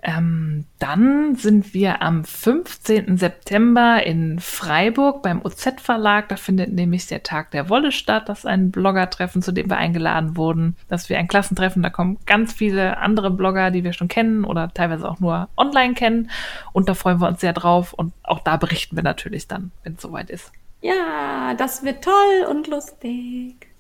Ähm, 0.07 0.67
dann 0.79 1.35
sind 1.35 1.73
wir 1.73 2.03
am 2.03 2.25
15. 2.25 3.17
September 3.17 4.05
in 4.05 4.39
Freiburg 4.39 5.23
beim 5.23 5.41
OZ 5.43 5.81
Verlag. 5.81 6.29
Da 6.29 6.37
findet 6.37 6.71
nämlich 6.75 7.07
der 7.07 7.23
Tag 7.23 7.51
der 7.53 7.71
Wolle 7.71 7.91
statt. 7.91 8.29
Das 8.29 8.41
ist 8.41 8.47
ein 8.47 8.71
Bloggertreffen, 8.71 9.41
zu 9.41 9.51
dem 9.51 9.71
wir 9.71 9.79
eingeladen 9.79 10.37
wurden. 10.37 10.77
Das 10.91 11.09
wir 11.09 11.19
ein 11.19 11.27
Klassentreffen. 11.27 11.83
Da 11.83 11.89
kommen 11.89 12.19
ganz 12.27 12.53
viele 12.53 12.99
andere 12.99 13.31
Blogger, 13.31 13.71
die 13.71 13.83
wir 13.83 13.95
schon 13.95 14.09
kennen 14.09 14.45
oder 14.45 14.71
teilweise 14.75 15.09
auch 15.09 15.21
nur 15.21 15.49
online 15.57 15.95
kennen. 15.95 16.31
Und 16.75 16.91
da 16.91 16.95
freuen 16.95 17.23
wir 17.23 17.29
uns 17.29 17.41
sehr 17.41 17.55
drauf. 17.55 17.95
Und 17.95 18.13
auch 18.25 18.41
da 18.41 18.59
berichten 18.59 18.97
wir 18.97 19.03
natürlich 19.03 19.49
dann, 19.49 19.73
wenn 19.85 19.95
es 19.95 20.03
soweit 20.03 20.29
ist. 20.29 20.53
Ja, 20.83 21.55
das 21.57 21.83
wird 21.83 22.05
toll 22.05 22.47
und 22.51 22.67
lustig. 22.67 23.74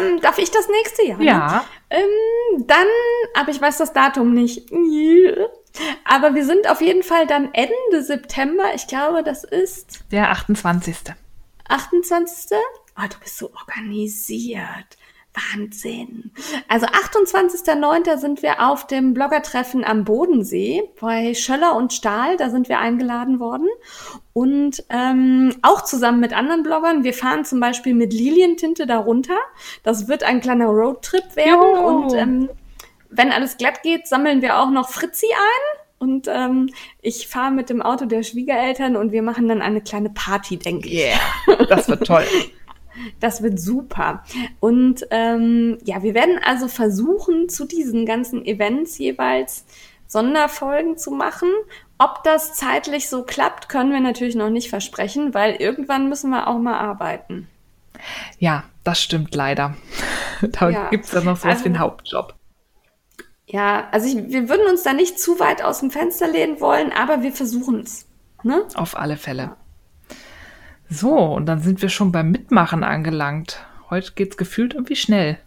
Ähm, 0.00 0.20
darf 0.20 0.38
ich 0.38 0.50
das 0.50 0.68
nächste 0.68 1.06
Jahr? 1.06 1.20
Ja. 1.20 1.48
Ne? 1.48 1.62
Ähm, 1.90 2.66
dann, 2.66 2.86
aber 3.34 3.50
ich 3.50 3.60
weiß 3.60 3.78
das 3.78 3.92
Datum 3.92 4.34
nicht. 4.34 4.70
Aber 6.04 6.34
wir 6.34 6.44
sind 6.44 6.68
auf 6.68 6.80
jeden 6.80 7.02
Fall 7.04 7.26
dann 7.26 7.54
Ende 7.54 8.02
September. 8.02 8.74
Ich 8.74 8.88
glaube, 8.88 9.22
das 9.22 9.44
ist. 9.44 10.00
Der 10.10 10.30
28. 10.30 11.14
28. 11.68 12.58
Oh, 12.96 13.06
du 13.08 13.18
bist 13.20 13.38
so 13.38 13.52
organisiert. 13.54 14.97
Wahnsinn. 15.38 16.30
Also 16.68 16.86
28.09. 16.86 18.18
sind 18.18 18.42
wir 18.42 18.68
auf 18.68 18.86
dem 18.86 19.14
Bloggertreffen 19.14 19.84
am 19.84 20.04
Bodensee 20.04 20.82
bei 21.00 21.34
Schöller 21.34 21.76
und 21.76 21.92
Stahl. 21.92 22.36
Da 22.36 22.50
sind 22.50 22.68
wir 22.68 22.78
eingeladen 22.78 23.40
worden. 23.40 23.68
Und 24.32 24.84
ähm, 24.88 25.54
auch 25.62 25.82
zusammen 25.82 26.20
mit 26.20 26.32
anderen 26.32 26.62
Bloggern. 26.62 27.04
Wir 27.04 27.14
fahren 27.14 27.44
zum 27.44 27.60
Beispiel 27.60 27.94
mit 27.94 28.12
Lilientinte 28.12 28.86
darunter. 28.86 29.36
Das 29.82 30.08
wird 30.08 30.22
ein 30.22 30.40
kleiner 30.40 30.66
Roadtrip 30.66 31.36
werden. 31.36 31.50
Jo. 31.50 31.86
Und 31.86 32.14
ähm, 32.14 32.50
wenn 33.10 33.32
alles 33.32 33.56
glatt 33.56 33.82
geht, 33.82 34.06
sammeln 34.06 34.42
wir 34.42 34.58
auch 34.58 34.70
noch 34.70 34.88
Fritzi 34.88 35.26
ein. 35.26 35.78
Und 35.98 36.28
ähm, 36.28 36.70
ich 37.02 37.26
fahre 37.26 37.50
mit 37.50 37.70
dem 37.70 37.82
Auto 37.82 38.04
der 38.04 38.22
Schwiegereltern 38.22 38.94
und 38.94 39.10
wir 39.10 39.22
machen 39.22 39.48
dann 39.48 39.62
eine 39.62 39.80
kleine 39.80 40.10
Party, 40.10 40.56
denke 40.56 40.88
ich. 40.88 40.94
Yeah, 40.94 41.66
das 41.68 41.88
wird 41.88 42.06
toll. 42.06 42.24
Das 43.20 43.42
wird 43.42 43.60
super. 43.60 44.24
Und 44.60 45.06
ähm, 45.10 45.78
ja, 45.84 46.02
wir 46.02 46.14
werden 46.14 46.38
also 46.44 46.68
versuchen, 46.68 47.48
zu 47.48 47.64
diesen 47.64 48.06
ganzen 48.06 48.44
Events 48.44 48.98
jeweils 48.98 49.64
Sonderfolgen 50.06 50.96
zu 50.96 51.10
machen. 51.10 51.48
Ob 51.98 52.22
das 52.24 52.54
zeitlich 52.54 53.08
so 53.08 53.24
klappt, 53.24 53.68
können 53.68 53.92
wir 53.92 54.00
natürlich 54.00 54.34
noch 54.34 54.50
nicht 54.50 54.70
versprechen, 54.70 55.34
weil 55.34 55.56
irgendwann 55.56 56.08
müssen 56.08 56.30
wir 56.30 56.46
auch 56.46 56.58
mal 56.58 56.78
arbeiten. 56.78 57.48
Ja, 58.38 58.64
das 58.84 59.02
stimmt 59.02 59.34
leider. 59.34 59.76
da 60.42 60.70
ja. 60.70 60.88
gibt 60.90 61.04
es 61.04 61.10
dann 61.10 61.24
noch 61.24 61.36
so 61.36 61.44
was 61.44 61.56
also, 61.56 61.64
wie 61.64 61.68
einen 61.68 61.78
Hauptjob. 61.80 62.34
Ja, 63.46 63.88
also 63.90 64.06
ich, 64.06 64.30
wir 64.30 64.48
würden 64.48 64.66
uns 64.68 64.82
da 64.82 64.92
nicht 64.92 65.18
zu 65.18 65.40
weit 65.40 65.62
aus 65.62 65.80
dem 65.80 65.90
Fenster 65.90 66.28
lehnen 66.28 66.60
wollen, 66.60 66.92
aber 66.92 67.22
wir 67.22 67.32
versuchen 67.32 67.80
es. 67.80 68.06
Ne? 68.42 68.64
Auf 68.74 68.96
alle 68.96 69.16
Fälle. 69.16 69.42
Ja. 69.42 69.56
So, 70.90 71.14
und 71.16 71.46
dann 71.46 71.60
sind 71.60 71.82
wir 71.82 71.88
schon 71.88 72.12
beim 72.12 72.30
Mitmachen 72.30 72.82
angelangt. 72.82 73.64
Heute 73.90 74.12
geht's 74.12 74.36
gefühlt 74.36 74.74
irgendwie 74.74 74.96
schnell. 74.96 75.38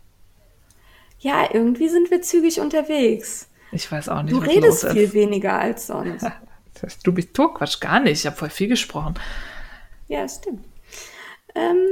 Ja, 1.20 1.50
irgendwie 1.52 1.90
sind 1.90 2.10
wir 2.12 2.22
zügig 2.22 2.60
unterwegs. 2.60 3.48
Ich 3.72 3.92
weiß 3.92 4.10
auch 4.10 4.24
nicht. 4.24 4.34
Du 4.34 4.40
redest 4.40 4.88
viel 4.90 5.14
weniger 5.14 5.60
als 5.60 5.88
sonst. 5.88 6.26
du 7.04 7.14
bist 7.14 7.34
Quatsch, 7.34 7.80
gar 7.80 8.00
nicht. 8.00 8.20
Ich 8.20 8.26
habe 8.26 8.36
voll 8.36 8.50
viel 8.50 8.68
gesprochen. 8.68 9.16
Ja, 10.08 10.28
stimmt. 10.28 10.66
Ähm, 11.56 11.86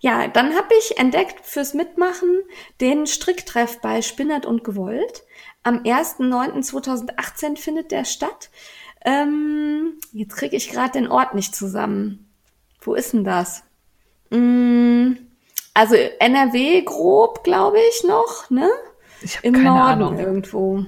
ja, 0.00 0.28
dann 0.28 0.54
habe 0.54 0.74
ich 0.78 0.98
entdeckt 0.98 1.44
fürs 1.44 1.74
Mitmachen 1.74 2.40
den 2.80 3.06
Stricktreff 3.06 3.80
bei 3.80 4.02
Spinnert 4.02 4.46
und 4.46 4.64
Gewollt. 4.64 5.24
Am 5.62 5.82
1.9.2018 5.82 7.56
findet 7.56 7.90
der 7.90 8.04
statt. 8.04 8.50
Ähm, 9.04 9.98
jetzt 10.12 10.36
kriege 10.36 10.56
ich 10.56 10.70
gerade 10.70 10.92
den 10.92 11.08
Ort 11.08 11.34
nicht 11.34 11.54
zusammen. 11.54 12.25
Wo 12.86 12.94
ist 12.94 13.12
denn 13.12 13.24
das? 13.24 13.62
Mm, 14.30 15.12
also 15.74 15.94
NRW 15.94 16.82
grob, 16.82 17.44
glaube 17.44 17.78
ich, 17.90 18.04
noch, 18.04 18.48
ne? 18.48 18.70
Ich 19.20 19.38
Im 19.42 19.54
keine 19.54 19.70
Norden 19.70 20.02
Ahnung. 20.02 20.18
irgendwo. 20.18 20.86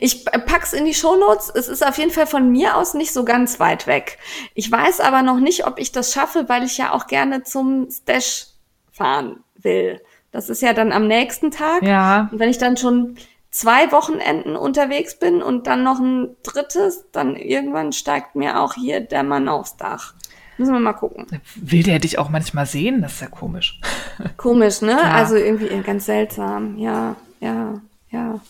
Ich 0.00 0.24
pack's 0.24 0.72
in 0.72 0.84
die 0.84 0.94
Shownotes. 0.94 1.50
Es 1.54 1.68
ist 1.68 1.86
auf 1.86 1.98
jeden 1.98 2.10
Fall 2.10 2.26
von 2.26 2.50
mir 2.50 2.76
aus 2.76 2.94
nicht 2.94 3.12
so 3.12 3.24
ganz 3.24 3.60
weit 3.60 3.86
weg. 3.86 4.18
Ich 4.54 4.70
weiß 4.70 5.00
aber 5.00 5.22
noch 5.22 5.40
nicht, 5.40 5.66
ob 5.66 5.78
ich 5.78 5.92
das 5.92 6.12
schaffe, 6.12 6.48
weil 6.48 6.64
ich 6.64 6.78
ja 6.78 6.92
auch 6.92 7.06
gerne 7.06 7.42
zum 7.42 7.88
Stash 7.90 8.46
fahren 8.92 9.44
will. 9.56 10.00
Das 10.30 10.48
ist 10.48 10.62
ja 10.62 10.72
dann 10.72 10.92
am 10.92 11.06
nächsten 11.06 11.50
Tag. 11.50 11.82
Ja, 11.82 12.28
Und 12.30 12.38
wenn 12.38 12.50
ich 12.50 12.58
dann 12.58 12.76
schon 12.76 13.16
zwei 13.50 13.90
Wochenenden 13.92 14.56
unterwegs 14.56 15.18
bin 15.18 15.42
und 15.42 15.66
dann 15.66 15.82
noch 15.82 15.98
ein 16.00 16.36
drittes, 16.42 17.06
dann 17.12 17.36
irgendwann 17.36 17.92
steigt 17.92 18.34
mir 18.36 18.60
auch 18.60 18.74
hier 18.74 19.00
der 19.00 19.22
Mann 19.22 19.48
aufs 19.48 19.76
Dach. 19.76 20.14
Müssen 20.58 20.72
wir 20.72 20.80
mal 20.80 20.92
gucken. 20.92 21.26
will 21.54 21.84
der 21.84 22.00
dich 22.00 22.18
auch 22.18 22.28
manchmal 22.28 22.66
sehen? 22.66 23.00
Das 23.00 23.14
ist 23.14 23.20
ja 23.20 23.28
komisch. 23.28 23.80
Komisch, 24.36 24.82
ne? 24.82 24.90
Ja. 24.90 25.12
Also 25.12 25.36
irgendwie 25.36 25.68
ganz 25.82 26.06
seltsam. 26.06 26.76
Ja, 26.78 27.14
ja, 27.40 27.80
ja. 28.10 28.40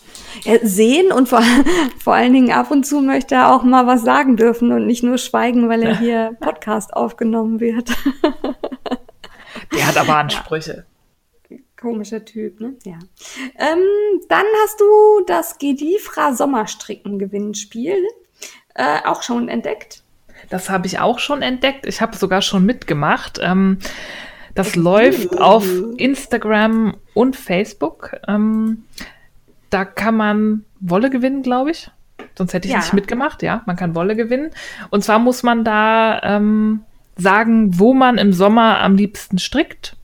ja 0.43 0.57
sehen 0.63 1.11
und 1.11 1.29
vor, 1.29 1.43
vor 2.03 2.15
allen 2.15 2.33
Dingen 2.33 2.51
ab 2.51 2.71
und 2.71 2.85
zu 2.85 3.01
möchte 3.01 3.35
er 3.35 3.53
auch 3.53 3.63
mal 3.63 3.85
was 3.85 4.03
sagen 4.03 4.37
dürfen 4.37 4.71
und 4.71 4.87
nicht 4.87 5.03
nur 5.03 5.19
schweigen, 5.19 5.69
weil 5.69 5.83
er 5.83 5.97
hier 5.99 6.35
Podcast 6.39 6.93
aufgenommen 6.93 7.59
wird. 7.59 7.89
Der 9.75 9.87
hat 9.87 9.97
aber 9.97 10.17
Ansprüche. 10.17 10.85
Komischer 11.79 12.25
Typ, 12.25 12.59
ne? 12.59 12.75
Ja. 12.83 12.99
Ähm, 13.57 13.79
dann 14.27 14.45
hast 14.63 14.81
du 14.81 15.23
das 15.27 15.57
Gedifra 15.59 16.33
Sommerstricken 16.33 17.19
Gewinnspiel 17.19 18.03
äh, 18.75 18.99
auch 19.05 19.23
schon 19.23 19.47
entdeckt. 19.47 20.03
Das 20.49 20.69
habe 20.69 20.87
ich 20.87 20.99
auch 20.99 21.19
schon 21.19 21.41
entdeckt. 21.41 21.85
Ich 21.85 22.01
habe 22.01 22.15
sogar 22.17 22.41
schon 22.41 22.65
mitgemacht. 22.65 23.39
Ähm, 23.41 23.79
das 24.55 24.75
läuft 24.75 25.39
auf 25.39 25.65
Instagram 25.97 26.95
und 27.13 27.35
Facebook. 27.35 28.15
Ähm, 28.27 28.83
da 29.69 29.85
kann 29.85 30.15
man 30.17 30.65
Wolle 30.79 31.09
gewinnen, 31.09 31.43
glaube 31.43 31.71
ich. 31.71 31.91
Sonst 32.35 32.53
hätte 32.53 32.67
ich 32.67 32.73
Ja. 32.73 32.79
nicht 32.79 32.93
mitgemacht. 32.93 33.43
Ja, 33.43 33.61
man 33.65 33.75
kann 33.75 33.95
Wolle 33.95 34.15
gewinnen. 34.15 34.51
Und 34.89 35.03
zwar 35.03 35.19
muss 35.19 35.43
man 35.43 35.63
da 35.63 36.21
ähm, 36.23 36.81
sagen, 37.15 37.77
wo 37.79 37.93
man 37.93 38.17
im 38.17 38.33
Sommer 38.33 38.79
am 38.79 38.95
liebsten 38.95 39.37
strickt 39.39 39.95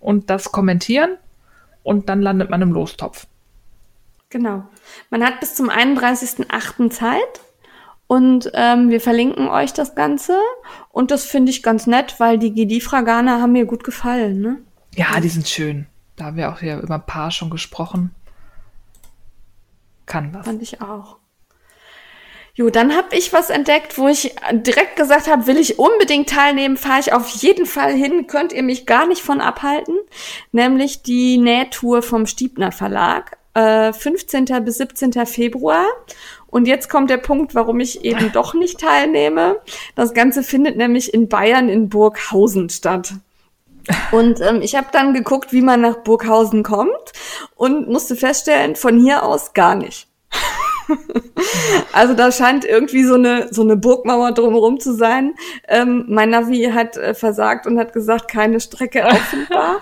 und 0.00 0.30
das 0.30 0.52
kommentieren. 0.52 1.16
Und 1.82 2.08
dann 2.08 2.22
landet 2.22 2.48
man 2.48 2.62
im 2.62 2.72
Lostopf. 2.72 3.26
Genau. 4.30 4.64
Man 5.10 5.24
hat 5.24 5.40
bis 5.40 5.54
zum 5.54 5.68
31.08. 5.68 6.90
Zeit 6.90 7.40
und 8.12 8.50
ähm, 8.52 8.90
wir 8.90 9.00
verlinken 9.00 9.48
euch 9.48 9.72
das 9.72 9.94
Ganze 9.94 10.38
und 10.90 11.10
das 11.10 11.24
finde 11.24 11.50
ich 11.50 11.62
ganz 11.62 11.86
nett, 11.86 12.16
weil 12.18 12.38
die 12.38 12.52
Gedifra-Garne 12.52 13.40
haben 13.40 13.52
mir 13.52 13.64
gut 13.64 13.84
gefallen, 13.84 14.42
ne? 14.42 14.58
Ja, 14.94 15.18
die 15.18 15.30
sind 15.30 15.48
schön. 15.48 15.86
Da 16.16 16.26
haben 16.26 16.36
wir 16.36 16.52
auch 16.52 16.60
hier 16.60 16.78
über 16.80 16.96
ein 16.96 17.06
paar 17.06 17.30
schon 17.30 17.48
gesprochen. 17.48 18.14
Kann 20.04 20.34
was. 20.34 20.44
Fand 20.44 20.60
ich 20.60 20.82
auch. 20.82 21.16
Jo, 22.52 22.68
dann 22.68 22.94
habe 22.94 23.16
ich 23.16 23.32
was 23.32 23.48
entdeckt, 23.48 23.96
wo 23.96 24.08
ich 24.08 24.34
direkt 24.52 24.96
gesagt 24.96 25.26
habe, 25.26 25.46
will 25.46 25.56
ich 25.56 25.78
unbedingt 25.78 26.28
teilnehmen, 26.28 26.76
fahre 26.76 27.00
ich 27.00 27.14
auf 27.14 27.30
jeden 27.30 27.64
Fall 27.64 27.94
hin, 27.94 28.26
könnt 28.26 28.52
ihr 28.52 28.62
mich 28.62 28.84
gar 28.84 29.06
nicht 29.06 29.22
von 29.22 29.40
abhalten, 29.40 29.96
nämlich 30.50 31.02
die 31.02 31.38
Nähtour 31.38 32.02
vom 32.02 32.26
Stiebner 32.26 32.72
Verlag, 32.72 33.38
äh, 33.54 33.94
15. 33.94 34.44
bis 34.62 34.76
17. 34.76 35.24
Februar. 35.24 35.86
Und 36.52 36.68
jetzt 36.68 36.90
kommt 36.90 37.08
der 37.08 37.16
Punkt, 37.16 37.54
warum 37.54 37.80
ich 37.80 38.04
eben 38.04 38.30
doch 38.30 38.52
nicht 38.52 38.78
teilnehme. 38.78 39.56
Das 39.94 40.12
Ganze 40.12 40.42
findet 40.42 40.76
nämlich 40.76 41.14
in 41.14 41.26
Bayern 41.26 41.70
in 41.70 41.88
Burghausen 41.88 42.68
statt. 42.68 43.14
Und 44.10 44.38
ähm, 44.42 44.60
ich 44.60 44.76
habe 44.76 44.88
dann 44.92 45.14
geguckt, 45.14 45.54
wie 45.54 45.62
man 45.62 45.80
nach 45.80 45.96
Burghausen 45.96 46.62
kommt 46.62 46.92
und 47.56 47.88
musste 47.88 48.16
feststellen, 48.16 48.76
von 48.76 49.00
hier 49.00 49.22
aus 49.24 49.54
gar 49.54 49.74
nicht. 49.74 50.08
Also 51.92 52.14
da 52.14 52.32
scheint 52.32 52.64
irgendwie 52.64 53.04
so 53.04 53.14
eine 53.14 53.48
so 53.52 53.62
eine 53.62 53.76
Burgmauer 53.76 54.32
drumherum 54.32 54.80
zu 54.80 54.94
sein. 54.94 55.34
Ähm, 55.68 56.04
mein 56.08 56.30
Navi 56.30 56.70
hat 56.72 56.96
äh, 56.96 57.14
versagt 57.14 57.66
und 57.66 57.78
hat 57.78 57.92
gesagt, 57.92 58.28
keine 58.28 58.60
Strecke 58.60 59.06
auffindbar. 59.10 59.80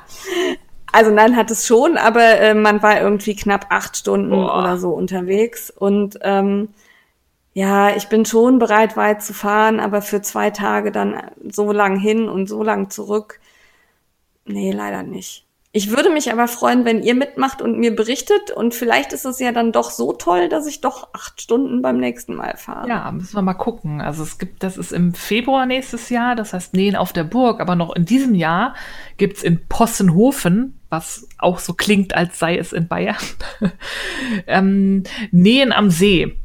Also 0.92 1.10
nein, 1.10 1.36
hat 1.36 1.50
es 1.50 1.66
schon, 1.66 1.96
aber 1.96 2.40
äh, 2.40 2.54
man 2.54 2.82
war 2.82 3.00
irgendwie 3.00 3.36
knapp 3.36 3.66
acht 3.70 3.96
Stunden 3.96 4.30
Boah. 4.30 4.58
oder 4.58 4.78
so 4.78 4.90
unterwegs. 4.90 5.70
Und 5.70 6.18
ähm, 6.22 6.70
ja, 7.52 7.94
ich 7.96 8.08
bin 8.08 8.24
schon 8.24 8.58
bereit, 8.58 8.96
weit 8.96 9.22
zu 9.22 9.34
fahren, 9.34 9.80
aber 9.80 10.02
für 10.02 10.22
zwei 10.22 10.50
Tage 10.50 10.92
dann 10.92 11.20
so 11.48 11.72
lang 11.72 11.96
hin 11.96 12.28
und 12.28 12.48
so 12.48 12.62
lang 12.62 12.90
zurück. 12.90 13.40
Nee, 14.44 14.72
leider 14.72 15.02
nicht. 15.02 15.46
Ich 15.72 15.90
würde 15.90 16.10
mich 16.10 16.32
aber 16.32 16.48
freuen, 16.48 16.84
wenn 16.84 17.00
ihr 17.04 17.14
mitmacht 17.14 17.62
und 17.62 17.78
mir 17.78 17.94
berichtet. 17.94 18.50
Und 18.50 18.74
vielleicht 18.74 19.12
ist 19.12 19.24
es 19.24 19.38
ja 19.38 19.52
dann 19.52 19.70
doch 19.70 19.90
so 19.90 20.12
toll, 20.12 20.48
dass 20.48 20.66
ich 20.66 20.80
doch 20.80 21.10
acht 21.12 21.40
Stunden 21.40 21.80
beim 21.80 21.98
nächsten 21.98 22.34
Mal 22.34 22.56
fahre. 22.56 22.88
Ja, 22.88 23.12
müssen 23.12 23.36
wir 23.36 23.42
mal 23.42 23.54
gucken. 23.54 24.00
Also 24.00 24.24
es 24.24 24.38
gibt, 24.38 24.64
das 24.64 24.76
ist 24.76 24.92
im 24.92 25.14
Februar 25.14 25.66
nächstes 25.66 26.08
Jahr, 26.08 26.34
das 26.34 26.52
heißt 26.52 26.74
Nähen 26.74 26.96
auf 26.96 27.12
der 27.12 27.22
Burg, 27.22 27.60
aber 27.60 27.76
noch 27.76 27.94
in 27.94 28.04
diesem 28.04 28.34
Jahr 28.34 28.74
gibt's 29.16 29.44
in 29.44 29.68
Possenhofen, 29.68 30.79
was 30.90 31.28
auch 31.38 31.58
so 31.58 31.72
klingt, 31.72 32.14
als 32.14 32.38
sei 32.38 32.58
es 32.58 32.72
in 32.72 32.88
Bayern, 32.88 33.16
ähm, 34.46 35.04
Nähen 35.30 35.72
am 35.72 35.90
See. 35.90 36.36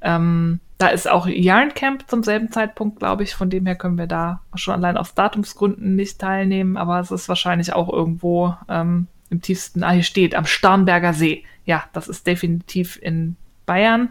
Ähm, 0.00 0.60
da 0.78 0.88
ist 0.88 1.10
auch 1.10 1.26
Yarncamp 1.26 2.08
zum 2.08 2.22
selben 2.22 2.52
Zeitpunkt, 2.52 3.00
glaube 3.00 3.24
ich. 3.24 3.34
Von 3.34 3.50
dem 3.50 3.66
her 3.66 3.74
können 3.74 3.98
wir 3.98 4.06
da 4.06 4.42
schon 4.54 4.74
allein 4.74 4.96
aus 4.96 5.14
Datumsgründen 5.14 5.96
nicht 5.96 6.20
teilnehmen, 6.20 6.76
aber 6.76 7.00
es 7.00 7.10
ist 7.10 7.28
wahrscheinlich 7.28 7.72
auch 7.72 7.92
irgendwo 7.92 8.54
ähm, 8.68 9.08
im 9.30 9.42
tiefsten, 9.42 9.82
ah, 9.82 9.90
hier 9.90 10.04
steht, 10.04 10.36
am 10.36 10.46
Starnberger 10.46 11.14
See. 11.14 11.44
Ja, 11.64 11.84
das 11.92 12.06
ist 12.06 12.26
definitiv 12.26 12.96
in 13.02 13.36
Bayern 13.66 14.10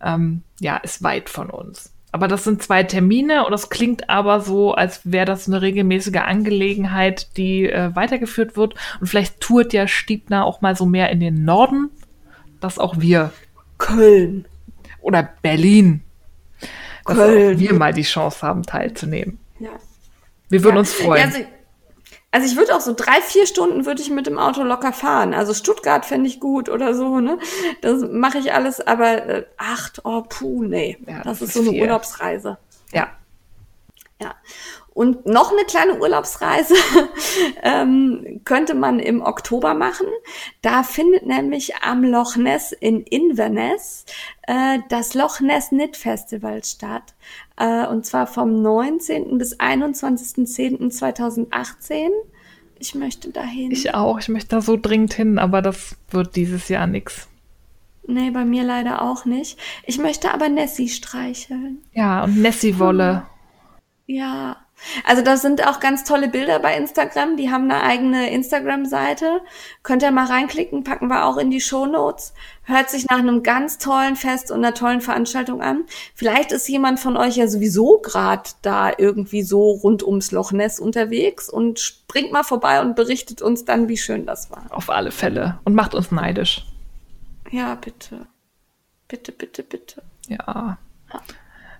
ähm, 0.00 0.42
ja, 0.60 0.76
ist 0.78 1.02
weit 1.02 1.28
von 1.28 1.50
uns. 1.50 1.92
Aber 2.12 2.26
das 2.26 2.42
sind 2.44 2.62
zwei 2.62 2.82
Termine 2.82 3.44
und 3.44 3.52
das 3.52 3.70
klingt 3.70 4.10
aber 4.10 4.40
so, 4.40 4.74
als 4.74 5.00
wäre 5.04 5.26
das 5.26 5.46
eine 5.46 5.62
regelmäßige 5.62 6.16
Angelegenheit, 6.16 7.36
die 7.36 7.70
äh, 7.70 7.94
weitergeführt 7.94 8.56
wird. 8.56 8.74
Und 9.00 9.06
vielleicht 9.06 9.40
tourt 9.40 9.72
ja 9.72 9.86
Stiebner 9.86 10.44
auch 10.44 10.60
mal 10.60 10.74
so 10.74 10.86
mehr 10.86 11.10
in 11.10 11.20
den 11.20 11.44
Norden, 11.44 11.88
dass 12.60 12.78
auch 12.80 12.98
wir 13.00 13.32
Köln. 13.78 14.44
oder 15.00 15.28
Berlin, 15.42 16.00
dass 17.06 17.16
Köln. 17.16 17.54
auch 17.56 17.60
wir 17.60 17.74
mal 17.74 17.92
die 17.94 18.02
Chance 18.02 18.44
haben, 18.46 18.64
teilzunehmen. 18.64 19.38
Ja. 19.60 19.70
Wir 20.48 20.64
würden 20.64 20.74
Ja. 20.76 20.80
uns 20.80 20.92
freuen. 20.92 21.20
Ja, 21.20 21.26
also, 21.26 21.38
also 22.32 22.46
ich 22.46 22.56
würde 22.56 22.76
auch 22.76 22.80
so 22.80 22.94
drei, 22.94 23.20
vier 23.22 23.46
Stunden 23.46 23.86
würde 23.86 24.02
ich 24.02 24.10
mit 24.10 24.26
dem 24.26 24.38
Auto 24.38 24.62
locker 24.62 24.92
fahren. 24.92 25.34
Also 25.34 25.52
Stuttgart 25.52 26.06
fände 26.06 26.28
ich 26.28 26.38
gut 26.38 26.68
oder 26.68 26.94
so, 26.94 27.18
ne? 27.18 27.38
Das 27.80 28.02
mache 28.10 28.38
ich 28.38 28.52
alles, 28.52 28.80
aber 28.80 29.26
äh, 29.26 29.46
acht, 29.56 30.02
oh 30.04 30.22
puh, 30.22 30.62
nee. 30.62 30.96
Ja, 31.06 31.22
das, 31.22 31.40
das 31.40 31.48
ist 31.48 31.54
so 31.54 31.60
eine 31.60 31.70
viel. 31.70 31.82
Urlaubsreise. 31.82 32.58
ja. 32.92 33.10
Ja. 34.22 34.34
Und 34.92 35.24
noch 35.24 35.52
eine 35.52 35.62
kleine 35.64 36.00
Urlaubsreise 36.00 36.74
ähm, 37.62 38.40
könnte 38.44 38.74
man 38.74 38.98
im 38.98 39.22
Oktober 39.22 39.72
machen. 39.74 40.08
Da 40.62 40.82
findet 40.82 41.26
nämlich 41.26 41.76
am 41.76 42.02
Loch 42.02 42.34
Ness 42.36 42.72
in 42.72 43.02
Inverness 43.02 44.04
äh, 44.48 44.80
das 44.88 45.14
Loch 45.14 45.38
Ness 45.40 45.68
Knit 45.68 45.96
Festival 45.96 46.64
statt. 46.64 47.14
Äh, 47.56 47.86
und 47.86 48.04
zwar 48.04 48.26
vom 48.26 48.62
19. 48.62 49.38
bis 49.38 49.60
21.10.2018. 49.60 52.08
Ich 52.80 52.96
möchte 52.96 53.30
dahin. 53.30 53.70
Ich 53.70 53.94
auch. 53.94 54.18
Ich 54.18 54.28
möchte 54.28 54.56
da 54.56 54.60
so 54.60 54.76
dringend 54.76 55.14
hin, 55.14 55.38
aber 55.38 55.62
das 55.62 55.94
wird 56.10 56.34
dieses 56.34 56.68
Jahr 56.68 56.88
nix. 56.88 57.28
nee, 58.08 58.30
bei 58.30 58.44
mir 58.44 58.64
leider 58.64 59.02
auch 59.02 59.24
nicht. 59.24 59.56
Ich 59.84 59.98
möchte 59.98 60.34
aber 60.34 60.48
Nessie 60.48 60.88
streicheln. 60.88 61.78
Ja, 61.92 62.24
und 62.24 62.42
Nessie-Wolle. 62.42 63.22
Ja, 64.06 64.56
also 65.04 65.22
da 65.22 65.36
sind 65.36 65.66
auch 65.66 65.80
ganz 65.80 66.04
tolle 66.04 66.28
Bilder 66.28 66.58
bei 66.58 66.76
Instagram. 66.76 67.36
Die 67.36 67.50
haben 67.50 67.70
eine 67.70 67.82
eigene 67.82 68.30
Instagram-Seite. 68.30 69.40
Könnt 69.82 70.02
ihr 70.02 70.10
mal 70.10 70.26
reinklicken, 70.26 70.84
packen 70.84 71.08
wir 71.08 71.24
auch 71.24 71.36
in 71.36 71.50
die 71.50 71.60
Shownotes. 71.60 72.32
Hört 72.62 72.90
sich 72.90 73.06
nach 73.08 73.18
einem 73.18 73.42
ganz 73.42 73.78
tollen 73.78 74.16
Fest 74.16 74.50
und 74.50 74.58
einer 74.58 74.74
tollen 74.74 75.00
Veranstaltung 75.00 75.60
an. 75.60 75.84
Vielleicht 76.14 76.52
ist 76.52 76.68
jemand 76.68 77.00
von 77.00 77.16
euch 77.16 77.36
ja 77.36 77.48
sowieso 77.48 77.98
gerade 77.98 78.50
da 78.62 78.92
irgendwie 78.96 79.42
so 79.42 79.70
rund 79.70 80.02
ums 80.02 80.30
Loch 80.32 80.52
Ness 80.52 80.80
unterwegs 80.80 81.48
und 81.48 81.78
springt 81.78 82.32
mal 82.32 82.44
vorbei 82.44 82.80
und 82.80 82.96
berichtet 82.96 83.42
uns 83.42 83.64
dann, 83.64 83.88
wie 83.88 83.96
schön 83.96 84.26
das 84.26 84.50
war. 84.50 84.64
Auf 84.70 84.90
alle 84.90 85.10
Fälle. 85.10 85.58
Und 85.64 85.74
macht 85.74 85.94
uns 85.94 86.10
neidisch. 86.10 86.64
Ja, 87.50 87.74
bitte. 87.74 88.26
Bitte, 89.08 89.32
bitte, 89.32 89.62
bitte. 89.64 90.02
Ja. 90.28 90.78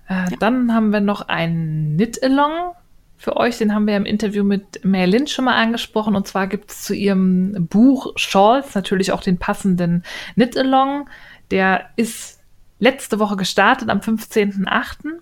Äh, 0.07 0.35
Dann 0.39 0.73
haben 0.73 0.91
wir 0.91 0.99
noch 0.99 1.29
einen 1.29 1.95
Knit-Along 1.95 2.75
für 3.21 3.37
euch. 3.37 3.59
Den 3.59 3.73
haben 3.73 3.85
wir 3.85 3.95
im 3.95 4.05
Interview 4.05 4.43
mit 4.43 4.83
Merlin 4.83 5.27
schon 5.27 5.45
mal 5.45 5.55
angesprochen. 5.55 6.15
Und 6.15 6.27
zwar 6.27 6.47
gibt 6.47 6.71
es 6.71 6.81
zu 6.81 6.95
ihrem 6.95 7.67
Buch 7.69 8.13
Shawls 8.15 8.73
natürlich 8.73 9.11
auch 9.11 9.21
den 9.21 9.37
passenden 9.37 10.03
Knit-Along. 10.33 11.07
Der 11.51 11.89
ist 11.97 12.39
letzte 12.79 13.19
Woche 13.19 13.35
gestartet, 13.35 13.89
am 13.89 13.99
15.8. 13.99 15.19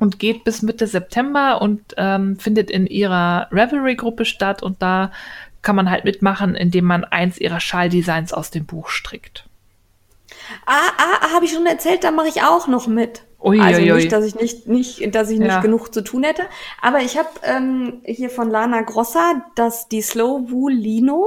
und 0.00 0.18
geht 0.18 0.42
bis 0.42 0.62
Mitte 0.62 0.88
September 0.88 1.62
und 1.62 1.94
ähm, 1.96 2.36
findet 2.38 2.70
in 2.70 2.88
ihrer 2.88 3.46
Revelry-Gruppe 3.52 4.24
statt. 4.24 4.64
Und 4.64 4.82
da 4.82 5.12
kann 5.62 5.76
man 5.76 5.88
halt 5.88 6.04
mitmachen, 6.04 6.56
indem 6.56 6.86
man 6.86 7.04
eins 7.04 7.38
ihrer 7.38 7.60
Schalldesigns 7.60 8.32
aus 8.32 8.50
dem 8.50 8.66
Buch 8.66 8.88
strickt. 8.88 9.44
Ah, 10.66 10.90
ah, 10.98 11.30
habe 11.32 11.44
ich 11.44 11.52
schon 11.52 11.66
erzählt, 11.66 12.02
da 12.02 12.10
mache 12.10 12.28
ich 12.28 12.42
auch 12.42 12.66
noch 12.66 12.88
mit. 12.88 13.22
Ui, 13.44 13.58
also 13.60 13.80
ui, 13.80 13.92
nicht, 13.92 14.12
dass 14.12 14.24
ich 14.24 14.34
nicht, 14.36 14.68
nicht, 14.68 15.14
dass 15.14 15.28
ich 15.30 15.38
nicht 15.38 15.48
Ja. 15.48 15.60
genug 15.60 15.92
zu 15.92 16.02
tun 16.04 16.22
hätte. 16.22 16.42
Aber 16.80 17.00
ich 17.00 17.18
habe 17.18 17.28
ähm, 17.42 18.00
hier 18.04 18.30
von 18.30 18.50
Lana 18.50 18.82
Grossa 18.82 19.42
das 19.56 19.88
die 19.88 20.00
Slow 20.02 20.50
Wool 20.50 20.72
Lino 20.72 21.26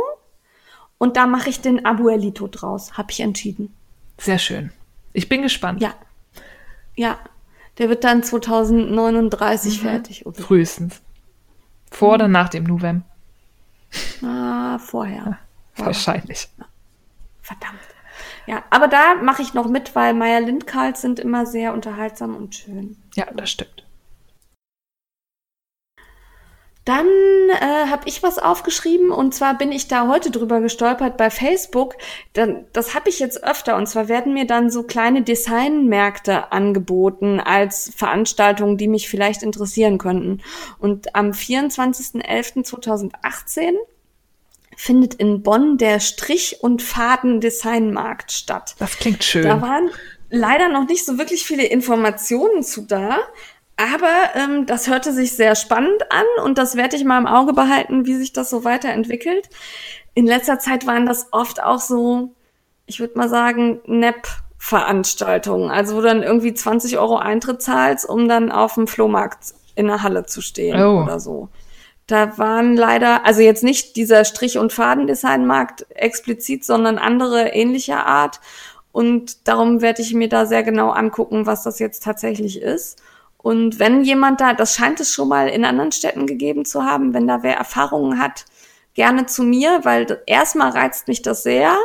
und 0.98 1.18
da 1.18 1.28
mache 1.28 1.50
ich 1.50 1.60
den 1.62 1.86
Abuelito 1.86 2.48
draus. 2.48 2.94
Habe 2.98 3.12
ich 3.12 3.20
entschieden. 3.20 3.74
Sehr 4.18 4.38
schön. 4.40 4.72
Ich 5.14 5.28
bin 5.28 5.42
gespannt. 5.42 5.82
Ja, 5.82 5.94
ja. 6.96 7.20
Der 7.78 7.90
wird 7.90 8.06
dann 8.06 8.20
Mhm. 8.20 8.24
2039 8.24 9.82
fertig. 9.82 10.26
Oder? 10.26 10.42
Frühestens. 10.42 11.02
Vor 11.92 12.14
oder 12.14 12.30
nach 12.30 12.48
dem 12.48 12.64
November? 12.64 13.06
Ah, 14.24 14.78
vorher. 14.80 15.38
Wahrscheinlich. 15.76 16.48
Verdammt. 17.42 17.80
Ja, 18.48 18.64
aber 18.70 18.88
da 18.88 19.16
mache 19.16 19.42
ich 19.42 19.54
noch 19.54 19.68
mit, 19.68 19.96
weil 19.96 20.14
Meier 20.14 20.42
Lindkarls 20.42 21.02
sind 21.02 21.20
immer 21.20 21.46
sehr 21.46 21.74
unterhaltsam 21.74 22.36
und 22.36 22.56
schön. 22.56 22.98
Ja, 23.16 23.26
das 23.34 23.50
stimmt. 23.50 23.86
Dann 26.86 27.08
äh, 27.50 27.90
habe 27.90 28.08
ich 28.08 28.22
was 28.22 28.38
aufgeschrieben 28.38 29.10
und 29.10 29.34
zwar 29.34 29.58
bin 29.58 29.72
ich 29.72 29.88
da 29.88 30.08
heute 30.08 30.30
drüber 30.30 30.62
gestolpert 30.62 31.18
bei 31.18 31.32
Facebook. 31.32 31.96
Dann, 32.34 32.66
das 32.74 32.94
habe 32.94 33.10
ich 33.10 33.18
jetzt 33.18 33.44
öfter 33.44 33.76
und 33.76 33.88
zwar 33.88 34.08
werden 34.08 34.36
mir 34.36 34.46
dann 34.46 34.70
so 34.70 34.84
kleine 34.84 35.24
Designmärkte 35.24 36.52
angeboten 36.52 37.40
als 37.40 37.92
Veranstaltungen, 37.96 38.78
die 38.78 38.88
mich 38.88 39.10
vielleicht 39.10 39.42
interessieren 39.42 39.98
könnten. 39.98 40.44
Und 40.78 41.16
am 41.16 41.32
24.11.2018 41.32 43.74
findet 44.76 45.16
in 45.16 45.42
Bonn 45.44 45.78
der 45.78 46.00
Strich- 46.00 46.58
und 46.62 46.82
Faden-Designmarkt 46.82 48.32
statt. 48.32 48.76
Das 48.80 48.98
klingt 48.98 49.24
schön. 49.24 49.44
Da 49.44 49.62
waren 49.62 49.90
leider 50.30 50.70
noch 50.70 50.88
nicht 50.88 51.06
so 51.06 51.18
wirklich 51.18 51.44
viele 51.46 51.66
Informationen 51.66 52.64
zu 52.64 52.82
da. 52.82 53.18
Aber 53.78 54.08
ähm, 54.36 54.66
das 54.66 54.88
hörte 54.88 55.12
sich 55.12 55.34
sehr 55.34 55.56
spannend 55.56 56.10
an 56.10 56.26
und 56.46 56.58
das 56.58 56.76
werde 56.78 56.96
ich 56.96 57.04
mal 57.04 57.18
im 57.18 57.28
Auge 57.28 57.52
behalten, 57.54 58.06
wie 58.06 58.16
sich 58.16 58.32
das 58.32 58.50
so 58.50 58.64
weiterentwickelt. 58.64 59.50
In 60.14 60.26
letzter 60.26 60.60
Zeit 60.60 60.88
waren 60.88 61.06
das 61.06 61.28
oft 61.34 61.62
auch 61.62 61.80
so, 61.82 62.34
ich 62.86 63.02
würde 63.02 63.18
mal 63.18 63.28
sagen, 63.28 63.82
Nepp-Veranstaltungen. 63.86 65.70
Also 65.70 65.96
wo 65.96 66.02
du 66.02 66.08
dann 66.08 66.24
irgendwie 66.24 66.54
20 66.54 66.98
Euro 66.98 67.18
Eintritt 67.18 67.62
zahlst, 67.62 68.08
um 68.08 68.28
dann 68.28 68.52
auf 68.52 68.76
dem 68.76 68.88
Flohmarkt 68.88 69.54
in 69.76 69.88
der 69.88 70.04
Halle 70.04 70.26
zu 70.26 70.42
stehen 70.42 70.82
Oh. 70.82 71.04
oder 71.04 71.20
so. 71.20 71.50
Da 72.08 72.38
waren 72.38 72.76
leider, 72.76 73.26
also 73.26 73.42
jetzt 73.42 73.64
nicht 73.64 73.96
dieser 73.96 74.26
Strich- 74.26 74.58
und 74.58 74.72
Fadendesignmarkt 74.72 75.88
explizit, 75.90 76.64
sondern 76.64 76.98
andere 76.98 77.50
ähnlicher 77.50 78.06
Art. 78.06 78.40
Und 78.92 79.48
darum 79.48 79.82
werde 79.82 80.02
ich 80.02 80.14
mir 80.14 80.30
da 80.30 80.46
sehr 80.46 80.64
genau 80.64 80.92
angucken, 80.92 81.46
was 81.46 81.64
das 81.64 81.80
jetzt 81.80 82.04
tatsächlich 82.04 82.62
ist. 82.62 83.02
Und 83.38 83.78
wenn 83.80 84.04
jemand 84.04 84.42
da, 84.42 84.54
das 84.54 84.76
scheint 84.76 85.00
es 85.00 85.12
schon 85.14 85.30
mal 85.30 85.50
in 85.50 85.66
anderen 85.66 85.92
Städten 85.92 86.26
gegeben 86.26 86.66
zu 86.66 86.84
haben, 86.84 87.14
wenn 87.14 87.28
da 87.28 87.44
wer 87.44 87.58
Erfahrungen 87.58 88.20
hat, 88.20 88.46
gerne 88.94 89.26
zu 89.26 89.44
mir, 89.44 89.82
weil 89.84 90.24
erstmal 90.26 90.72
reizt 90.72 91.08
mich 91.08 91.22
das 91.22 91.44
sehr, 91.44 91.78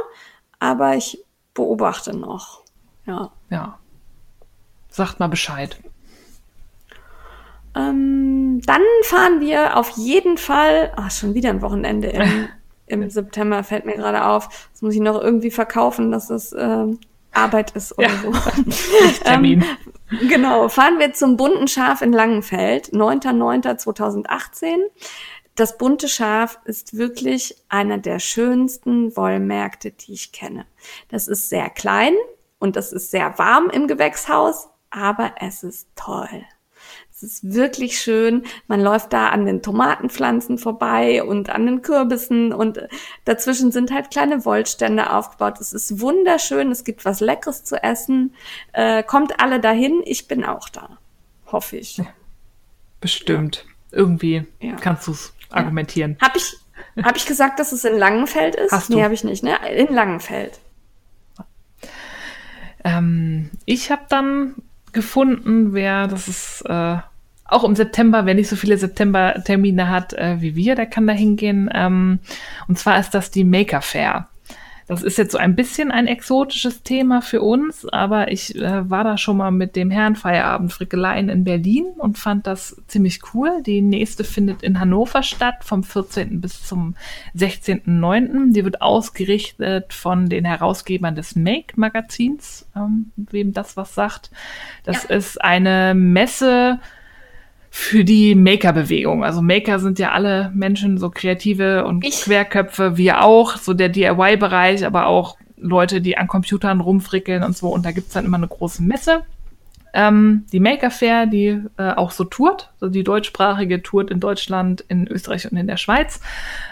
aber 0.59 0.97
ich 0.97 1.25
beobachte 1.53 2.17
noch. 2.17 2.63
Ja. 3.07 3.33
Ja. 3.51 3.79
Sagt 4.89 5.21
mal 5.21 5.29
Bescheid. 5.29 5.79
Ähm, 7.77 8.61
dann 8.67 8.83
fahren 9.05 9.41
wir 9.41 9.77
auf 9.77 9.91
jeden 9.91 10.37
Fall, 10.39 10.93
ah, 10.97 11.11
schon 11.11 11.35
wieder 11.35 11.51
ein 11.51 11.63
Wochenende 11.63 12.09
im, 12.09 12.49
im 12.87 13.11
September, 13.11 13.63
fällt 13.65 13.87
mir 13.87 13.97
gerade 13.97 14.25
auf. 14.25 14.69
Das 14.73 14.83
muss 14.83 14.95
ich 14.95 15.01
noch 15.01 15.21
irgendwie 15.21 15.51
verkaufen, 15.51 16.11
dass 16.11 16.31
es 16.31 16.53
ähm, 16.59 16.99
Arbeit 17.33 17.71
ist 17.73 17.97
oder 17.97 18.09
Ja. 18.09 18.17
so. 18.23 18.33
Termin. 19.25 19.65
Ähm, 20.11 20.29
genau, 20.29 20.69
fahren 20.69 20.99
wir 20.99 21.13
zum 21.13 21.37
bunten 21.37 21.69
Schaf 21.69 22.03
in 22.03 22.13
Langenfeld, 22.13 22.89
9.9.2018. 22.89 24.79
Das 25.55 25.79
bunte 25.79 26.09
Schaf 26.09 26.59
ist 26.65 26.97
wirklich 26.97 27.57
einer 27.69 27.99
der 27.99 28.19
schönsten 28.19 29.17
Wollmärkte, 29.17 29.91
die 29.91 30.15
ich 30.15 30.33
kenne. 30.33 30.65
Das 31.09 31.29
ist 31.29 31.49
sehr 31.49 31.69
klein 31.71 32.15
und 32.59 32.77
das 32.77 32.93
ist 32.93 33.11
sehr 33.11 33.39
warm 33.39 33.69
im 33.71 33.87
Gewächshaus, 33.87 34.69
aber 34.91 35.33
es 35.39 35.63
ist 35.63 35.89
toll. 35.97 36.45
Es 37.23 37.35
ist 37.35 37.53
wirklich 37.55 38.01
schön. 38.01 38.45
Man 38.67 38.81
läuft 38.81 39.13
da 39.13 39.29
an 39.29 39.45
den 39.45 39.61
Tomatenpflanzen 39.61 40.57
vorbei 40.57 41.23
und 41.23 41.51
an 41.51 41.67
den 41.67 41.83
Kürbissen 41.83 42.55
und 42.55 42.81
dazwischen 43.27 43.73
sind 43.73 43.91
halt 43.91 44.11
kleine 44.11 44.47
Wollstände 44.47 45.13
aufgebaut. 45.13 45.61
Es 45.61 45.75
ist 45.75 46.01
wunderschön. 46.01 46.71
Es 46.71 46.83
gibt 46.83 47.05
was 47.05 47.21
Leckeres 47.21 47.63
zu 47.65 47.83
essen. 47.83 48.35
Äh, 48.73 49.03
kommt 49.03 49.39
alle 49.39 49.61
dahin. 49.61 50.01
Ich 50.07 50.29
bin 50.29 50.45
auch 50.45 50.71
da. 50.71 50.97
Hoffe 51.53 51.77
ich. 51.77 52.01
Bestimmt. 53.03 53.67
Irgendwie 53.93 54.47
Ja. 54.61 54.77
kannst 54.77 55.07
du 55.07 55.13
es 55.13 55.35
argumentieren. 55.51 56.17
Hab 56.23 56.37
ich, 56.37 56.57
hab 57.03 57.17
ich 57.17 57.27
gesagt, 57.27 57.59
dass 57.61 57.73
es 57.73 57.85
in 57.85 57.99
Langenfeld 57.99 58.55
ist? 58.55 58.73
Hast 58.73 58.89
du. 58.89 58.95
Nee, 58.95 59.05
habe 59.05 59.13
ich 59.13 59.25
nicht, 59.25 59.43
ne? 59.43 59.57
In 59.77 59.93
Langenfeld. 59.95 60.59
Ähm, 62.85 63.51
ich 63.67 63.91
habe 63.91 64.03
dann 64.09 64.55
gefunden, 64.93 65.73
wer, 65.75 66.07
das 66.09 66.29
ist 66.29 66.63
äh, 66.67 66.99
auch 67.51 67.65
im 67.65 67.77
September, 67.77 68.27
wer 68.27 68.35
nicht 68.35 68.49
so 68.49 68.57
viele 68.57 68.77
September-Termine 68.77 69.89
hat 69.89 70.13
äh, 70.15 70.41
wie 70.41 70.55
wir, 70.57 70.75
der 70.75 70.87
kann 70.87 71.07
da 71.07 71.13
hingehen. 71.13 71.71
Ähm, 71.73 72.21
und 72.69 72.79
zwar 72.79 72.99
ist 72.99 73.11
das 73.11 73.31
die 73.31 73.45
Maker 73.45 73.83
Fair. 73.83 74.29
Das 74.91 75.05
ist 75.05 75.19
jetzt 75.19 75.31
so 75.31 75.39
ein 75.39 75.55
bisschen 75.55 75.93
ein 75.93 76.09
exotisches 76.09 76.83
Thema 76.83 77.23
für 77.23 77.43
uns, 77.43 77.87
aber 77.87 78.33
ich 78.33 78.57
äh, 78.57 78.91
war 78.91 79.05
da 79.05 79.17
schon 79.17 79.37
mal 79.37 79.53
mit 79.53 79.77
dem 79.77 79.89
Herrn 79.89 80.17
Feierabend 80.17 80.73
Frickeleien 80.73 81.29
in 81.29 81.45
Berlin 81.45 81.85
und 81.97 82.19
fand 82.19 82.49
das 82.49 82.83
ziemlich 82.89 83.21
cool. 83.33 83.63
Die 83.65 83.83
nächste 83.83 84.25
findet 84.25 84.65
in 84.65 84.81
Hannover 84.81 85.23
statt, 85.23 85.63
vom 85.63 85.85
14. 85.85 86.41
bis 86.41 86.67
zum 86.67 86.97
16.09. 87.37 88.53
Die 88.53 88.65
wird 88.65 88.83
ausgerichtet 88.83 89.93
von 89.93 90.29
den 90.29 90.45
Herausgebern 90.45 91.15
des 91.15 91.37
Make-Magazins, 91.37 92.67
ähm, 92.75 93.13
wem 93.15 93.53
das 93.53 93.77
was 93.77 93.95
sagt. 93.95 94.33
Das 94.83 95.05
ist 95.05 95.41
eine 95.41 95.95
Messe 95.95 96.81
für 97.71 98.05
die 98.05 98.35
Maker-Bewegung. 98.35 99.25
Also 99.25 99.41
Maker 99.41 99.79
sind 99.79 100.01
ja 100.01 100.11
alle 100.11 100.51
Menschen, 100.55 100.99
so 100.99 101.09
kreative 101.09 101.85
und 101.87 102.05
Ich. 102.05 102.23
Querköpfe, 102.23 102.97
wir 102.97 103.23
auch, 103.23 103.57
so 103.57 103.75
der 103.75 103.89
DIY-Bereich, 103.89 104.85
aber 104.85 105.07
auch 105.07 105.37
Leute, 105.57 106.01
die 106.01 106.19
an 106.19 106.27
Computern 106.27 106.81
rumfrickeln 106.81 107.45
und 107.45 107.57
so. 107.57 107.69
Und 107.69 107.87
da 107.87 107.93
gibt's 107.93 108.13
dann 108.13 108.25
immer 108.25 108.39
eine 108.39 108.49
große 108.49 108.83
Messe. 108.83 109.23
Ähm, 109.93 110.47
die 110.53 110.61
Maker 110.61 110.91
Fair, 110.91 111.27
die 111.27 111.63
äh, 111.77 111.93
auch 111.93 112.11
so 112.11 112.25
tourt, 112.25 112.71
also 112.81 112.93
die 112.93 113.05
deutschsprachige 113.05 113.83
tourt 113.83 114.11
in 114.11 114.21
Deutschland, 114.21 114.85
in 114.89 115.07
Österreich 115.09 115.51
und 115.51 115.57
in 115.57 115.67
der 115.67 115.77
Schweiz. 115.77 116.21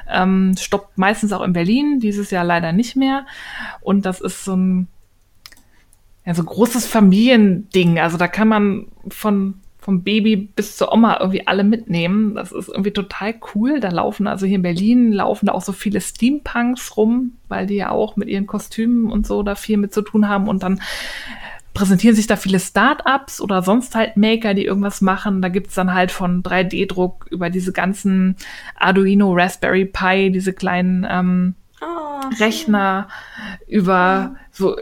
Ähm, 0.08 0.54
stoppt 0.58 0.98
meistens 0.98 1.32
auch 1.32 1.42
in 1.42 1.52
Berlin, 1.52 2.00
dieses 2.00 2.30
Jahr 2.30 2.44
leider 2.44 2.72
nicht 2.72 2.96
mehr. 2.96 3.26
Und 3.80 4.04
das 4.04 4.20
ist 4.20 4.44
so 4.44 4.56
ein, 4.56 4.88
ja, 6.24 6.34
so 6.34 6.42
ein 6.42 6.46
großes 6.46 6.86
Familiending. 6.86 7.98
Also 7.98 8.18
da 8.18 8.28
kann 8.28 8.48
man 8.48 8.86
von 9.08 9.54
vom 9.88 10.02
Baby 10.02 10.36
bis 10.36 10.76
zur 10.76 10.92
Oma 10.92 11.16
irgendwie 11.18 11.46
alle 11.46 11.64
mitnehmen. 11.64 12.34
Das 12.34 12.52
ist 12.52 12.68
irgendwie 12.68 12.90
total 12.90 13.34
cool. 13.54 13.80
Da 13.80 13.88
laufen 13.88 14.26
also 14.26 14.44
hier 14.44 14.56
in 14.56 14.62
Berlin 14.62 15.14
laufen 15.14 15.46
da 15.46 15.52
auch 15.52 15.62
so 15.62 15.72
viele 15.72 16.02
Steampunks 16.02 16.98
rum, 16.98 17.38
weil 17.48 17.66
die 17.66 17.76
ja 17.76 17.88
auch 17.88 18.14
mit 18.16 18.28
ihren 18.28 18.46
Kostümen 18.46 19.10
und 19.10 19.26
so 19.26 19.42
da 19.42 19.54
viel 19.54 19.78
mit 19.78 19.94
zu 19.94 20.02
tun 20.02 20.28
haben 20.28 20.46
und 20.46 20.62
dann 20.62 20.82
präsentieren 21.72 22.14
sich 22.14 22.26
da 22.26 22.36
viele 22.36 22.60
Startups 22.60 23.40
oder 23.40 23.62
sonst 23.62 23.94
halt 23.94 24.18
Maker, 24.18 24.52
die 24.52 24.66
irgendwas 24.66 25.00
machen. 25.00 25.40
Da 25.40 25.48
gibt's 25.48 25.74
dann 25.74 25.94
halt 25.94 26.12
von 26.12 26.42
3D-Druck 26.42 27.26
über 27.30 27.48
diese 27.48 27.72
ganzen 27.72 28.36
Arduino, 28.74 29.32
Raspberry 29.32 29.86
Pi, 29.86 30.30
diese 30.30 30.52
kleinen 30.52 31.06
ähm, 31.08 31.54
Oh, 31.80 32.28
Rechner, 32.38 33.08
über 33.66 34.34
so 34.50 34.76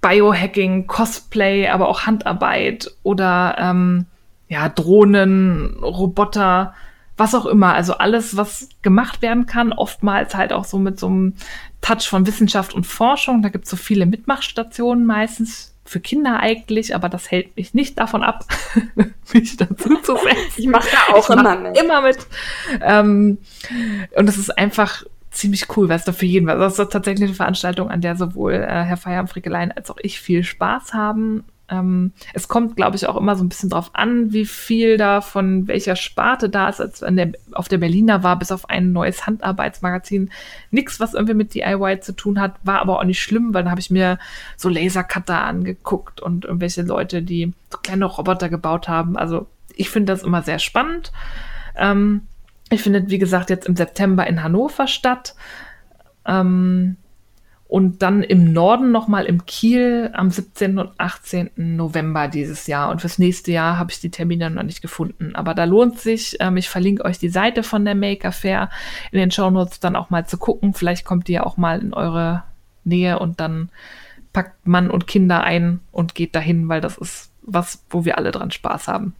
Biohacking, 0.00 0.86
Cosplay, 0.86 1.68
aber 1.68 1.88
auch 1.88 2.06
Handarbeit 2.06 2.90
oder 3.02 3.56
ähm, 3.58 4.06
ja, 4.48 4.68
Drohnen, 4.68 5.78
Roboter, 5.82 6.74
was 7.16 7.34
auch 7.34 7.46
immer. 7.46 7.74
Also 7.74 7.94
alles, 7.94 8.36
was 8.36 8.68
gemacht 8.82 9.22
werden 9.22 9.46
kann, 9.46 9.72
oftmals 9.72 10.34
halt 10.34 10.52
auch 10.52 10.64
so 10.64 10.78
mit 10.78 11.00
so 11.00 11.06
einem 11.06 11.34
Touch 11.80 12.08
von 12.08 12.26
Wissenschaft 12.26 12.74
und 12.74 12.86
Forschung. 12.86 13.42
Da 13.42 13.48
gibt's 13.48 13.70
so 13.70 13.76
viele 13.76 14.06
Mitmachstationen 14.06 15.06
meistens 15.06 15.74
für 15.84 16.00
Kinder 16.00 16.40
eigentlich, 16.40 16.94
aber 16.94 17.08
das 17.08 17.30
hält 17.30 17.56
mich 17.56 17.72
nicht 17.72 17.98
davon 17.98 18.22
ab, 18.22 18.44
mich 19.32 19.56
dazu 19.56 19.96
zu 20.02 20.16
setzen. 20.16 20.54
Ich 20.56 20.66
mache 20.66 20.88
da 20.90 21.14
auch 21.14 21.28
mach 21.28 21.38
immer 21.38 21.56
mit. 21.56 21.78
Immer 21.78 22.02
mit. 22.02 22.18
Ähm, 22.82 23.38
und 24.16 24.28
es 24.28 24.36
ist 24.36 24.56
einfach 24.56 25.04
ziemlich 25.30 25.76
cool, 25.76 25.88
weil 25.88 25.96
es 25.96 26.04
da 26.04 26.12
für 26.12 26.26
jeden 26.26 26.46
war. 26.46 26.56
Das 26.56 26.78
ist 26.78 26.92
tatsächlich 26.92 27.28
eine 27.28 27.34
Veranstaltung, 27.34 27.90
an 27.90 28.00
der 28.00 28.16
sowohl 28.16 28.54
äh, 28.54 28.66
Herr 28.66 28.96
Feierabend 28.96 29.30
Frickelein 29.30 29.70
als 29.72 29.90
auch 29.90 29.98
ich 30.02 30.20
viel 30.20 30.42
Spaß 30.42 30.92
haben. 30.92 31.44
Ähm, 31.68 32.12
es 32.32 32.48
kommt, 32.48 32.76
glaube 32.76 32.96
ich, 32.96 33.08
auch 33.08 33.16
immer 33.16 33.34
so 33.34 33.42
ein 33.42 33.48
bisschen 33.48 33.70
drauf 33.70 33.90
an, 33.92 34.32
wie 34.32 34.44
viel 34.44 34.96
da 34.96 35.20
von 35.20 35.66
welcher 35.66 35.96
Sparte 35.96 36.48
da 36.48 36.68
ist. 36.68 36.80
Als 36.80 37.00
der, 37.00 37.32
auf 37.52 37.68
der 37.68 37.78
Berliner 37.78 38.22
war, 38.22 38.38
bis 38.38 38.52
auf 38.52 38.70
ein 38.70 38.92
neues 38.92 39.26
Handarbeitsmagazin, 39.26 40.30
nichts, 40.70 41.00
was 41.00 41.14
irgendwie 41.14 41.34
mit 41.34 41.54
DIY 41.54 42.00
zu 42.00 42.14
tun 42.14 42.40
hat, 42.40 42.54
war 42.62 42.80
aber 42.80 42.98
auch 42.98 43.04
nicht 43.04 43.20
schlimm, 43.20 43.52
weil 43.52 43.64
da 43.64 43.70
habe 43.70 43.80
ich 43.80 43.90
mir 43.90 44.18
so 44.56 44.68
Lasercutter 44.68 45.42
angeguckt 45.42 46.20
und 46.20 46.44
irgendwelche 46.44 46.82
Leute, 46.82 47.22
die 47.22 47.52
so 47.70 47.78
kleine 47.78 48.04
Roboter 48.04 48.48
gebaut 48.48 48.88
haben. 48.88 49.16
Also 49.16 49.46
ich 49.74 49.90
finde 49.90 50.12
das 50.12 50.22
immer 50.22 50.42
sehr 50.42 50.58
spannend. 50.58 51.12
Ähm, 51.76 52.22
ich 52.70 52.82
finde, 52.82 53.08
wie 53.08 53.18
gesagt, 53.18 53.50
jetzt 53.50 53.66
im 53.66 53.76
September 53.76 54.26
in 54.26 54.42
Hannover 54.42 54.86
statt. 54.86 55.34
Ähm, 56.24 56.96
und 57.68 58.00
dann 58.02 58.22
im 58.22 58.52
Norden 58.52 58.92
nochmal 58.92 59.24
im 59.24 59.44
Kiel 59.44 60.10
am 60.12 60.30
17. 60.30 60.78
und 60.78 60.90
18. 60.98 61.50
November 61.56 62.28
dieses 62.28 62.68
Jahr. 62.68 62.90
Und 62.90 63.00
fürs 63.00 63.18
nächste 63.18 63.50
Jahr 63.50 63.76
habe 63.78 63.90
ich 63.90 64.00
die 64.00 64.10
Termine 64.10 64.50
noch 64.50 64.62
nicht 64.62 64.82
gefunden. 64.82 65.34
Aber 65.34 65.52
da 65.52 65.64
lohnt 65.64 65.98
sich, 65.98 66.36
ähm, 66.38 66.56
ich 66.56 66.68
verlinke 66.68 67.04
euch 67.04 67.18
die 67.18 67.28
Seite 67.28 67.64
von 67.64 67.84
der 67.84 67.96
Maker 67.96 68.30
Fair 68.30 68.70
in 69.10 69.18
den 69.18 69.32
Shownotes 69.32 69.80
dann 69.80 69.96
auch 69.96 70.10
mal 70.10 70.26
zu 70.26 70.38
gucken. 70.38 70.74
Vielleicht 70.74 71.04
kommt 71.04 71.26
die 71.26 71.32
ja 71.32 71.42
auch 71.44 71.56
mal 71.56 71.80
in 71.80 71.92
eure 71.92 72.44
Nähe 72.84 73.18
und 73.18 73.40
dann 73.40 73.70
packt 74.32 74.66
Mann 74.66 74.88
und 74.88 75.08
Kinder 75.08 75.42
ein 75.42 75.80
und 75.90 76.14
geht 76.14 76.36
dahin, 76.36 76.68
weil 76.68 76.80
das 76.80 76.98
ist 76.98 77.32
was, 77.42 77.84
wo 77.90 78.04
wir 78.04 78.16
alle 78.16 78.30
dran 78.30 78.52
Spaß 78.52 78.86
haben. 78.86 79.14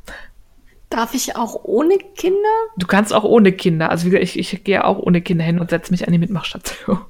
Darf 0.89 1.15
ich 1.15 1.35
auch 1.35 1.65
ohne 1.65 1.99
Kinder? 2.17 2.39
Du 2.77 2.87
kannst 2.87 3.13
auch 3.13 3.25
ohne 3.25 3.51
Kinder. 3.51 3.91
Also 3.91 4.07
wie 4.07 4.11
gesagt, 4.11 4.25
ich, 4.25 4.39
ich 4.39 4.63
gehe 4.63 4.85
auch 4.85 4.99
ohne 4.99 5.21
Kinder 5.21 5.43
hin 5.43 5.59
und 5.59 5.71
setze 5.71 5.91
mich 5.91 6.07
an 6.07 6.13
die 6.13 6.19
Mitmachstation. 6.19 7.01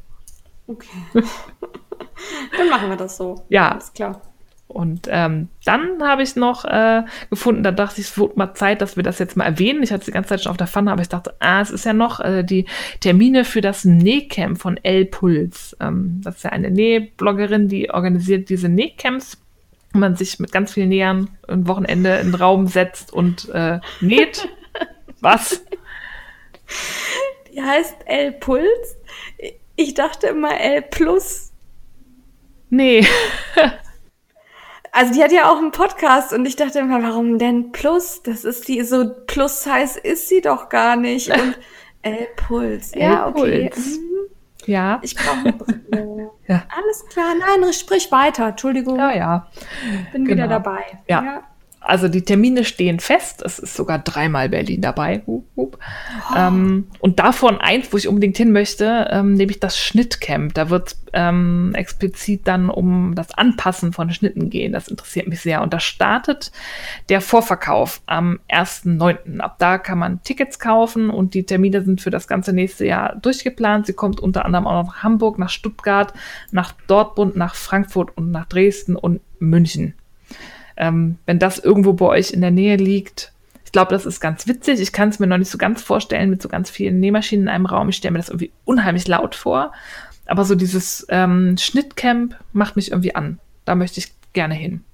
Okay. 0.67 0.89
dann 2.57 2.69
machen 2.69 2.89
wir 2.89 2.97
das 2.97 3.17
so. 3.17 3.45
Ja. 3.49 3.73
Alles 3.73 3.93
klar. 3.93 4.21
Und 4.69 5.07
ähm, 5.11 5.49
dann 5.65 6.03
habe 6.03 6.23
ich 6.23 6.35
noch 6.35 6.65
äh, 6.65 7.05
gefunden, 7.31 7.63
da 7.63 7.71
dachte 7.71 8.01
ich, 8.01 8.09
es 8.09 8.19
wird 8.19 8.37
mal 8.37 8.53
Zeit, 8.55 8.83
dass 8.83 8.97
wir 8.97 9.05
das 9.05 9.21
jetzt 9.21 9.37
mal 9.37 9.45
erwähnen. 9.45 9.83
Ich 9.83 9.93
hatte 9.93 10.01
es 10.01 10.07
die 10.07 10.13
ganze 10.13 10.31
Zeit 10.31 10.43
schon 10.43 10.51
auf 10.51 10.57
der 10.57 10.67
Pfanne, 10.67 10.91
aber 10.91 11.03
ich 11.03 11.09
dachte, 11.09 11.35
ah, 11.39 11.61
es 11.61 11.71
ist 11.71 11.85
ja 11.85 11.93
noch 11.93 12.19
äh, 12.19 12.43
die 12.43 12.67
Termine 13.01 13.45
für 13.45 13.61
das 13.61 13.85
Nähcamp 13.85 14.59
von 14.59 14.77
L 14.83 15.07
Puls. 15.07 15.77
Ähm, 15.81 16.21
das 16.25 16.37
ist 16.37 16.43
ja 16.43 16.51
eine 16.51 16.71
Nähbloggerin, 16.71 17.69
die 17.69 17.91
organisiert 17.91 18.49
diese 18.49 18.69
Nähcamps, 18.69 19.41
wo 19.93 20.01
man 20.01 20.17
sich 20.17 20.41
mit 20.41 20.51
ganz 20.51 20.73
vielen 20.73 20.89
Nähern 20.89 21.31
ein 21.47 21.69
Wochenende 21.69 22.17
in 22.17 22.33
den 22.33 22.35
Raum 22.35 22.67
setzt 22.67 23.13
und 23.13 23.49
äh, 23.51 23.79
näht. 24.01 24.49
Was? 25.21 25.65
Die 27.53 27.63
heißt 27.63 27.97
L 28.07 28.33
Puls. 28.33 28.97
Ich 29.77 29.95
dachte 29.95 30.29
immer 30.29 30.59
L 30.59 30.83
plus. 30.83 31.53
Nee. 32.71 33.07
also 34.93 35.13
die 35.13 35.23
hat 35.23 35.33
ja 35.33 35.51
auch 35.51 35.59
einen 35.59 35.71
Podcast 35.71 36.33
und 36.33 36.47
ich 36.47 36.57
dachte 36.57 36.79
immer, 36.79 37.03
warum 37.03 37.39
denn 37.39 37.73
plus? 37.73 38.23
Das 38.23 38.45
ist 38.45 38.69
die, 38.69 38.83
so 38.83 39.13
plus 39.27 39.63
Size 39.63 39.99
ist 40.01 40.29
sie 40.29 40.41
doch 40.41 40.69
gar 40.69 40.97
nicht. 40.97 41.31
Und 41.31 41.59
L 42.03 42.27
Puls. 42.37 42.93
Ja, 42.95 43.29
okay. 43.29 43.71
Mhm. 43.75 44.29
Ja. 44.67 44.99
Ich 45.03 45.15
brauche 45.15 45.39
eine 45.39 45.53
Brille. 45.53 46.31
ja. 46.49 46.63
Alles 46.77 47.07
klar. 47.07 47.35
Nein, 47.39 47.73
sprich 47.73 48.11
weiter. 48.11 48.49
Entschuldigung. 48.49 48.99
Ja, 48.99 49.15
ja. 49.15 49.47
Bin 50.13 50.25
genau. 50.25 50.37
wieder 50.37 50.49
dabei. 50.49 50.85
ja. 51.09 51.23
ja. 51.23 51.43
Also 51.87 52.09
die 52.09 52.23
Termine 52.23 52.65
stehen 52.65 52.99
fest. 52.99 53.43
Es 53.45 53.59
ist 53.59 53.75
sogar 53.77 54.01
dreimal 54.01 54.49
Berlin 54.49 54.81
dabei. 54.81 55.23
Hup, 55.27 55.45
hup. 55.57 55.79
Oh. 56.31 56.37
Ähm, 56.37 56.89
und 56.99 57.21
davon 57.21 57.61
eins, 57.61 57.93
wo 57.93 57.97
ich 57.97 58.09
unbedingt 58.09 58.37
hin 58.37 58.51
möchte, 58.51 59.09
ähm, 59.11 59.35
nämlich 59.35 59.61
das 59.61 59.79
Schnittcamp. 59.79 60.55
Da 60.55 60.69
wird 60.69 60.97
ähm, 61.13 61.73
explizit 61.75 62.49
dann 62.49 62.71
um 62.71 63.15
das 63.15 63.33
Anpassen 63.33 63.93
von 63.93 64.11
Schnitten 64.11 64.51
gehen. 64.51 64.73
Das 64.73 64.89
interessiert 64.89 65.29
mich 65.29 65.41
sehr. 65.41 65.63
Und 65.63 65.73
da 65.73 65.79
startet 65.79 66.51
der 67.09 67.21
Vorverkauf 67.21 68.03
am 68.07 68.41
1.9. 68.51 69.39
Ab 69.39 69.57
da 69.59 69.79
kann 69.79 69.99
man 69.99 70.23
Tickets 70.25 70.59
kaufen 70.59 71.09
und 71.09 71.35
die 71.35 71.47
Termine 71.47 71.83
sind 71.83 72.01
für 72.01 72.11
das 72.11 72.27
ganze 72.27 72.53
nächste 72.53 72.85
Jahr 72.85 73.15
durchgeplant. 73.17 73.87
Sie 73.87 73.93
kommt 73.93 74.19
unter 74.19 74.45
anderem 74.45 74.67
auch 74.67 74.87
nach 74.87 75.03
Hamburg, 75.05 75.39
nach 75.39 75.51
Stuttgart, 75.51 76.13
nach 76.51 76.73
Dortmund, 76.89 77.37
nach 77.37 77.55
Frankfurt 77.55 78.17
und 78.17 78.33
nach 78.33 78.47
Dresden 78.47 78.97
und 78.97 79.21
München. 79.39 79.95
Ähm, 80.77 81.19
wenn 81.27 81.39
das 81.39 81.59
irgendwo 81.59 81.93
bei 81.93 82.07
euch 82.07 82.33
in 82.33 82.41
der 82.41 82.51
Nähe 82.51 82.77
liegt, 82.77 83.33
ich 83.65 83.73
glaube, 83.73 83.91
das 83.91 84.07
ist 84.07 84.21
ganz 84.21 84.47
witzig. 84.47 84.81
Ich 84.81 84.93
kann 84.93 85.09
es 85.09 85.19
mir 85.19 85.27
noch 85.27 85.39
nicht 85.39 85.51
so 85.51 85.59
ganz 85.59 85.83
vorstellen 85.83 86.31
mit 86.31 86.41
so 86.41 86.49
ganz 86.49 86.71
vielen 86.71 87.01
Nähmaschinen 87.01 87.47
in 87.47 87.49
einem 87.49 87.67
Raum. 87.67 87.89
Ich 87.89 87.97
stelle 87.97 88.13
mir 88.13 88.19
das 88.19 88.29
irgendwie 88.29 88.53
unheimlich 88.65 89.09
laut 89.09 89.35
vor. 89.35 89.73
Aber 90.27 90.45
so 90.45 90.55
dieses 90.55 91.07
ähm, 91.09 91.57
Schnittcamp 91.59 92.37
macht 92.53 92.77
mich 92.77 92.91
irgendwie 92.91 93.15
an. 93.15 93.39
Da 93.65 93.75
möchte 93.75 93.99
ich 94.01 94.15
gerne 94.33 94.55
hin. 94.55 94.85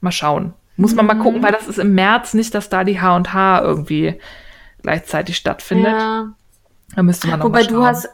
Mal 0.00 0.12
schauen. 0.12 0.54
Muss 0.76 0.94
man 0.94 1.06
mhm. 1.06 1.16
mal 1.16 1.22
gucken, 1.22 1.42
weil 1.42 1.52
das 1.52 1.68
ist 1.68 1.78
im 1.78 1.94
März 1.94 2.34
nicht, 2.34 2.54
dass 2.54 2.68
da 2.68 2.84
die 2.84 3.00
H&H 3.00 3.60
irgendwie 3.62 4.18
gleichzeitig 4.82 5.36
stattfindet. 5.36 5.92
Ja. 5.92 6.34
Da 6.94 7.02
müsste 7.02 7.28
man 7.28 7.40
noch 7.40 7.46
Wobei 7.46 7.60
mal 7.60 7.64
schauen. 7.64 7.74
du 7.74 7.84
hast, 7.84 8.08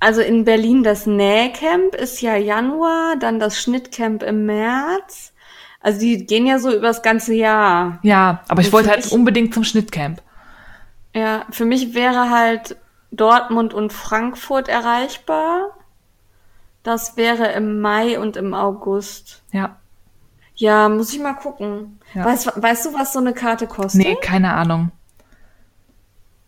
also 0.00 0.20
in 0.20 0.44
Berlin 0.44 0.82
das 0.82 1.06
Nähcamp 1.06 1.94
ist 1.94 2.22
ja 2.22 2.36
Januar, 2.36 3.16
dann 3.18 3.38
das 3.38 3.60
Schnittcamp 3.60 4.22
im 4.22 4.46
März. 4.46 5.32
Also 5.82 6.00
die 6.00 6.26
gehen 6.26 6.46
ja 6.46 6.58
so 6.58 6.72
übers 6.72 7.02
ganze 7.02 7.34
Jahr. 7.34 7.98
Ja, 8.02 8.42
aber 8.48 8.62
ich 8.62 8.72
wollte 8.72 8.90
halt 8.90 9.04
mich, 9.04 9.12
unbedingt 9.12 9.52
zum 9.52 9.64
Schnittcamp. 9.64 10.22
Ja, 11.14 11.44
für 11.50 11.64
mich 11.64 11.94
wäre 11.94 12.30
halt 12.30 12.76
Dortmund 13.10 13.74
und 13.74 13.92
Frankfurt 13.92 14.68
erreichbar. 14.68 15.76
Das 16.82 17.16
wäre 17.16 17.52
im 17.52 17.80
Mai 17.80 18.18
und 18.18 18.36
im 18.36 18.54
August. 18.54 19.42
Ja. 19.52 19.76
Ja, 20.54 20.88
muss 20.88 21.12
ich 21.12 21.20
mal 21.20 21.34
gucken. 21.34 21.98
Ja. 22.14 22.24
Weißt, 22.24 22.62
weißt 22.62 22.86
du, 22.86 22.94
was 22.94 23.12
so 23.12 23.18
eine 23.18 23.32
Karte 23.32 23.66
kostet? 23.66 24.02
Nee, 24.02 24.16
keine 24.20 24.54
Ahnung. 24.54 24.92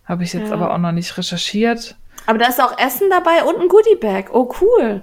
Habe 0.05 0.23
ich 0.23 0.33
jetzt 0.33 0.49
ja. 0.49 0.55
aber 0.55 0.73
auch 0.73 0.79
noch 0.79 0.93
nicht 0.93 1.17
recherchiert. 1.17 1.97
Aber 2.27 2.39
da 2.39 2.47
ist 2.47 2.61
auch 2.61 2.79
Essen 2.79 3.09
dabei 3.11 3.45
und 3.45 3.61
ein 3.61 3.69
Goodiebag. 3.69 4.33
Oh, 4.33 4.53
cool. 4.61 5.03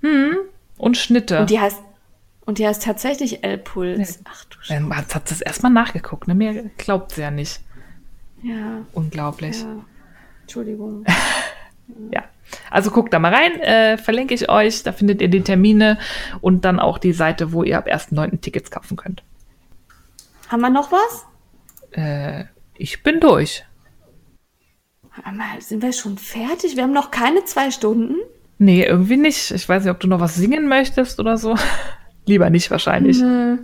Hm. 0.00 0.36
Und 0.76 0.96
Schnitte. 0.96 1.40
Und 1.40 1.50
die 1.50 1.60
heißt, 1.60 1.78
und 2.48 2.56
die 2.56 2.66
heißt 2.66 2.82
tatsächlich 2.82 3.44
L-Puls. 3.44 4.20
Ach 4.24 4.44
du 4.46 4.56
Scheiße. 4.62 4.80
Man 4.80 4.96
hat 4.96 5.30
das 5.30 5.42
erstmal 5.42 5.70
nachgeguckt, 5.70 6.28
ne? 6.28 6.34
Mir 6.34 6.70
glaubt 6.78 7.12
sie 7.12 7.20
ja 7.20 7.30
nicht. 7.30 7.60
Ja. 8.42 8.86
Unglaublich. 8.94 9.60
Ja. 9.60 9.84
Entschuldigung. 10.40 11.04
ja. 12.10 12.24
Also 12.70 12.90
guckt 12.90 13.12
da 13.12 13.18
mal 13.18 13.34
rein, 13.34 13.60
äh, 13.60 13.98
verlinke 13.98 14.32
ich 14.32 14.48
euch, 14.48 14.82
da 14.82 14.92
findet 14.92 15.20
ihr 15.20 15.28
die 15.28 15.42
Termine 15.42 15.98
und 16.40 16.64
dann 16.64 16.80
auch 16.80 16.96
die 16.96 17.12
Seite, 17.12 17.52
wo 17.52 17.64
ihr 17.64 17.76
ab 17.76 17.86
1.9. 17.86 18.40
Tickets 18.40 18.70
kaufen 18.70 18.96
könnt. 18.96 19.22
Haben 20.48 20.62
wir 20.62 20.70
noch 20.70 20.90
was? 20.90 21.26
Äh, 21.90 22.44
ich 22.78 23.02
bin 23.02 23.20
durch. 23.20 23.66
Sind 25.58 25.82
wir 25.82 25.92
schon 25.92 26.16
fertig? 26.16 26.76
Wir 26.76 26.84
haben 26.84 26.94
noch 26.94 27.10
keine 27.10 27.44
zwei 27.44 27.70
Stunden? 27.70 28.14
Nee, 28.56 28.84
irgendwie 28.84 29.18
nicht. 29.18 29.50
Ich 29.50 29.68
weiß 29.68 29.84
nicht, 29.84 29.92
ob 29.92 30.00
du 30.00 30.08
noch 30.08 30.20
was 30.20 30.36
singen 30.36 30.66
möchtest 30.66 31.20
oder 31.20 31.36
so. 31.36 31.54
Lieber 32.28 32.50
nicht 32.50 32.70
wahrscheinlich. 32.70 33.18
Nö. 33.18 33.58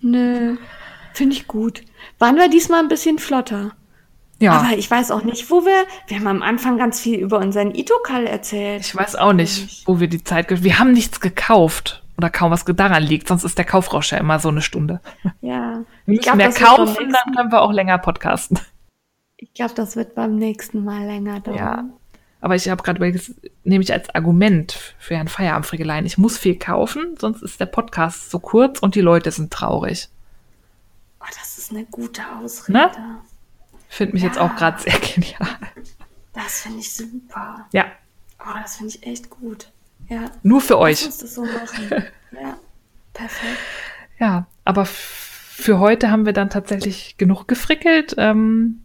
Nö. 0.00 0.56
Finde 1.12 1.34
ich 1.34 1.46
gut. 1.46 1.82
Waren 2.18 2.36
wir 2.36 2.48
diesmal 2.48 2.80
ein 2.80 2.88
bisschen 2.88 3.18
flotter? 3.18 3.72
Ja. 4.40 4.52
Aber 4.52 4.76
ich 4.76 4.90
weiß 4.90 5.10
auch 5.10 5.22
nicht, 5.22 5.50
wo 5.50 5.64
wir. 5.64 5.86
Wir 6.08 6.18
haben 6.18 6.26
am 6.26 6.42
Anfang 6.42 6.76
ganz 6.76 7.00
viel 7.00 7.18
über 7.18 7.38
unseren 7.38 7.74
Itokal 7.74 8.26
erzählt. 8.26 8.82
Ich 8.82 8.94
weiß 8.94 9.16
auch 9.16 9.32
nicht, 9.32 9.86
wo 9.86 10.00
wir 10.00 10.08
die 10.08 10.22
Zeit. 10.22 10.62
Wir 10.62 10.78
haben 10.78 10.92
nichts 10.92 11.20
gekauft. 11.20 12.02
Oder 12.16 12.30
kaum 12.30 12.52
was 12.52 12.64
daran 12.64 13.02
liegt, 13.02 13.26
sonst 13.26 13.42
ist 13.42 13.58
der 13.58 13.64
Kaufrausch 13.64 14.12
ja 14.12 14.18
immer 14.18 14.38
so 14.38 14.48
eine 14.48 14.62
Stunde. 14.62 15.00
Ja. 15.40 15.84
Wir 16.06 16.14
müssen 16.14 16.22
glaub, 16.22 16.36
mehr 16.36 16.52
kaufen, 16.52 17.12
dann 17.12 17.34
können 17.34 17.50
wir 17.50 17.60
auch 17.60 17.72
länger 17.72 17.98
podcasten. 17.98 18.60
Ich 19.36 19.52
glaube, 19.52 19.74
das 19.74 19.96
wird 19.96 20.14
beim 20.14 20.36
nächsten 20.36 20.84
Mal 20.84 21.06
länger 21.06 21.40
dauern. 21.40 21.56
Ja. 21.56 21.84
Aber 22.44 22.56
ich 22.56 22.68
habe 22.68 22.82
gerade 22.82 22.98
überlegt, 22.98 23.32
nehme 23.64 23.82
ich 23.82 23.90
als 23.90 24.14
Argument 24.14 24.94
für 24.98 25.16
Herrn 25.16 25.28
Feierabendfrickeleien. 25.28 26.04
Ich 26.04 26.18
muss 26.18 26.36
viel 26.36 26.58
kaufen, 26.58 27.16
sonst 27.18 27.40
ist 27.40 27.58
der 27.58 27.64
Podcast 27.64 28.30
so 28.30 28.38
kurz 28.38 28.80
und 28.80 28.96
die 28.96 29.00
Leute 29.00 29.30
sind 29.30 29.50
traurig. 29.50 30.10
Oh, 31.20 31.26
das 31.34 31.56
ist 31.56 31.70
eine 31.70 31.86
gute 31.86 32.20
Ausrede. 32.36 32.76
Ne? 32.76 32.90
Finde 33.88 34.12
mich 34.12 34.24
ja. 34.24 34.28
jetzt 34.28 34.38
auch 34.38 34.54
gerade 34.56 34.78
sehr 34.78 34.92
genial. 35.14 35.56
Das 36.34 36.60
finde 36.60 36.80
ich 36.80 36.92
super. 36.92 37.66
Ja. 37.72 37.86
Oh, 38.38 38.52
das 38.60 38.76
finde 38.76 38.94
ich 38.94 39.06
echt 39.06 39.30
gut. 39.30 39.70
Ja. 40.10 40.30
Nur 40.42 40.60
für 40.60 40.76
euch. 40.76 41.00
Ich 41.00 41.06
muss 41.06 41.16
das 41.16 41.34
so 41.34 41.46
machen. 41.46 41.88
ja. 42.32 42.58
Perfekt. 43.14 43.58
Ja, 44.18 44.46
aber 44.66 44.84
für 44.84 45.78
heute 45.78 46.10
haben 46.10 46.26
wir 46.26 46.34
dann 46.34 46.50
tatsächlich 46.50 47.16
genug 47.16 47.48
gefrickelt. 47.48 48.16
Ähm, 48.18 48.83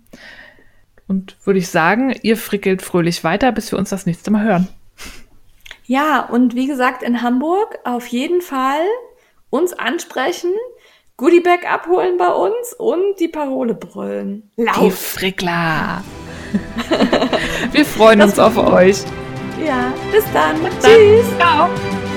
und 1.09 1.35
würde 1.43 1.59
ich 1.59 1.67
sagen, 1.67 2.15
ihr 2.21 2.37
frickelt 2.37 2.81
fröhlich 2.81 3.23
weiter, 3.25 3.51
bis 3.51 3.71
wir 3.71 3.79
uns 3.79 3.89
das 3.89 4.05
nächste 4.05 4.31
Mal 4.31 4.43
hören. 4.43 4.67
Ja, 5.85 6.21
und 6.21 6.55
wie 6.55 6.67
gesagt, 6.67 7.01
in 7.01 7.23
Hamburg 7.23 7.79
auf 7.83 8.05
jeden 8.07 8.41
Fall 8.41 8.85
uns 9.49 9.73
ansprechen, 9.73 10.51
Goodiebag 11.17 11.65
abholen 11.69 12.17
bei 12.17 12.31
uns 12.31 12.73
und 12.77 13.19
die 13.19 13.27
Parole 13.27 13.73
brüllen. 13.73 14.51
Lauf! 14.55 14.77
Die 14.79 14.91
Frickler! 14.91 16.03
wir 17.71 17.85
freuen 17.85 18.19
das 18.19 18.31
uns 18.31 18.39
auf 18.39 18.57
euch. 18.57 19.03
Ja, 19.65 19.91
bis 20.11 20.23
dann. 20.31 20.61
Bis 20.63 20.73
Tschüss. 20.79 21.25
Dann. 21.39 21.69
Ciao. 21.69 22.08